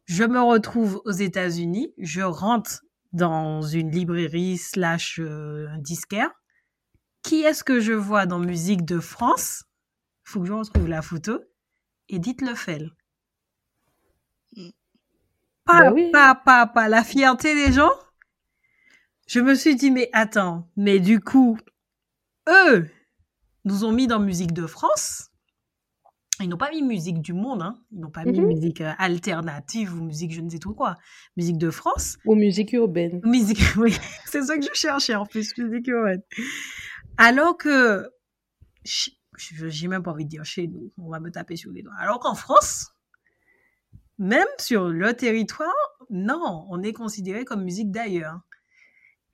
Je 0.06 0.24
me 0.24 0.40
retrouve 0.40 1.02
aux 1.04 1.10
États-Unis, 1.12 1.92
je 1.98 2.22
rentre 2.22 2.82
dans 3.12 3.62
une 3.62 3.90
librairie 3.90 4.56
slash 4.58 5.18
euh, 5.20 5.68
un 5.68 5.78
disquaire. 5.78 6.30
Qui 7.22 7.42
est-ce 7.42 7.64
que 7.64 7.80
je 7.80 7.92
vois 7.92 8.26
dans 8.26 8.38
Musique 8.38 8.84
de 8.84 8.98
France? 8.98 9.64
Faut 10.24 10.40
que 10.40 10.46
je 10.46 10.52
retrouve 10.52 10.88
la 10.88 11.02
photo. 11.02 11.40
Edith 12.08 12.42
Lefel. 12.42 12.90
Mm. 14.56 14.70
Pas, 15.64 15.80
Bah 15.80 15.92
oui. 15.92 16.10
pas, 16.12 16.34
pas, 16.34 16.66
pas 16.66 16.88
la 16.88 17.04
fierté 17.04 17.54
des 17.54 17.72
gens? 17.72 17.92
Je 19.26 19.40
me 19.40 19.54
suis 19.54 19.74
dit, 19.76 19.90
mais 19.90 20.10
attends, 20.12 20.68
mais 20.76 21.00
du 21.00 21.20
coup, 21.20 21.58
eux 22.48 22.88
nous 23.64 23.84
ont 23.84 23.92
mis 23.92 24.06
dans 24.06 24.20
Musique 24.20 24.52
de 24.52 24.66
France. 24.66 25.30
Ils 26.40 26.48
n'ont 26.48 26.56
pas 26.58 26.70
mis 26.70 26.82
musique 26.82 27.22
du 27.22 27.32
monde, 27.32 27.62
hein. 27.62 27.80
Ils 27.92 28.00
n'ont 28.00 28.10
pas 28.10 28.24
mis 28.24 28.38
Mhm. 28.40 28.46
musique 28.48 28.80
euh, 28.80 28.90
alternative 28.98 29.94
ou 29.94 30.02
musique 30.04 30.32
je 30.32 30.40
ne 30.40 30.50
sais 30.50 30.58
trop 30.58 30.74
quoi. 30.74 30.96
Musique 31.36 31.58
de 31.58 31.70
France. 31.70 32.16
Ou 32.24 32.34
musique 32.34 32.72
urbaine. 32.72 33.20
Musique, 33.24 33.60
oui, 33.76 33.96
c'est 34.26 34.42
ça 34.42 34.58
que 34.58 34.64
je 34.64 34.74
cherchais 34.74 35.14
en 35.14 35.26
plus, 35.26 35.56
musique 35.58 35.86
urbaine. 35.86 36.22
Alors 37.18 37.56
que 37.56 38.10
j'ai 38.82 39.86
même 39.86 40.02
pas 40.02 40.10
envie 40.10 40.24
de 40.24 40.30
dire 40.30 40.44
chez 40.44 40.66
nous, 40.66 40.92
on 40.98 41.08
va 41.08 41.20
me 41.20 41.30
taper 41.30 41.54
sur 41.54 41.70
les 41.70 41.82
doigts. 41.82 41.94
Alors 41.98 42.18
qu'en 42.18 42.34
France, 42.34 42.88
même 44.18 44.48
sur 44.58 44.88
le 44.88 45.14
territoire, 45.14 45.72
non, 46.10 46.66
on 46.68 46.82
est 46.82 46.92
considéré 46.92 47.44
comme 47.44 47.62
musique 47.62 47.92
d'ailleurs. 47.92 48.40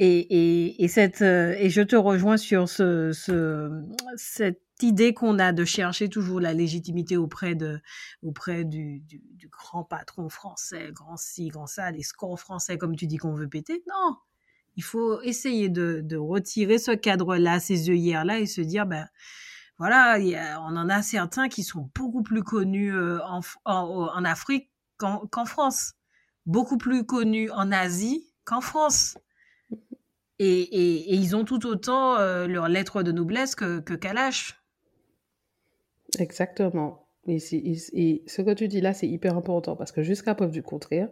Et, 0.03 0.83
et, 0.83 0.89
cette, 0.89 1.21
euh, 1.21 1.55
et 1.59 1.69
je 1.69 1.83
te 1.83 1.95
rejoins 1.95 2.39
sur 2.39 2.71
ce, 2.71 3.13
ce, 3.13 3.71
cette 4.17 4.63
idée 4.81 5.13
qu'on 5.13 5.39
a 5.39 5.53
de 5.53 5.67
chercher 5.67 6.09
toujours 6.09 6.41
la 6.41 6.55
légitimité 6.55 7.19
auprès, 7.19 7.55
de, 7.55 7.83
auprès 8.23 8.65
du, 8.65 9.01
du, 9.01 9.21
du 9.35 9.49
grand 9.49 9.85
patron 9.85 10.31
français, 10.31 10.89
grand 10.93 11.19
ci, 11.19 11.49
grand 11.49 11.67
ça, 11.67 11.93
des 11.93 12.03
scores 12.03 12.41
français 12.41 12.79
comme 12.79 12.97
tu 12.97 13.07
dis 13.07 13.19
qu'on 13.19 13.35
veut 13.35 13.47
péter. 13.47 13.83
Non, 13.89 14.17
il 14.77 14.83
faut 14.83 15.21
essayer 15.21 15.69
de, 15.69 16.01
de 16.03 16.17
retirer 16.17 16.79
ce 16.79 16.93
cadre-là, 16.93 17.61
ces 17.61 17.91
œillères-là 17.91 18.39
et 18.39 18.47
se 18.47 18.63
dire, 18.63 18.87
ben, 18.87 19.07
voilà, 19.77 20.17
on 20.61 20.77
en 20.79 20.89
a 20.89 21.03
certains 21.03 21.51
qui 21.51 21.63
sont 21.63 21.91
beaucoup 21.95 22.23
plus 22.23 22.43
connus 22.43 22.95
euh, 22.95 23.19
en, 23.27 23.41
en, 23.67 24.25
Afrique 24.25 24.71
qu'en 24.97 25.45
France, 25.45 25.93
beaucoup 26.47 26.79
plus 26.79 27.05
connus 27.05 27.51
en 27.51 27.71
Asie 27.71 28.33
qu'en 28.47 28.63
France. 28.63 29.19
Et, 30.43 30.63
et, 30.63 31.15
ils 31.15 31.37
ont 31.37 31.45
tout 31.45 31.67
autant 31.67 32.19
euh, 32.19 32.47
leur 32.47 32.69
lettre 32.69 33.03
de 33.03 33.13
noblesse 33.13 33.55
que, 33.55 33.81
que 33.81 33.93
Kalash. 33.93 34.59
Exactement. 36.19 37.07
Et, 37.27 37.37
et, 37.37 38.25
ce 38.27 38.41
que 38.41 38.55
tu 38.55 38.67
dis 38.67 38.81
là, 38.81 38.95
c'est 38.95 39.07
hyper 39.07 39.37
important 39.37 39.77
parce 39.77 39.93
que 39.93 40.03
jusqu'à 40.03 40.35
preuve 40.35 40.51
du 40.51 40.63
contraire, 40.63 41.11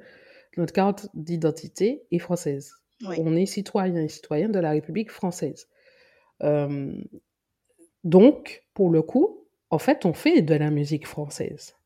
notre 0.57 0.73
carte 0.73 1.09
d'identité 1.13 2.07
est 2.11 2.19
française. 2.19 2.73
On 3.05 3.37
est 3.37 3.45
citoyen 3.45 4.03
et 4.03 4.09
citoyenne 4.09 4.51
de 4.51 4.61
la 4.61 4.71
République 4.71 5.13
française. 5.13 5.69
Euh, 6.43 6.91
donc, 8.05 8.65
pour 8.73 8.91
le 8.91 9.03
coup, 9.03 9.47
en 9.69 9.79
fait, 9.79 10.07
on 10.07 10.15
fait 10.15 10.41
de 10.41 10.55
la 10.55 10.71
musique 10.71 11.07
française 11.07 11.78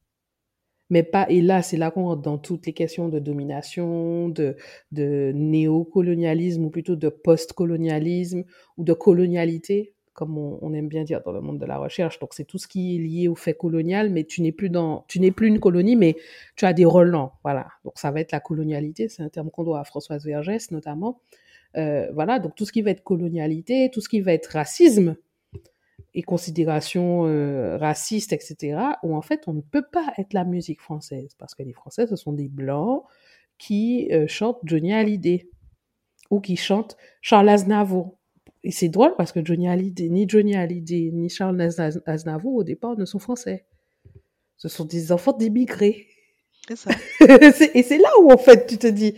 mais 0.92 1.02
pas, 1.02 1.24
et 1.30 1.40
là, 1.40 1.62
c'est 1.62 1.78
là 1.78 1.90
qu'on 1.90 2.04
rentre 2.04 2.20
dans 2.20 2.36
toutes 2.36 2.66
les 2.66 2.74
questions 2.74 3.08
de 3.08 3.18
domination, 3.18 4.28
de, 4.28 4.56
de 4.90 5.32
néocolonialisme, 5.34 6.66
ou 6.66 6.68
plutôt 6.68 6.96
de 6.96 7.08
post-colonialisme, 7.08 8.44
ou 8.76 8.84
de 8.84 8.92
colonialité, 8.92 9.94
comme 10.12 10.36
on, 10.36 10.74
aime 10.74 10.88
bien 10.88 11.02
dire 11.02 11.22
dans 11.22 11.32
le 11.32 11.40
monde 11.40 11.58
de 11.58 11.64
la 11.64 11.78
recherche. 11.78 12.18
Donc, 12.18 12.34
c'est 12.34 12.44
tout 12.44 12.58
ce 12.58 12.68
qui 12.68 12.94
est 12.94 12.98
lié 12.98 13.26
au 13.26 13.34
fait 13.34 13.54
colonial, 13.54 14.10
mais 14.10 14.24
tu 14.24 14.42
n'es 14.42 14.52
plus 14.52 14.68
dans, 14.68 15.06
tu 15.08 15.18
n'es 15.18 15.30
plus 15.30 15.48
une 15.48 15.60
colonie, 15.60 15.96
mais 15.96 16.14
tu 16.56 16.66
as 16.66 16.74
des 16.74 16.84
relents, 16.84 17.32
voilà. 17.42 17.68
Donc, 17.86 17.94
ça 17.96 18.10
va 18.10 18.20
être 18.20 18.32
la 18.32 18.40
colonialité, 18.40 19.08
c'est 19.08 19.22
un 19.22 19.30
terme 19.30 19.50
qu'on 19.50 19.64
doit 19.64 19.80
à 19.80 19.84
Françoise 19.84 20.26
Vergès, 20.26 20.70
notamment. 20.72 21.22
Euh, 21.78 22.06
voilà, 22.12 22.38
donc 22.38 22.54
tout 22.54 22.66
ce 22.66 22.72
qui 22.72 22.82
va 22.82 22.90
être 22.90 23.02
colonialité, 23.02 23.88
tout 23.90 24.02
ce 24.02 24.10
qui 24.10 24.20
va 24.20 24.34
être 24.34 24.48
racisme, 24.48 25.16
et 26.14 26.22
considérations 26.22 27.26
euh, 27.26 27.76
racistes, 27.78 28.32
etc., 28.32 28.78
où 29.02 29.16
en 29.16 29.22
fait 29.22 29.44
on 29.46 29.54
ne 29.54 29.60
peut 29.60 29.84
pas 29.90 30.12
être 30.18 30.32
la 30.34 30.44
musique 30.44 30.80
française, 30.80 31.34
parce 31.38 31.54
que 31.54 31.62
les 31.62 31.72
Français, 31.72 32.06
ce 32.06 32.16
sont 32.16 32.32
des 32.32 32.48
Blancs 32.48 33.04
qui 33.58 34.08
euh, 34.12 34.26
chantent 34.26 34.60
Johnny 34.64 34.92
Hallyday, 34.92 35.48
ou 36.30 36.40
qui 36.40 36.56
chantent 36.56 36.96
Charles 37.20 37.48
Aznavour. 37.48 38.18
Et 38.64 38.70
c'est 38.70 38.88
drôle 38.88 39.14
parce 39.16 39.32
que 39.32 39.44
Johnny 39.44 39.68
Hallyday, 39.68 40.08
ni 40.08 40.28
Johnny 40.28 40.54
Hallyday, 40.54 41.10
ni 41.12 41.28
Charles 41.28 41.60
Aznavour, 42.06 42.54
au 42.54 42.64
départ, 42.64 42.96
ne 42.96 43.04
sont 43.04 43.18
français. 43.18 43.66
Ce 44.56 44.68
sont 44.68 44.84
des 44.84 45.12
enfants 45.12 45.32
d'immigrés. 45.32 46.06
C'est 46.68 46.76
ça. 46.76 46.90
et 47.20 47.82
c'est 47.82 47.98
là 47.98 48.08
où, 48.20 48.30
en 48.30 48.38
fait, 48.38 48.66
tu 48.66 48.78
te 48.78 48.86
dis, 48.86 49.14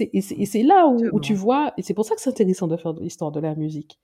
et 0.00 0.20
c'est 0.20 0.62
là 0.62 0.86
où, 0.86 1.04
où, 1.12 1.20
tu 1.20 1.34
vois, 1.34 1.72
et 1.76 1.82
c'est 1.82 1.94
pour 1.94 2.04
ça 2.04 2.14
que 2.14 2.20
c'est 2.20 2.30
intéressant 2.30 2.68
de 2.68 2.76
faire 2.76 2.94
de 2.94 3.02
l'histoire 3.02 3.32
de 3.32 3.40
la 3.40 3.54
musique 3.54 3.98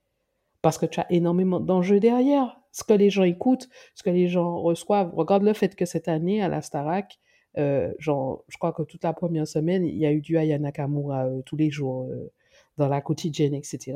parce 0.63 0.79
que 0.79 0.87
tu 0.87 1.01
as 1.01 1.07
énormément 1.11 1.61
d'enjeux 1.61 2.01
derrière. 2.01 2.61
Ce 2.73 2.85
que 2.85 2.93
les 2.93 3.11
gens 3.11 3.25
écoutent, 3.25 3.69
ce 3.95 4.03
que 4.03 4.11
les 4.11 4.29
gens 4.29 4.61
reçoivent. 4.61 5.13
Regarde 5.15 5.43
le 5.43 5.53
fait 5.53 5.75
que 5.75 5.85
cette 5.85 6.07
année, 6.07 6.41
à 6.43 6.49
la 6.49 6.63
Starac, 6.63 7.19
euh, 7.59 7.93
genre, 7.99 8.45
je 8.49 8.57
crois 8.59 8.73
que 8.73 8.83
toute 8.83 9.03
la 9.03 9.13
première 9.13 9.49
semaine, 9.49 9.85
il 9.85 9.97
y 9.97 10.07
a 10.07 10.13
eu 10.13 10.21
du 10.21 10.39
Aya 10.39 10.59
Nakamura 10.59 11.27
euh, 11.27 11.43
tous 11.45 11.57
les 11.57 11.71
jours 11.71 12.05
euh, 12.05 12.31
dans 12.79 12.89
la 12.89 13.01
quotidienne, 13.01 13.55
etc. 13.55 13.95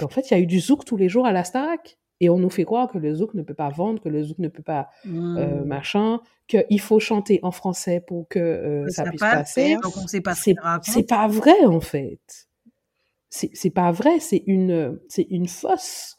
en 0.00 0.08
fait, 0.08 0.30
il 0.30 0.34
y 0.34 0.36
a 0.36 0.40
eu 0.40 0.46
du 0.46 0.60
zouk 0.60 0.84
tous 0.84 0.96
les 0.96 1.08
jours 1.08 1.26
à 1.26 1.32
la 1.32 1.44
Starac. 1.44 1.98
Et 2.20 2.28
on 2.30 2.38
nous 2.38 2.50
fait 2.50 2.64
croire 2.64 2.90
que 2.90 2.98
le 2.98 3.14
zouk 3.14 3.34
ne 3.34 3.42
peut 3.42 3.54
pas 3.54 3.68
vendre, 3.68 4.02
que 4.02 4.08
le 4.08 4.24
zouk 4.24 4.38
ne 4.38 4.48
peut 4.48 4.62
pas 4.62 4.88
mmh. 5.04 5.62
machin, 5.64 6.18
qu'il 6.48 6.80
faut 6.80 6.98
chanter 6.98 7.38
en 7.44 7.52
français 7.52 8.00
pour 8.04 8.26
que 8.26 8.86
ça, 8.88 9.04
puisse 9.04 9.20
passer. 9.20 9.76
C'est 10.82 11.06
pas 11.06 11.28
vrai 11.28 11.64
en 11.64 11.78
fait 11.78 12.47
c'est 13.30 13.70
pas 13.70 13.92
vrai, 13.92 14.20
c'est 14.20 14.42
une, 14.46 14.98
c'est 15.08 15.26
une 15.30 15.48
fausse, 15.48 16.16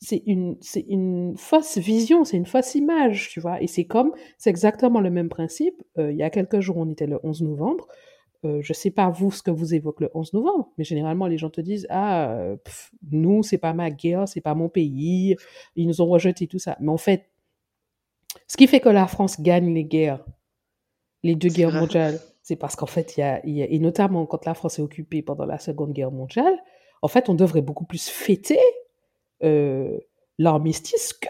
c'est 0.00 0.22
une, 0.26 0.56
c'est 0.60 0.84
une 0.88 1.36
fausse 1.36 1.78
vision, 1.78 2.24
c'est 2.24 2.36
une 2.36 2.46
fausse 2.46 2.74
image, 2.74 3.30
tu 3.30 3.40
vois. 3.40 3.60
Et 3.62 3.66
c'est 3.66 3.84
comme, 3.84 4.12
c'est 4.38 4.50
exactement 4.50 5.00
le 5.00 5.10
même 5.10 5.28
principe. 5.28 5.82
Euh, 5.98 6.12
il 6.12 6.18
y 6.18 6.22
a 6.22 6.30
quelques 6.30 6.60
jours, 6.60 6.78
on 6.78 6.90
était 6.90 7.06
le 7.06 7.18
11 7.22 7.42
novembre. 7.42 7.86
Euh, 8.44 8.60
je 8.62 8.72
sais 8.72 8.92
pas 8.92 9.10
vous 9.10 9.32
ce 9.32 9.42
que 9.42 9.50
vous 9.50 9.74
évoquez 9.74 10.04
le 10.04 10.10
11 10.14 10.32
novembre, 10.32 10.70
mais 10.78 10.84
généralement 10.84 11.26
les 11.26 11.38
gens 11.38 11.50
te 11.50 11.60
disent 11.60 11.88
ah 11.90 12.30
euh, 12.30 12.56
nous 13.10 13.42
c'est 13.42 13.58
pas 13.58 13.72
ma 13.72 13.90
guerre, 13.90 14.28
c'est 14.28 14.40
pas 14.40 14.54
mon 14.54 14.68
pays, 14.68 15.34
ils 15.74 15.88
nous 15.88 16.00
ont 16.00 16.06
rejeté 16.06 16.46
tout 16.46 16.60
ça. 16.60 16.76
Mais 16.80 16.90
en 16.90 16.98
fait, 16.98 17.30
ce 18.46 18.56
qui 18.56 18.68
fait 18.68 18.78
que 18.78 18.88
la 18.88 19.08
France 19.08 19.40
gagne 19.40 19.74
les 19.74 19.84
guerres, 19.84 20.24
les 21.24 21.34
deux 21.34 21.48
guerres 21.48 21.72
mondiales, 21.72 22.20
c'est 22.48 22.56
parce 22.56 22.76
qu'en 22.76 22.86
fait, 22.86 23.18
il 23.18 23.20
y, 23.20 23.22
a, 23.22 23.42
et 23.44 23.78
notamment 23.78 24.24
quand 24.24 24.46
la 24.46 24.54
France 24.54 24.78
est 24.78 24.82
occupée 24.82 25.20
pendant 25.20 25.44
la 25.44 25.58
Seconde 25.58 25.92
Guerre 25.92 26.10
mondiale, 26.10 26.58
en 27.02 27.08
fait, 27.08 27.28
on 27.28 27.34
devrait 27.34 27.60
beaucoup 27.60 27.84
plus 27.84 28.08
fêter 28.08 28.58
euh, 29.44 29.98
l'armistice 30.38 31.12
que 31.12 31.28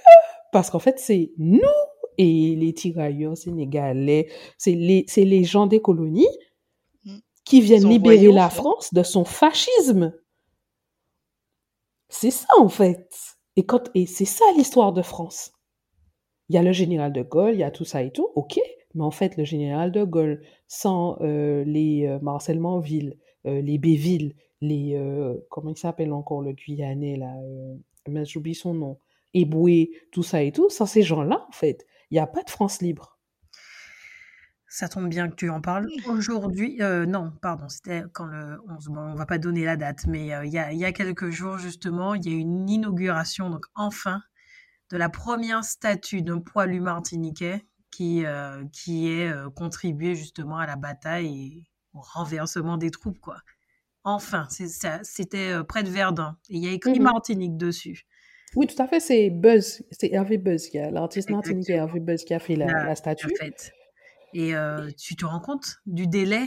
parce 0.52 0.70
qu'en 0.70 0.78
fait, 0.78 1.00
c'est 1.00 1.32
nous 1.36 1.58
et 2.18 2.54
les 2.54 2.72
tirailleurs 2.72 3.36
sénégalais, 3.36 4.28
c'est 4.58 4.76
les, 4.76 5.06
les 5.16 5.42
gens 5.42 5.66
des 5.66 5.82
colonies 5.82 6.28
mmh. 7.04 7.16
qui 7.44 7.62
viennent 7.62 7.88
libérer 7.88 8.30
la 8.30 8.48
France 8.48 8.94
de 8.94 9.02
son 9.02 9.24
fascisme. 9.24 10.16
C'est 12.08 12.30
ça, 12.30 12.46
en 12.60 12.68
fait. 12.68 13.12
Et, 13.56 13.66
quand, 13.66 13.90
et 13.96 14.06
c'est 14.06 14.24
ça 14.24 14.44
l'histoire 14.56 14.92
de 14.92 15.02
France. 15.02 15.50
Il 16.48 16.54
y 16.54 16.58
a 16.58 16.62
le 16.62 16.70
général 16.72 17.12
de 17.12 17.22
Gaulle, 17.22 17.54
il 17.54 17.58
y 17.58 17.64
a 17.64 17.72
tout 17.72 17.84
ça 17.84 18.04
et 18.04 18.12
tout, 18.12 18.30
ok. 18.36 18.60
Mais 18.98 19.04
en 19.04 19.12
fait, 19.12 19.36
le 19.36 19.44
général 19.44 19.92
de 19.92 20.02
Gaulle, 20.02 20.42
sans 20.66 21.18
euh, 21.20 21.62
les 21.62 22.04
euh, 22.08 22.18
Marcel 22.20 22.58
Manville, 22.58 23.16
euh, 23.46 23.60
les 23.60 23.78
Béville, 23.78 24.34
les 24.60 25.00
comment 25.50 25.70
il 25.70 25.78
s'appelle 25.78 26.12
encore 26.12 26.42
le 26.42 26.50
Guyanais 26.50 27.14
là, 27.14 27.32
mais 28.08 28.24
j'oublie 28.24 28.56
son 28.56 28.74
nom, 28.74 28.98
Eboué, 29.32 29.92
tout 30.10 30.24
ça 30.24 30.42
et 30.42 30.50
tout, 30.50 30.68
sans 30.68 30.84
ces 30.84 31.02
gens-là, 31.02 31.46
en 31.48 31.52
fait, 31.52 31.86
il 32.10 32.14
n'y 32.14 32.18
a 32.18 32.26
pas 32.26 32.42
de 32.42 32.50
France 32.50 32.82
libre. 32.82 33.20
Ça 34.66 34.88
tombe 34.88 35.08
bien 35.08 35.28
que 35.28 35.36
tu 35.36 35.48
en 35.48 35.60
parles. 35.60 35.86
Aujourd'hui, 36.08 36.80
non, 37.06 37.32
pardon, 37.40 37.68
c'était 37.68 38.02
quand 38.12 38.26
le 38.26 38.58
11, 38.68 38.88
bon, 38.88 39.00
on 39.00 39.14
va 39.14 39.26
pas 39.26 39.38
donner 39.38 39.64
la 39.64 39.76
date, 39.76 40.06
mais 40.08 40.22
il 40.22 40.50
y, 40.50 40.58
a, 40.58 40.72
y, 40.72 40.84
a, 40.84 40.92
quelques 40.92 41.30
jours, 41.30 41.58
justement, 41.58 42.14
il 42.14 42.28
y 42.28 42.34
a 42.34 42.36
une 42.36 42.68
inauguration, 42.68 43.50
donc 43.50 43.64
enfin, 43.76 44.20
de 44.90 44.96
la 44.96 45.08
première 45.08 45.62
statue 45.62 46.22
d'un 46.22 46.40
poilu 46.40 46.80
martiniquais 46.80 47.64
qui, 47.90 48.24
euh, 48.24 48.64
qui 48.72 49.10
est 49.10 49.28
euh, 49.28 49.50
contribué 49.50 50.14
justement 50.14 50.58
à 50.58 50.66
la 50.66 50.76
bataille 50.76 51.26
et 51.26 51.64
au 51.94 52.00
renversement 52.00 52.76
des 52.76 52.90
troupes, 52.90 53.18
quoi. 53.18 53.38
Enfin, 54.04 54.46
c'était 54.48 55.52
euh, 55.52 55.64
près 55.64 55.82
de 55.82 55.90
Verdun. 55.90 56.38
Et 56.48 56.56
il 56.56 56.64
y 56.64 56.68
a 56.68 56.72
écrit 56.72 56.98
mmh 56.98 57.02
Martinique 57.02 57.56
dessus. 57.56 58.06
Oui, 58.56 58.66
tout 58.66 58.80
à 58.80 58.86
fait, 58.86 59.00
c'est 59.00 59.28
Buzz, 59.28 59.82
c'est 59.90 60.10
Hervé 60.10 60.38
Buzz, 60.38 60.70
l'artiste 60.72 61.28
Martinique 61.28 61.68
Hervé 61.68 62.00
Buzz 62.00 62.24
qui 62.24 62.32
a 62.32 62.38
fait 62.38 62.56
la, 62.56 62.94
statue. 62.94 63.28
Et 64.32 64.54
tu 64.96 65.16
te 65.16 65.26
rends 65.26 65.40
compte 65.40 65.76
du 65.84 66.06
délai? 66.06 66.46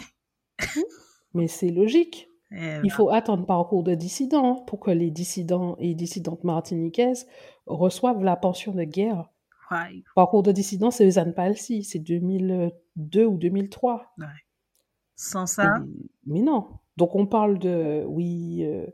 Mais 1.33 1.47
c'est 1.47 1.69
logique. 1.69 2.27
Eh 2.51 2.55
il 2.55 2.81
ben. 2.81 2.89
faut 2.89 3.09
attendre 3.09 3.45
parcours 3.45 3.83
de 3.83 3.95
dissidents 3.95 4.55
pour 4.55 4.79
que 4.79 4.91
les 4.91 5.09
dissidents 5.09 5.77
et 5.79 5.93
dissidentes 5.93 6.43
martiniquaises 6.43 7.27
reçoivent 7.65 8.23
la 8.23 8.35
pension 8.35 8.73
de 8.73 8.83
guerre. 8.83 9.30
Parcours 10.15 10.43
de 10.43 10.51
dissident, 10.51 10.91
c'est 10.91 11.05
Eusanne 11.05 11.33
Palsy, 11.33 11.83
c'est 11.83 11.99
2002 11.99 13.25
ou 13.25 13.37
2003. 13.37 14.13
Sans 15.15 15.45
ça? 15.45 15.79
Mais 16.25 16.41
non. 16.41 16.67
Donc 16.97 17.15
on 17.15 17.25
parle 17.25 17.59
de, 17.59 18.03
oui, 18.07 18.63
euh, 18.63 18.85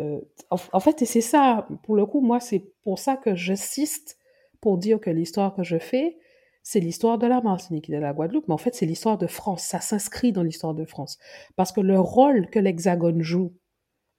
euh, 0.00 0.20
en, 0.50 0.80
fait, 0.80 1.02
et 1.02 1.06
c'est 1.06 1.20
ça, 1.20 1.68
pour 1.82 1.96
le 1.96 2.06
coup, 2.06 2.20
moi, 2.20 2.40
c'est 2.40 2.72
pour 2.82 2.98
ça 2.98 3.16
que 3.16 3.34
j'insiste 3.34 4.18
pour 4.60 4.78
dire 4.78 5.00
que 5.00 5.10
l'histoire 5.10 5.54
que 5.54 5.62
je 5.62 5.78
fais, 5.78 6.18
c'est 6.62 6.80
l'histoire 6.80 7.18
de 7.18 7.26
la 7.26 7.40
Martinique 7.40 7.90
et 7.90 7.92
de 7.92 7.98
la 7.98 8.12
Guadeloupe, 8.12 8.46
mais 8.48 8.54
en 8.54 8.58
fait, 8.58 8.74
c'est 8.74 8.86
l'histoire 8.86 9.18
de 9.18 9.26
France. 9.26 9.64
Ça 9.64 9.80
s'inscrit 9.80 10.32
dans 10.32 10.42
l'histoire 10.42 10.74
de 10.74 10.84
France. 10.84 11.18
Parce 11.56 11.72
que 11.72 11.80
le 11.80 11.98
rôle 11.98 12.48
que 12.50 12.58
l'Hexagone 12.58 13.22
joue, 13.22 13.52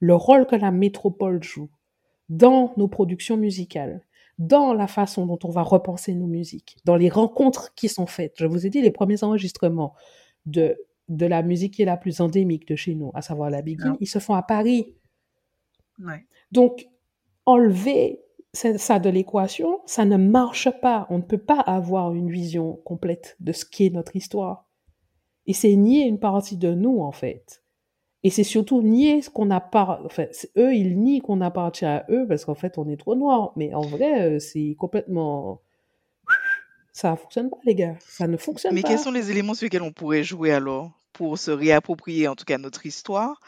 le 0.00 0.14
rôle 0.14 0.46
que 0.46 0.56
la 0.56 0.70
métropole 0.70 1.42
joue 1.42 1.70
dans 2.28 2.72
nos 2.76 2.88
productions 2.88 3.36
musicales, 3.36 4.02
dans 4.38 4.74
la 4.74 4.86
façon 4.86 5.26
dont 5.26 5.38
on 5.44 5.50
va 5.50 5.62
repenser 5.62 6.14
nos 6.14 6.26
musiques, 6.26 6.76
dans 6.84 6.96
les 6.96 7.08
rencontres 7.08 7.74
qui 7.74 7.88
sont 7.88 8.06
faites. 8.06 8.34
Je 8.36 8.46
vous 8.46 8.66
ai 8.66 8.70
dit, 8.70 8.82
les 8.82 8.90
premiers 8.90 9.22
enregistrements 9.22 9.94
de, 10.46 10.76
de 11.08 11.26
la 11.26 11.42
musique 11.42 11.74
qui 11.74 11.82
est 11.82 11.86
la 11.86 11.96
plus 11.96 12.20
endémique 12.20 12.66
de 12.68 12.76
chez 12.76 12.94
nous, 12.94 13.10
à 13.14 13.22
savoir 13.22 13.50
la 13.50 13.62
biguine, 13.62 13.96
ils 14.00 14.08
se 14.08 14.18
font 14.18 14.34
à 14.34 14.42
Paris. 14.42 14.94
Donc, 16.52 16.88
enlever 17.46 18.20
ça 18.52 18.98
de 19.00 19.10
l'équation, 19.10 19.80
ça 19.84 20.04
ne 20.04 20.16
marche 20.16 20.68
pas. 20.80 21.06
On 21.10 21.18
ne 21.18 21.22
peut 21.22 21.38
pas 21.38 21.58
avoir 21.58 22.14
une 22.14 22.30
vision 22.30 22.76
complète 22.84 23.36
de 23.40 23.52
ce 23.52 23.64
qu'est 23.64 23.90
notre 23.90 24.14
histoire. 24.14 24.68
Et 25.46 25.52
c'est 25.52 25.74
nier 25.74 26.04
une 26.04 26.20
partie 26.20 26.56
de 26.56 26.72
nous, 26.72 27.00
en 27.00 27.12
fait. 27.12 27.63
Et 28.24 28.30
c'est 28.30 28.42
surtout 28.42 28.82
nier 28.82 29.20
ce 29.22 29.30
qu'on 29.30 29.50
a 29.50 29.60
pas, 29.60 30.00
enfin, 30.04 30.24
eux, 30.56 30.74
ils 30.74 30.98
nient 30.98 31.20
qu'on 31.20 31.42
appartient 31.42 31.84
à 31.84 32.06
eux 32.08 32.26
parce 32.26 32.44
qu'en 32.46 32.54
fait, 32.54 32.78
on 32.78 32.88
est 32.88 32.96
trop 32.96 33.14
noir. 33.14 33.52
Mais 33.54 33.74
en 33.74 33.82
vrai, 33.82 34.22
euh, 34.22 34.38
c'est 34.38 34.74
complètement, 34.78 35.60
ça 36.92 37.16
fonctionne 37.16 37.50
pas, 37.50 37.58
les 37.64 37.74
gars. 37.74 37.96
Ça 38.00 38.26
ne 38.26 38.36
fonctionne 38.36 38.74
Mais 38.74 38.82
pas. 38.82 38.88
quels 38.88 38.98
sont 38.98 39.12
les 39.12 39.30
éléments 39.30 39.54
sur 39.54 39.66
lesquels 39.66 39.82
on 39.82 39.92
pourrait 39.92 40.24
jouer 40.24 40.52
alors? 40.52 40.92
Pour 41.12 41.38
se 41.38 41.52
réapproprier 41.52 42.26
en 42.26 42.34
tout 42.34 42.44
cas 42.44 42.58
notre 42.58 42.86
histoire, 42.86 43.38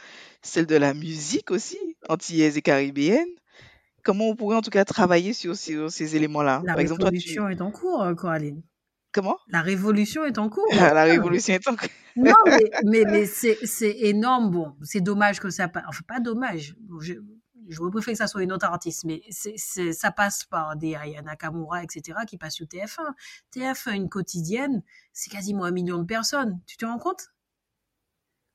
celle 0.41 0.67
de 0.67 0.77
la 0.77 0.95
musique 0.95 1.51
aussi, 1.51 1.79
antillaise 2.09 2.57
et 2.57 2.63
caribéenne 2.63 3.27
Comment 4.05 4.29
on 4.29 4.37
pourrait 4.37 4.57
en 4.57 4.63
tout 4.63 4.71
cas 4.71 4.85
travailler 4.85 5.33
sur, 5.33 5.57
sur 5.57 5.91
ces 5.91 6.15
éléments-là? 6.15 6.63
La 6.65 6.75
Par 6.75 6.81
exemple, 6.81 7.01
toi, 7.01 7.11
tu... 7.11 7.17
révolution 7.17 7.49
est 7.49 7.61
en 7.61 7.73
cours, 7.73 8.03
euh, 8.03 8.15
Coraline. 8.15 8.63
Comment? 9.17 9.39
La 9.49 9.63
révolution 9.63 10.27
est 10.27 10.37
en 10.37 10.51
cours. 10.51 10.69
La 10.75 11.05
révolution 11.05 11.55
est 11.55 11.67
en 11.67 11.75
cours. 11.75 11.89
Non, 12.19 12.35
mais, 12.47 12.71
mais, 12.85 13.05
mais 13.05 13.27
c'est 13.27 13.99
énorme. 13.99 14.51
Bon, 14.51 14.75
c'est 14.83 15.03
dommage 15.03 15.39
que 15.41 15.49
ça 15.51 15.69
passe. 15.69 15.85
Enfin, 15.87 16.03
pas 16.07 16.21
dommage. 16.21 16.75
Je, 17.01 17.15
je 17.69 17.79
préfère 17.91 18.13
que 18.13 18.19
ça 18.19 18.27
soit 18.27 18.43
une 18.43 18.53
autre 18.53 18.67
artiste, 18.67 19.05
mais 19.05 19.23
ça 19.31 20.11
passe 20.13 20.45
par 20.45 20.77
des 20.77 20.95
Aya 20.95 21.23
Nakamura, 21.23 21.83
etc., 21.83 22.21
qui 22.27 22.37
passent 22.37 22.57
sur 22.57 22.67
TF1. 22.67 23.13
TF1, 23.55 23.95
une 23.97 24.09
quotidienne, 24.11 24.83
c'est 25.13 25.31
quasiment 25.31 25.65
un 25.65 25.71
million 25.71 25.99
de 25.99 26.05
personnes. 26.05 26.61
Tu 26.67 26.77
te 26.77 26.85
rends 26.85 26.99
compte? 26.99 27.29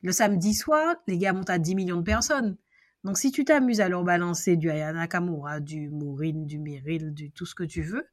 Le 0.04 0.12
samedi 0.12 0.54
soir, 0.54 0.96
les 1.08 1.18
gars 1.18 1.34
montent 1.34 1.50
à 1.50 1.60
10 1.60 1.76
millions 1.76 1.98
de 1.98 2.04
personnes. 2.04 2.58
Donc, 3.04 3.18
si 3.18 3.32
tu 3.32 3.46
t'amuses 3.46 3.82
à 3.82 3.90
leur 3.90 4.04
balancer 4.04 4.58
du 4.58 4.70
Aya 4.70 4.94
Nakamura, 4.94 5.60
du 5.60 5.90
Maureen, 5.90 6.46
du 6.46 6.60
Meryl, 6.60 7.14
du 7.14 7.32
tout 7.32 7.46
ce 7.48 7.56
que 7.56 7.64
tu 7.64 7.82
veux, 7.82 8.08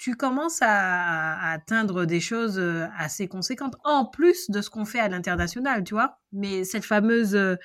tu 0.00 0.16
commences 0.16 0.62
à, 0.62 1.34
à 1.34 1.52
atteindre 1.52 2.06
des 2.06 2.20
choses 2.20 2.58
euh, 2.58 2.86
assez 2.96 3.28
conséquentes, 3.28 3.76
en 3.84 4.06
plus 4.06 4.48
de 4.50 4.62
ce 4.62 4.70
qu'on 4.70 4.86
fait 4.86 4.98
à 4.98 5.08
l'international, 5.08 5.84
tu 5.84 5.92
vois. 5.92 6.20
Mais 6.32 6.64
cette 6.64 6.86
fameuse 6.86 7.36
euh, 7.36 7.56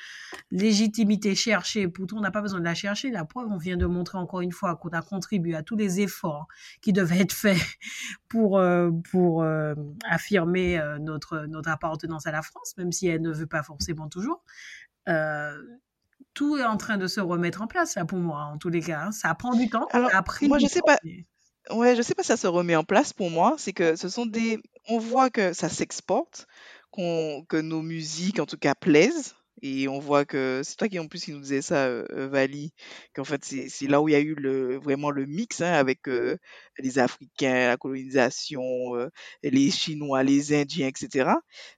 légitimité 0.52 1.34
cherchée, 1.34 1.88
pourtant 1.88 2.18
on 2.18 2.20
n'a 2.20 2.32
pas 2.32 2.42
besoin 2.42 2.60
de 2.60 2.66
la 2.66 2.76
chercher. 2.76 3.10
La 3.10 3.24
preuve, 3.24 3.48
on 3.50 3.58
vient 3.58 3.78
de 3.78 3.86
montrer 3.86 4.18
encore 4.18 4.42
une 4.42 4.52
fois 4.52 4.76
qu'on 4.76 4.90
a 4.90 5.02
contribué 5.02 5.56
à 5.56 5.64
tous 5.64 5.78
les 5.78 6.02
efforts 6.02 6.50
qui 6.82 6.92
devaient 6.92 7.22
être 7.22 7.32
faits 7.32 7.58
pour 8.28 8.60
euh, 8.60 8.92
pour 9.12 9.46
affirmer 10.04 10.82
notre 11.00 11.46
notre 11.46 11.70
appartenance 11.70 12.28
à 12.28 12.34
la 12.34 12.42
France, 12.42 12.76
même 12.78 12.92
si 12.92 13.08
elle 13.08 13.22
ne 13.22 13.32
veut 13.32 13.48
pas 13.48 13.64
forcément 13.64 14.10
toujours. 14.10 14.44
Euh, 15.08 15.56
tout 16.34 16.58
est 16.58 16.66
en 16.66 16.76
train 16.76 16.98
de 16.98 17.08
se 17.08 17.22
remettre 17.22 17.62
en 17.62 17.68
place 17.68 17.96
là 17.96 18.04
pour 18.04 18.20
moi, 18.20 18.42
en 18.44 18.58
tous 18.58 18.68
les 18.68 18.82
cas. 18.82 19.06
hein. 19.06 19.12
Ça 19.14 19.34
prend 19.36 19.56
du 19.56 19.70
temps. 19.70 19.88
Alors, 19.92 20.12
ça 20.12 20.18
a 20.18 20.22
pris 20.22 20.50
moi, 20.50 20.60
je 20.60 20.68
sais 20.68 20.80
temps, 20.80 20.88
pas. 20.88 20.98
Ouais, 21.72 21.96
je 21.96 22.02
sais 22.02 22.14
pas 22.14 22.22
si 22.24 22.28
ça 22.28 22.38
se 22.38 22.48
remet 22.48 22.76
en 22.76 22.84
place 22.84 23.14
pour 23.14 23.30
moi. 23.32 23.56
C'est 23.58 23.74
que 23.74 23.96
ce 23.96 24.10
sont 24.10 24.26
des. 24.26 24.60
On 24.88 25.00
voit 25.00 25.30
que 25.30 25.54
ça 25.54 25.68
s'exporte, 25.70 26.48
qu'on 26.92 27.44
que 27.50 27.58
nos 27.58 27.82
musiques, 27.82 28.40
en 28.40 28.46
tout 28.46 28.58
cas, 28.58 28.76
plaisent. 28.76 29.36
Et 29.62 29.88
on 29.88 30.00
voit 30.00 30.26
que 30.26 30.62
c'est 30.64 30.76
toi 30.76 30.88
qui 30.90 31.00
en 31.00 31.08
plus 31.08 31.24
qui 31.24 31.32
nous 31.32 31.40
disais 31.40 31.62
ça, 31.62 31.86
euh, 31.86 32.06
euh, 32.12 32.28
Vali, 32.28 32.74
qu'en 33.16 33.24
fait 33.24 33.44
c'est 33.46 33.88
là 33.88 34.02
où 34.02 34.10
il 34.10 34.12
y 34.12 34.16
a 34.16 34.20
eu 34.20 34.36
le 34.36 34.78
vraiment 34.78 35.10
le 35.12 35.26
mix 35.26 35.62
hein, 35.62 35.72
avec 35.72 36.08
euh, 36.10 36.38
les 36.78 37.00
Africains, 37.00 37.70
la 37.70 37.78
colonisation, 37.78 38.62
euh, 38.96 39.10
les 39.44 39.72
Chinois, 39.72 40.24
les 40.24 40.54
Indiens, 40.54 40.88
etc. 40.88 41.30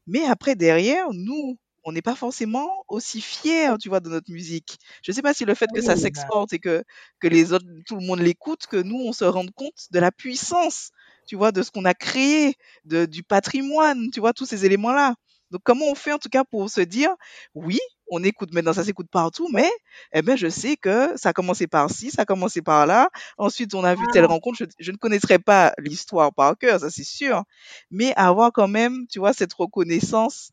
Mais 0.08 0.26
après 0.26 0.56
derrière, 0.56 1.08
nous, 1.14 1.58
on 1.88 1.94
n'est 1.94 2.02
pas 2.02 2.16
forcément 2.16 2.70
aussi 2.90 3.22
fiers, 3.22 3.78
tu 3.80 3.88
vois, 3.88 4.02
de 4.02 4.10
notre 4.10 4.30
musique. 4.30 4.78
Je 5.04 5.14
sais 5.14 5.22
pas 5.22 5.34
si 5.34 5.46
le 5.46 5.56
fait 5.56 5.70
que 5.74 5.82
ça 5.82 5.96
bah, 5.96 6.02
s'exporte 6.02 6.52
et 6.52 6.60
que 6.60 6.84
que 7.22 7.30
les 7.30 7.54
autres, 7.54 7.66
tout 7.88 7.96
le 7.96 8.06
monde 8.06 8.20
l'écoute, 8.20 8.68
que 8.68 8.76
nous, 8.76 8.98
on 8.98 9.14
se 9.14 9.24
rende 9.24 9.52
compte 9.56 9.88
de 9.92 10.00
la 10.00 10.12
puissance, 10.12 10.92
tu 11.28 11.38
vois, 11.38 11.54
de 11.54 11.64
ce 11.64 11.72
qu'on 11.72 11.86
a 11.86 11.94
créé, 11.94 12.56
de, 12.84 13.06
du 13.06 13.24
patrimoine, 13.24 14.12
tu 14.12 14.20
vois, 14.20 14.34
tous 14.34 14.46
ces 14.46 14.66
éléments-là. 14.66 15.16
Donc, 15.50 15.62
comment 15.64 15.86
on 15.90 15.96
fait 15.96 16.12
en 16.12 16.18
tout 16.20 16.28
cas 16.28 16.44
pour 16.44 16.70
se 16.70 16.82
dire, 16.82 17.10
oui, 17.56 17.80
on 18.10 18.22
écoute 18.22 18.54
maintenant, 18.54 18.74
ça 18.74 18.84
s'écoute 18.84 19.08
partout, 19.10 19.48
mais 19.54 19.70
eh 20.12 20.22
ben, 20.22 20.36
je 20.36 20.50
sais 20.50 20.76
que 20.76 21.18
ça 21.18 21.30
a 21.30 21.34
commencé 21.34 21.68
par 21.68 21.90
ci, 21.90 22.12
ça 22.12 22.24
a 22.24 22.26
commencé 22.26 22.62
par 22.62 22.86
là. 22.86 23.10
Ensuite, 23.38 23.74
on 23.76 23.86
a 23.86 23.96
vu 23.96 24.04
telle 24.12 24.26
rencontre. 24.26 24.58
Je, 24.60 24.66
je 24.78 24.92
ne 24.92 24.98
connaîtrais 24.98 25.40
pas 25.40 25.72
l'histoire 25.78 26.34
par 26.34 26.58
cœur, 26.58 26.82
ça 26.82 26.90
c'est 26.90 27.06
sûr, 27.06 27.44
mais 27.92 28.14
avoir 28.16 28.52
quand 28.52 28.68
même, 28.68 29.08
tu 29.08 29.20
vois, 29.20 29.32
cette 29.32 29.54
reconnaissance 29.54 30.52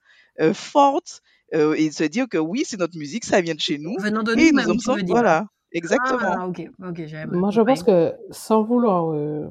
forte 0.52 1.22
euh, 1.54 1.74
et 1.74 1.90
se 1.90 2.04
dire 2.04 2.28
que 2.28 2.38
oui, 2.38 2.62
c'est 2.64 2.78
notre 2.78 2.98
musique, 2.98 3.24
ça 3.24 3.40
vient 3.40 3.54
de 3.54 3.60
chez 3.60 3.78
nous 3.78 3.94
venant 4.00 4.22
de 4.22 4.32
et 4.32 4.50
nous 4.52 4.70
en 4.70 4.72
tu 4.72 4.78
sommes, 4.80 5.00
voilà, 5.06 5.46
exactement. 5.72 6.18
Ah. 6.20 7.26
Moi, 7.30 7.50
je 7.50 7.60
pense 7.60 7.82
que 7.82 8.14
sans 8.30 8.62
vouloir 8.62 9.12
euh, 9.12 9.46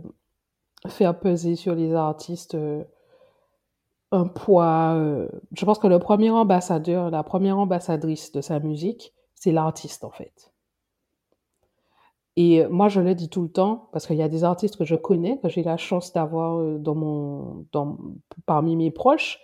faire 0.88 1.18
peser 1.20 1.56
sur 1.56 1.76
les 1.76 1.94
artistes 1.94 2.56
euh, 2.56 2.84
un 4.12 4.28
poids, 4.28 4.96
euh, 4.96 5.28
je 5.56 5.66
pense 5.66 5.80
que 5.80 5.88
le 5.88 6.00
premier 6.00 6.30
ambassadeur, 6.30 7.10
la 7.10 7.24
première 7.24 7.58
ambassadrice 7.58 8.32
de 8.32 8.42
sa 8.42 8.60
musique, 8.60 9.14
c'est 9.36 9.52
l'artiste 9.52 10.04
en 10.04 10.12
fait. 10.12 10.52
Et 12.36 12.64
euh, 12.64 12.70
moi, 12.70 12.90
je 12.90 13.00
le 13.00 13.16
dis 13.16 13.30
tout 13.30 13.44
le 13.44 13.50
temps 13.50 13.90
parce 13.92 14.08
qu'il 14.08 14.18
y 14.18 14.24
a 14.24 14.30
des 14.30 14.44
artistes 14.44 14.78
que 14.78 14.86
je 14.86 14.96
connais, 14.96 15.40
que 15.40 15.50
j'ai 15.50 15.64
la 15.64 15.78
chance 15.78 16.14
d'avoir 16.14 16.60
euh, 16.60 16.78
dans 16.80 16.96
mon, 16.96 17.66
dans, 17.72 17.98
parmi 18.46 18.76
mes 18.76 18.92
proches, 18.92 19.40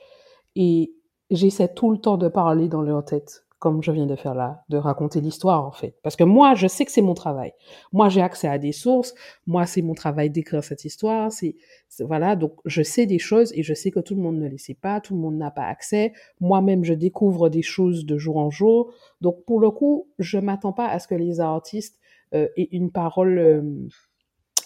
et 0.56 0.94
j'essaie 1.32 1.74
tout 1.74 1.92
le 1.92 1.98
temps 1.98 2.18
de 2.18 2.28
parler 2.28 2.68
dans 2.68 2.82
leur 2.82 3.04
tête, 3.04 3.46
comme 3.60 3.84
je 3.84 3.92
viens 3.92 4.06
de 4.06 4.16
faire 4.16 4.34
là, 4.34 4.64
de 4.70 4.78
raconter 4.78 5.22
l'histoire 5.22 5.66
en 5.66 5.72
fait. 5.72 5.96
Parce 6.02 6.16
que 6.16 6.24
moi, 6.24 6.56
je 6.56 6.68
sais 6.68 6.86
que 6.86 6.92
c'est 6.92 7.02
mon 7.02 7.14
travail. 7.14 7.54
Moi, 7.92 8.10
j'ai 8.10 8.22
accès 8.22 8.48
à 8.48 8.58
des 8.58 8.72
sources. 8.72 9.14
Moi, 9.48 9.66
c'est 9.66 9.82
mon 9.82 9.94
travail 9.94 10.30
d'écrire 10.30 10.64
cette 10.64 10.86
histoire. 10.86 11.32
C'est 11.32 11.56
voilà, 12.00 12.36
donc 12.36 12.54
je 12.66 12.82
sais 12.82 13.06
des 13.06 13.20
choses 13.20 13.52
et 13.54 13.64
je 13.64 13.74
sais 13.74 13.92
que 13.92 14.00
tout 14.00 14.16
le 14.16 14.22
monde 14.22 14.38
ne 14.38 14.48
les 14.48 14.58
sait 14.58 14.78
pas, 14.80 15.02
tout 15.02 15.16
le 15.16 15.20
monde 15.20 15.38
n'a 15.38 15.52
pas 15.52 15.66
accès. 15.66 16.14
Moi-même, 16.40 16.84
je 16.84 16.94
découvre 16.94 17.50
des 17.50 17.62
choses 17.64 18.06
de 18.06 18.18
jour 18.18 18.38
en 18.38 18.50
jour. 18.50 18.94
Donc 19.22 19.44
pour 19.46 19.60
le 19.60 19.72
coup, 19.72 20.08
je 20.20 20.38
m'attends 20.38 20.74
pas 20.74 20.88
à 20.88 21.00
ce 21.00 21.08
que 21.08 21.16
les 21.16 21.40
artistes 21.40 22.00
euh, 22.34 22.48
aient 22.56 22.70
une 22.72 22.92
parole 22.92 23.38
euh, 23.40 23.88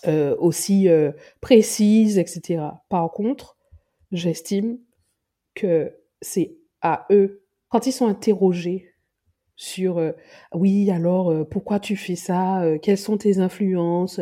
euh, 0.06 0.36
aussi 0.38 0.90
euh, 0.90 1.14
précise, 1.40 2.18
etc. 2.18 2.62
Par 2.90 3.10
contre, 3.12 3.56
j'estime 4.12 4.78
que 5.56 5.94
c'est 6.24 6.56
à 6.82 7.06
eux, 7.12 7.44
quand 7.70 7.86
ils 7.86 7.94
sont 7.94 8.08
interrogés 8.08 8.94
sur 9.56 10.00
euh, 10.00 10.12
oui, 10.54 10.90
alors 10.90 11.32
euh, 11.32 11.44
pourquoi 11.44 11.80
tu 11.80 11.96
fais 11.96 12.16
ça, 12.16 12.64
euh, 12.64 12.80
quelles 12.80 12.98
sont 12.98 13.18
tes 13.18 13.40
influences, 13.40 14.20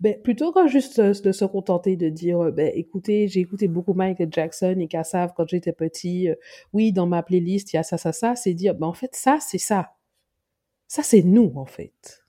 ben, 0.00 0.20
plutôt 0.22 0.52
que 0.52 0.66
juste 0.68 1.00
de 1.00 1.32
se 1.32 1.44
contenter 1.44 1.96
de 1.96 2.08
dire 2.08 2.50
ben, 2.52 2.72
écoutez, 2.74 3.28
j'ai 3.28 3.40
écouté 3.40 3.68
beaucoup 3.68 3.92
Michael 3.94 4.28
Jackson 4.32 4.76
et 4.80 4.88
Kassav 4.88 5.32
quand 5.36 5.48
j'étais 5.48 5.72
petit, 5.72 6.28
oui, 6.72 6.92
dans 6.92 7.06
ma 7.06 7.22
playlist, 7.22 7.72
il 7.72 7.76
y 7.76 7.78
a 7.78 7.82
ça, 7.82 7.98
ça, 7.98 8.12
ça, 8.12 8.36
c'est 8.36 8.54
dire 8.54 8.74
ben, 8.74 8.86
en 8.86 8.94
fait, 8.94 9.14
ça, 9.14 9.38
c'est 9.40 9.58
ça. 9.58 9.92
Ça, 10.88 11.02
c'est 11.02 11.22
nous, 11.22 11.52
en 11.56 11.66
fait. 11.66 12.24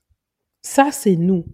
Ça, 0.62 0.92
c'est 0.92 1.16
nous. 1.16 1.44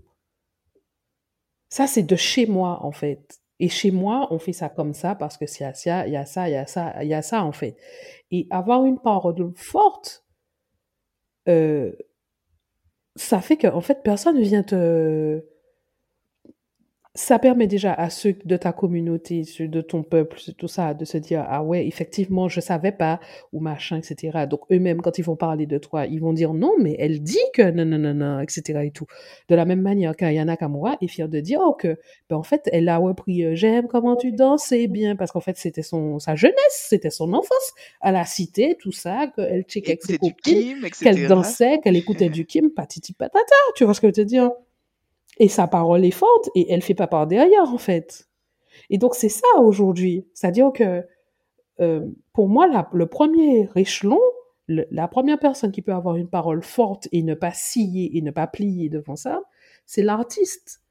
Ça, 1.70 1.86
c'est 1.86 2.02
de 2.02 2.16
chez 2.16 2.46
moi, 2.46 2.84
en 2.84 2.92
fait. 2.92 3.40
Et 3.60 3.68
chez 3.68 3.90
moi, 3.90 4.28
on 4.30 4.38
fait 4.38 4.52
ça 4.52 4.68
comme 4.68 4.94
ça 4.94 5.14
parce 5.14 5.36
que 5.36 5.44
a 5.64 5.74
ça, 5.74 6.06
il 6.06 6.12
y 6.12 6.16
a 6.16 6.26
ça, 6.26 6.48
il 6.48 6.52
y 6.52 6.56
a 6.56 6.66
ça, 6.66 7.02
il 7.02 7.08
y 7.08 7.14
a 7.14 7.22
ça, 7.22 7.42
en 7.42 7.52
fait. 7.52 7.76
Et 8.30 8.46
avoir 8.50 8.84
une 8.84 9.00
parole 9.00 9.34
forte, 9.56 10.24
euh, 11.48 11.92
ça 13.16 13.40
fait 13.40 13.56
que, 13.56 13.66
en 13.66 13.80
fait, 13.80 14.02
personne 14.02 14.40
vient 14.40 14.62
te. 14.62 15.42
Ça 17.18 17.40
permet 17.40 17.66
déjà 17.66 17.92
à 17.94 18.10
ceux 18.10 18.36
de 18.44 18.56
ta 18.56 18.72
communauté, 18.72 19.42
ceux 19.42 19.66
de 19.66 19.80
ton 19.80 20.04
peuple, 20.04 20.38
tout 20.56 20.68
ça, 20.68 20.94
de 20.94 21.04
se 21.04 21.18
dire 21.18 21.44
ah 21.48 21.64
ouais, 21.64 21.84
effectivement, 21.84 22.48
je 22.48 22.60
savais 22.60 22.92
pas 22.92 23.18
ou 23.52 23.58
machin, 23.58 23.98
etc. 23.98 24.46
Donc 24.48 24.60
eux-mêmes, 24.70 25.02
quand 25.02 25.18
ils 25.18 25.24
vont 25.24 25.34
parler 25.34 25.66
de 25.66 25.78
toi, 25.78 26.06
ils 26.06 26.20
vont 26.20 26.32
dire 26.32 26.54
non, 26.54 26.74
mais 26.78 26.94
elle 26.96 27.20
dit 27.20 27.36
que 27.54 27.72
non, 27.72 27.84
non, 27.84 27.98
non, 27.98 28.14
non, 28.14 28.38
etc. 28.38 28.82
et 28.84 28.92
tout. 28.92 29.06
De 29.48 29.56
la 29.56 29.64
même 29.64 29.80
manière 29.80 30.14
qu'Ayana 30.14 30.56
Kamura 30.56 30.96
est 31.00 31.08
fière 31.08 31.28
de 31.28 31.40
dire 31.40 31.58
oh, 31.60 31.72
que, 31.72 31.98
ben, 32.30 32.36
en 32.36 32.44
fait, 32.44 32.68
elle 32.72 32.88
a 32.88 32.98
repris 32.98 33.44
euh, 33.44 33.56
j'aime 33.56 33.88
comment 33.88 34.14
tu 34.14 34.30
danses, 34.30 34.66
c'est 34.68 34.86
bien, 34.86 35.16
parce 35.16 35.32
qu'en 35.32 35.40
fait, 35.40 35.56
c'était 35.56 35.82
son 35.82 36.20
sa 36.20 36.36
jeunesse, 36.36 36.86
c'était 36.88 37.10
son 37.10 37.32
enfance 37.32 37.72
à 38.00 38.12
la 38.12 38.24
cité, 38.26 38.76
tout 38.78 38.92
ça, 38.92 39.26
qu'elle 39.34 39.64
checkait 39.64 39.98
ses 40.00 40.18
copines 40.18 40.86
qu'elle 41.00 41.26
dansait, 41.26 41.80
qu'elle 41.82 41.96
écoutait 41.96 42.28
du 42.28 42.46
Kim, 42.46 42.70
patiti 42.70 43.12
patata, 43.12 43.56
tu 43.74 43.82
vois 43.82 43.94
ce 43.94 44.00
que 44.00 44.06
je 44.06 44.20
veux 44.20 44.24
te 44.24 44.28
dire? 44.28 44.52
Et 45.38 45.48
sa 45.48 45.66
parole 45.66 46.04
est 46.04 46.10
forte 46.10 46.50
et 46.54 46.72
elle 46.72 46.82
fait 46.82 46.94
pas 46.94 47.06
part 47.06 47.26
derrière, 47.26 47.72
en 47.72 47.78
fait. 47.78 48.28
Et 48.90 48.98
donc, 48.98 49.14
c'est 49.14 49.28
ça 49.28 49.46
aujourd'hui. 49.60 50.26
C'est-à-dire 50.34 50.72
que, 50.72 51.06
euh, 51.80 52.06
pour 52.32 52.48
moi, 52.48 52.68
le 52.92 53.06
premier 53.06 53.68
échelon, 53.76 54.20
la 54.68 55.08
première 55.08 55.38
personne 55.38 55.72
qui 55.72 55.82
peut 55.82 55.92
avoir 55.92 56.16
une 56.16 56.28
parole 56.28 56.62
forte 56.62 57.08
et 57.12 57.22
ne 57.22 57.34
pas 57.34 57.52
scier 57.52 58.16
et 58.16 58.22
ne 58.22 58.30
pas 58.30 58.46
plier 58.46 58.88
devant 58.88 59.16
ça, 59.16 59.42
c'est 59.86 60.02
l'artiste. 60.02 60.82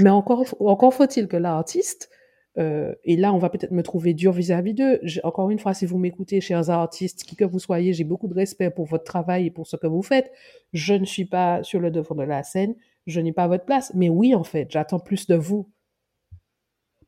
Mais 0.00 0.10
encore, 0.10 0.44
encore 0.60 0.94
faut-il 0.94 1.28
que 1.28 1.36
l'artiste, 1.36 2.10
euh, 2.58 2.94
et 3.04 3.16
là, 3.16 3.32
on 3.32 3.38
va 3.38 3.48
peut-être 3.48 3.70
me 3.70 3.82
trouver 3.82 4.14
dur 4.14 4.32
vis-à-vis 4.32 4.74
d'eux. 4.74 5.00
Encore 5.22 5.50
une 5.50 5.58
fois, 5.58 5.74
si 5.74 5.86
vous 5.86 5.98
m'écoutez, 5.98 6.40
chers 6.40 6.70
artistes, 6.70 7.24
qui 7.24 7.36
que 7.36 7.44
vous 7.44 7.58
soyez, 7.58 7.92
j'ai 7.92 8.04
beaucoup 8.04 8.28
de 8.28 8.34
respect 8.34 8.70
pour 8.70 8.86
votre 8.86 9.04
travail 9.04 9.46
et 9.46 9.50
pour 9.50 9.66
ce 9.66 9.76
que 9.76 9.86
vous 9.86 10.02
faites. 10.02 10.30
Je 10.72 10.94
ne 10.94 11.04
suis 11.04 11.24
pas 11.24 11.62
sur 11.62 11.80
le 11.80 11.90
devant 11.90 12.14
de 12.14 12.24
la 12.24 12.42
scène. 12.42 12.74
Je 13.06 13.20
n'ai 13.20 13.32
pas 13.32 13.48
votre 13.48 13.64
place. 13.64 13.92
Mais 13.94 14.08
oui, 14.08 14.34
en 14.34 14.44
fait, 14.44 14.70
j'attends 14.70 15.00
plus 15.00 15.26
de 15.26 15.34
vous. 15.34 15.70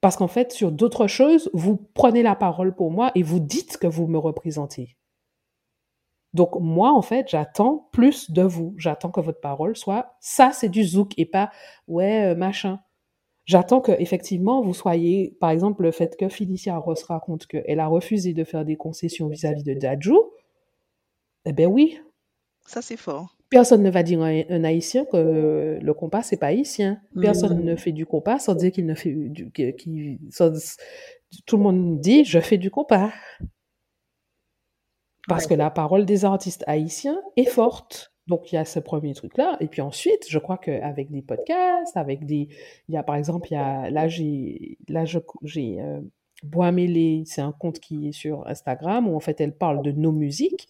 Parce 0.00 0.16
qu'en 0.16 0.28
fait, 0.28 0.52
sur 0.52 0.70
d'autres 0.70 1.06
choses, 1.06 1.50
vous 1.54 1.76
prenez 1.94 2.22
la 2.22 2.36
parole 2.36 2.74
pour 2.74 2.90
moi 2.90 3.10
et 3.14 3.22
vous 3.22 3.40
dites 3.40 3.78
que 3.78 3.86
vous 3.86 4.06
me 4.06 4.18
représentez. 4.18 4.96
Donc 6.34 6.56
moi, 6.60 6.92
en 6.92 7.00
fait, 7.02 7.28
j'attends 7.28 7.88
plus 7.92 8.30
de 8.30 8.42
vous. 8.42 8.74
J'attends 8.76 9.10
que 9.10 9.20
votre 9.20 9.40
parole 9.40 9.76
soit 9.76 10.16
ça, 10.20 10.50
c'est 10.52 10.68
du 10.68 10.84
zouk 10.84 11.12
et 11.16 11.26
pas 11.26 11.50
ouais 11.88 12.32
euh, 12.32 12.34
machin. 12.34 12.80
J'attends 13.46 13.80
que 13.80 13.92
effectivement 13.92 14.62
vous 14.62 14.74
soyez, 14.74 15.36
par 15.40 15.50
exemple, 15.50 15.82
le 15.82 15.92
fait 15.92 16.16
que 16.16 16.28
Felicia 16.28 16.76
Ross 16.78 17.04
raconte 17.04 17.46
qu'elle 17.46 17.80
a 17.80 17.86
refusé 17.86 18.32
de 18.34 18.44
faire 18.44 18.64
des 18.64 18.76
concessions 18.76 19.28
vis-à-vis 19.28 19.64
de 19.64 19.74
Dadju. 19.74 20.14
Eh 21.46 21.52
ben 21.52 21.66
oui, 21.66 21.98
Ça, 22.66 22.82
c'est 22.82 22.96
fort. 22.98 23.34
Personne 23.55 23.82
ne 23.85 23.90
va 23.90 24.02
dire 24.02 24.20
à 24.20 24.26
un, 24.26 24.64
haïtien 24.64 25.05
que 25.05 25.78
le 25.81 25.94
compas 25.94 26.22
c'est 26.24 26.36
pas 26.36 26.48
haïtien. 26.48 27.01
Personne 27.20 27.59
Mhm. 27.60 27.64
ne 27.64 27.76
fait 27.76 27.93
du 27.93 28.05
compas 28.05 28.40
sans 28.40 28.55
dire 28.56 28.72
qu'il 28.72 28.85
ne 28.85 28.94
fait 28.94 29.12
du, 29.14 30.18
sans- 30.31 30.76
tout 31.47 31.56
le 31.56 31.62
monde 31.62 32.01
dit 32.01 32.24
je 32.24 32.40
fais 32.40 32.59
du 32.59 32.70
compas. 32.72 33.12
Parce 35.28 35.44
Ouais. 35.44 35.51
que 35.51 35.55
la 35.55 35.70
parole 35.70 36.05
des 36.05 36.24
artistes 36.24 36.64
haïtiens 36.66 37.20
est 37.36 37.44
forte. 37.48 38.12
Donc 38.26 38.51
il 38.52 38.56
y 38.56 38.59
a 38.59 38.64
ce 38.64 38.81
premier 38.81 39.14
truc-là. 39.14 39.56
Et 39.60 39.68
puis 39.68 39.82
ensuite, 39.82 40.26
je 40.28 40.39
crois 40.40 40.59
qu'avec 40.59 41.10
des 41.12 41.22
podcasts, 41.22 41.97
avec 41.97 42.26
des. 42.26 42.48
Il 42.89 42.94
y 42.94 42.97
a 42.97 43.02
par 43.05 43.14
exemple, 43.16 43.48
il 43.51 43.55
y 43.55 43.56
a, 43.56 43.89
là 43.90 44.09
j'ai 44.09 44.78
là 44.89 45.05
j'ai 45.05 45.81
euh, 45.81 46.01
Bois 46.43 46.72
Mêlé, 46.72 47.22
c'est 47.26 47.40
un 47.43 47.52
compte 47.52 47.78
qui 47.78 48.09
est 48.09 48.12
sur 48.12 48.47
Instagram 48.48 49.09
où 49.09 49.14
en 49.14 49.20
fait 49.20 49.40
elle 49.40 49.56
parle 49.56 49.82
de 49.82 49.93
nos 49.93 50.12
musiques. 50.12 50.68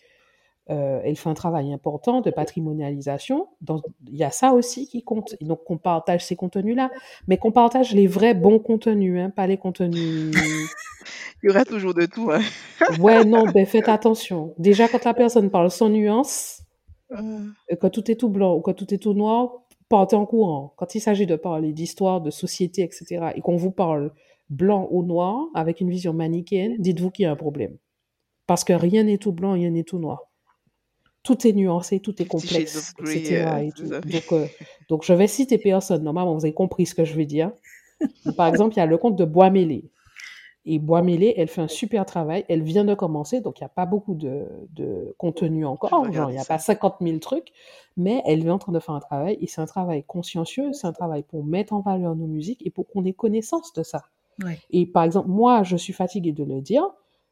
Euh, 0.70 1.00
elle 1.04 1.16
fait 1.16 1.28
un 1.28 1.34
travail 1.34 1.72
important 1.74 2.20
de 2.22 2.30
patrimonialisation. 2.30 3.48
Dans- 3.60 3.82
il 4.10 4.16
y 4.16 4.24
a 4.24 4.30
ça 4.30 4.52
aussi 4.54 4.86
qui 4.86 5.02
compte. 5.02 5.34
Et 5.40 5.44
donc 5.44 5.62
qu'on 5.64 5.76
partage 5.78 6.24
ces 6.24 6.36
contenus-là, 6.36 6.90
mais 7.28 7.36
qu'on 7.36 7.52
partage 7.52 7.92
les 7.94 8.06
vrais 8.06 8.34
bons 8.34 8.58
contenus, 8.58 9.20
hein, 9.20 9.30
pas 9.30 9.46
les 9.46 9.58
contenus. 9.58 10.32
Il 11.42 11.48
y 11.48 11.50
aura 11.50 11.64
toujours 11.66 11.92
de 11.92 12.06
tout. 12.06 12.30
hein. 12.32 12.40
Ouais, 13.00 13.24
non, 13.24 13.44
ben 13.52 13.66
faites 13.66 13.88
attention. 13.90 14.54
Déjà 14.58 14.88
quand 14.88 15.04
la 15.04 15.12
personne 15.14 15.50
parle 15.50 15.70
sans 15.70 15.88
nuance, 15.90 16.60
Euh, 17.10 17.40
euh, 17.70 17.76
que 17.76 17.86
tout 17.86 18.10
est 18.10 18.14
tout 18.16 18.30
blanc 18.30 18.54
ou 18.56 18.62
que 18.62 18.70
tout 18.70 18.92
est 18.94 18.98
tout 18.98 19.12
noir, 19.12 19.66
partez 19.90 20.16
en 20.16 20.24
courant. 20.24 20.72
Quand 20.78 20.94
il 20.94 21.00
s'agit 21.00 21.26
de 21.26 21.36
parler 21.36 21.72
d'histoire, 21.72 22.22
de 22.22 22.30
société, 22.30 22.80
etc., 22.82 23.32
et 23.36 23.42
qu'on 23.42 23.56
vous 23.56 23.70
parle 23.70 24.10
blanc 24.48 24.88
ou 24.90 25.02
noir 25.02 25.36
avec 25.54 25.82
une 25.82 25.90
vision 25.90 26.14
manichéenne, 26.14 26.76
dites-vous 26.78 27.10
qu'il 27.10 27.24
y 27.24 27.26
a 27.26 27.30
un 27.30 27.36
problème. 27.36 27.76
Parce 28.46 28.64
que 28.64 28.72
rien 28.72 29.02
n'est 29.04 29.18
tout 29.18 29.32
blanc, 29.32 29.52
rien 29.52 29.70
n'est 29.70 29.84
tout 29.84 29.98
noir. 29.98 30.22
Tout 31.24 31.46
est 31.46 31.52
nuancé, 31.52 31.98
tout 32.00 32.20
est 32.22 32.26
complexe, 32.26 32.94
etc. 33.00 33.46
euh, 33.46 33.56
et 33.58 33.72
tout. 33.72 33.86
Donc, 33.86 34.32
euh, 34.32 34.46
donc, 34.88 35.04
je 35.04 35.12
vais 35.12 35.26
citer 35.26 35.58
personne. 35.58 36.04
Normalement, 36.04 36.34
vous 36.34 36.44
avez 36.44 36.54
compris 36.54 36.86
ce 36.86 36.94
que 36.94 37.04
je 37.04 37.14
veux 37.14 37.24
dire. 37.24 37.50
Donc, 38.24 38.36
par 38.36 38.46
exemple, 38.46 38.74
il 38.74 38.78
y 38.78 38.82
a 38.82 38.86
le 38.86 38.98
compte 38.98 39.16
de 39.16 39.24
Bois 39.24 39.50
Mêlé. 39.50 39.90
Et 40.66 40.78
Bois 40.78 41.02
Mêlé, 41.02 41.34
elle 41.36 41.48
fait 41.48 41.60
un 41.60 41.68
super 41.68 42.06
travail. 42.06 42.44
Elle 42.48 42.62
vient 42.62 42.84
de 42.84 42.94
commencer, 42.94 43.40
donc 43.40 43.58
il 43.58 43.62
n'y 43.62 43.66
a 43.66 43.70
pas 43.70 43.84
beaucoup 43.86 44.14
de, 44.14 44.46
de 44.72 45.14
contenu 45.18 45.66
encore. 45.66 46.10
Genre, 46.12 46.30
il 46.30 46.34
n'y 46.34 46.38
a 46.38 46.42
ça. 46.42 46.54
pas 46.54 46.58
50 46.58 46.96
000 47.00 47.18
trucs. 47.18 47.52
Mais 47.96 48.22
elle 48.26 48.46
est 48.46 48.50
en 48.50 48.58
train 48.58 48.72
de 48.72 48.78
faire 48.78 48.94
un 48.94 49.00
travail. 49.00 49.36
Et 49.40 49.46
c'est 49.46 49.60
un 49.60 49.66
travail 49.66 50.04
consciencieux. 50.04 50.72
C'est 50.72 50.86
un 50.86 50.92
travail 50.92 51.22
pour 51.22 51.44
mettre 51.44 51.72
en 51.72 51.80
valeur 51.80 52.14
nos 52.16 52.26
musiques 52.26 52.64
et 52.66 52.70
pour 52.70 52.86
qu'on 52.88 53.04
ait 53.04 53.12
connaissance 53.12 53.72
de 53.72 53.82
ça. 53.82 54.04
Ouais. 54.42 54.58
Et 54.70 54.86
par 54.86 55.04
exemple, 55.04 55.28
moi, 55.28 55.62
je 55.62 55.76
suis 55.76 55.92
fatiguée 55.92 56.32
de 56.32 56.44
le 56.44 56.60
dire. 56.60 56.84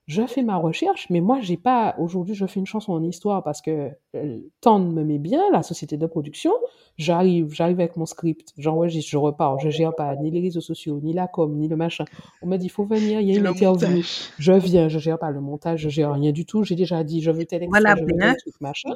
Je 0.08 0.26
fais 0.26 0.42
ma 0.42 0.56
recherche, 0.56 1.06
mais 1.10 1.20
moi, 1.20 1.38
j'ai 1.40 1.56
pas. 1.56 1.94
Aujourd'hui, 1.98 2.34
je 2.34 2.44
fais 2.46 2.58
une 2.58 2.66
chanson 2.66 2.92
en 2.92 3.02
histoire 3.04 3.44
parce 3.44 3.62
que 3.62 3.90
euh, 4.16 4.38
Tande 4.60 4.92
me 4.92 5.04
met 5.04 5.18
bien, 5.18 5.40
la 5.52 5.62
société 5.62 5.96
de 5.96 6.06
production. 6.06 6.50
J'arrive, 6.98 7.52
j'arrive 7.54 7.78
avec 7.80 7.96
mon 7.96 8.04
script, 8.04 8.52
j'enregistre, 8.58 9.08
je 9.10 9.16
repars, 9.16 9.58
je 9.60 9.70
gère 9.70 9.94
pas 9.94 10.14
ni 10.16 10.30
les 10.30 10.40
réseaux 10.40 10.60
sociaux, 10.60 11.00
ni 11.02 11.12
la 11.12 11.28
com, 11.28 11.56
ni 11.56 11.68
le 11.68 11.76
machin. 11.76 12.04
On 12.42 12.48
m'a 12.48 12.58
dit, 12.58 12.66
il 12.66 12.70
faut 12.70 12.84
venir, 12.84 13.20
il 13.20 13.28
y 13.28 13.32
a 13.32 13.38
une 13.38 13.44
Le 13.44 13.50
interview. 13.50 13.86
montage. 13.88 14.30
Je 14.38 14.52
viens, 14.52 14.88
je 14.88 14.98
gère 14.98 15.18
pas 15.18 15.30
le 15.30 15.40
montage, 15.40 15.80
je 15.80 15.88
gère 15.88 16.12
rien 16.12 16.32
du 16.32 16.44
tout. 16.46 16.64
J'ai 16.64 16.74
déjà 16.74 17.02
dit, 17.04 17.22
je 17.22 17.30
veux 17.30 17.46
tel 17.46 17.62
extrait, 17.62 17.80
Voilà, 17.80 17.94
je 17.96 18.02
veux 18.04 18.18
tel 18.18 18.36
truc, 18.36 18.54
machin. 18.60 18.90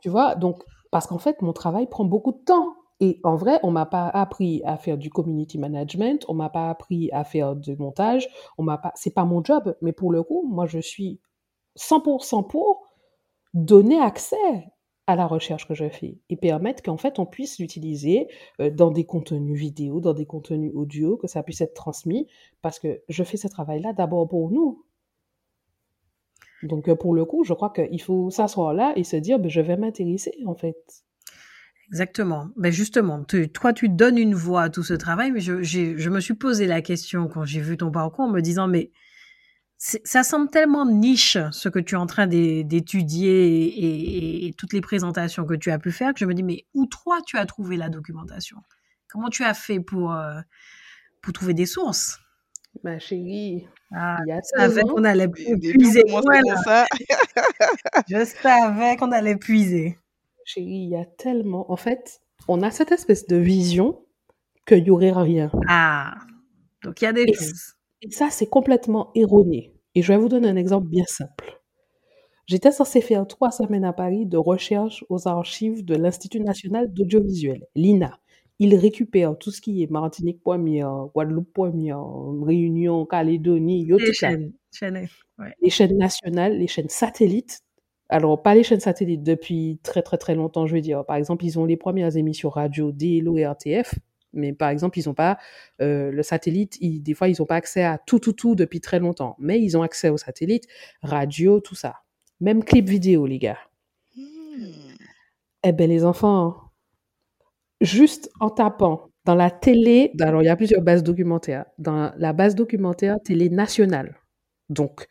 Tu 0.00 0.08
vois, 0.08 0.34
donc, 0.34 0.62
parce 0.90 1.06
qu'en 1.06 1.18
fait, 1.18 1.42
mon 1.42 1.52
travail 1.52 1.86
prend 1.88 2.04
beaucoup 2.04 2.32
de 2.32 2.38
temps. 2.44 2.74
Et 3.00 3.20
en 3.24 3.36
vrai, 3.36 3.60
on 3.62 3.70
m'a 3.70 3.86
pas 3.86 4.08
appris 4.08 4.62
à 4.64 4.76
faire 4.78 4.96
du 4.96 5.10
community 5.10 5.58
management, 5.58 6.24
on 6.28 6.34
m'a 6.34 6.48
pas 6.48 6.70
appris 6.70 7.10
à 7.12 7.24
faire 7.24 7.54
du 7.54 7.76
montage, 7.76 8.28
on 8.56 8.62
m'a 8.62 8.78
pas, 8.78 8.92
c'est 8.94 9.12
pas 9.12 9.24
mon 9.24 9.44
job. 9.44 9.76
Mais 9.82 9.92
pour 9.92 10.10
le 10.12 10.22
coup, 10.22 10.46
moi, 10.48 10.66
je 10.66 10.78
suis 10.78 11.20
100% 11.76 12.46
pour 12.46 12.88
donner 13.54 14.00
accès 14.00 14.70
à 15.06 15.14
la 15.14 15.26
recherche 15.26 15.68
que 15.68 15.74
je 15.74 15.88
fais 15.88 16.18
et 16.30 16.36
permettre 16.36 16.82
qu'en 16.82 16.96
fait, 16.96 17.18
on 17.18 17.26
puisse 17.26 17.58
l'utiliser 17.58 18.28
euh, 18.60 18.70
dans 18.70 18.90
des 18.90 19.04
contenus 19.04 19.58
vidéo, 19.58 20.00
dans 20.00 20.14
des 20.14 20.26
contenus 20.26 20.72
audio, 20.74 21.16
que 21.16 21.28
ça 21.28 21.42
puisse 21.42 21.60
être 21.60 21.74
transmis, 21.74 22.26
parce 22.62 22.78
que 22.78 23.02
je 23.08 23.22
fais 23.22 23.36
ce 23.36 23.46
travail-là 23.48 23.92
d'abord 23.92 24.26
pour 24.26 24.50
nous. 24.50 24.84
Donc, 26.62 26.88
euh, 26.88 26.96
pour 26.96 27.14
le 27.14 27.24
coup, 27.24 27.44
je 27.44 27.52
crois 27.54 27.70
qu'il 27.70 28.00
faut 28.02 28.30
s'asseoir 28.30 28.74
là 28.74 28.92
et 28.96 29.04
se 29.04 29.16
dire, 29.16 29.38
ben, 29.38 29.48
je 29.48 29.60
vais 29.60 29.76
m'intéresser, 29.76 30.34
en 30.46 30.54
fait. 30.54 31.05
Exactement. 31.88 32.48
Ben 32.56 32.72
justement, 32.72 33.22
tu- 33.24 33.48
toi, 33.48 33.72
tu 33.72 33.88
donnes 33.88 34.18
une 34.18 34.34
voix 34.34 34.62
à 34.64 34.70
tout 34.70 34.82
ce 34.82 34.94
travail, 34.94 35.30
mais 35.30 35.40
je, 35.40 36.08
me 36.10 36.20
suis 36.20 36.34
posé 36.34 36.66
la 36.66 36.82
question 36.82 37.28
quand 37.28 37.44
j'ai 37.44 37.60
vu 37.60 37.76
ton 37.76 37.90
parcours 37.90 38.24
en 38.24 38.30
me 38.30 38.40
disant, 38.42 38.66
mais 38.66 38.90
ça 39.78 40.22
semble 40.24 40.48
tellement 40.50 40.86
niche 40.86 41.36
ce 41.52 41.68
que 41.68 41.78
tu 41.78 41.94
es 41.94 41.98
en 41.98 42.06
train 42.06 42.26
d'é- 42.26 42.64
d'étudier 42.64 43.46
et, 43.66 43.66
et- 43.66 44.46
et 44.48 44.52
toutes 44.54 44.72
les 44.72 44.80
présentations 44.80 45.44
que 45.44 45.54
tu 45.54 45.70
as 45.70 45.78
pu 45.78 45.92
faire 45.92 46.12
que 46.14 46.20
je 46.20 46.24
me 46.24 46.34
dis, 46.34 46.42
mais 46.42 46.64
où 46.74 46.86
toi 46.86 47.18
tu 47.26 47.36
as 47.36 47.46
trouvé 47.46 47.76
la 47.76 47.88
documentation? 47.88 48.56
Comment 49.08 49.28
tu 49.28 49.44
as 49.44 49.54
fait 49.54 49.78
pour, 49.80 50.12
euh, 50.14 50.40
pour 51.22 51.32
trouver 51.34 51.54
des 51.54 51.66
sources? 51.66 52.18
Ma 52.82 52.98
chérie, 52.98 53.66
ah, 53.94 54.18
il 54.26 54.28
y 54.28 54.32
a 54.32 54.36
Je 54.36 54.60
savais 54.60 54.82
qu'on 54.82 55.04
allait 55.04 55.28
puiser. 55.28 56.02
Voilà. 56.08 56.62
Je 58.08 58.24
savais 58.24 58.96
qu'on 58.96 59.12
allait 59.12 59.36
puiser. 59.36 59.98
Chérie, 60.46 60.84
il 60.84 60.88
y 60.90 60.96
a 60.96 61.04
tellement... 61.04 61.70
En 61.70 61.76
fait, 61.76 62.20
on 62.48 62.62
a 62.62 62.70
cette 62.70 62.92
espèce 62.92 63.26
de 63.26 63.36
vision 63.36 64.04
qu'il 64.66 64.84
n'y 64.84 64.90
aurait 64.90 65.12
rien. 65.12 65.50
Ah, 65.68 66.14
donc 66.84 67.02
il 67.02 67.04
y 67.04 67.08
a 67.08 67.12
des 67.12 67.22
Et 67.22 67.32
choses. 67.34 67.74
Et 68.02 68.10
ça, 68.12 68.30
c'est 68.30 68.46
complètement 68.46 69.10
erroné. 69.14 69.74
Et 69.96 70.02
je 70.02 70.12
vais 70.12 70.18
vous 70.18 70.28
donner 70.28 70.48
un 70.48 70.56
exemple 70.56 70.86
bien 70.88 71.04
simple. 71.08 71.60
J'étais 72.46 72.70
censée 72.70 73.00
faire 73.00 73.26
trois 73.26 73.50
semaines 73.50 73.84
à 73.84 73.92
Paris 73.92 74.24
de 74.24 74.36
recherche 74.36 75.04
aux 75.08 75.26
archives 75.26 75.84
de 75.84 75.96
l'Institut 75.96 76.40
national 76.40 76.92
d'audiovisuel, 76.92 77.66
l'INA. 77.74 78.20
Il 78.60 78.74
récupère 78.76 79.36
tout 79.36 79.50
ce 79.50 79.60
qui 79.60 79.82
est 79.82 79.90
Martinique 79.90 80.40
première, 80.42 81.06
Guadeloupe 81.12 81.52
première, 81.52 82.00
Réunion, 82.42 83.04
Calédonie, 83.04 83.84
yo, 83.84 83.98
Les 83.98 84.12
chaînes. 84.12 84.52
chaînes, 84.72 85.08
ouais. 85.38 85.52
Les 85.60 85.70
chaînes 85.70 85.96
nationales, 85.98 86.56
les 86.56 86.68
chaînes 86.68 86.88
satellites. 86.88 87.58
Alors, 88.08 88.42
pas 88.42 88.54
les 88.54 88.62
chaînes 88.62 88.80
satellites 88.80 89.22
depuis 89.24 89.80
très 89.82 90.02
très 90.02 90.16
très 90.18 90.34
longtemps, 90.34 90.66
je 90.66 90.74
veux 90.74 90.80
dire. 90.80 91.04
Par 91.04 91.16
exemple, 91.16 91.44
ils 91.44 91.58
ont 91.58 91.64
les 91.64 91.76
premières 91.76 92.16
émissions 92.16 92.48
radio 92.50 92.92
DLO 92.92 93.36
et 93.38 93.42
RTF, 93.46 93.94
mais 94.32 94.52
par 94.52 94.68
exemple, 94.70 94.98
ils 94.98 95.08
n'ont 95.08 95.14
pas 95.14 95.38
euh, 95.80 96.10
le 96.12 96.22
satellite. 96.22 96.76
ils- 96.80 97.02
des 97.02 97.14
fois, 97.14 97.28
ils 97.28 97.36
n'ont 97.40 97.46
pas 97.46 97.56
accès 97.56 97.82
à 97.82 97.98
tout 97.98 98.18
tout 98.20 98.32
tout 98.32 98.54
depuis 98.54 98.80
très 98.80 99.00
longtemps, 99.00 99.34
mais 99.38 99.60
ils 99.60 99.76
ont 99.76 99.82
accès 99.82 100.08
au 100.08 100.16
satellite, 100.18 100.64
radio, 101.02 101.60
tout 101.60 101.74
ça. 101.74 101.96
Même 102.40 102.62
clip 102.64 102.88
vidéo, 102.88 103.26
les 103.26 103.38
gars. 103.38 103.58
Hmm. 104.16 104.94
Eh 105.64 105.72
ben, 105.72 105.88
les 105.90 106.04
enfants, 106.04 106.54
juste 107.80 108.30
en 108.40 108.50
tapant 108.50 109.10
dans 109.24 109.34
la 109.34 109.50
télé, 109.50 110.12
alors 110.20 110.42
il 110.42 110.46
y 110.46 110.48
a 110.48 110.56
plusieurs 110.56 110.82
bases 110.82 111.02
documentaires, 111.02 111.66
dans 111.78 112.12
la 112.16 112.32
base 112.32 112.54
documentaire 112.54 113.16
télé 113.24 113.50
nationale, 113.50 114.16
donc 114.68 115.08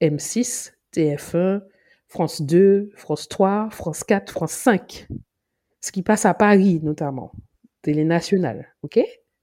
M6, 0.00 0.74
TF1, 0.92 1.62
France 2.08 2.42
2, 2.42 2.90
France 2.96 3.28
3, 3.28 3.68
France 3.70 4.02
4, 4.04 4.30
France 4.32 4.52
5, 4.52 5.08
ce 5.80 5.92
qui 5.92 6.02
passe 6.02 6.24
à 6.24 6.34
Paris 6.34 6.80
notamment, 6.82 7.32
télé 7.82 8.04
nationale, 8.04 8.74
ok? 8.82 9.00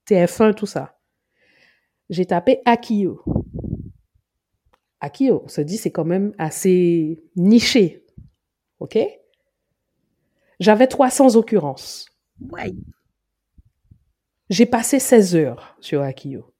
TF1, 0.07 0.53
tout 0.55 0.65
ça. 0.65 0.97
J'ai 2.09 2.25
tapé 2.25 2.61
Akio. 2.65 3.23
Akio, 4.99 5.43
on 5.45 5.47
se 5.47 5.61
dit 5.61 5.77
c'est 5.77 5.91
quand 5.91 6.05
même 6.05 6.33
assez 6.37 7.23
niché, 7.35 8.03
ok? 8.79 8.97
J'avais 10.59 10.87
300 10.87 11.35
occurrences. 11.35 12.07
Ouais. 12.51 12.71
J'ai 14.49 14.65
passé 14.65 14.99
16 14.99 15.35
heures 15.35 15.75
sur 15.81 16.01
Akio. 16.01 16.53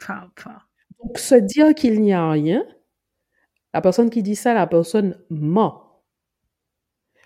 Enfin, 0.00 0.30
enfin. 0.38 0.58
Donc, 1.02 1.18
se 1.18 1.34
dire 1.34 1.74
qu'il 1.74 2.00
n'y 2.00 2.12
a 2.12 2.30
rien, 2.30 2.64
la 3.76 3.82
personne 3.82 4.08
qui 4.08 4.22
dit 4.22 4.36
ça, 4.36 4.54
la 4.54 4.66
personne 4.66 5.18
ment. 5.28 6.00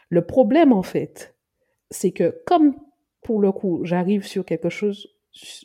Le 0.08 0.26
problème, 0.26 0.72
en 0.72 0.82
fait, 0.82 1.36
c'est 1.92 2.10
que 2.10 2.42
comme 2.44 2.74
pour 3.22 3.40
le 3.40 3.52
coup, 3.52 3.82
j'arrive 3.84 4.26
sur 4.26 4.44
quelque 4.44 4.68
chose 4.68 5.06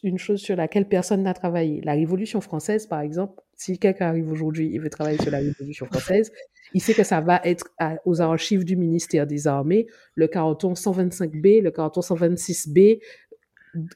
une 0.04 0.20
chose 0.20 0.40
sur 0.40 0.56
laquelle 0.56 0.88
personne 0.88 1.24
n'a 1.24 1.34
travaillé. 1.34 1.82
La 1.82 1.94
Révolution 1.94 2.40
française, 2.40 2.86
par 2.86 3.02
exemple, 3.02 3.42
si 3.56 3.80
quelqu'un 3.80 4.10
arrive 4.10 4.32
aujourd'hui 4.32 4.76
et 4.76 4.78
veut 4.78 4.92
travailler 4.92 5.18
sur 5.18 5.32
la 5.32 5.40
Révolution 5.40 5.88
française, 5.88 6.32
il 6.76 6.82
sait 6.84 6.94
que 6.94 7.04
ça 7.04 7.20
va 7.20 7.42
être 7.44 7.66
aux 8.06 8.22
archives 8.22 8.64
du 8.64 8.76
ministère 8.76 9.26
des 9.26 9.48
Armées, 9.48 9.88
le 10.14 10.28
canton 10.28 10.74
125B, 10.74 11.64
le 11.64 11.72
canton 11.72 12.02
126B, 12.02 13.02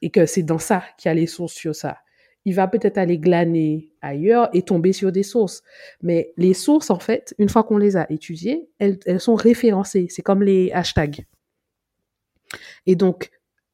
et 0.02 0.10
que 0.10 0.26
c'est 0.26 0.41
dans 0.41 0.57
ça 0.57 0.84
qu'il 0.98 1.10
y 1.10 1.11
a 1.11 1.14
les 1.14 1.28
sources 1.28 1.53
sur 1.53 1.76
ça. 1.76 1.99
Il 2.45 2.56
va 2.56 2.68
peut-être 2.68 2.98
aller 2.98 3.18
glaner 3.18 3.91
ailleurs 4.02 4.49
et 4.53 4.61
tomber 4.61 4.94
sur 4.94 5.11
des 5.11 5.24
sources. 5.24 5.61
Mais 6.02 6.34
les 6.38 6.53
sources, 6.53 6.90
en 6.90 6.99
fait, 6.99 7.36
une 7.38 7.49
fois 7.49 7.64
qu'on 7.64 7.78
les 7.78 7.98
a 7.98 8.10
étudiées, 8.11 8.70
elles, 8.80 8.99
elles 9.06 9.20
sont 9.20 9.36
référencées. 9.36 10.07
C'est 10.10 10.22
comme 10.22 10.41
les 10.41 10.72
hashtags. 10.72 11.26
Et 12.86 12.95
donc, 12.95 13.30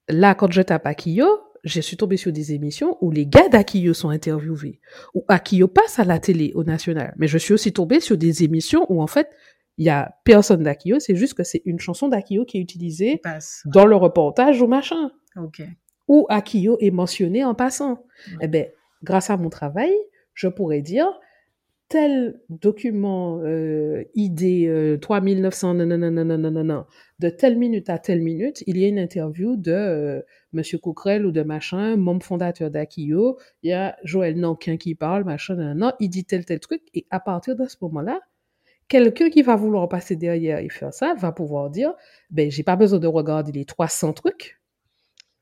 là, 0.10 0.36
quand 0.36 0.52
je 0.52 0.62
tape 0.62 0.86
Akio, 0.86 1.26
je 1.64 1.82
suis 1.82 1.98
tombée 1.98 2.18
sur 2.18 2.32
des 2.32 2.54
émissions 2.54 2.98
où 3.02 3.12
les 3.12 3.26
gars 3.26 3.50
d'Akio 3.50 3.94
sont 3.94 4.10
interviewés, 4.10 4.80
où 5.14 5.26
Akio 5.28 5.68
passe 5.68 6.00
à 6.00 6.04
la 6.04 6.20
télé, 6.20 6.52
au 6.54 6.64
national. 6.64 7.14
Mais 7.18 7.28
je 7.28 7.38
suis 7.38 7.54
aussi 7.54 7.74
tombée 7.74 8.00
sur 8.00 8.18
des 8.18 8.44
émissions 8.44 8.86
où, 8.90 9.02
en 9.02 9.08
fait, 9.08 9.30
il 9.78 9.86
y 9.86 9.90
a 9.90 10.16
personne 10.24 10.64
d'Akio, 10.64 11.00
c'est 11.00 11.16
juste 11.16 11.34
que 11.34 11.44
c'est 11.44 11.62
une 11.66 11.80
chanson 11.80 12.08
d'Akio 12.08 12.46
qui 12.46 12.58
est 12.58 12.62
utilisée 12.62 13.22
dans 13.66 13.86
le 13.86 13.96
reportage 13.96 14.62
ou 14.62 14.68
machin. 14.68 15.12
Ok. 15.36 15.64
Ou 16.08 16.26
Akio 16.30 16.78
est 16.80 16.92
mentionné 16.92 17.44
en 17.44 17.56
passant. 17.56 18.06
Eh 18.42 18.48
ben, 18.48 18.68
grâce 19.04 19.30
à 19.30 19.38
mon 19.38 19.50
travail, 19.50 19.92
je 20.34 20.48
pourrais 20.48 20.82
dire, 20.82 21.08
tel 21.88 22.42
document 22.50 23.40
euh, 23.44 24.04
ID 24.16 24.68
euh, 24.68 24.98
3900 24.98 25.76
de 25.76 27.30
telle 27.30 27.58
minute 27.58 27.90
à 27.90 28.00
telle 28.00 28.22
minute, 28.22 28.64
il 28.66 28.78
y 28.78 28.86
a 28.86 28.88
une 28.88 29.00
interview 29.00 29.56
de 29.56 29.72
euh, 29.72 30.22
Monsieur 30.52 30.80
Coquerel 30.80 31.26
ou 31.26 31.32
de 31.32 31.44
machin, 31.44 31.96
membre 31.96 32.24
fondateur 32.26 32.72
d'Akio. 32.72 33.38
Il 33.62 33.70
y 33.70 33.74
a 33.74 33.96
Joël 34.04 34.38
Nankin 34.40 34.78
qui 34.78 34.96
parle, 34.96 35.24
machin, 35.24 35.74
non, 35.76 35.92
il 36.00 36.10
dit 36.10 36.26
tel 36.26 36.46
tel 36.46 36.60
truc. 36.60 36.82
Et 36.94 37.06
à 37.12 37.20
partir 37.20 37.56
de 37.56 37.66
ce 37.68 37.78
moment-là, 37.82 38.20
quelqu'un 38.88 39.30
qui 39.30 39.44
va 39.44 39.56
vouloir 39.56 39.88
passer 39.88 40.16
derrière 40.16 40.60
et 40.60 40.70
faire 40.70 40.94
ça 40.94 41.14
va 41.14 41.32
pouvoir 41.32 41.70
dire, 41.70 41.94
ben 42.32 42.50
j'ai 42.50 42.64
pas 42.64 42.76
besoin 42.76 43.00
de 43.00 43.08
regarder 43.08 43.52
les 43.52 43.66
300 43.66 44.14
trucs. 44.14 44.60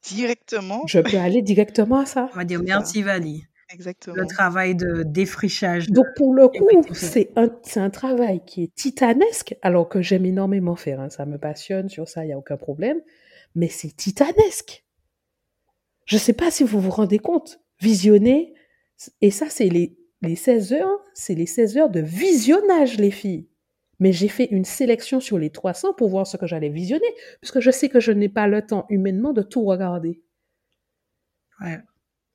Directement. 0.03 0.84
Je 0.88 0.99
peux 0.99 1.17
aller 1.17 1.41
directement 1.41 1.99
à 1.99 2.05
ça. 2.05 2.30
On 2.34 2.38
va 2.38 2.45
dire 2.45 2.61
merci 2.63 3.01
Vali. 3.01 3.45
Exactement. 3.73 4.15
Le 4.15 4.27
travail 4.27 4.75
de 4.75 5.03
défrichage. 5.03 5.89
Donc 5.89 6.05
pour 6.15 6.34
le 6.35 6.47
coup, 6.47 6.93
c'est 6.93 7.31
un, 7.35 7.49
un 7.75 7.89
travail 7.89 8.41
qui 8.45 8.63
est 8.63 8.75
titanesque, 8.75 9.55
alors 9.63 9.89
que 9.89 10.01
j'aime 10.01 10.25
énormément 10.25 10.75
faire. 10.75 10.99
Hein. 10.99 11.09
Ça 11.09 11.25
me 11.25 11.38
passionne, 11.38 11.89
sur 11.89 12.07
ça, 12.07 12.23
il 12.23 12.27
n'y 12.27 12.34
a 12.34 12.38
aucun 12.38 12.57
problème. 12.57 13.01
Mais 13.55 13.69
c'est 13.69 13.95
titanesque. 13.95 14.84
Je 16.05 16.17
ne 16.17 16.19
sais 16.19 16.34
pas 16.34 16.51
si 16.51 16.63
vous 16.63 16.80
vous 16.80 16.91
rendez 16.91 17.19
compte. 17.19 17.61
Visionner, 17.81 18.53
et 19.21 19.31
ça, 19.31 19.47
c'est 19.49 19.69
les, 19.69 19.97
les 20.21 20.35
16 20.35 20.73
heures, 20.73 20.99
c'est 21.13 21.35
les 21.35 21.45
16 21.45 21.77
heures 21.77 21.89
de 21.89 21.99
visionnage, 21.99 22.97
les 22.97 23.11
filles. 23.11 23.47
Mais 24.03 24.11
j'ai 24.11 24.27
fait 24.27 24.49
une 24.51 24.65
sélection 24.65 25.21
sur 25.21 25.38
les 25.38 25.49
300 25.49 25.93
pour 25.93 26.09
voir 26.09 26.27
ce 26.27 26.35
que 26.35 26.45
j'allais 26.45 26.67
visionner, 26.67 27.07
puisque 27.39 27.61
je 27.61 27.71
sais 27.71 27.88
que 27.88 28.01
je 28.01 28.11
n'ai 28.11 28.27
pas 28.27 28.47
le 28.49 28.61
temps 28.61 28.85
humainement 28.89 29.31
de 29.31 29.41
tout 29.41 29.63
regarder. 29.63 30.21
Ouais. 31.61 31.80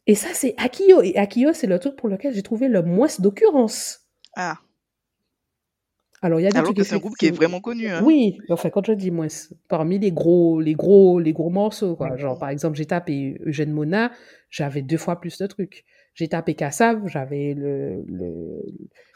Et 0.06 0.14
ça, 0.14 0.28
c'est 0.32 0.54
Akio. 0.56 1.02
Et 1.02 1.18
Akio, 1.18 1.52
c'est 1.52 1.66
le 1.66 1.78
truc 1.78 1.94
pour 1.96 2.08
lequel 2.08 2.32
j'ai 2.32 2.42
trouvé 2.42 2.68
le 2.68 2.80
moins 2.80 3.08
d'occurrence. 3.18 4.08
Ah. 4.34 4.56
Alors, 6.22 6.40
il 6.40 6.44
y 6.44 6.46
a 6.46 6.48
des 6.48 6.56
Alors 6.56 6.68
trucs 6.68 6.78
que 6.78 6.84
c'est 6.84 6.94
un 6.94 7.00
groupe 7.00 7.18
qui 7.18 7.26
est 7.26 7.36
vraiment 7.36 7.60
connu. 7.60 7.86
Hein. 7.86 8.02
Oui, 8.02 8.38
enfin, 8.48 8.70
quand 8.70 8.86
je 8.86 8.92
dis 8.92 9.10
moins, 9.10 9.26
parmi 9.68 9.98
les 9.98 10.10
gros, 10.10 10.62
les 10.62 10.72
gros, 10.72 11.20
les 11.20 11.34
gros 11.34 11.50
morceaux, 11.50 11.96
quoi. 11.96 12.16
Genre, 12.16 12.38
par 12.38 12.48
exemple, 12.48 12.78
j'ai 12.78 12.86
tapé 12.86 13.38
Eugène 13.44 13.72
Mona, 13.72 14.10
j'avais 14.48 14.80
deux 14.80 14.96
fois 14.96 15.20
plus 15.20 15.36
de 15.36 15.46
trucs. 15.46 15.84
J'ai 16.14 16.28
tapé 16.28 16.54
Kassav, 16.54 17.06
j'avais 17.08 17.52
le, 17.52 18.04
le, 18.06 18.62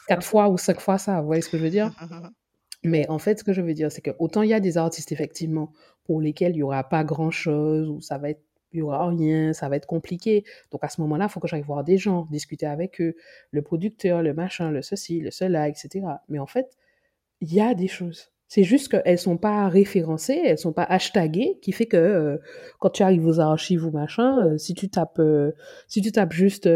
quatre 0.07 0.23
fois 0.23 0.51
ou 0.51 0.59
cinq 0.59 0.81
fois 0.81 0.99
ça. 0.99 1.23
Vous 1.23 1.29
voyez 1.29 1.41
ce 1.41 1.49
que 1.49 1.57
je 1.57 1.63
veux 1.63 1.71
dire? 1.71 1.91
Mais 2.85 3.09
en 3.09 3.19
fait, 3.19 3.39
ce 3.39 3.45
que 3.45 3.53
je 3.53 3.61
veux 3.61 3.75
dire, 3.75 3.93
c'est 3.93 4.01
que 4.03 4.11
autant 4.19 4.43
il 4.43 4.51
y 4.51 4.55
a 4.55 4.61
des 4.61 4.77
artistes, 4.77 5.13
effectivement, 5.13 5.73
pour 6.05 6.21
lesquels 6.21 6.53
il 6.57 6.59
y 6.59 6.63
aura 6.63 6.85
pas 6.89 7.05
grand 7.05 7.31
chose, 7.31 7.89
ou 7.89 8.01
ça 8.01 8.19
va 8.19 8.31
être, 8.31 8.43
il 8.73 8.79
y 8.79 8.83
aura 8.83 9.09
rien, 9.09 9.53
ça 9.53 9.69
va 9.69 9.77
être 9.77 9.87
compliqué. 9.87 10.45
Donc, 10.73 10.83
à 10.83 10.89
ce 10.89 11.01
moment-là, 11.03 11.27
il 11.27 11.31
faut 11.31 11.41
que 11.41 11.49
j'aille 11.49 11.63
voir 11.63 11.85
des 11.85 11.99
gens, 11.99 12.27
discuter 12.31 12.67
avec 12.67 13.01
eux, 13.01 13.15
le 13.51 13.63
producteur, 13.63 14.23
le 14.23 14.35
machin, 14.35 14.71
le 14.71 14.83
ceci, 14.83 15.21
le 15.21 15.31
cela, 15.31 15.69
etc. 15.69 16.01
Mais 16.29 16.39
en 16.39 16.47
fait, 16.47 16.77
il 17.41 17.53
y 17.55 17.61
a 17.61 17.75
des 17.75 17.89
choses. 17.89 18.32
C'est 18.55 18.65
juste 18.65 18.89
qu'elles 18.89 19.19
sont 19.19 19.39
pas 19.39 19.67
référencées, 19.71 20.39
elles 20.45 20.59
sont 20.59 20.75
pas 20.75 20.83
hashtagées, 20.83 21.59
qui 21.63 21.73
fait 21.73 21.87
que 21.87 21.97
euh, 21.97 22.37
quand 22.81 22.91
tu 22.91 23.03
arrives 23.03 23.27
aux 23.27 23.41
archives 23.41 23.87
ou 23.87 23.91
machin, 23.91 24.47
euh, 24.47 24.59
si 24.59 24.75
tu 24.75 24.91
tapes, 24.91 25.21
euh, 25.21 25.53
si 25.89 26.03
tu 26.03 26.13
tapes 26.13 26.35
juste 26.35 26.69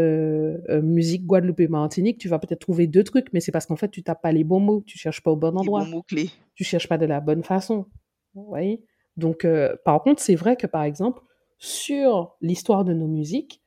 musique 0.81 1.27
Guadeloupe 1.27 1.59
et 1.59 1.67
Martinique, 1.67 2.17
tu 2.17 2.29
vas 2.29 2.39
peut-être 2.39 2.61
trouver 2.61 2.87
deux 2.87 3.03
trucs, 3.03 3.31
mais 3.31 3.41
c'est 3.41 3.51
parce 3.51 3.67
qu'en 3.67 3.75
fait 3.75 3.89
tu 3.89 4.01
tapes 4.01 4.23
pas 4.23 4.31
les 4.31 4.43
bons 4.43 4.59
mots, 4.59 4.81
tu 4.87 4.97
cherches 4.97 5.21
pas 5.21 5.29
au 5.29 5.35
bon 5.35 5.51
Les 5.51 5.57
endroit, 5.57 5.83
bons 5.83 5.97
mots-clés. 5.97 6.31
tu 6.55 6.63
cherches 6.63 6.89
pas 6.89 6.97
de 6.97 7.05
la 7.05 7.19
bonne 7.19 7.43
façon. 7.43 7.85
Vous 8.33 8.47
voyez 8.47 8.83
Donc, 9.15 9.45
par 9.85 10.01
contre, 10.01 10.19
c'est 10.19 10.33
vrai 10.33 10.55
que 10.55 10.65
par 10.65 10.81
exemple, 10.81 11.21
sur 11.59 12.35
l'histoire 12.41 12.85
de 12.85 12.93
nos 12.93 13.07
musiques, 13.07 13.61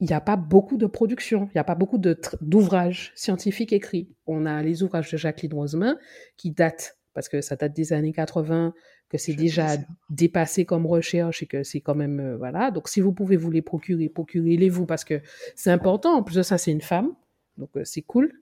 il 0.00 0.08
n'y 0.08 0.12
a 0.12 0.20
pas 0.20 0.36
beaucoup 0.36 0.76
de 0.76 0.86
production, 0.86 1.46
il 1.46 1.56
n'y 1.56 1.60
a 1.60 1.64
pas 1.64 1.74
beaucoup 1.74 1.98
d'ouvrages 1.98 3.12
scientifiques 3.14 3.72
écrits. 3.72 4.10
On 4.26 4.44
a 4.44 4.62
les 4.62 4.82
ouvrages 4.82 5.10
de 5.10 5.16
Jacqueline 5.16 5.54
Rosemin 5.54 5.96
qui 6.36 6.50
datent, 6.50 6.99
parce 7.14 7.28
que 7.28 7.40
ça 7.40 7.56
date 7.56 7.72
des 7.74 7.92
années 7.92 8.12
80, 8.12 8.72
que 9.08 9.18
c'est 9.18 9.34
déjà 9.34 9.76
dépassé 10.10 10.64
comme 10.64 10.86
recherche 10.86 11.42
et 11.42 11.46
que 11.46 11.62
c'est 11.64 11.80
quand 11.80 11.94
même, 11.96 12.20
euh, 12.20 12.36
voilà. 12.36 12.70
Donc, 12.70 12.88
si 12.88 13.00
vous 13.00 13.12
pouvez 13.12 13.36
vous 13.36 13.50
les 13.50 13.62
procurer, 13.62 14.08
procurez-les-vous 14.08 14.86
parce 14.86 15.04
que 15.04 15.20
c'est 15.56 15.70
important. 15.70 16.14
En 16.16 16.22
plus 16.22 16.36
de 16.36 16.42
ça, 16.42 16.58
c'est 16.58 16.70
une 16.72 16.80
femme, 16.80 17.14
donc 17.58 17.70
euh, 17.76 17.82
c'est 17.84 18.02
cool. 18.02 18.32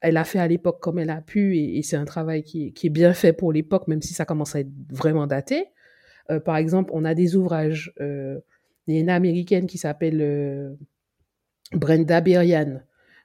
Elle 0.00 0.16
a 0.16 0.24
fait 0.24 0.38
à 0.38 0.46
l'époque 0.48 0.80
comme 0.80 0.98
elle 0.98 1.10
a 1.10 1.20
pu 1.20 1.56
et, 1.56 1.78
et 1.78 1.82
c'est 1.82 1.96
un 1.96 2.04
travail 2.04 2.42
qui, 2.42 2.66
est- 2.68 2.70
qui 2.72 2.86
est 2.88 2.90
bien 2.90 3.12
fait 3.14 3.32
pour 3.32 3.52
l'époque, 3.52 3.88
même 3.88 4.02
si 4.02 4.14
ça 4.14 4.24
commence 4.24 4.54
à 4.56 4.60
être 4.60 4.70
vraiment 4.90 5.26
daté. 5.26 5.66
Euh, 6.30 6.40
par 6.40 6.56
exemple, 6.56 6.90
on 6.94 7.04
a 7.04 7.14
des 7.14 7.36
ouvrages. 7.36 7.92
il 8.00 8.94
y 8.94 8.96
a 8.96 9.00
une 9.00 9.10
américaine 9.10 9.66
qui 9.66 9.78
s'appelle 9.78 10.76
Brenda 11.72 12.20
Berian. 12.20 12.80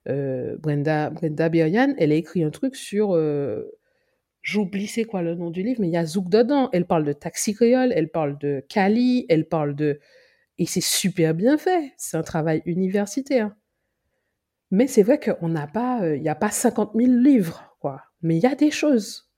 Brenda, 0.06 1.10
Brenda 1.10 1.50
Berian, 1.50 1.94
elle 1.98 2.12
a 2.12 2.16
écrit 2.16 2.44
un 2.44 2.50
truc 2.52 2.76
sur. 2.76 3.12
Euh, 4.44 4.50
J'oublie 4.52 4.88
c'est 4.88 5.06
quoi 5.06 5.22
le 5.22 5.36
nom 5.36 5.50
du 5.50 5.64
livre, 5.64 5.82
mais 5.82 5.88
il 5.88 5.94
y 5.94 5.98
a 5.98 6.06
Zouk 6.06 6.30
dedans. 6.30 6.70
Elle 6.74 6.86
parle 6.86 7.06
de 7.06 7.14
taxi 7.14 7.54
créole, 7.54 7.94
elle 7.96 8.10
parle 8.10 8.38
de 8.38 8.64
Cali, 8.70 9.26
elle 9.30 9.48
parle 9.48 9.76
de. 9.76 10.00
Et 10.58 10.66
c'est 10.66 10.82
super 10.84 11.34
bien 11.34 11.58
fait. 11.58 11.94
C'est 11.98 12.18
un 12.18 12.24
travail 12.24 12.62
universitaire. 12.66 13.56
Mais 14.72 14.88
c'est 14.88 15.04
vrai 15.04 15.20
qu'on 15.20 15.50
n'a 15.50 15.68
pas, 15.68 16.02
euh, 16.04 16.16
il 16.18 16.24
n'y 16.24 16.30
a 16.30 16.36
pas 16.36 16.50
50 16.50 16.94
000 16.96 17.12
livres, 17.12 17.78
quoi. 17.80 18.02
Mais 18.24 18.38
il 18.38 18.44
y 18.44 18.48
a 18.48 18.56
des 18.56 18.72
choses. 18.72 19.30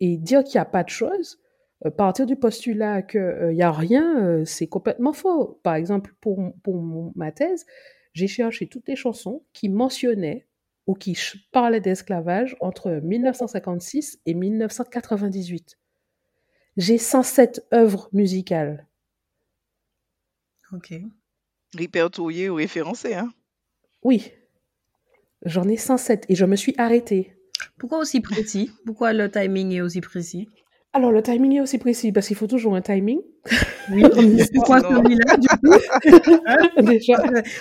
Et 0.00 0.18
dire 0.18 0.44
qu'il 0.44 0.56
n'y 0.56 0.60
a 0.60 0.66
pas 0.66 0.84
de 0.84 0.90
choses, 0.90 1.38
euh, 1.86 1.90
partir 1.90 2.26
du 2.26 2.36
postulat 2.36 3.02
qu'il 3.02 3.52
n'y 3.54 3.62
a 3.62 3.72
rien, 3.72 4.22
euh, 4.22 4.44
c'est 4.44 4.66
complètement 4.66 5.12
faux. 5.14 5.60
Par 5.62 5.76
exemple, 5.76 6.14
pour, 6.20 6.38
pour 6.62 7.12
ma 7.16 7.32
thèse, 7.32 7.64
j'ai 8.12 8.26
cherché 8.26 8.66
toutes 8.68 8.86
les 8.88 8.96
chansons 8.96 9.44
qui 9.54 9.68
mentionnaient 9.68 10.46
ou 10.86 10.94
qui 10.94 11.16
parlaient 11.52 11.80
d'esclavage 11.80 12.56
entre 12.60 12.90
1956 12.90 14.20
et 14.26 14.34
1998. 14.34 15.78
J'ai 16.76 16.98
107 16.98 17.66
œuvres 17.72 18.08
musicales. 18.12 18.86
Ok. 20.72 20.94
Répertorié 21.76 22.48
ou 22.48 22.56
référencé. 22.56 23.14
Hein. 23.14 23.30
Oui, 24.02 24.32
j'en 25.44 25.68
ai 25.68 25.76
107 25.76 26.26
et 26.28 26.34
je 26.34 26.44
me 26.44 26.56
suis 26.56 26.74
arrêtée. 26.78 27.36
Pourquoi 27.78 27.98
aussi 27.98 28.20
précis? 28.20 28.70
Pourquoi 28.84 29.12
le 29.12 29.30
timing 29.30 29.72
est 29.72 29.80
aussi 29.80 30.00
précis? 30.00 30.48
Alors, 30.94 31.10
le 31.10 31.22
timing 31.22 31.56
est 31.56 31.60
aussi 31.62 31.78
précis 31.78 32.12
parce 32.12 32.26
qu'il 32.26 32.36
faut 32.36 32.46
toujours 32.46 32.74
un 32.74 32.82
timing. 32.82 33.20
Oui, 33.90 34.02
Non. 34.02 34.10
celui-là 34.10 35.36
du 35.38 35.48
coup. 35.48 36.82
Déjà, 36.82 37.14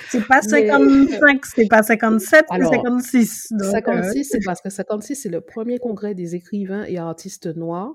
C'est 0.09 0.27
pas 0.27 0.41
Mais- 0.51 1.07
55, 1.07 1.45
c'est 1.45 1.67
pas 1.69 1.81
57, 1.83 2.45
c'est 2.49 2.53
Alors, 2.55 2.73
56. 2.73 3.47
Donc, 3.51 3.61
euh, 3.61 3.71
56, 3.71 4.23
c'est 4.25 4.39
parce 4.45 4.61
que 4.61 4.69
56, 4.69 5.15
c'est 5.15 5.29
le 5.29 5.39
premier 5.41 5.79
congrès 5.79 6.13
des 6.13 6.35
écrivains 6.35 6.83
et 6.83 6.97
artistes 6.97 7.47
noirs 7.55 7.93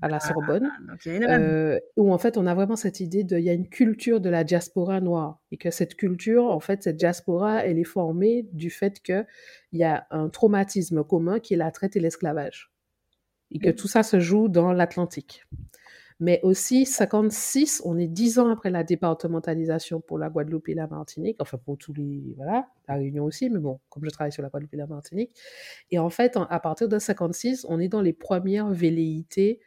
à 0.00 0.08
la 0.08 0.18
Sorbonne, 0.20 0.72
donc 0.88 0.98
il 1.04 1.16
y 1.16 1.18
en 1.18 1.28
a- 1.28 1.38
euh, 1.38 1.78
où 1.98 2.12
en 2.12 2.18
fait 2.18 2.36
on 2.38 2.46
a 2.46 2.54
vraiment 2.54 2.74
cette 2.76 2.98
idée 2.98 3.22
de, 3.24 3.36
il 3.38 3.44
y 3.44 3.50
a 3.50 3.52
une 3.52 3.68
culture 3.68 4.20
de 4.20 4.30
la 4.30 4.42
diaspora 4.42 5.00
noire. 5.00 5.38
Et 5.52 5.58
que 5.58 5.70
cette 5.70 5.94
culture, 5.96 6.46
en 6.46 6.58
fait, 6.60 6.82
cette 6.82 6.96
diaspora, 6.96 7.64
elle 7.64 7.78
est 7.78 7.84
formée 7.84 8.48
du 8.52 8.70
fait 8.70 9.00
que 9.00 9.24
il 9.70 9.78
y 9.78 9.84
a 9.84 10.06
un 10.10 10.28
traumatisme 10.30 11.04
commun 11.04 11.38
qui 11.40 11.54
est 11.54 11.58
la 11.58 11.70
traite 11.70 11.94
et 11.94 12.00
l'esclavage 12.00 12.71
et 13.54 13.58
que 13.58 13.70
tout 13.70 13.88
ça 13.88 14.02
se 14.02 14.18
joue 14.20 14.48
dans 14.48 14.72
l'Atlantique. 14.72 15.44
Mais 16.20 16.38
aussi, 16.44 16.86
56, 16.86 17.82
on 17.84 17.98
est 17.98 18.06
dix 18.06 18.38
ans 18.38 18.48
après 18.48 18.70
la 18.70 18.84
départementalisation 18.84 20.00
pour 20.00 20.18
la 20.18 20.28
Guadeloupe 20.30 20.68
et 20.68 20.74
la 20.74 20.86
Martinique, 20.86 21.36
enfin 21.40 21.58
pour 21.58 21.76
tous 21.78 21.92
les, 21.94 22.34
voilà, 22.36 22.68
la 22.86 22.94
Réunion 22.94 23.24
aussi, 23.24 23.50
mais 23.50 23.58
bon, 23.58 23.80
comme 23.88 24.04
je 24.04 24.10
travaille 24.10 24.30
sur 24.30 24.42
la 24.42 24.48
Guadeloupe 24.48 24.72
et 24.74 24.76
la 24.76 24.86
Martinique. 24.86 25.34
Et 25.90 25.98
en 25.98 26.10
fait, 26.10 26.36
en- 26.36 26.44
à 26.44 26.60
partir 26.60 26.88
de 26.88 26.96
56, 26.98 27.66
on 27.68 27.80
est 27.80 27.88
dans 27.88 28.02
les 28.02 28.12
premières 28.12 28.70
velléités 28.72 29.58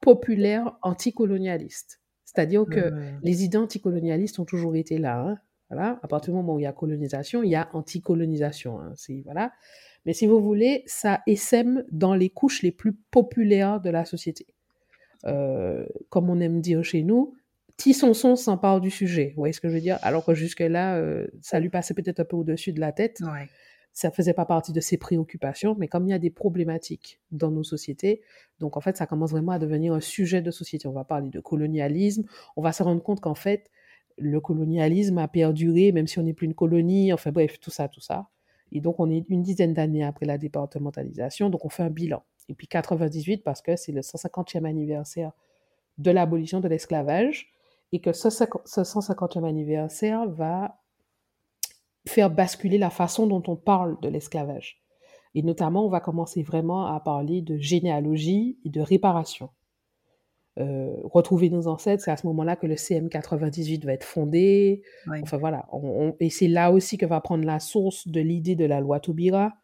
populaires 0.00 0.76
anticolonialistes. 0.82 2.00
C'est-à-dire 2.24 2.64
que 2.66 2.90
les 3.22 3.44
idées 3.44 3.58
anticolonialistes 3.58 4.38
ont 4.38 4.44
toujours 4.44 4.76
été 4.76 4.98
là. 4.98 5.20
hein. 5.20 5.38
Voilà. 5.70 5.98
À 6.02 6.08
partir 6.08 6.32
du 6.32 6.36
moment 6.36 6.54
où 6.54 6.60
il 6.60 6.64
y 6.64 6.66
a 6.66 6.72
colonisation, 6.72 7.42
il 7.42 7.50
y 7.50 7.54
a 7.56 7.68
anticolonisation. 7.72 8.80
Hein. 8.80 8.92
Voilà. 9.24 9.52
Mais 10.06 10.12
si 10.12 10.26
vous 10.26 10.40
voulez, 10.40 10.82
ça 10.86 11.22
essaime 11.26 11.84
dans 11.90 12.14
les 12.14 12.30
couches 12.30 12.62
les 12.62 12.72
plus 12.72 12.92
populaires 13.10 13.80
de 13.80 13.90
la 13.90 14.04
société. 14.04 14.46
Euh, 15.26 15.86
comme 16.10 16.28
on 16.28 16.40
aime 16.40 16.60
dire 16.60 16.84
chez 16.84 17.02
nous, 17.02 17.34
Tissonson 17.76 18.36
s'empare 18.36 18.80
du 18.80 18.90
sujet. 18.90 19.28
Vous 19.30 19.40
voyez 19.40 19.52
ce 19.52 19.60
que 19.60 19.68
je 19.68 19.74
veux 19.74 19.80
dire? 19.80 19.98
Alors 20.02 20.24
que 20.24 20.34
jusque-là, 20.34 20.96
euh, 20.96 21.26
ça 21.40 21.58
lui 21.58 21.70
passait 21.70 21.94
peut-être 21.94 22.20
un 22.20 22.24
peu 22.24 22.36
au-dessus 22.36 22.72
de 22.72 22.80
la 22.80 22.92
tête. 22.92 23.20
Ouais. 23.20 23.48
Ça 23.92 24.10
faisait 24.10 24.34
pas 24.34 24.44
partie 24.44 24.72
de 24.72 24.80
ses 24.80 24.96
préoccupations, 24.96 25.76
mais 25.78 25.86
comme 25.86 26.06
il 26.06 26.10
y 26.10 26.14
a 26.14 26.18
des 26.18 26.30
problématiques 26.30 27.20
dans 27.30 27.52
nos 27.52 27.62
sociétés, 27.62 28.22
donc 28.58 28.76
en 28.76 28.80
fait, 28.80 28.96
ça 28.96 29.06
commence 29.06 29.30
vraiment 29.30 29.52
à 29.52 29.60
devenir 29.60 29.92
un 29.92 30.00
sujet 30.00 30.42
de 30.42 30.50
société. 30.50 30.88
On 30.88 30.92
va 30.92 31.04
parler 31.04 31.30
de 31.30 31.40
colonialisme. 31.40 32.24
On 32.56 32.62
va 32.62 32.72
se 32.72 32.82
rendre 32.82 33.02
compte 33.02 33.20
qu'en 33.20 33.36
fait, 33.36 33.70
le 34.18 34.40
colonialisme 34.40 35.18
a 35.18 35.28
perduré, 35.28 35.92
même 35.92 36.08
si 36.08 36.18
on 36.18 36.22
n'est 36.22 36.34
plus 36.34 36.46
une 36.46 36.54
colonie. 36.54 37.12
Enfin 37.12 37.30
bref, 37.30 37.60
tout 37.60 37.70
ça, 37.70 37.88
tout 37.88 38.00
ça. 38.00 38.28
Et 38.74 38.80
donc, 38.80 38.98
on 38.98 39.08
est 39.08 39.24
une 39.28 39.42
dizaine 39.42 39.72
d'années 39.72 40.04
après 40.04 40.26
la 40.26 40.36
départementalisation, 40.36 41.48
donc 41.48 41.64
on 41.64 41.68
fait 41.68 41.84
un 41.84 41.90
bilan. 41.90 42.22
Et 42.48 42.54
puis 42.54 42.66
98, 42.66 43.44
parce 43.44 43.62
que 43.62 43.76
c'est 43.76 43.92
le 43.92 44.00
150e 44.00 44.66
anniversaire 44.66 45.32
de 45.96 46.10
l'abolition 46.10 46.60
de 46.60 46.68
l'esclavage, 46.68 47.52
et 47.92 48.00
que 48.00 48.12
ce, 48.12 48.28
150e 48.28 49.44
anniversaire 49.44 50.28
va 50.28 50.80
faire 52.06 52.30
basculer 52.30 52.76
la 52.76 52.90
façon 52.90 53.28
dont 53.28 53.42
on 53.46 53.56
parle 53.56 53.98
de 54.00 54.08
l'esclavage. 54.08 54.82
Et 55.36 55.42
notamment, 55.42 55.86
on 55.86 55.88
va 55.88 56.00
commencer 56.00 56.42
vraiment 56.42 56.86
à 56.86 56.98
parler 57.00 57.40
de 57.40 57.56
généalogie 57.56 58.58
et 58.64 58.68
de 58.68 58.80
réparation. 58.80 59.50
Euh, 60.60 60.94
retrouver 61.02 61.50
nos 61.50 61.66
ancêtres, 61.66 62.04
c'est 62.04 62.12
à 62.12 62.16
ce 62.16 62.26
moment-là 62.28 62.54
que 62.54 62.66
le 62.66 62.74
CM98 62.74 63.84
va 63.84 63.92
être 63.92 64.04
fondé. 64.04 64.82
Enfin 65.22 65.36
voilà, 65.36 65.66
et 66.20 66.30
c'est 66.30 66.46
là 66.46 66.70
aussi 66.70 66.96
que 66.96 67.06
va 67.06 67.20
prendre 67.20 67.44
la 67.44 67.58
source 67.58 68.06
de 68.06 68.20
l'idée 68.20 68.54
de 68.54 68.64
la 68.64 68.80
loi 68.80 69.00
Taubira, 69.00 69.54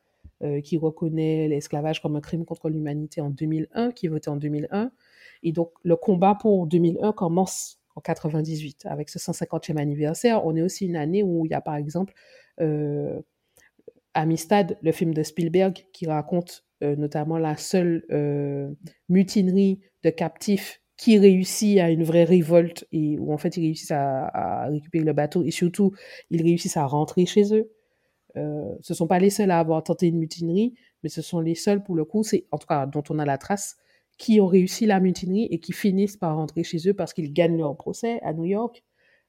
euh, 0.42 0.60
qui 0.60 0.76
reconnaît 0.76 1.46
l'esclavage 1.46 2.02
comme 2.02 2.16
un 2.16 2.20
crime 2.20 2.44
contre 2.44 2.68
l'humanité 2.68 3.20
en 3.20 3.30
2001, 3.30 3.92
qui 3.92 4.06
est 4.06 4.08
voté 4.08 4.30
en 4.30 4.36
2001. 4.36 4.90
Et 5.44 5.52
donc 5.52 5.70
le 5.84 5.94
combat 5.94 6.34
pour 6.34 6.66
2001 6.66 7.12
commence 7.12 7.80
en 7.94 8.00
98 8.00 8.86
avec 8.86 9.10
ce 9.10 9.18
150e 9.18 9.76
anniversaire. 9.76 10.44
On 10.44 10.56
est 10.56 10.62
aussi 10.62 10.86
une 10.86 10.96
année 10.96 11.22
où 11.22 11.46
il 11.46 11.50
y 11.50 11.54
a 11.54 11.60
par 11.60 11.76
exemple 11.76 12.14
euh, 12.60 13.20
Amistad, 14.14 14.76
le 14.82 14.90
film 14.90 15.14
de 15.14 15.22
Spielberg, 15.22 15.86
qui 15.92 16.06
raconte 16.06 16.64
notamment 16.82 17.36
la 17.36 17.58
seule 17.58 18.06
mutinerie 19.10 19.80
de 20.02 20.08
captifs 20.08 20.79
qui 21.00 21.18
réussit 21.18 21.78
à 21.78 21.90
une 21.90 22.04
vraie 22.04 22.24
révolte 22.24 22.86
et 22.92 23.18
où 23.18 23.32
en 23.32 23.38
fait 23.38 23.56
ils 23.56 23.62
réussissent 23.62 23.90
à, 23.90 24.66
récupérer 24.68 25.02
le 25.02 25.14
bateau 25.14 25.42
et 25.42 25.50
surtout 25.50 25.92
ils 26.28 26.42
réussissent 26.42 26.76
à 26.76 26.84
rentrer 26.84 27.24
chez 27.24 27.54
eux. 27.54 27.72
Euh, 28.36 28.74
ce 28.82 28.92
sont 28.92 29.06
pas 29.06 29.18
les 29.18 29.30
seuls 29.30 29.50
à 29.50 29.58
avoir 29.58 29.82
tenté 29.82 30.08
une 30.08 30.18
mutinerie, 30.18 30.74
mais 31.02 31.08
ce 31.08 31.22
sont 31.22 31.40
les 31.40 31.54
seuls 31.54 31.82
pour 31.82 31.94
le 31.96 32.04
coup, 32.04 32.22
c'est 32.22 32.44
en 32.50 32.58
tout 32.58 32.66
cas 32.66 32.84
dont 32.84 33.02
on 33.08 33.18
a 33.18 33.24
la 33.24 33.38
trace, 33.38 33.78
qui 34.18 34.42
ont 34.42 34.46
réussi 34.46 34.84
la 34.84 35.00
mutinerie 35.00 35.48
et 35.50 35.58
qui 35.58 35.72
finissent 35.72 36.18
par 36.18 36.36
rentrer 36.36 36.64
chez 36.64 36.86
eux 36.86 36.92
parce 36.92 37.14
qu'ils 37.14 37.32
gagnent 37.32 37.56
leur 37.56 37.74
procès 37.78 38.20
à 38.20 38.34
New 38.34 38.44
York. 38.44 38.84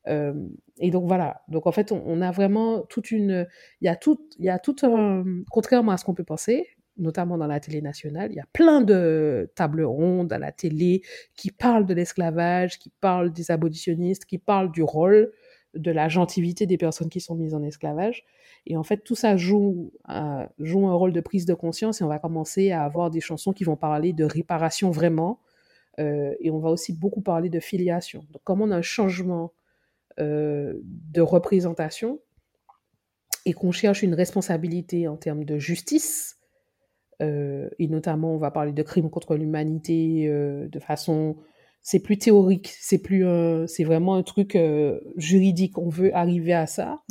Euh, 0.10 0.34
et 0.80 0.92
donc 0.92 1.08
voilà. 1.08 1.42
Donc 1.48 1.68
en 1.68 1.72
fait, 1.72 1.94
on, 1.94 2.22
a 2.22 2.32
vraiment 2.32 2.82
toute 2.82 3.12
une, 3.12 3.48
il 3.80 3.86
y 3.86 3.88
a 3.88 3.96
tout, 3.96 4.20
il 4.40 4.44
y 4.44 4.50
a 4.50 4.60
tout 4.60 4.76
un, 4.84 5.24
contrairement 5.50 5.94
à 5.94 5.98
ce 5.98 6.04
qu'on 6.04 6.16
peut 6.16 6.26
penser, 6.26 6.68
notamment 7.02 7.38
dans 7.38 7.48
la 7.48 7.60
télé 7.60 7.82
nationale, 7.82 8.32
il 8.32 8.36
y 8.36 8.40
a 8.40 8.48
plein 8.54 8.82
de 8.82 9.52
tables 9.56 9.84
rondes 9.84 10.32
à 10.32 10.40
la 10.40 10.52
télé 10.52 11.02
qui 11.36 11.52
parlent 11.52 11.86
de 11.86 11.94
l'esclavage, 11.94 12.80
qui 12.80 12.92
parlent 13.02 13.32
des 13.32 13.52
abolitionnistes, 13.52 14.26
qui 14.26 14.38
parlent 14.38 14.72
du 14.72 14.84
rôle 14.84 15.32
de 15.74 15.92
la 15.92 16.10
gentilité 16.10 16.66
des 16.66 16.78
personnes 16.78 17.10
qui 17.10 17.22
sont 17.22 17.36
mises 17.36 17.54
en 17.54 17.64
esclavage. 17.64 18.26
Et 18.68 18.78
en 18.78 18.84
fait, 18.84 18.98
tout 18.98 19.16
ça 19.16 19.38
joue, 19.38 19.92
euh, 20.10 20.46
un 20.60 20.94
rôle 20.94 21.14
de 21.14 21.22
prise 21.22 21.46
de 21.46 21.54
conscience 21.54 22.02
et 22.02 22.04
on 22.04 22.08
va 22.08 22.20
commencer 22.20 22.72
à 22.72 22.84
avoir 22.84 23.10
des 23.10 23.22
chansons 23.22 23.54
qui 23.54 23.64
vont 23.64 23.76
parler 23.76 24.14
de 24.14 24.24
réparation 24.24 24.92
vraiment. 24.92 25.40
Euh, 26.00 26.34
et 26.40 26.52
on 26.52 26.60
va 26.60 26.70
aussi 26.70 26.94
beaucoup 26.94 27.22
parler 27.22 27.50
de 27.50 27.60
filiation. 27.60 28.26
Donc, 28.32 28.44
comme 28.44 28.62
on 28.62 28.72
a 28.72 28.78
un 28.78 28.82
changement 28.82 29.54
euh, 30.20 30.74
de 30.84 31.22
représentation 31.22 32.20
et 33.46 33.54
qu'on 33.54 33.72
cherche 33.72 34.04
une 34.04 34.14
responsabilité 34.14 35.08
en 35.08 35.18
termes 35.18 35.46
de 35.46 35.58
justice, 35.58 36.38
euh, 37.22 37.70
et 37.80 37.88
notamment, 37.88 38.34
on 38.34 38.38
va 38.38 38.52
parler 38.52 38.72
de 38.72 38.84
crimes 38.84 39.10
contre 39.10 39.36
l'humanité 39.36 40.28
euh, 40.28 40.68
de 40.68 40.80
façon. 40.80 41.38
C'est 41.82 42.00
plus 42.00 42.18
théorique, 42.18 42.72
c'est 42.80 43.00
plus, 43.00 43.26
c'est 43.68 43.84
vraiment 43.84 44.16
un 44.16 44.22
truc 44.22 44.56
euh, 44.56 45.00
juridique. 45.18 45.80
On 45.80 45.90
veut 45.90 46.16
arriver 46.16 46.54
à 46.54 46.68
ça. 46.68 47.02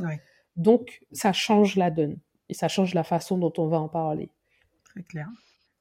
Donc, 0.56 1.00
ça 1.12 1.32
change 1.32 1.76
la 1.76 1.90
donne 1.90 2.18
et 2.48 2.54
ça 2.54 2.68
change 2.68 2.94
la 2.94 3.02
façon 3.02 3.36
dont 3.36 3.52
on 3.58 3.66
va 3.66 3.80
en 3.80 3.88
parler. 3.88 4.30
Très 4.84 5.02
clair. 5.02 5.26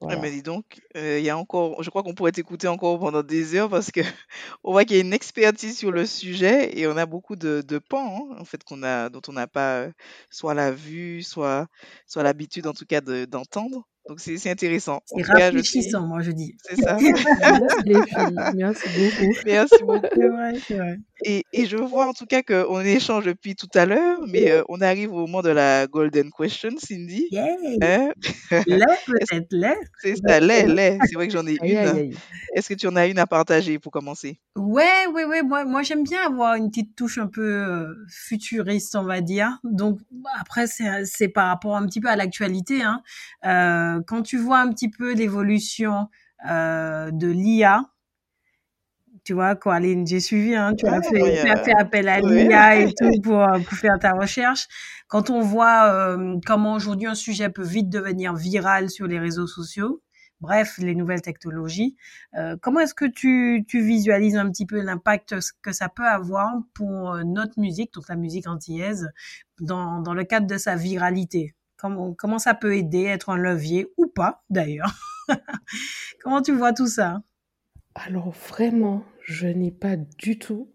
Voilà. 0.02 0.22
mais 0.22 0.32
dis 0.32 0.42
donc, 0.42 0.80
il 0.96 1.20
y 1.20 1.30
a 1.30 1.38
encore, 1.38 1.84
je 1.84 1.90
crois 1.90 2.04
qu'on 2.04 2.14
pourrait 2.14 2.32
t'écouter 2.32 2.70
encore 2.70 2.98
pendant 3.00 3.22
des 3.22 3.54
heures 3.56 3.70
parce 3.70 3.92
que 3.92 4.00
on 4.64 4.72
voit 4.72 4.86
qu'il 4.86 4.96
y 4.96 5.00
a 5.00 5.04
une 5.04 5.12
expertise 5.12 5.78
sur 5.78 5.92
le 5.92 6.06
sujet 6.06 6.80
et 6.80 6.88
on 6.88 6.96
a 6.96 7.06
beaucoup 7.06 7.36
de, 7.36 7.62
de 7.62 7.80
pans 7.80 8.30
hein, 8.32 8.38
en 8.40 8.46
fait 8.46 8.64
qu'on 8.64 8.82
a, 8.82 9.10
dont 9.10 9.22
on 9.28 9.34
n'a 9.34 9.48
pas 9.48 9.88
soit 10.30 10.54
la 10.54 10.72
vue, 10.72 11.22
soit, 11.22 11.68
soit 12.08 12.24
l'habitude 12.24 12.66
en 12.66 12.74
tout 12.74 12.86
cas 12.86 13.02
d'entendre. 13.02 13.90
Donc 14.10 14.20
c'est 14.22 14.50
intéressant. 14.50 15.02
C'est 15.06 15.22
rafraîchissant, 15.22 16.08
moi 16.08 16.22
je 16.22 16.32
dis. 16.32 16.56
C'est 16.64 16.82
ça. 16.82 16.98
Merci 18.56 18.88
beaucoup. 18.98 19.34
Merci 19.46 19.84
beaucoup. 19.84 20.08
C'est 20.16 20.28
vrai, 20.28 20.54
c'est 20.68 20.78
vrai. 20.78 20.98
Et, 21.26 21.44
et, 21.52 21.66
je 21.66 21.76
vois 21.76 22.08
en 22.08 22.14
tout 22.14 22.26
cas 22.26 22.42
qu'on 22.42 22.80
échange 22.80 23.26
depuis 23.26 23.56
tout 23.56 23.68
à 23.76 23.86
l'heure, 23.86 24.20
mais 24.26 24.52
euh, 24.52 24.64
on 24.70 24.80
arrive 24.80 25.12
au 25.12 25.28
moment 25.28 25.42
de 25.42 25.50
la 25.50 25.86
golden 25.86 26.32
question, 26.32 26.70
Cindy. 26.78 27.28
Yeah. 27.30 27.58
Hein? 27.82 28.12
peut-être, 28.50 29.48
l'est. 29.52 29.78
C'est 30.02 30.16
ça, 30.16 30.40
l'est, 30.40 30.66
l'est. 30.66 30.98
C'est 31.06 31.16
vrai 31.16 31.28
que 31.28 31.34
j'en 31.34 31.46
ai 31.46 31.58
une. 31.62 32.14
Est-ce 32.56 32.70
que 32.70 32.74
tu 32.74 32.88
en 32.88 32.96
as 32.96 33.08
une 33.08 33.20
à 33.20 33.28
partager 33.28 33.80
pour 33.80 33.92
commencer? 33.92 34.40
Ouais, 34.56 35.08
ouais, 35.14 35.26
ouais. 35.26 35.44
Moi, 35.44 35.66
moi 35.66 35.84
j'aime 35.84 36.04
bien 36.04 36.26
avoir 36.26 36.56
une 36.56 36.70
petite 36.70 36.96
touche 36.96 37.18
un 37.18 37.28
peu 37.28 37.44
euh, 37.44 37.94
futuriste, 38.08 38.96
on 38.96 39.04
va 39.04 39.20
dire. 39.20 39.60
Donc 39.64 40.00
après, 40.40 40.68
c'est 40.68 41.28
par 41.28 41.48
rapport 41.48 41.76
un 41.76 41.86
petit 41.86 42.00
peu 42.00 42.08
à 42.08 42.16
l'actualité. 42.16 42.82
Hein. 42.82 43.02
Euh, 43.46 43.99
quand 44.06 44.22
tu 44.22 44.38
vois 44.38 44.60
un 44.60 44.70
petit 44.70 44.90
peu 44.90 45.14
l'évolution 45.14 46.08
euh, 46.50 47.12
de 47.12 47.28
l'IA, 47.28 47.84
tu 49.26 49.34
vois, 49.34 49.56
Coraline, 49.56 50.08
j'ai 50.08 50.20
suivi, 50.20 50.56
hein, 50.56 50.74
tu, 50.76 50.88
as 50.88 51.02
fait, 51.02 51.42
tu 51.44 51.50
as 51.50 51.58
fait 51.58 51.74
appel 51.78 52.08
à 52.08 52.22
l'IA 52.22 52.78
et 52.78 52.94
tout 52.98 53.22
pour, 53.22 53.46
pour, 53.68 53.78
faire 53.78 54.00
ta 54.00 54.14
recherche. 54.14 54.68
Quand 55.08 55.30
on 55.30 55.42
voit 55.42 55.92
euh, 55.92 56.38
comment 56.46 56.74
aujourd'hui 56.74 57.08
un 57.08 57.16
sujet 57.16 57.50
peut 57.50 57.64
vite 57.64 57.90
devenir 57.90 58.34
viral 58.34 58.90
sur 58.90 59.08
les 59.08 59.20
réseaux 59.20 59.48
sociaux, 59.48 60.02
bref, 60.40 60.78
les 60.78 60.96
nouvelles 60.96 61.22
technologies, 61.22 61.98
euh, 62.38 62.56
comment 62.62 62.80
est-ce 62.80 62.96
que 62.96 63.06
tu, 63.06 63.66
tu 63.68 63.82
visualises 63.82 64.38
un 64.38 64.50
petit 64.50 64.66
peu 64.66 64.82
l'impact 64.82 65.36
que 65.62 65.74
ça 65.74 65.90
peut 65.90 66.08
avoir 66.08 66.54
pour 66.74 67.18
notre 67.26 67.60
musique, 67.60 67.94
donc 67.94 68.08
la 68.08 68.16
musique 68.16 68.48
antillaise, 68.48 69.10
dans, 69.60 70.02
dans 70.02 70.14
le 70.14 70.24
cadre 70.24 70.48
de 70.48 70.58
sa 70.58 70.76
viralité? 70.76 71.54
Comment, 71.80 72.14
comment 72.14 72.40
ça 72.40 72.54
peut 72.54 72.76
aider, 72.76 73.06
être 73.06 73.30
un 73.30 73.38
levier 73.38 73.88
ou 73.98 74.08
pas 74.08 74.44
d'ailleurs 74.50 74.94
Comment 76.24 76.42
tu 76.42 76.52
vois 76.52 76.74
tout 76.74 76.88
ça 76.88 77.22
Alors 77.96 78.32
vraiment, 78.32 79.06
je 79.24 79.48
n'ai 79.48 79.72
pas 79.72 79.96
du 79.96 80.38
tout. 80.38 80.70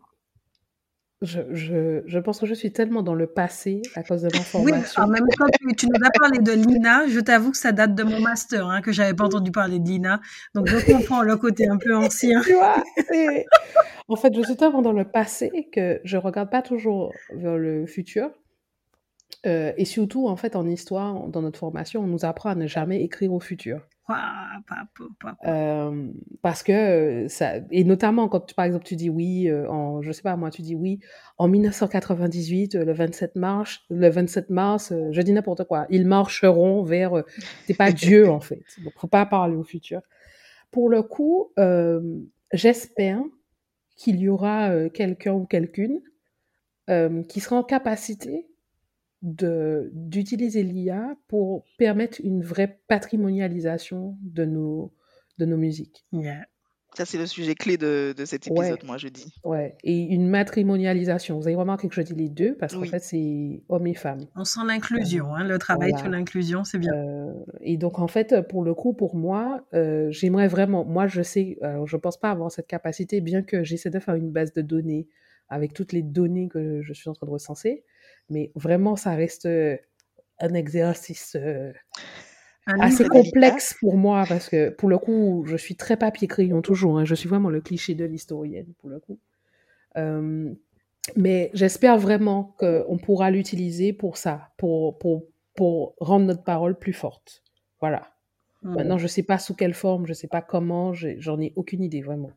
Je, 1.21 1.41
je, 1.53 2.03
je, 2.07 2.19
pense 2.19 2.41
que 2.41 2.47
je 2.47 2.55
suis 2.55 2.73
tellement 2.73 3.03
dans 3.03 3.15
le 3.15 3.27
passé 3.27 3.81
à 3.95 4.03
cause 4.03 4.23
de 4.23 4.37
ma 4.37 4.43
formation. 4.43 5.03
Oui, 5.03 5.05
en 5.05 5.09
même 5.09 5.27
temps, 5.39 5.47
tu, 5.59 5.75
tu, 5.75 5.87
nous 5.87 6.07
as 6.07 6.11
parlé 6.19 6.39
de 6.39 6.53
Lina. 6.53 7.07
Je 7.07 7.21
t'avoue 7.21 7.51
que 7.51 7.57
ça 7.57 7.73
date 7.73 7.95
de 7.95 8.03
mon 8.03 8.21
master, 8.21 8.67
hein, 8.69 8.83
que 8.83 8.93
j'avais 8.93 9.15
pas 9.15 9.25
entendu 9.25 9.51
parler 9.51 9.79
de 9.79 9.89
Lina. 9.89 10.21
Donc, 10.55 10.69
je 10.69 10.85
comprends 10.85 11.23
le 11.23 11.37
côté 11.37 11.67
un 11.69 11.79
peu 11.79 11.97
ancien. 11.97 12.43
Tu 12.43 12.53
vois, 12.53 12.83
en 14.09 14.17
fait, 14.17 14.35
je 14.35 14.43
suis 14.43 14.57
tellement 14.57 14.83
dans 14.83 14.93
le 14.93 15.05
passé 15.05 15.69
que 15.73 16.01
je 16.05 16.17
regarde 16.17 16.51
pas 16.51 16.63
toujours 16.63 17.13
vers 17.35 17.57
le 17.57 17.87
futur. 17.87 18.31
Euh, 19.47 19.73
et 19.77 19.85
surtout, 19.85 20.29
en 20.29 20.37
fait, 20.37 20.57
en 20.57 20.67
histoire, 20.67 21.29
dans 21.29 21.43
notre 21.43 21.59
formation, 21.59 22.03
on 22.03 22.07
nous 22.07 22.25
apprend 22.25 22.51
à 22.51 22.55
ne 22.55 22.67
jamais 22.67 23.03
écrire 23.03 23.33
au 23.33 23.41
futur. 23.41 23.81
Euh, 25.47 26.09
parce 26.43 26.63
que 26.63 27.27
ça, 27.29 27.55
et 27.71 27.85
notamment 27.85 28.29
quand 28.29 28.53
par 28.53 28.67
exemple 28.67 28.85
tu 28.85 28.97
dis 28.97 29.09
oui, 29.09 29.49
euh, 29.49 29.67
en, 29.71 30.03
je 30.03 30.13
sais 30.13 30.21
pas 30.21 30.37
moi, 30.37 30.51
tu 30.51 30.61
dis 30.61 30.75
oui, 30.75 31.01
en 31.39 31.49
1998, 31.49 32.75
le 32.75 32.93
27 32.93 33.37
mars, 33.37 33.81
le 33.89 34.11
27 34.11 34.51
mars, 34.51 34.93
je 35.11 35.23
dis 35.23 35.33
n'importe 35.33 35.65
quoi, 35.65 35.87
ils 35.89 36.07
marcheront 36.07 36.83
vers, 36.83 37.25
t'es 37.67 37.73
pas 37.73 37.93
Dieu 37.93 38.29
en 38.29 38.41
fait, 38.41 38.63
donc 38.85 38.93
faut 38.99 39.07
pas 39.07 39.25
parler 39.25 39.57
au 39.57 39.65
futur. 39.65 40.03
Pour 40.71 40.91
le 40.91 41.03
coup, 41.03 41.55
j'espère 42.53 43.23
qu'il 43.97 44.21
y 44.21 44.29
aura 44.29 44.91
quelqu'un 44.91 45.33
ou 45.33 45.47
quelqu'une 45.47 46.03
qui 47.27 47.41
sera 47.41 47.57
en 47.57 47.65
capacité 47.65 48.49
d'utiliser 49.25 50.63
l'IA 50.63 51.17
pour 51.29 51.65
permettre 51.79 52.21
une 52.23 52.43
vraie 52.43 52.81
patrimonialisation 52.89 54.17
de 54.23 54.45
nos, 54.45 54.93
de 55.39 55.47
nos 55.47 55.57
musiques. 55.57 56.07
Ça, 56.97 57.05
c'est 57.05 57.19
le 57.19 57.27
sujet 57.27 57.55
clé 57.57 57.77
de, 57.77 58.15
de 58.17 58.25
cet 58.25 58.47
épisode, 58.47 58.83
Ouais, 58.83 58.87
moi, 58.87 58.99
je 58.99 59.09
dis. 59.09 59.33
ouais. 59.45 59.77
Et 59.83 59.99
une 60.03 60.29
matrimonialisation. 60.29 61.39
Vous 61.41 61.47
avez 61.49 61.57
remarqué 61.57 61.89
que 61.89 61.95
je 61.95 62.03
dis 62.03 62.15
les 62.15 62.29
deux 62.29 62.57
parce 62.57 62.75
qu'en 62.75 62.83
Oui. 62.83 62.89
fait, 62.89 63.01
c'est 63.01 63.65
homme 63.69 63.87
et 63.89 63.95
femme. 63.95 64.29
On 64.37 64.45
sent 64.45 64.61
Euh, 64.63 64.67
l'inclusion, 64.69 65.35
hein, 65.35 65.43
le 65.43 65.59
travail 65.59 65.91
sur 65.97 66.03
voilà. 66.03 66.19
l'inclusion, 66.19 66.63
c'est 66.63 66.79
bien. 66.79 66.93
Euh, 66.95 67.33
et 67.63 67.77
donc, 67.79 67.99
en 67.99 68.07
fait, 68.07 68.43
pour 68.49 68.63
le 68.63 68.75
coup, 68.75 68.93
pour 68.95 69.17
moi, 69.17 69.67
euh, 69.75 70.09
j'aimerais 70.13 70.47
vraiment, 70.47 70.85
moi, 70.85 71.09
je 71.09 71.23
sais, 71.23 71.57
alors, 71.63 71.87
je 71.89 71.97
pense 71.97 72.17
pas 72.17 72.31
avoir 72.31 72.53
cette 72.53 72.69
capacité, 72.69 73.21
bien 73.21 73.43
que 73.43 73.65
j'essaie 73.65 73.91
de 73.91 73.99
faire 73.99 74.15
une 74.15 74.31
base 74.31 74.53
de 74.53 74.63
données 74.63 75.09
avec 75.49 75.73
toutes 75.75 75.93
les 75.93 76.03
données 76.03 76.49
que 76.49 76.81
je 76.81 76.93
suis 76.93 77.09
en 77.09 77.13
train 77.13 77.27
de 77.27 77.33
recenser, 77.33 77.85
mais 78.31 78.51
vraiment, 78.55 78.97
ça 78.97 79.15
reste 79.15 79.47
euh, 79.47 79.77
un 80.41 80.55
exercice 80.55 81.37
euh, 81.37 81.73
Un 82.67 82.81
assez 82.81 83.07
complexe 83.07 83.75
pour 83.81 83.97
moi, 83.97 84.25
parce 84.29 84.49
que 84.49 84.71
pour 84.71 84.89
le 84.89 84.99
coup, 84.99 85.45
je 85.47 85.57
suis 85.57 85.77
très 85.77 85.97
papier-crayon 85.97 86.63
toujours, 86.63 86.99
hein, 86.99 87.05
je 87.05 87.15
suis 87.15 87.29
vraiment 87.29 87.51
le 87.51 87.61
cliché 87.61 87.95
de 87.95 88.05
l'historienne, 88.05 88.73
pour 88.79 88.89
le 88.89 89.01
coup. 89.01 89.19
Euh, 89.97 90.53
mais 91.17 91.51
j'espère 91.53 91.99
vraiment 91.99 92.55
qu'on 92.59 92.99
pourra 92.99 93.31
l'utiliser 93.31 93.93
pour 93.93 94.17
ça, 94.17 94.53
pour, 94.57 94.99
pour, 94.99 95.27
pour 95.55 95.95
rendre 95.99 96.27
notre 96.27 96.43
parole 96.43 96.79
plus 96.79 96.95
forte. 96.95 97.43
Voilà. 97.81 98.15
Hmm. 98.63 98.75
Maintenant, 98.77 98.99
je 98.99 99.07
sais 99.07 99.23
pas 99.23 99.39
sous 99.39 99.55
quelle 99.55 99.75
forme, 99.75 100.07
je 100.07 100.15
sais 100.15 100.29
pas 100.29 100.41
comment, 100.41 100.95
j'en 100.95 101.39
ai 101.41 101.53
aucune 101.57 101.83
idée 101.83 102.01
vraiment. 102.01 102.33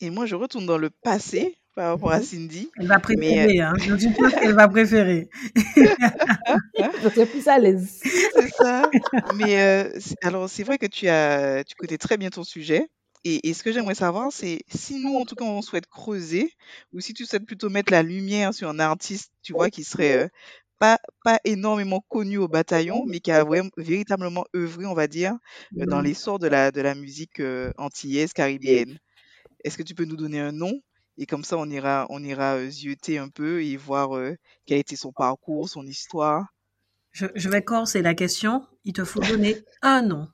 Et 0.00 0.10
moi, 0.10 0.26
je 0.26 0.34
retourne 0.34 0.66
dans 0.66 0.78
le 0.78 0.90
passé 0.90 1.56
par 1.74 1.90
rapport 1.90 2.12
à. 2.12 2.20
Cindy. 2.22 2.70
Elle 2.78 2.88
va 2.88 2.98
Mais 3.08 3.44
euh, 3.44 3.46
préférer, 3.46 3.60
hein. 3.60 3.72
Je 3.78 3.96
suis 3.96 4.12
sûre 4.14 4.34
qu'elle 4.40 4.54
va 4.54 4.68
préférer. 4.68 5.28
Je 7.02 7.08
serais 7.08 7.26
plus 7.26 7.46
à 7.48 7.58
l'aise. 7.58 8.00
c'est 8.30 8.48
ça. 8.50 8.92
Mais 9.26 9.60
euh, 9.62 9.98
alors, 10.22 10.48
c'est 10.48 10.62
vrai 10.64 10.78
que 10.78 10.86
tu 10.86 11.08
as, 11.08 11.64
tu 11.64 11.74
connais 11.76 11.98
très 11.98 12.16
bien 12.16 12.30
ton 12.30 12.44
sujet. 12.44 12.88
Et, 13.24 13.48
et 13.48 13.54
ce 13.54 13.62
que 13.62 13.72
j'aimerais 13.72 13.94
savoir, 13.94 14.30
c'est 14.32 14.60
si 14.68 14.96
nous, 15.02 15.14
en 15.16 15.24
tout 15.24 15.34
cas, 15.34 15.44
on 15.44 15.62
souhaite 15.62 15.86
creuser, 15.86 16.52
ou 16.92 17.00
si 17.00 17.14
tu 17.14 17.24
souhaites 17.24 17.46
plutôt 17.46 17.70
mettre 17.70 17.90
la 17.92 18.02
lumière 18.02 18.52
sur 18.52 18.68
un 18.68 18.78
artiste, 18.78 19.32
tu 19.42 19.54
vois, 19.54 19.70
qui 19.70 19.82
serait 19.82 20.24
euh, 20.24 20.28
pas, 20.78 20.98
pas 21.24 21.38
énormément 21.44 22.04
connu 22.08 22.36
au 22.38 22.48
bataillon, 22.48 23.04
mais 23.06 23.20
qui 23.20 23.30
a 23.32 23.42
vraiment, 23.44 23.70
véritablement 23.78 24.44
œuvré, 24.54 24.84
on 24.86 24.94
va 24.94 25.06
dire, 25.06 25.32
euh, 25.80 25.86
dans 25.86 26.00
Hmm. 26.00 26.02
l'essor 26.02 26.38
de 26.38 26.48
la, 26.48 26.70
de 26.70 26.80
la 26.82 26.94
musique 26.94 27.40
euh, 27.40 27.72
antillaise, 27.78 28.32
caribéenne. 28.34 28.98
Est-ce 29.64 29.78
que 29.78 29.82
tu 29.82 29.94
peux 29.94 30.04
nous 30.04 30.16
donner 30.16 30.40
un 30.40 30.52
nom? 30.52 30.72
Et 31.18 31.26
comme 31.26 31.44
ça, 31.44 31.56
on 31.58 31.68
ira, 31.70 32.06
on 32.10 32.22
ira 32.22 32.56
euh, 32.56 32.68
zioter 32.70 33.18
un 33.18 33.28
peu 33.28 33.62
et 33.64 33.76
voir 33.76 34.16
euh, 34.16 34.36
quel 34.66 34.78
était 34.78 34.96
son 34.96 35.12
parcours, 35.12 35.68
son 35.68 35.86
histoire. 35.86 36.46
Je, 37.12 37.26
je 37.34 37.48
vais 37.48 37.62
corser 37.62 38.02
la 38.02 38.14
question. 38.14 38.66
Il 38.84 38.92
te 38.92 39.04
faut 39.04 39.20
donner 39.20 39.56
un 39.82 40.02
nom. 40.02 40.28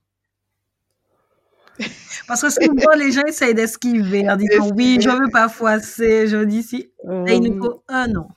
Parce 2.27 2.43
que 2.43 2.51
souvent, 2.51 2.93
les 2.97 3.12
gens 3.12 3.24
essayent 3.24 3.55
d'esquiver 3.55 4.28
en 4.28 4.36
disant 4.36 4.70
oui, 4.74 4.98
je 5.01 5.09
veux 5.11 5.31
pas 5.31 5.48
froisser, 5.48 6.27
je 6.27 6.44
dis 6.44 6.62
si. 6.62 6.93
Et 7.27 7.35
il 7.35 7.43
nous 7.43 7.52
Euh, 7.52 7.61
faut 7.62 7.85
un 7.89 8.09
nom. 8.09 8.28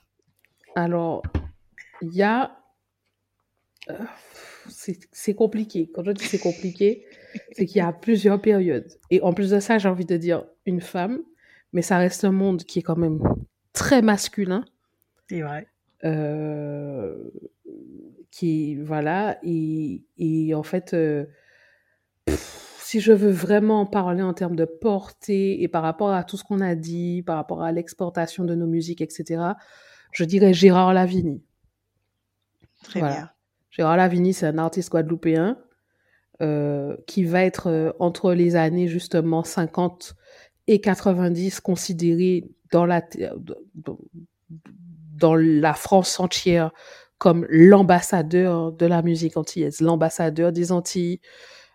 alors, 0.74 1.22
il 2.02 2.14
y 2.14 2.22
a... 2.22 2.56
c'est 4.68 4.98
c'est 5.12 5.34
compliqué. 5.34 5.90
Quand 5.94 6.04
je 6.04 6.12
dis 6.12 6.24
c'est 6.24 6.38
compliqué, 6.38 7.04
c'est 7.52 7.66
qu'il 7.66 7.78
y 7.78 7.80
a 7.80 7.92
plusieurs 7.92 8.40
périodes. 8.40 8.88
Et 9.10 9.20
en 9.22 9.32
plus 9.34 9.50
de 9.50 9.60
ça, 9.60 9.78
j'ai 9.78 9.88
envie 9.88 10.06
de 10.06 10.16
dire 10.16 10.44
une 10.66 10.80
femme, 10.80 11.20
mais 11.74 11.82
ça 11.82 11.98
reste 11.98 12.24
un 12.24 12.32
monde 12.32 12.62
qui 12.64 12.78
est 12.78 12.82
quand 12.82 12.96
même 12.96 13.20
très 13.74 14.00
masculin. 14.00 14.64
C'est 15.28 15.42
vrai. 15.42 15.66
euh, 16.04 17.30
qui 18.30 18.76
voilà 18.76 19.38
et, 19.42 20.02
et 20.18 20.54
en 20.54 20.62
fait 20.62 20.92
euh, 20.92 21.24
pff, 22.26 22.76
si 22.80 23.00
je 23.00 23.12
veux 23.12 23.30
vraiment 23.30 23.86
parler 23.86 24.22
en 24.22 24.34
termes 24.34 24.56
de 24.56 24.64
portée 24.66 25.62
et 25.62 25.68
par 25.68 25.82
rapport 25.82 26.10
à 26.12 26.24
tout 26.24 26.36
ce 26.36 26.44
qu'on 26.44 26.60
a 26.60 26.74
dit 26.74 27.22
par 27.22 27.36
rapport 27.36 27.62
à 27.62 27.72
l'exportation 27.72 28.44
de 28.44 28.54
nos 28.54 28.66
musiques 28.66 29.00
etc 29.00 29.52
je 30.12 30.24
dirais 30.24 30.52
Gérard 30.52 30.92
Lavigny 30.94 31.42
Très 32.82 33.00
voilà 33.00 33.14
bien. 33.14 33.30
Gérard 33.70 33.96
Lavigny 33.96 34.34
c'est 34.34 34.46
un 34.46 34.58
artiste 34.58 34.90
guadeloupéen 34.90 35.56
euh, 36.42 36.96
qui 37.06 37.24
va 37.24 37.44
être 37.44 37.94
entre 37.98 38.34
les 38.34 38.56
années 38.56 38.88
justement 38.88 39.42
50 39.44 40.16
et 40.66 40.80
90 40.80 41.60
considéré 41.60 42.44
dans 42.72 42.86
la 42.86 43.02
dans, 43.74 43.98
dans 45.16 45.34
la 45.34 45.74
France 45.74 46.18
entière 46.20 46.72
comme 47.18 47.46
l'ambassadeur 47.48 48.72
de 48.72 48.86
la 48.86 49.00
musique 49.02 49.36
antillaise, 49.36 49.80
l'ambassadeur 49.80 50.52
des 50.52 50.72
Antilles, 50.72 51.20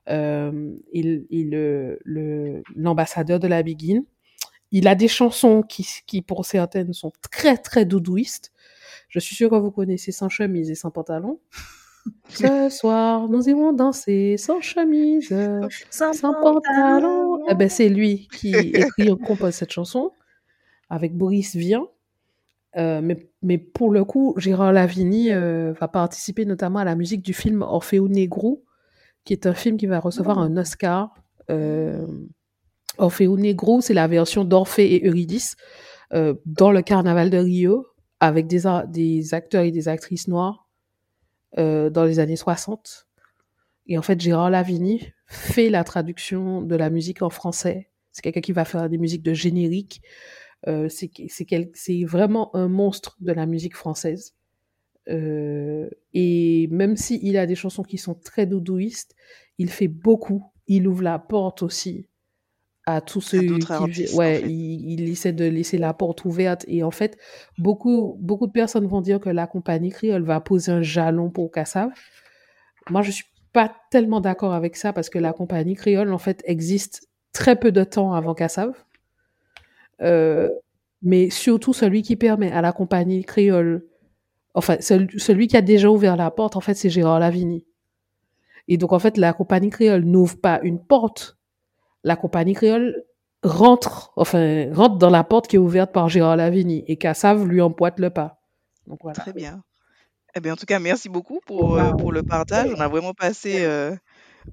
euh, 0.09 0.73
il, 0.93 1.25
il, 1.29 1.49
le- 1.51 1.99
le- 2.03 2.63
l'ambassadeur 2.75 3.39
de 3.39 3.47
la 3.47 3.63
Biguine. 3.63 4.03
Il 4.71 4.87
a 4.87 4.95
des 4.95 5.07
chansons 5.07 5.63
qui, 5.63 5.87
qui, 6.07 6.21
pour 6.21 6.45
certaines, 6.45 6.93
sont 6.93 7.11
très, 7.31 7.57
très 7.57 7.85
doudouistes. 7.85 8.51
Je 9.09 9.19
suis 9.19 9.35
sûre 9.35 9.49
que 9.49 9.55
vous 9.55 9.71
connaissez 9.71 10.11
Sans 10.11 10.29
chemise 10.29 10.69
et 10.71 10.75
sans 10.75 10.91
pantalon. 10.91 11.39
Ce 12.29 12.69
soir, 12.69 13.27
nous 13.27 13.49
irons 13.49 13.73
danser 13.73 14.37
sans 14.37 14.61
chemise, 14.61 15.33
Sans, 15.89 16.13
sans 16.13 16.33
pantalon. 16.33 17.43
Eh 17.49 17.55
ben, 17.55 17.69
c'est 17.69 17.89
lui 17.89 18.27
qui 18.31 18.55
écrit 18.55 19.09
et 19.09 19.17
compose 19.17 19.55
cette 19.55 19.71
chanson 19.71 20.11
avec 20.89 21.15
Boris 21.15 21.55
Vian. 21.55 21.87
Euh, 22.77 23.01
mais, 23.01 23.29
mais 23.41 23.57
pour 23.57 23.91
le 23.91 24.05
coup, 24.05 24.35
Gérard 24.37 24.71
Lavigny 24.71 25.31
euh, 25.31 25.73
va 25.73 25.87
participer 25.87 26.45
notamment 26.45 26.79
à 26.79 26.85
la 26.85 26.95
musique 26.95 27.23
du 27.23 27.33
film 27.33 27.63
Orfeo 27.63 28.07
Negro, 28.07 28.63
qui 29.25 29.33
est 29.33 29.47
un 29.47 29.55
film 29.55 29.77
qui 29.77 29.87
va 29.87 29.99
recevoir 29.99 30.37
un 30.37 30.55
Oscar. 30.55 31.13
Euh, 31.49 32.05
Orfeo 32.99 33.37
Negro, 33.37 33.81
c'est 33.81 33.95
la 33.95 34.07
version 34.07 34.45
d'Orphée 34.45 34.95
et 34.95 35.07
Eurydice 35.07 35.55
euh, 36.13 36.35
dans 36.45 36.71
le 36.71 36.81
carnaval 36.83 37.31
de 37.31 37.37
Rio, 37.37 37.87
avec 38.19 38.45
des, 38.47 38.63
des 38.87 39.33
acteurs 39.33 39.63
et 39.63 39.71
des 39.71 39.87
actrices 39.87 40.27
noirs 40.27 40.68
euh, 41.57 41.89
dans 41.89 42.05
les 42.05 42.19
années 42.19 42.35
60. 42.35 43.07
Et 43.87 43.97
en 43.97 44.01
fait, 44.01 44.19
Gérard 44.19 44.49
Lavigny 44.49 45.11
fait 45.27 45.69
la 45.69 45.83
traduction 45.83 46.61
de 46.61 46.75
la 46.75 46.89
musique 46.89 47.21
en 47.21 47.29
français. 47.29 47.89
C'est 48.11 48.21
quelqu'un 48.21 48.41
qui 48.41 48.51
va 48.51 48.65
faire 48.65 48.89
des 48.89 48.97
musiques 48.97 49.23
de 49.23 49.33
générique. 49.33 50.01
Euh, 50.67 50.89
c'est 50.89 52.03
vraiment 52.03 52.55
un 52.55 52.67
monstre 52.67 53.17
de 53.21 53.31
la 53.31 53.45
musique 53.45 53.75
française. 53.75 54.35
Euh, 55.07 55.89
et 56.13 56.67
même 56.71 56.97
s'il 56.97 57.37
a 57.37 57.45
des 57.45 57.55
chansons 57.55 57.83
qui 57.83 57.97
sont 57.97 58.13
très 58.13 58.45
doudouistes, 58.45 59.15
il 59.57 59.69
fait 59.69 59.87
beaucoup. 59.87 60.51
Il 60.67 60.87
ouvre 60.87 61.03
la 61.03 61.17
porte 61.17 61.63
aussi 61.63 62.08
à 62.95 63.01
tous 63.01 63.21
ceux 63.21 63.41
qui 63.41 63.71
artistes, 63.71 64.13
ouais 64.15 64.37
en 64.37 64.41
fait. 64.41 64.49
il, 64.51 64.91
il 64.91 65.09
essaie 65.09 65.31
de 65.33 65.45
laisser 65.45 65.77
la 65.77 65.93
porte 65.93 66.25
ouverte 66.25 66.65
et 66.67 66.83
en 66.83 66.91
fait 66.91 67.17
beaucoup 67.57 68.17
beaucoup 68.19 68.47
de 68.47 68.51
personnes 68.51 68.85
vont 68.87 69.01
dire 69.01 69.19
que 69.19 69.29
la 69.29 69.47
compagnie 69.47 69.89
créole 69.89 70.23
va 70.23 70.39
poser 70.41 70.71
un 70.71 70.81
jalon 70.81 71.29
pour 71.29 71.51
Kassav 71.51 71.89
moi 72.89 73.01
je 73.01 73.11
suis 73.11 73.25
pas 73.53 73.73
tellement 73.91 74.21
d'accord 74.21 74.53
avec 74.53 74.75
ça 74.75 74.93
parce 74.93 75.09
que 75.09 75.19
la 75.19 75.33
compagnie 75.33 75.75
créole 75.75 76.11
en 76.13 76.17
fait 76.17 76.41
existe 76.45 77.07
très 77.33 77.55
peu 77.55 77.71
de 77.71 77.83
temps 77.83 78.13
avant 78.13 78.33
Kassav 78.33 78.73
euh, 80.01 80.49
mais 81.01 81.29
surtout 81.29 81.73
celui 81.73 82.01
qui 82.01 82.15
permet 82.15 82.51
à 82.51 82.61
la 82.61 82.71
compagnie 82.71 83.23
créole 83.23 83.85
enfin 84.53 84.77
cel- 84.79 85.09
celui 85.17 85.47
qui 85.47 85.57
a 85.57 85.61
déjà 85.61 85.89
ouvert 85.89 86.15
la 86.15 86.31
porte 86.31 86.55
en 86.55 86.61
fait 86.61 86.73
c'est 86.73 86.89
Gérard 86.89 87.19
Lavigny. 87.19 87.65
Et 88.67 88.77
donc 88.77 88.93
en 88.93 88.99
fait 88.99 89.17
la 89.17 89.33
compagnie 89.33 89.69
créole 89.71 90.03
n'ouvre 90.05 90.37
pas 90.39 90.59
une 90.61 90.79
porte 90.79 91.38
la 92.03 92.15
compagnie 92.15 92.53
créole 92.53 93.03
rentre, 93.43 94.11
enfin, 94.15 94.73
rentre 94.73 94.97
dans 94.97 95.09
la 95.09 95.23
porte 95.23 95.47
qui 95.47 95.55
est 95.55 95.59
ouverte 95.59 95.91
par 95.91 96.09
Gérard 96.09 96.35
Lavigny 96.35 96.83
et 96.87 96.97
Kassav 96.97 97.45
lui 97.45 97.61
emboîte 97.61 97.99
le 97.99 98.09
pas. 98.09 98.41
Très 99.13 99.33
bien. 99.33 99.63
Eh 100.35 100.39
bien, 100.41 100.53
en 100.53 100.55
tout 100.55 100.65
cas, 100.65 100.79
merci 100.79 101.09
beaucoup 101.09 101.39
pour, 101.45 101.77
euh, 101.77 101.91
pour 101.93 102.11
le 102.11 102.21
partage. 102.23 102.69
On 102.75 102.79
a 102.79 102.87
vraiment 102.87 103.13
passé, 103.13 103.63
euh, 103.63 103.95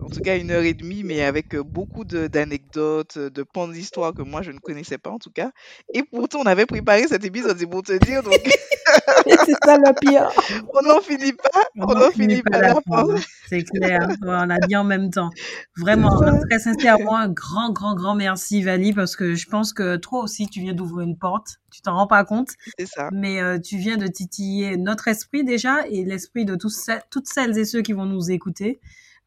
en 0.00 0.08
tout 0.08 0.20
cas, 0.20 0.36
une 0.38 0.50
heure 0.50 0.62
et 0.62 0.74
demie, 0.74 1.02
mais 1.04 1.22
avec 1.22 1.54
euh, 1.54 1.62
beaucoup 1.62 2.04
de- 2.04 2.26
d'anecdotes, 2.26 3.18
de 3.18 3.42
pans 3.42 3.68
d'histoire 3.68 4.12
que 4.14 4.22
moi, 4.22 4.42
je 4.42 4.50
ne 4.52 4.58
connaissais 4.58 4.98
pas, 4.98 5.10
en 5.10 5.18
tout 5.18 5.30
cas. 5.30 5.50
Et 5.92 6.02
pourtant, 6.02 6.40
on 6.40 6.46
avait 6.46 6.66
préparé 6.66 7.06
cet 7.08 7.24
épisode, 7.24 7.56
c'est 7.58 7.66
pour 7.66 7.82
te 7.82 7.92
dire. 8.04 8.22
Donc, 8.22 8.34
c'est 9.46 9.54
ça 9.64 9.78
le 9.78 9.92
pire. 10.00 10.28
on 10.74 10.82
n'en 10.86 11.00
finit 11.00 11.32
pas. 11.32 11.62
On 11.78 11.94
n'en 11.94 12.10
finit 12.10 12.42
pas 12.42 12.60
la 12.60 12.74
fin. 12.74 13.06
C'est 13.48 13.62
clair. 13.62 14.00
Ouais, 14.08 14.16
on 14.28 14.50
a 14.50 14.58
dit 14.60 14.76
en 14.76 14.84
même 14.84 15.10
temps. 15.10 15.30
Vraiment, 15.76 16.18
ça. 16.18 16.38
très 16.48 16.58
sincèrement, 16.58 17.16
un 17.16 17.28
grand, 17.28 17.72
grand, 17.72 17.94
grand 17.94 18.14
merci, 18.14 18.62
Vali, 18.62 18.92
parce 18.92 19.16
que 19.16 19.34
je 19.34 19.46
pense 19.48 19.72
que 19.72 19.96
toi 19.96 20.22
aussi, 20.22 20.46
tu 20.48 20.60
viens 20.60 20.74
d'ouvrir 20.74 21.06
une 21.06 21.16
porte. 21.18 21.56
Tu 21.72 21.82
t'en 21.82 21.94
rends 21.96 22.06
pas 22.06 22.24
compte, 22.24 22.48
C'est 22.78 22.86
ça. 22.86 23.10
mais 23.12 23.40
euh, 23.42 23.58
tu 23.58 23.76
viens 23.76 23.96
de 23.98 24.06
titiller 24.06 24.76
notre 24.78 25.08
esprit 25.08 25.44
déjà 25.44 25.86
et 25.88 26.04
l'esprit 26.04 26.44
de 26.46 26.54
tous, 26.56 26.88
toutes 27.10 27.26
celles 27.26 27.58
et 27.58 27.64
ceux 27.66 27.82
qui 27.82 27.92
vont 27.92 28.06
nous 28.06 28.30
écouter 28.30 28.80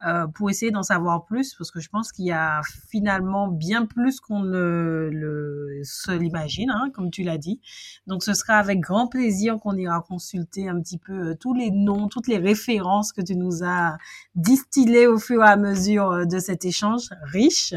euh, 0.06 0.26
pour 0.26 0.50
essayer 0.50 0.70
d'en 0.70 0.82
savoir 0.82 1.24
plus, 1.24 1.54
parce 1.54 1.70
que 1.70 1.80
je 1.80 1.88
pense 1.88 2.12
qu'il 2.12 2.24
y 2.24 2.32
a 2.32 2.60
finalement 2.88 3.48
bien 3.48 3.86
plus 3.86 4.20
qu'on 4.20 4.40
ne 4.40 5.08
le, 5.12 5.80
se 5.84 6.10
l'imagine, 6.10 6.70
hein, 6.70 6.90
comme 6.94 7.10
tu 7.10 7.22
l'as 7.22 7.38
dit. 7.38 7.60
Donc, 8.06 8.22
ce 8.22 8.34
sera 8.34 8.54
avec 8.54 8.80
grand 8.80 9.08
plaisir 9.08 9.58
qu'on 9.58 9.76
ira 9.76 10.00
consulter 10.00 10.68
un 10.68 10.80
petit 10.80 10.98
peu 10.98 11.30
euh, 11.30 11.34
tous 11.34 11.54
les 11.54 11.70
noms, 11.70 12.08
toutes 12.08 12.28
les 12.28 12.38
références 12.38 13.12
que 13.12 13.20
tu 13.20 13.36
nous 13.36 13.62
as 13.62 13.96
distillées 14.34 15.06
au 15.06 15.18
fur 15.18 15.42
et 15.44 15.48
à 15.48 15.56
mesure 15.56 16.10
euh, 16.10 16.24
de 16.24 16.38
cet 16.38 16.64
échange 16.64 17.08
riche. 17.22 17.74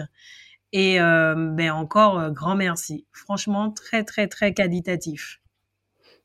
Et 0.74 1.00
euh, 1.00 1.52
ben 1.52 1.72
encore 1.72 2.20
euh, 2.20 2.32
grand 2.32 2.56
merci. 2.56 3.06
Franchement, 3.12 3.72
très 3.72 4.04
très 4.04 4.28
très 4.28 4.54
qualitatif. 4.56 5.40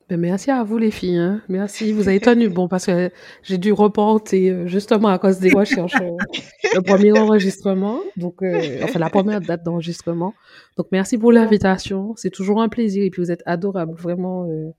Ben, 0.09 0.19
merci 0.19 0.49
à 0.49 0.63
vous 0.63 0.79
les 0.79 0.89
filles. 0.89 1.17
Hein. 1.17 1.41
Merci. 1.49 1.93
Vous 1.93 2.07
avez 2.07 2.19
tenu 2.19 2.49
bon 2.49 2.67
parce 2.67 2.87
que 2.87 3.11
j'ai 3.43 3.59
dû 3.59 3.71
reporter 3.71 4.49
euh, 4.49 4.67
justement 4.67 5.09
à 5.09 5.19
cause 5.19 5.37
des 5.39 5.51
recherches 5.51 5.93
euh, 6.01 6.17
le 6.75 6.81
premier 6.81 7.11
enregistrement, 7.11 7.99
donc 8.17 8.41
euh, 8.41 8.79
enfin 8.83 8.97
la 8.97 9.11
première 9.11 9.39
date 9.39 9.63
d'enregistrement. 9.63 10.33
Donc 10.77 10.87
merci 10.91 11.17
pour 11.19 11.31
l'invitation. 11.31 12.13
C'est 12.17 12.31
toujours 12.31 12.59
un 12.61 12.69
plaisir 12.69 13.03
et 13.03 13.11
puis 13.11 13.21
vous 13.21 13.31
êtes 13.31 13.43
adorables 13.45 13.93
vraiment. 13.93 14.45
euh, 14.49 14.71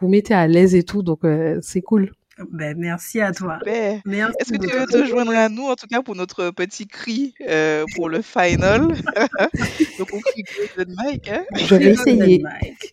vous 0.00 0.06
mettez 0.08 0.32
à 0.34 0.46
l'aise 0.46 0.76
et 0.76 0.84
tout, 0.84 1.02
donc 1.02 1.24
euh, 1.24 1.58
c'est 1.60 1.80
cool. 1.82 2.12
Ben 2.50 2.76
merci 2.78 3.20
à 3.20 3.32
toi. 3.32 3.58
Est-ce 3.66 4.52
que 4.52 4.58
tu 4.58 4.68
veux 4.68 4.86
te 4.86 5.04
joindre 5.04 5.32
à 5.32 5.48
nous, 5.48 5.64
en 5.64 5.74
tout 5.74 5.86
cas 5.86 6.02
pour 6.02 6.14
notre 6.14 6.50
petit 6.50 6.86
cri 6.86 7.34
euh, 7.48 7.84
pour 7.96 8.08
le 8.08 8.22
final? 8.22 8.80
Donc 9.98 10.08
on 10.12 10.20
crie 10.20 10.44
Golden 10.76 10.94
Mike. 10.96 11.28
Hein? 11.28 11.44
Je 11.56 11.74
vais 11.74 11.90
essayer. 11.90 12.42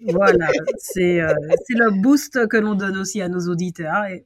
Voilà, 0.07 0.49
c'est 0.77 1.21
euh, 1.21 1.33
c'est 1.65 1.77
le 1.77 1.91
boost 1.91 2.47
que 2.47 2.57
l'on 2.57 2.75
donne 2.75 2.97
aussi 2.97 3.21
à 3.21 3.29
nos 3.29 3.47
auditeurs 3.47 4.05
et, 4.05 4.25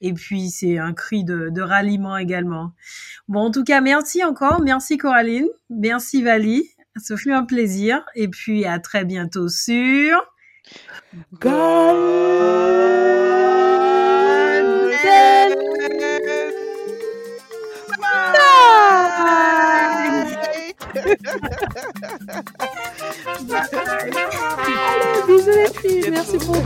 et 0.00 0.12
puis 0.12 0.50
c'est 0.50 0.78
un 0.78 0.92
cri 0.92 1.24
de, 1.24 1.48
de 1.48 1.62
ralliement 1.62 2.16
également. 2.16 2.72
Bon, 3.28 3.40
en 3.40 3.50
tout 3.50 3.64
cas, 3.64 3.80
merci 3.80 4.22
encore, 4.24 4.60
merci 4.60 4.98
Coraline, 4.98 5.48
merci 5.70 6.22
Vali, 6.22 6.70
ce 7.02 7.16
fut 7.16 7.32
un 7.32 7.44
plaisir. 7.44 8.04
Et 8.14 8.28
puis 8.28 8.64
à 8.64 8.78
très 8.78 9.04
bientôt 9.04 9.48
sur 9.48 10.22
Allez, 24.90 25.22
bisous 25.26 25.50
filles, 25.80 26.10
merci 26.10 26.38
beaucoup. 26.38 26.62